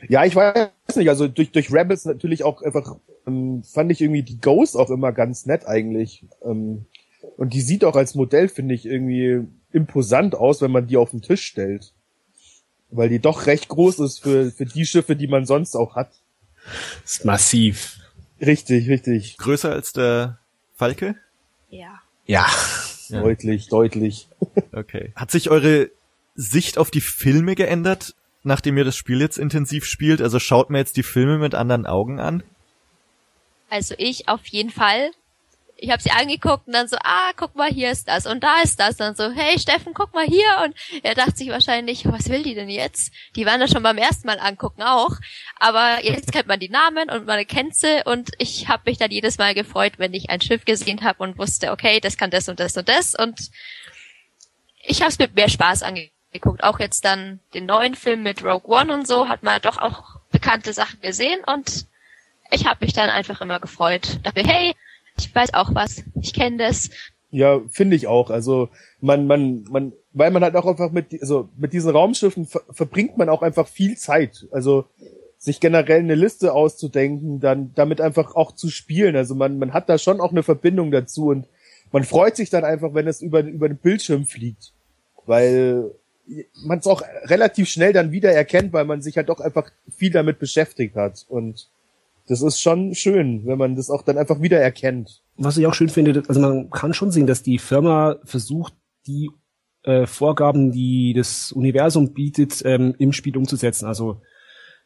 ja, 0.08 0.24
ich 0.24 0.34
weiß 0.34 0.70
nicht, 0.96 1.08
also 1.08 1.28
durch, 1.28 1.52
durch 1.52 1.72
Rebels 1.72 2.04
natürlich 2.04 2.44
auch 2.44 2.62
einfach 2.62 2.96
ähm, 3.26 3.62
fand 3.62 3.92
ich 3.92 4.00
irgendwie 4.00 4.22
die 4.22 4.40
Ghost 4.40 4.76
auch 4.76 4.90
immer 4.90 5.12
ganz 5.12 5.46
nett 5.46 5.66
eigentlich. 5.66 6.24
Ähm, 6.44 6.86
und 7.36 7.54
die 7.54 7.60
sieht 7.60 7.84
auch 7.84 7.96
als 7.96 8.14
Modell, 8.14 8.48
finde 8.48 8.74
ich, 8.74 8.84
irgendwie 8.84 9.46
imposant 9.72 10.34
aus, 10.34 10.60
wenn 10.60 10.72
man 10.72 10.86
die 10.86 10.96
auf 10.96 11.10
den 11.10 11.22
Tisch 11.22 11.44
stellt. 11.44 11.92
Weil 12.90 13.08
die 13.08 13.20
doch 13.20 13.46
recht 13.46 13.68
groß 13.68 14.00
ist 14.00 14.18
für, 14.18 14.50
für 14.50 14.66
die 14.66 14.84
Schiffe, 14.84 15.16
die 15.16 15.28
man 15.28 15.46
sonst 15.46 15.76
auch 15.76 15.94
hat. 15.96 16.10
ist 17.04 17.24
massiv. 17.24 17.98
Richtig, 18.40 18.88
richtig. 18.88 19.36
Größer 19.38 19.72
als 19.72 19.92
der 19.92 20.38
Falke? 20.74 21.14
Ja. 21.70 22.00
Ja. 22.26 22.46
Ja. 23.08 23.20
Deutlich, 23.22 23.68
deutlich. 23.68 24.28
Okay. 24.72 25.12
Hat 25.14 25.30
sich 25.30 25.50
eure 25.50 25.90
Sicht 26.34 26.78
auf 26.78 26.90
die 26.90 27.00
Filme 27.00 27.54
geändert, 27.54 28.14
nachdem 28.42 28.76
ihr 28.78 28.84
das 28.84 28.96
Spiel 28.96 29.20
jetzt 29.20 29.38
intensiv 29.38 29.84
spielt? 29.84 30.20
Also 30.20 30.38
schaut 30.38 30.70
mir 30.70 30.78
jetzt 30.78 30.96
die 30.96 31.02
Filme 31.02 31.38
mit 31.38 31.54
anderen 31.54 31.86
Augen 31.86 32.20
an? 32.20 32.42
Also 33.70 33.94
ich 33.98 34.28
auf 34.28 34.46
jeden 34.46 34.70
Fall. 34.70 35.10
Ich 35.76 35.90
habe 35.90 36.00
sie 36.00 36.12
angeguckt 36.12 36.68
und 36.68 36.74
dann 36.74 36.86
so, 36.86 36.96
ah, 37.02 37.32
guck 37.36 37.56
mal, 37.56 37.68
hier 37.68 37.90
ist 37.90 38.06
das 38.06 38.26
und 38.26 38.44
da 38.44 38.60
ist 38.62 38.78
das. 38.78 38.96
Dann 38.98 39.16
so, 39.16 39.32
hey 39.32 39.58
Steffen, 39.58 39.94
guck 39.94 40.14
mal 40.14 40.24
hier. 40.24 40.46
Und 40.64 40.76
er 41.02 41.14
dachte 41.14 41.36
sich 41.36 41.48
wahrscheinlich, 41.48 42.04
was 42.04 42.28
will 42.28 42.44
die 42.44 42.54
denn 42.54 42.68
jetzt? 42.68 43.12
Die 43.34 43.46
waren 43.46 43.58
das 43.58 43.72
schon 43.72 43.82
beim 43.82 43.98
ersten 43.98 44.28
Mal 44.28 44.38
angucken 44.38 44.82
auch. 44.82 45.16
Aber 45.58 46.04
jetzt 46.04 46.30
kennt 46.30 46.46
man 46.46 46.60
die 46.60 46.68
Namen 46.68 47.10
und 47.10 47.26
man 47.26 47.44
kennt 47.46 47.74
sie 47.74 48.02
und 48.04 48.30
ich 48.38 48.68
habe 48.68 48.84
mich 48.86 48.98
dann 48.98 49.10
jedes 49.10 49.38
Mal 49.38 49.54
gefreut, 49.54 49.94
wenn 49.96 50.14
ich 50.14 50.30
ein 50.30 50.40
Schiff 50.40 50.64
gesehen 50.64 51.02
habe 51.02 51.22
und 51.22 51.38
wusste, 51.38 51.72
okay, 51.72 51.98
das 51.98 52.16
kann 52.16 52.30
das 52.30 52.48
und 52.48 52.60
das 52.60 52.76
und 52.76 52.88
das. 52.88 53.14
Und 53.14 53.50
ich 54.84 55.00
habe 55.00 55.10
es 55.10 55.18
mit 55.18 55.34
mehr 55.34 55.48
Spaß 55.48 55.82
angeguckt. 55.82 56.11
Auch 56.60 56.80
jetzt 56.80 57.04
dann 57.04 57.40
den 57.54 57.66
neuen 57.66 57.94
Film 57.94 58.22
mit 58.22 58.44
Rogue 58.44 58.74
One 58.74 58.92
und 58.92 59.06
so 59.06 59.28
hat 59.28 59.42
man 59.42 59.60
doch 59.60 59.78
auch 59.78 60.20
bekannte 60.30 60.72
Sachen 60.72 61.00
gesehen 61.00 61.40
und 61.46 61.86
ich 62.50 62.66
habe 62.66 62.84
mich 62.84 62.92
dann 62.92 63.10
einfach 63.10 63.40
immer 63.40 63.60
gefreut. 63.60 64.18
Dachte, 64.22 64.42
hey, 64.44 64.74
ich 65.18 65.34
weiß 65.34 65.54
auch 65.54 65.74
was, 65.74 66.02
ich 66.20 66.32
kenne 66.32 66.58
das. 66.58 66.90
Ja, 67.30 67.60
finde 67.70 67.96
ich 67.96 68.06
auch. 68.06 68.30
Also 68.30 68.68
man, 69.00 69.26
man, 69.26 69.64
man, 69.70 69.92
weil 70.12 70.30
man 70.30 70.42
halt 70.42 70.54
auch 70.56 70.66
einfach 70.66 70.90
mit, 70.90 71.18
also 71.20 71.48
mit 71.56 71.72
diesen 71.72 71.90
Raumschiffen 71.90 72.46
ver 72.46 72.62
verbringt 72.70 73.16
man 73.16 73.28
auch 73.28 73.42
einfach 73.42 73.66
viel 73.66 73.96
Zeit. 73.96 74.46
Also 74.52 74.84
sich 75.38 75.58
generell 75.58 76.00
eine 76.00 76.14
Liste 76.14 76.52
auszudenken, 76.52 77.40
dann 77.40 77.72
damit 77.74 78.00
einfach 78.00 78.34
auch 78.36 78.52
zu 78.52 78.68
spielen. 78.68 79.16
Also 79.16 79.34
man, 79.34 79.58
man 79.58 79.72
hat 79.72 79.88
da 79.88 79.98
schon 79.98 80.20
auch 80.20 80.30
eine 80.30 80.42
Verbindung 80.42 80.90
dazu 80.90 81.28
und 81.28 81.46
man 81.90 82.04
freut 82.04 82.36
sich 82.36 82.48
dann 82.48 82.64
einfach, 82.64 82.94
wenn 82.94 83.08
es 83.08 83.20
über, 83.22 83.40
über 83.40 83.68
den 83.68 83.78
Bildschirm 83.78 84.26
fliegt. 84.26 84.72
Weil 85.26 85.90
man 86.64 86.78
es 86.78 86.86
auch 86.86 87.02
relativ 87.24 87.68
schnell 87.68 87.92
dann 87.92 88.12
wieder 88.12 88.32
erkennt, 88.32 88.72
weil 88.72 88.84
man 88.84 89.02
sich 89.02 89.16
halt 89.16 89.28
doch 89.28 89.40
einfach 89.40 89.70
viel 89.90 90.10
damit 90.10 90.38
beschäftigt 90.38 90.96
hat. 90.96 91.24
Und 91.28 91.68
das 92.28 92.42
ist 92.42 92.60
schon 92.60 92.94
schön, 92.94 93.46
wenn 93.46 93.58
man 93.58 93.76
das 93.76 93.90
auch 93.90 94.02
dann 94.02 94.18
einfach 94.18 94.40
wieder 94.40 94.60
erkennt. 94.60 95.22
Was 95.36 95.56
ich 95.56 95.66
auch 95.66 95.74
schön 95.74 95.88
finde, 95.88 96.22
also 96.28 96.40
man 96.40 96.70
kann 96.70 96.94
schon 96.94 97.10
sehen, 97.10 97.26
dass 97.26 97.42
die 97.42 97.58
Firma 97.58 98.16
versucht, 98.24 98.74
die 99.06 99.30
äh, 99.82 100.06
Vorgaben, 100.06 100.70
die 100.72 101.12
das 101.14 101.52
Universum 101.52 102.12
bietet, 102.12 102.62
ähm, 102.64 102.94
im 102.98 103.12
Spiel 103.12 103.36
umzusetzen. 103.36 103.86
Also 103.86 104.20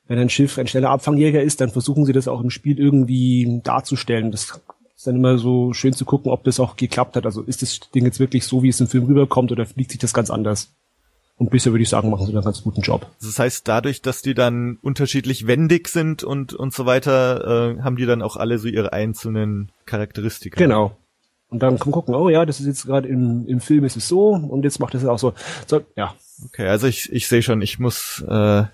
wenn 0.09 0.19
ein 0.19 0.31
Schiff 0.31 0.59
ein 0.59 0.67
schneller 0.67 0.91
Abfangjäger 0.91 1.43
ist, 1.43 1.61
dann 1.61 1.71
versuchen 1.71 2.05
sie 2.05 2.13
das 2.13 2.29
auch 2.29 2.41
im 2.41 2.51
Spiel 2.51 2.79
irgendwie 2.79 3.61
darzustellen. 3.63 4.31
Das 4.31 4.61
ist 4.97 5.07
dann 5.07 5.17
immer 5.17 5.37
so 5.37 5.73
schön 5.73 5.93
zu 5.93 6.05
gucken, 6.05 6.31
ob 6.31 6.45
das 6.45 6.61
auch 6.61 6.77
geklappt 6.77 7.17
hat. 7.17 7.27
Also 7.27 7.43
ist 7.43 7.63
das 7.63 7.81
Ding 7.95 8.05
jetzt 8.05 8.21
wirklich 8.21 8.45
so, 8.45 8.63
wie 8.63 8.69
es 8.69 8.81
im 8.81 8.87
Film 8.87 9.05
rüberkommt, 9.05 9.53
oder 9.53 9.67
fliegt 9.67 9.91
sich 9.91 10.01
das 10.01 10.15
ganz 10.15 10.31
anders? 10.31 10.73
Und 11.39 11.51
bisher 11.51 11.73
würde 11.73 11.83
ich 11.83 11.91
sagen, 11.91 12.11
machen 12.11 12.27
sie 12.27 12.33
einen 12.33 12.43
ganz 12.43 12.63
guten 12.63 12.81
Job. 12.81 13.07
Das 13.21 13.39
heißt, 13.39 13.69
dadurch, 13.69 14.01
dass 14.01 14.23
die 14.23 14.33
dann 14.33 14.79
unterschiedlich 14.81 15.47
wendig 15.47 15.89
sind 15.89 16.25
und, 16.25 16.55
und 16.55 16.73
so 16.73 16.87
weiter, 16.87 17.77
äh, 17.77 17.83
haben 17.83 17.97
die 17.97 18.07
dann 18.07 18.23
auch 18.23 18.37
alle 18.37 18.59
so 18.59 18.69
ihre 18.69 18.95
einzelnen 18.95 19.71
Charakteristika. 19.85 20.57
Genau. 20.57 20.97
Und 21.49 21.63
dann 21.63 21.79
kann 21.79 21.91
man 21.91 21.93
gucken, 21.93 22.15
oh 22.15 22.29
ja, 22.29 22.47
das 22.47 22.59
ist 22.61 22.67
jetzt 22.67 22.87
gerade 22.87 23.07
im, 23.07 23.47
im 23.47 23.61
Film 23.61 23.85
ist 23.85 23.97
es 23.97 24.09
so 24.09 24.31
und 24.31 24.65
jetzt 24.65 24.81
macht 24.81 24.95
es 24.95 25.05
auch 25.05 25.19
so. 25.19 25.35
So, 25.67 25.83
ja. 25.95 26.15
Okay, 26.47 26.67
also 26.67 26.87
ich, 26.87 27.13
ich 27.13 27.29
sehe 27.29 27.43
schon, 27.43 27.63
ich 27.63 27.79
muss 27.79 28.25
äh, 28.27 28.65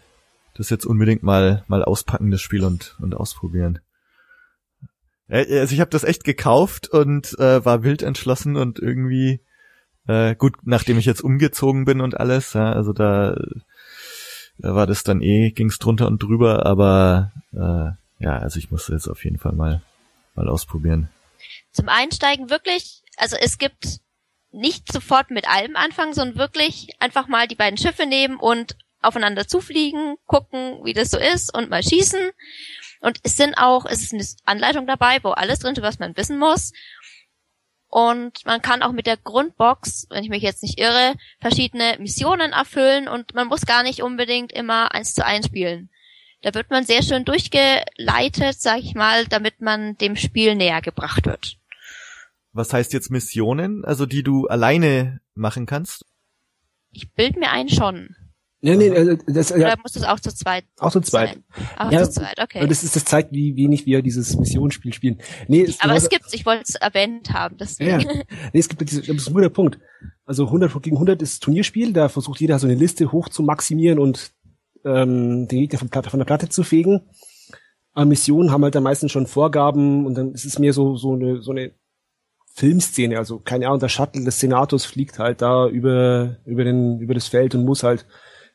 das 0.54 0.70
jetzt 0.70 0.86
unbedingt 0.86 1.22
mal 1.22 1.64
mal 1.66 1.84
auspacken, 1.84 2.30
das 2.30 2.40
Spiel 2.40 2.64
und, 2.64 2.96
und 3.00 3.14
ausprobieren. 3.14 3.80
Äh, 5.28 5.58
Also 5.58 5.74
ich 5.74 5.80
habe 5.80 5.90
das 5.90 6.04
echt 6.04 6.24
gekauft 6.24 6.88
und 6.88 7.38
äh, 7.38 7.64
war 7.64 7.82
wild 7.82 8.02
entschlossen 8.02 8.56
und 8.56 8.78
irgendwie 8.78 9.40
äh, 10.06 10.34
gut, 10.34 10.56
nachdem 10.62 10.98
ich 10.98 11.04
jetzt 11.04 11.22
umgezogen 11.22 11.84
bin 11.84 12.00
und 12.00 12.18
alles, 12.18 12.52
ja, 12.54 12.72
also 12.72 12.92
da, 12.92 13.36
da 14.58 14.74
war 14.74 14.86
das 14.86 15.04
dann 15.04 15.22
eh, 15.22 15.50
ging's 15.50 15.78
drunter 15.78 16.06
und 16.06 16.22
drüber, 16.22 16.66
aber 16.66 17.32
äh, 17.52 18.24
ja, 18.24 18.38
also 18.38 18.58
ich 18.58 18.70
musste 18.70 18.92
jetzt 18.92 19.08
auf 19.08 19.24
jeden 19.24 19.38
Fall 19.38 19.52
mal 19.52 19.82
mal 20.34 20.48
ausprobieren. 20.48 21.08
Zum 21.72 21.88
Einsteigen 21.88 22.50
wirklich, 22.50 23.02
also 23.16 23.36
es 23.40 23.58
gibt 23.58 24.00
nicht 24.50 24.92
sofort 24.92 25.30
mit 25.30 25.48
allem 25.48 25.76
anfangen, 25.76 26.14
sondern 26.14 26.38
wirklich 26.38 26.90
einfach 27.00 27.28
mal 27.28 27.48
die 27.48 27.54
beiden 27.54 27.78
Schiffe 27.78 28.06
nehmen 28.06 28.36
und 28.36 28.76
aufeinander 29.00 29.48
zufliegen, 29.48 30.16
gucken, 30.26 30.84
wie 30.84 30.92
das 30.92 31.10
so 31.10 31.18
ist 31.18 31.54
und 31.54 31.70
mal 31.70 31.82
schießen. 31.82 32.30
Und 33.00 33.18
es 33.24 33.36
sind 33.36 33.54
auch, 33.56 33.84
es 33.84 34.02
ist 34.02 34.12
eine 34.12 34.24
Anleitung 34.44 34.86
dabei, 34.86 35.18
wo 35.22 35.30
alles 35.30 35.58
drin 35.58 35.74
ist, 35.74 35.82
was 35.82 35.98
man 35.98 36.16
wissen 36.16 36.38
muss. 36.38 36.72
Und 37.94 38.46
man 38.46 38.62
kann 38.62 38.82
auch 38.82 38.92
mit 38.92 39.06
der 39.06 39.18
Grundbox, 39.18 40.06
wenn 40.08 40.24
ich 40.24 40.30
mich 40.30 40.42
jetzt 40.42 40.62
nicht 40.62 40.80
irre, 40.80 41.14
verschiedene 41.42 41.98
Missionen 42.00 42.52
erfüllen 42.52 43.06
und 43.06 43.34
man 43.34 43.48
muss 43.48 43.66
gar 43.66 43.82
nicht 43.82 44.02
unbedingt 44.02 44.50
immer 44.50 44.94
eins 44.94 45.12
zu 45.12 45.26
eins 45.26 45.44
spielen. 45.44 45.90
Da 46.40 46.54
wird 46.54 46.70
man 46.70 46.86
sehr 46.86 47.02
schön 47.02 47.26
durchgeleitet, 47.26 48.58
sag 48.58 48.78
ich 48.78 48.94
mal, 48.94 49.26
damit 49.26 49.60
man 49.60 49.98
dem 49.98 50.16
Spiel 50.16 50.54
näher 50.54 50.80
gebracht 50.80 51.26
wird. 51.26 51.58
Was 52.52 52.72
heißt 52.72 52.94
jetzt 52.94 53.10
Missionen, 53.10 53.84
also 53.84 54.06
die 54.06 54.22
du 54.22 54.46
alleine 54.46 55.20
machen 55.34 55.66
kannst? 55.66 56.06
Ich 56.92 57.12
bild 57.12 57.36
mir 57.36 57.50
ein 57.50 57.68
schon. 57.68 58.16
Nee, 58.64 58.76
nee, 58.76 58.86
äh, 58.86 59.18
das, 59.26 59.50
ja, 59.50 59.56
Oder 59.56 59.74
muss 59.82 59.92
das 59.92 60.04
auch 60.04 60.20
zu 60.20 60.32
zweit 60.32 60.64
auch 60.78 60.92
zu 60.92 61.00
zweit. 61.00 61.30
sein? 61.30 61.44
Auch 61.78 61.90
Ja, 61.90 62.04
zu 62.04 62.20
zweit, 62.20 62.40
okay. 62.40 62.64
Das 62.68 62.84
ist, 62.84 62.94
das 62.94 63.04
zeigt, 63.04 63.32
wie 63.32 63.56
wenig 63.56 63.86
wir 63.86 64.02
dieses 64.02 64.36
Missionsspiel 64.36 64.92
spielen. 64.92 65.18
Nee, 65.48 65.62
es, 65.62 65.80
Aber 65.80 65.96
es 65.96 66.08
gibt's, 66.08 66.32
ich 66.32 66.46
wollte 66.46 66.62
es 66.68 66.76
erwähnt 66.76 67.32
haben, 67.32 67.56
ja, 67.58 67.66
deswegen. 67.66 68.22
nee, 68.52 68.60
es 68.60 68.68
gibt 68.68 68.80
das 68.80 68.92
ist 68.92 69.28
ein 69.28 69.34
guter 69.34 69.48
Punkt. 69.48 69.80
Also 70.24 70.46
100 70.46 70.80
gegen 70.80 70.94
100 70.94 71.20
ist 71.22 71.42
Turnierspiel, 71.42 71.92
da 71.92 72.08
versucht 72.08 72.40
jeder 72.40 72.60
so 72.60 72.68
eine 72.68 72.76
Liste 72.76 73.10
hoch 73.10 73.28
zu 73.28 73.42
maximieren 73.42 73.98
und 73.98 74.30
ähm, 74.84 75.48
den 75.48 75.58
Gegner 75.58 75.80
von, 75.80 75.88
Platte, 75.88 76.10
von 76.10 76.20
der 76.20 76.26
Platte 76.26 76.48
zu 76.48 76.62
fegen. 76.62 77.02
Aber 77.94 78.06
Missionen 78.06 78.52
haben 78.52 78.62
halt 78.62 78.76
dann 78.76 78.84
meistens 78.84 79.10
schon 79.10 79.26
Vorgaben 79.26 80.06
und 80.06 80.14
dann 80.14 80.34
ist 80.34 80.44
es 80.44 80.60
mehr 80.60 80.72
so, 80.72 80.94
so 80.94 81.14
eine, 81.14 81.42
so 81.42 81.50
eine 81.50 81.72
Filmszene, 82.54 83.18
also 83.18 83.40
keine 83.40 83.66
Ahnung, 83.66 83.80
der 83.80 83.88
Shuttle 83.88 84.24
des 84.24 84.38
Senators 84.38 84.84
fliegt 84.84 85.18
halt 85.18 85.42
da 85.42 85.66
über, 85.66 86.36
über 86.44 86.62
den, 86.62 87.00
über 87.00 87.14
das 87.14 87.26
Feld 87.26 87.56
und 87.56 87.64
muss 87.64 87.82
halt 87.82 88.06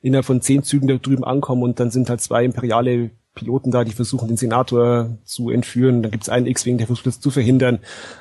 innerhalb 0.01 0.25
von 0.25 0.41
zehn 0.41 0.63
Zügen 0.63 0.87
da 0.87 0.95
drüben 0.95 1.23
ankommen 1.23 1.63
und 1.63 1.79
dann 1.79 1.91
sind 1.91 2.09
halt 2.09 2.21
zwei 2.21 2.45
imperiale 2.45 3.11
Piloten 3.35 3.71
da, 3.71 3.83
die 3.83 3.93
versuchen, 3.93 4.27
den 4.27 4.37
Senator 4.37 5.17
zu 5.23 5.49
entführen. 5.49 6.01
Dann 6.01 6.11
gibt 6.11 6.23
es 6.23 6.29
einen 6.29 6.47
X-Wing, 6.47 6.77
der 6.77 6.87
versucht 6.87 7.07
das 7.07 7.19
zu 7.19 7.29
verhindern. 7.29 7.79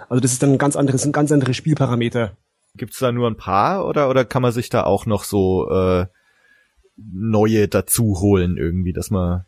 Also 0.08 0.20
das 0.20 0.32
ist 0.32 0.42
dann 0.42 0.52
ein 0.52 0.58
ganz 0.58 0.76
anderes, 0.76 1.02
sind 1.02 1.12
ganz 1.12 1.32
andere 1.32 1.54
Spielparameter. 1.54 2.32
Gibt's 2.76 2.98
da 2.98 3.10
nur 3.10 3.28
ein 3.28 3.36
paar 3.36 3.86
oder 3.86 4.10
oder 4.10 4.24
kann 4.24 4.42
man 4.42 4.52
sich 4.52 4.68
da 4.68 4.84
auch 4.84 5.06
noch 5.06 5.24
so 5.24 5.70
äh, 5.70 6.06
neue 6.96 7.68
dazu 7.68 8.20
holen 8.20 8.56
irgendwie, 8.58 8.92
dass 8.92 9.10
man 9.10 9.46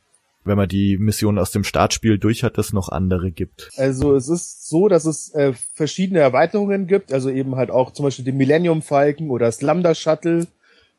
wenn 0.49 0.57
man 0.57 0.69
die 0.69 0.97
Mission 0.97 1.39
aus 1.39 1.51
dem 1.51 1.63
Startspiel 1.63 2.19
durch 2.19 2.43
hat, 2.43 2.59
dass 2.59 2.73
noch 2.73 2.89
andere 2.89 3.31
gibt. 3.31 3.71
Also 3.77 4.15
es 4.17 4.29
ist 4.29 4.67
so, 4.69 4.89
dass 4.89 5.05
es 5.05 5.33
äh, 5.35 5.53
verschiedene 5.75 6.21
Erweiterungen 6.21 6.87
gibt, 6.87 7.13
also 7.13 7.29
eben 7.29 7.57
halt 7.57 7.71
auch 7.71 7.93
zum 7.93 8.05
Beispiel 8.05 8.25
den 8.25 8.39
Millennium 8.39 8.81
Falcon 8.83 9.31
oder 9.31 9.47
das 9.47 9.61
Lambda 9.61 9.95
Shuttle. 9.95 10.47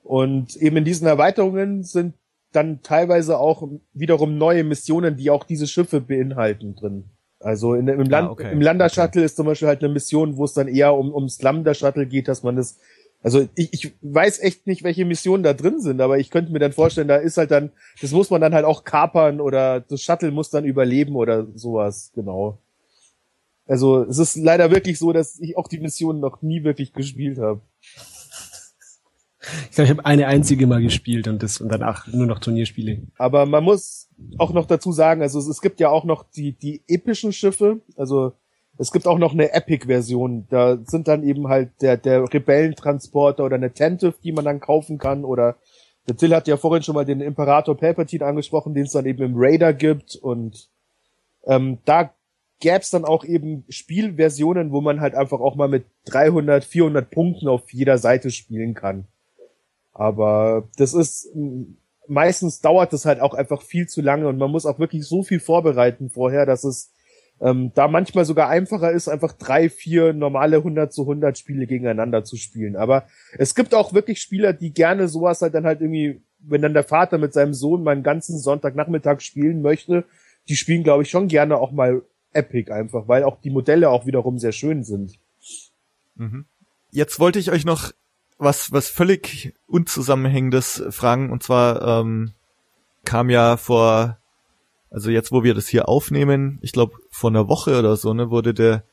Und 0.10 0.56
eben 0.56 0.78
in 0.78 0.86
diesen 0.86 1.06
Erweiterungen 1.06 1.84
sind 1.84 2.16
dann 2.52 2.82
teilweise 2.82 3.38
auch 3.38 3.70
wiederum 3.94 4.40
neue 4.40 4.64
Missionen, 4.64 5.18
die 5.18 5.30
auch 5.30 5.44
diese 5.44 5.68
Schiffe 5.68 6.02
beinhalten 6.02 6.74
drin. 6.74 7.04
Also 7.40 7.76
in, 7.76 7.88
im, 7.88 8.10
Land, 8.10 8.30
Ah, 8.30 8.32
okay. 8.32 8.52
im 8.52 8.60
Lambda 8.60 8.90
Shuttle 8.90 9.24
ist 9.24 9.36
zum 9.36 9.46
Beispiel 9.46 9.68
halt 9.68 9.84
eine 9.84 9.94
Mission, 9.94 10.36
wo 10.36 10.46
es 10.46 10.54
dann 10.54 10.68
eher 10.68 10.96
um, 10.96 11.14
ums 11.14 11.40
Lambda 11.44 11.76
Shuttle 11.76 12.08
geht, 12.08 12.28
dass 12.28 12.42
man 12.42 12.56
das 12.56 12.80
also 13.22 13.48
ich, 13.54 13.72
ich 13.72 13.94
weiß 14.02 14.40
echt 14.40 14.66
nicht, 14.66 14.84
welche 14.84 15.06
Missionen 15.06 15.44
da 15.44 15.54
drin 15.54 15.80
sind, 15.80 16.02
aber 16.02 16.18
ich 16.18 16.32
könnte 16.32 16.52
mir 16.52 16.60
dann 16.60 16.72
vorstellen, 16.72 17.08
da 17.08 17.18
ist 17.18 17.38
halt 17.38 17.52
dann, 17.52 17.70
das 18.02 18.12
muss 18.12 18.32
man 18.32 18.42
dann 18.42 18.56
halt 18.56 18.66
auch 18.66 18.84
kapern 18.84 19.42
oder 19.42 19.82
das 19.82 20.02
Shuttle 20.02 20.32
muss 20.32 20.50
dann 20.50 20.66
überleben 20.66 21.16
oder 21.16 21.46
sowas, 21.54 22.12
genau. 22.16 22.58
Also 23.68 24.06
es 24.06 24.18
ist 24.18 24.38
leider 24.38 24.72
wirklich 24.72 24.98
so, 24.98 25.14
dass 25.14 25.40
ich 25.40 25.56
auch 25.56 25.68
die 25.68 25.80
Missionen 25.80 26.20
noch 26.20 26.42
nie 26.42 26.64
wirklich 26.64 26.94
gespielt 26.94 27.38
habe. 27.38 27.62
Ich 29.70 29.76
glaube, 29.76 29.86
ich 29.86 29.90
habe 29.92 30.06
eine 30.06 30.28
einzige 30.28 30.68
mal 30.68 30.82
gespielt 30.82 31.28
und 31.28 31.42
das 31.42 31.62
und 31.62 31.70
danach 31.70 32.08
nur 32.08 32.26
noch 32.26 32.40
Turnierspiele. 32.40 33.04
Aber 33.18 33.46
man 33.46 33.64
muss 33.64 34.10
auch 34.38 34.52
noch 34.52 34.66
dazu 34.66 34.92
sagen, 34.92 35.22
also 35.22 35.40
es, 35.40 35.48
es 35.48 35.62
gibt 35.62 35.80
ja 35.80 35.90
auch 35.90 36.04
noch 36.04 36.26
die, 36.30 36.52
die 36.52 36.82
epischen 36.88 37.32
Schiffe, 37.32 37.80
also 37.96 38.34
es 38.80 38.94
gibt 38.94 39.08
auch 39.08 39.20
noch 39.20 39.34
eine 39.34 39.52
Epic-Version. 39.52 40.48
Da 40.50 40.78
sind 40.86 41.10
dann 41.10 41.24
eben 41.24 41.50
halt 41.50 41.70
der, 41.82 41.98
der 41.98 42.34
Rebellentransporter 42.34 43.44
oder 43.44 43.58
eine 43.58 43.74
Tentive, 43.74 44.16
die 44.24 44.32
man 44.32 44.46
dann 44.46 44.62
kaufen 44.62 44.98
kann. 44.98 45.26
Oder 45.26 45.58
der 46.08 46.16
Till 46.16 46.34
hat 46.34 46.48
ja 46.48 46.56
vorhin 46.56 46.82
schon 46.82 46.96
mal 46.96 47.04
den 47.04 47.20
Imperator 47.20 47.76
Palpatine 47.76 48.26
angesprochen, 48.26 48.74
den 48.74 48.86
es 48.86 48.94
dann 48.94 49.06
eben 49.06 49.22
im 49.22 49.34
Raider 49.36 49.74
gibt. 49.74 50.16
Und 50.16 50.70
ähm, 51.46 51.80
da 51.84 52.14
gäbe 52.62 52.80
es 52.80 52.90
dann 52.90 53.04
auch 53.04 53.26
eben 53.26 53.66
Spielversionen, 53.68 54.72
wo 54.72 54.80
man 54.80 55.02
halt 55.02 55.14
einfach 55.14 55.42
auch 55.42 55.58
mal 55.58 55.68
mit 55.68 55.84
300, 56.06 56.64
400 56.64 57.12
Punkten 57.12 57.50
auf 57.50 57.74
jeder 57.74 57.98
Seite 57.98 58.32
spielen 58.32 58.76
kann. 58.76 59.08
Aber 60.00 60.70
das 60.78 60.94
ist 60.94 61.28
meistens 62.08 62.62
dauert 62.62 62.94
das 62.94 63.06
halt 63.06 63.20
auch 63.20 63.34
einfach 63.34 63.62
viel 63.62 63.86
zu 63.88 64.02
lange 64.02 64.30
und 64.30 64.38
man 64.38 64.50
muss 64.50 64.66
auch 64.66 64.80
wirklich 64.80 65.06
so 65.06 65.24
viel 65.24 65.42
vorbereiten 65.42 66.10
vorher, 66.10 66.46
dass 66.46 66.64
es 66.64 66.94
ähm, 67.42 67.74
da 67.76 67.90
manchmal 67.90 68.24
sogar 68.24 68.48
einfacher 68.48 68.92
ist, 68.92 69.10
einfach 69.10 69.34
drei, 69.34 69.70
vier 69.70 70.14
normale 70.14 70.58
100 70.58 70.94
zu 70.94 71.02
100 71.02 71.38
Spiele 71.38 71.68
gegeneinander 71.68 72.24
zu 72.24 72.38
spielen. 72.38 72.78
Aber 72.78 73.08
es 73.38 73.56
gibt 73.56 73.76
auch 73.76 73.94
wirklich 73.94 74.22
Spieler, 74.22 74.54
die 74.54 74.74
gerne 74.74 75.10
sowas 75.10 75.42
halt 75.42 75.54
dann 75.54 75.66
halt 75.66 75.82
irgendwie, 75.82 76.22
wenn 76.40 76.62
dann 76.62 76.74
der 76.74 76.86
Vater 76.86 77.18
mit 77.18 77.34
seinem 77.34 77.54
Sohn 77.54 77.84
mal 77.84 77.92
einen 77.92 78.04
ganzen 78.04 78.40
Sonntagnachmittag 78.40 79.20
spielen 79.20 79.62
möchte, 79.62 80.06
die 80.48 80.56
spielen, 80.56 80.84
glaube 80.84 81.04
ich, 81.04 81.10
schon 81.10 81.28
gerne 81.28 81.58
auch 81.58 81.72
mal 81.72 82.04
Epic 82.32 82.72
einfach, 82.72 83.10
weil 83.10 83.24
auch 83.24 83.42
die 83.42 83.52
Modelle 83.52 83.90
auch 83.90 84.06
wiederum 84.06 84.40
sehr 84.40 84.54
schön 84.54 84.84
sind. 84.84 85.20
Mhm. 86.16 86.46
Jetzt 86.90 87.20
wollte 87.20 87.40
ich 87.40 87.52
euch 87.52 87.66
noch 87.66 87.92
was, 88.40 88.72
was 88.72 88.90
völlig 88.90 89.54
unzusammenhängendes 89.68 90.84
fragen, 90.90 91.32
und 91.32 91.44
zwar 91.44 92.02
ähm, 92.02 92.34
kam 93.06 93.30
ja 93.30 93.58
vor 93.58 94.20
also 94.92 95.12
jetzt, 95.12 95.32
wo 95.32 95.44
wir 95.44 95.54
das 95.54 95.68
hier 95.68 95.88
aufnehmen, 95.88 96.60
ich 96.62 96.72
glaube 96.72 96.98
vor 97.12 97.30
einer 97.30 97.48
Woche 97.48 97.78
oder 97.78 97.96
so, 97.96 98.14
ne, 98.14 98.30
wurde 98.30 98.54
der, 98.54 98.84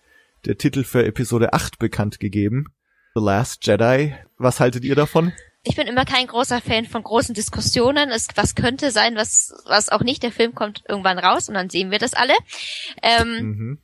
der 0.44 0.58
Titel 0.58 0.84
für 0.84 1.04
Episode 1.04 1.52
8 1.52 1.78
bekannt 1.78 2.20
gegeben. 2.20 2.66
The 3.14 3.22
Last 3.22 3.66
Jedi. 3.66 4.14
Was 4.36 4.60
haltet 4.60 4.84
ihr 4.84 4.94
davon? 4.94 5.32
Ich 5.62 5.74
bin 5.74 5.86
immer 5.86 6.04
kein 6.04 6.26
großer 6.26 6.60
Fan 6.60 6.84
von 6.84 7.02
großen 7.02 7.34
Diskussionen. 7.34 8.10
Es, 8.10 8.28
was 8.36 8.54
könnte 8.54 8.90
sein, 8.90 9.16
was, 9.16 9.54
was 9.66 9.88
auch 9.88 10.02
nicht. 10.02 10.22
Der 10.22 10.30
Film 10.30 10.54
kommt 10.54 10.84
irgendwann 10.86 11.18
raus 11.18 11.48
und 11.48 11.54
dann 11.54 11.70
sehen 11.70 11.90
wir 11.90 11.98
das 11.98 12.12
alle. 12.12 12.34
Ähm, 13.02 13.28
mhm. 13.40 13.78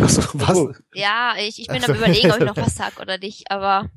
Achso, 0.00 0.22
was? 0.34 0.82
Ja, 0.94 1.34
ich, 1.38 1.60
ich 1.60 1.66
bin 1.68 1.84
am 1.84 1.94
überlegen, 1.94 2.30
ob 2.30 2.38
ich 2.40 2.46
noch 2.46 2.56
was 2.66 2.76
sag 2.76 3.00
oder 3.00 3.18
nicht, 3.18 3.50
aber 3.50 3.90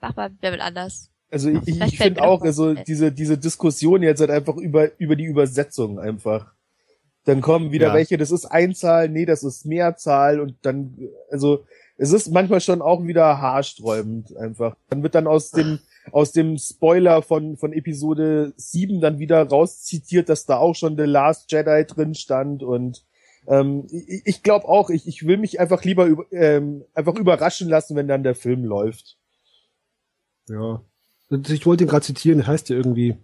mach 0.00 0.14
mal 0.16 0.30
wer 0.40 0.52
will 0.52 0.60
anders. 0.60 1.10
Also 1.30 1.50
ich, 1.50 1.66
ich, 1.66 1.80
ich 1.80 1.98
finde 1.98 2.22
auch, 2.22 2.42
also 2.42 2.74
diese, 2.74 3.12
diese 3.12 3.36
Diskussion 3.36 4.02
jetzt 4.02 4.20
halt 4.20 4.30
einfach 4.30 4.56
über, 4.56 4.98
über 4.98 5.14
die 5.16 5.24
Übersetzung 5.24 5.98
einfach. 5.98 6.52
Dann 7.24 7.42
kommen 7.42 7.72
wieder 7.72 7.88
ja. 7.88 7.94
welche, 7.94 8.16
das 8.16 8.30
ist 8.30 8.46
Einzahl, 8.46 9.10
nee, 9.10 9.26
das 9.26 9.42
ist 9.42 9.66
Mehrzahl 9.66 10.40
und 10.40 10.56
dann, 10.62 10.96
also 11.30 11.66
es 11.98 12.12
ist 12.12 12.30
manchmal 12.30 12.60
schon 12.60 12.80
auch 12.80 13.04
wieder 13.04 13.40
haarsträubend 13.40 14.34
einfach. 14.36 14.76
Dann 14.88 15.02
wird 15.02 15.14
dann 15.14 15.26
aus 15.26 15.50
dem, 15.50 15.80
aus 16.12 16.32
dem 16.32 16.56
Spoiler 16.56 17.20
von, 17.22 17.58
von 17.58 17.72
Episode 17.72 18.54
7 18.56 19.00
dann 19.00 19.18
wieder 19.18 19.42
rauszitiert, 19.42 20.28
dass 20.28 20.46
da 20.46 20.56
auch 20.56 20.74
schon 20.74 20.96
The 20.96 21.02
Last 21.02 21.52
Jedi 21.52 21.84
drin 21.84 22.14
stand 22.14 22.62
und 22.62 23.04
ähm, 23.48 23.86
ich, 23.90 24.22
ich 24.24 24.42
glaube 24.42 24.68
auch, 24.68 24.90
ich, 24.90 25.06
ich 25.06 25.26
will 25.26 25.38
mich 25.38 25.58
einfach 25.58 25.82
lieber 25.84 26.08
ähm, 26.30 26.84
einfach 26.94 27.14
überraschen 27.14 27.68
lassen, 27.68 27.96
wenn 27.96 28.08
dann 28.08 28.22
der 28.22 28.34
Film 28.34 28.64
läuft. 28.64 29.16
Ja, 30.48 30.82
ich 31.30 31.66
wollte 31.66 31.84
ihn 31.84 31.88
gerade 31.88 32.04
zitieren, 32.06 32.46
heißt 32.46 32.68
ja 32.68 32.76
irgendwie 32.76 33.16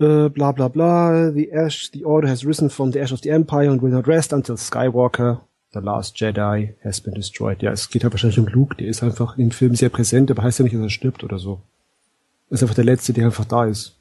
äh, 0.00 0.28
bla 0.28 0.52
bla 0.52 0.68
bla, 0.68 1.32
the 1.32 1.50
ash, 1.50 1.90
the 1.92 2.04
order 2.04 2.28
has 2.28 2.44
risen 2.44 2.70
from 2.70 2.92
the 2.92 3.00
ash 3.00 3.12
of 3.12 3.20
the 3.22 3.30
empire 3.30 3.68
and 3.68 3.82
will 3.82 3.90
not 3.90 4.06
rest 4.06 4.32
until 4.32 4.56
Skywalker, 4.56 5.40
the 5.72 5.80
last 5.80 6.16
Jedi, 6.16 6.74
has 6.84 7.00
been 7.00 7.14
destroyed. 7.14 7.62
Ja, 7.62 7.72
es 7.72 7.90
geht 7.90 8.04
halt 8.04 8.12
wahrscheinlich 8.12 8.38
um 8.38 8.46
Luke, 8.46 8.76
der 8.76 8.88
ist 8.88 9.02
einfach 9.02 9.36
im 9.38 9.50
Film 9.50 9.74
sehr 9.74 9.88
präsent, 9.88 10.30
aber 10.30 10.42
heißt 10.42 10.60
ja 10.60 10.64
nicht, 10.64 10.74
dass 10.74 10.82
er 10.82 10.90
stirbt 10.90 11.24
oder 11.24 11.38
so. 11.38 11.60
Ist 12.50 12.62
einfach 12.62 12.76
der 12.76 12.84
Letzte, 12.84 13.12
der 13.12 13.26
einfach 13.26 13.44
da 13.44 13.66
ist. 13.66 13.96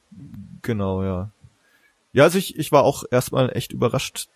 Genau, 0.62 1.04
ja. 1.04 1.32
Ja, 2.14 2.24
also 2.24 2.38
ich, 2.38 2.58
ich 2.58 2.72
war 2.72 2.84
auch 2.84 3.04
erstmal 3.12 3.56
echt 3.56 3.74
überrascht, 3.74 4.30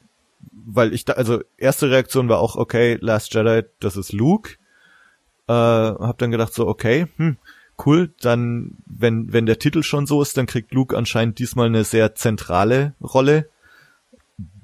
weil 0.52 0.94
ich 0.94 1.06
da, 1.06 1.14
also 1.14 1.42
erste 1.58 1.90
Reaktion 1.90 2.30
war 2.30 2.40
auch, 2.40 2.56
okay, 2.56 2.98
Last 3.02 3.34
Jedi, 3.34 3.64
das 3.80 3.98
ist 3.98 4.12
Luke. 4.12 4.52
Äh, 5.48 5.54
hab 5.54 6.18
dann 6.18 6.32
gedacht 6.32 6.54
so, 6.54 6.68
okay, 6.68 7.08
hm, 7.18 7.38
cool, 7.86 8.14
dann, 8.22 8.78
wenn, 8.86 9.34
wenn 9.34 9.46
der 9.46 9.60
Titel 9.60 9.84
schon 9.84 10.06
so 10.06 10.22
ist, 10.22 10.38
dann 10.38 10.46
kriegt 10.46 10.74
Luke 10.74 10.98
anscheinend 10.98 11.40
diesmal 11.40 11.68
eine 11.68 11.84
sehr 11.84 12.16
zentrale 12.16 12.94
Rolle. 13.02 13.50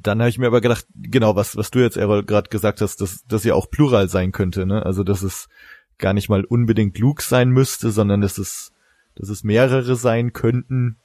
Dann 0.01 0.19
habe 0.19 0.29
ich 0.29 0.37
mir 0.37 0.47
aber 0.47 0.61
gedacht, 0.61 0.85
genau, 0.95 1.35
was, 1.35 1.57
was 1.57 1.71
du 1.71 1.79
jetzt 1.79 1.95
gerade 1.95 2.49
gesagt 2.49 2.81
hast, 2.81 3.01
dass 3.01 3.25
das 3.27 3.43
ja 3.43 3.55
auch 3.55 3.69
Plural 3.69 4.09
sein 4.09 4.31
könnte, 4.31 4.65
ne? 4.65 4.85
Also 4.85 5.03
dass 5.03 5.21
es 5.21 5.49
gar 5.97 6.13
nicht 6.13 6.29
mal 6.29 6.45
unbedingt 6.45 6.97
Luke 6.99 7.23
sein 7.23 7.49
müsste, 7.49 7.91
sondern 7.91 8.21
dass 8.21 8.37
es, 8.37 8.71
dass 9.15 9.29
es 9.29 9.43
mehrere 9.43 9.95
sein 9.95 10.31
könnten. 10.33 10.97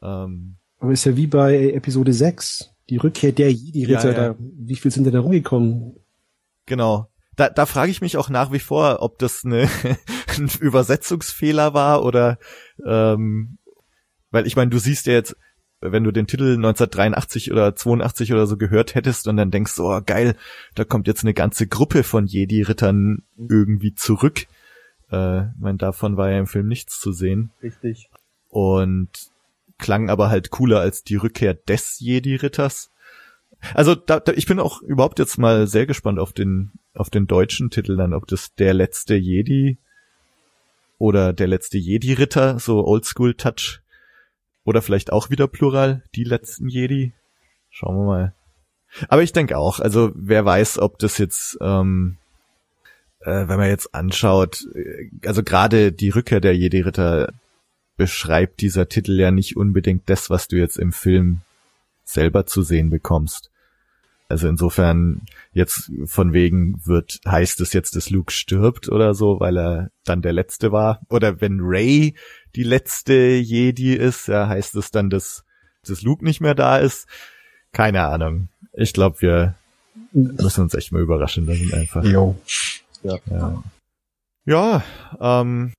Ähm, 0.00 0.56
aber 0.78 0.92
ist 0.92 1.04
ja 1.04 1.16
wie 1.16 1.26
bei 1.26 1.72
Episode 1.72 2.12
6, 2.12 2.71
die 2.90 2.96
Rückkehr 2.96 3.32
der 3.32 3.52
Jedi-Ritter, 3.52 4.12
ja, 4.12 4.26
ja. 4.28 4.36
wie 4.38 4.76
viel 4.76 4.90
sind 4.90 5.04
denn 5.04 5.14
da 5.14 5.20
rumgekommen? 5.20 5.96
Genau 6.66 7.08
da, 7.36 7.48
da 7.48 7.66
frage 7.66 7.90
ich 7.90 8.00
mich 8.00 8.16
auch 8.16 8.28
nach 8.28 8.52
wie 8.52 8.58
vor, 8.58 9.00
ob 9.00 9.18
das 9.18 9.44
eine, 9.44 9.68
ein 10.38 10.50
Übersetzungsfehler 10.60 11.74
war 11.74 12.04
oder 12.04 12.38
ähm, 12.84 13.58
weil 14.30 14.46
ich 14.46 14.56
meine, 14.56 14.70
du 14.70 14.78
siehst 14.78 15.06
ja 15.06 15.14
jetzt, 15.14 15.36
wenn 15.80 16.04
du 16.04 16.12
den 16.12 16.26
Titel 16.26 16.54
1983 16.54 17.52
oder 17.52 17.74
82 17.74 18.32
oder 18.32 18.46
so 18.46 18.56
gehört 18.56 18.94
hättest 18.94 19.26
und 19.28 19.36
dann 19.36 19.50
denkst, 19.50 19.78
oh 19.78 20.00
geil, 20.04 20.36
da 20.74 20.84
kommt 20.84 21.06
jetzt 21.06 21.24
eine 21.24 21.34
ganze 21.34 21.66
Gruppe 21.66 22.02
von 22.02 22.26
Jedi-Rittern 22.26 23.24
irgendwie 23.36 23.94
zurück. 23.94 24.46
Äh, 25.10 25.46
ich 25.46 25.60
meine, 25.60 25.78
davon 25.78 26.16
war 26.16 26.30
ja 26.30 26.38
im 26.38 26.46
Film 26.46 26.68
nichts 26.68 27.00
zu 27.00 27.12
sehen. 27.12 27.50
Richtig. 27.62 28.08
Und 28.48 29.08
klang 29.82 30.08
aber 30.08 30.30
halt 30.30 30.48
cooler 30.50 30.80
als 30.80 31.04
die 31.04 31.16
Rückkehr 31.16 31.52
des 31.52 32.00
Jedi-Ritters. 32.00 32.90
Also 33.74 33.94
da, 33.94 34.18
da, 34.18 34.32
ich 34.32 34.46
bin 34.46 34.58
auch 34.58 34.80
überhaupt 34.80 35.18
jetzt 35.18 35.36
mal 35.36 35.66
sehr 35.66 35.86
gespannt 35.86 36.18
auf 36.18 36.32
den 36.32 36.72
auf 36.94 37.10
den 37.10 37.26
deutschen 37.26 37.70
Titel 37.70 37.96
dann, 37.96 38.14
ob 38.14 38.26
das 38.26 38.54
der 38.54 38.74
letzte 38.74 39.14
Jedi 39.14 39.78
oder 40.98 41.32
der 41.32 41.48
letzte 41.48 41.78
Jedi-Ritter, 41.78 42.58
so 42.58 42.86
Oldschool-Touch. 42.86 43.80
Oder 44.64 44.82
vielleicht 44.82 45.12
auch 45.12 45.30
wieder 45.30 45.48
Plural, 45.48 46.04
die 46.14 46.22
letzten 46.22 46.68
Jedi. 46.68 47.12
Schauen 47.70 47.96
wir 47.96 48.04
mal. 48.04 48.34
Aber 49.08 49.22
ich 49.22 49.32
denke 49.32 49.58
auch, 49.58 49.80
also 49.80 50.12
wer 50.14 50.44
weiß, 50.44 50.78
ob 50.78 50.98
das 50.98 51.18
jetzt, 51.18 51.58
ähm, 51.60 52.18
äh, 53.20 53.48
wenn 53.48 53.58
man 53.58 53.68
jetzt 53.68 53.94
anschaut, 53.94 54.64
äh, 54.74 55.10
also 55.26 55.42
gerade 55.42 55.90
die 55.90 56.10
Rückkehr 56.10 56.40
der 56.40 56.56
Jedi-Ritter 56.56 57.32
beschreibt 58.02 58.62
dieser 58.62 58.88
Titel 58.88 59.12
ja 59.12 59.30
nicht 59.30 59.56
unbedingt 59.56 60.10
das, 60.10 60.28
was 60.28 60.48
du 60.48 60.56
jetzt 60.56 60.76
im 60.76 60.90
Film 60.90 61.42
selber 62.02 62.46
zu 62.46 62.62
sehen 62.62 62.90
bekommst. 62.90 63.52
Also 64.28 64.48
insofern 64.48 65.20
jetzt 65.52 65.92
von 66.06 66.32
wegen 66.32 66.84
wird, 66.84 67.20
heißt 67.24 67.60
es 67.60 67.72
jetzt, 67.72 67.94
dass 67.94 68.10
Luke 68.10 68.32
stirbt 68.32 68.88
oder 68.88 69.14
so, 69.14 69.38
weil 69.38 69.56
er 69.56 69.90
dann 70.02 70.20
der 70.20 70.32
Letzte 70.32 70.72
war. 70.72 71.00
Oder 71.10 71.40
wenn 71.40 71.60
Ray 71.60 72.16
die 72.56 72.64
letzte 72.64 73.14
Jedi 73.14 73.94
ist, 73.94 74.26
ja, 74.26 74.48
heißt 74.48 74.74
es 74.74 74.90
dann, 74.90 75.08
dass, 75.08 75.44
dass 75.86 76.02
Luke 76.02 76.24
nicht 76.24 76.40
mehr 76.40 76.56
da 76.56 76.78
ist. 76.78 77.06
Keine 77.70 78.02
Ahnung. 78.02 78.48
Ich 78.72 78.92
glaube, 78.92 79.20
wir 79.20 79.54
müssen 80.10 80.62
uns 80.62 80.74
echt 80.74 80.90
mal 80.90 81.02
überraschen 81.02 81.46
lassen 81.46 81.72
einfach. 81.72 82.02
Jo. 82.02 82.36
Ja. 83.04 83.18
Ja, 83.30 83.62
ja 84.44 84.82
ähm, 85.20 85.72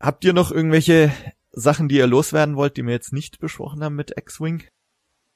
habt 0.00 0.24
ihr 0.24 0.32
noch 0.32 0.52
irgendwelche 0.52 1.10
Sachen, 1.58 1.88
die 1.88 1.96
ihr 1.96 2.06
loswerden 2.06 2.54
wollt, 2.56 2.76
die 2.76 2.84
wir 2.84 2.92
jetzt 2.92 3.14
nicht 3.14 3.40
besprochen 3.40 3.82
haben 3.82 3.96
mit 3.96 4.12
X-Wing? 4.16 4.64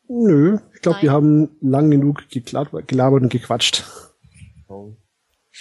Nö, 0.06 0.58
ich 0.74 0.82
glaube, 0.82 1.02
wir 1.02 1.12
haben 1.12 1.56
lang 1.62 1.90
genug 1.90 2.24
gelabert 2.28 3.22
und 3.22 3.32
gequatscht. 3.32 3.84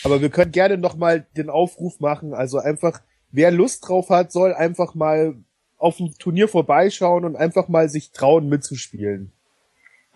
Aber 0.03 0.21
wir 0.21 0.29
können 0.29 0.51
gerne 0.51 0.77
nochmal 0.77 1.25
den 1.37 1.49
Aufruf 1.49 2.01
machen. 2.01 2.33
Also 2.33 2.57
einfach, 2.57 3.01
wer 3.31 3.51
Lust 3.51 3.87
drauf 3.87 4.09
hat, 4.09 4.33
soll 4.33 4.53
einfach 4.53 4.95
mal 4.95 5.37
auf 5.77 5.97
dem 5.97 6.13
Turnier 6.19 6.49
vorbeischauen 6.49 7.23
und 7.23 7.37
einfach 7.37 7.69
mal 7.69 7.87
sich 7.87 8.11
trauen 8.11 8.49
mitzuspielen. 8.49 9.31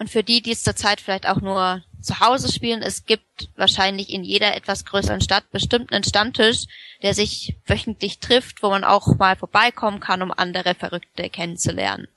Und 0.03 0.09
für 0.09 0.23
die, 0.23 0.41
die 0.41 0.51
es 0.51 0.63
zurzeit 0.63 0.99
vielleicht 0.99 1.27
auch 1.29 1.39
nur 1.39 1.81
zu 2.01 2.19
Hause 2.19 2.51
spielen, 2.51 2.81
es 2.81 3.05
gibt 3.05 3.49
wahrscheinlich 3.55 4.11
in 4.11 4.25
jeder 4.25 4.55
etwas 4.55 4.83
größeren 4.83 5.21
Stadt 5.21 5.49
bestimmt 5.51 5.93
einen 5.93 6.03
Stammtisch, 6.03 6.65
der 7.01 7.13
sich 7.13 7.55
wöchentlich 7.65 8.19
trifft, 8.19 8.61
wo 8.61 8.69
man 8.69 8.83
auch 8.83 9.15
mal 9.17 9.37
vorbeikommen 9.37 10.01
kann, 10.01 10.21
um 10.21 10.31
andere 10.31 10.75
Verrückte 10.75 11.29
kennenzulernen 11.29 12.07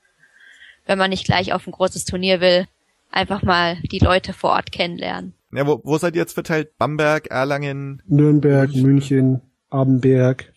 wenn 0.87 0.97
man 0.97 1.09
nicht 1.09 1.25
gleich 1.25 1.53
auf 1.53 1.67
ein 1.67 1.71
großes 1.71 2.05
Turnier 2.05 2.41
will, 2.41 2.67
einfach 3.11 3.43
mal 3.43 3.77
die 3.91 3.99
Leute 3.99 4.33
vor 4.33 4.51
Ort 4.51 4.71
kennenlernen. 4.71 5.33
Ja, 5.51 5.67
wo, 5.67 5.81
wo 5.83 5.97
seid 5.97 6.15
ihr 6.15 6.21
jetzt 6.21 6.33
verteilt? 6.33 6.77
Bamberg, 6.77 7.27
Erlangen? 7.27 8.01
Nürnberg, 8.07 8.69
München, 8.69 8.85
München 8.85 9.41
Abenberg, 9.69 10.53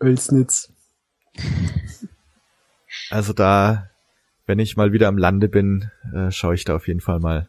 Oelsnitz. 0.00 0.72
Also 3.08 3.32
da, 3.32 3.89
wenn 4.50 4.58
ich 4.58 4.76
mal 4.76 4.92
wieder 4.92 5.06
am 5.06 5.16
Lande 5.16 5.48
bin, 5.48 5.92
äh, 6.12 6.32
schaue 6.32 6.56
ich 6.56 6.64
da 6.64 6.74
auf 6.74 6.88
jeden 6.88 6.98
Fall 7.00 7.20
mal 7.20 7.48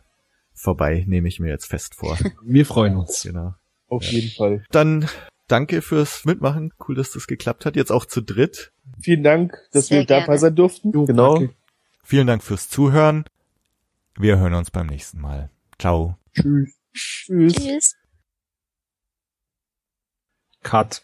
vorbei, 0.53 1.03
nehme 1.07 1.27
ich 1.27 1.39
mir 1.39 1.49
jetzt 1.49 1.65
fest 1.65 1.95
vor. 1.95 2.15
Wir 2.45 2.63
freuen 2.63 2.95
uns. 2.95 3.23
genau. 3.23 3.55
Auf 3.87 4.03
Ja. 4.03 4.11
jeden 4.19 4.29
Fall. 4.29 4.63
Dann 4.69 5.09
danke 5.47 5.81
fürs 5.81 6.25
Mitmachen. 6.25 6.71
Cool, 6.87 6.93
dass 6.93 7.09
das 7.11 7.25
geklappt 7.25 7.65
hat. 7.65 7.75
Jetzt 7.75 7.91
auch 7.91 8.05
zu 8.05 8.21
dritt. 8.21 8.71
Vielen 9.01 9.23
Dank, 9.23 9.57
dass 9.71 9.87
Sehr 9.87 10.01
wir 10.01 10.05
dabei 10.05 10.25
gerne. 10.25 10.39
sein 10.39 10.55
durften. 10.55 10.91
Jo, 10.91 11.05
genau. 11.05 11.37
danke. 11.39 11.55
Vielen 12.03 12.27
Dank 12.27 12.43
fürs 12.43 12.69
Zuhören. 12.69 13.25
Wir 14.19 14.37
hören 14.37 14.53
uns 14.53 14.69
beim 14.69 14.85
nächsten 14.85 15.19
Mal. 15.19 15.49
Ciao. 15.79 16.17
Tschüss. 16.33 16.77
Tschüss. 16.93 17.53
Tschüss. 17.55 17.95
Cut. 20.61 21.01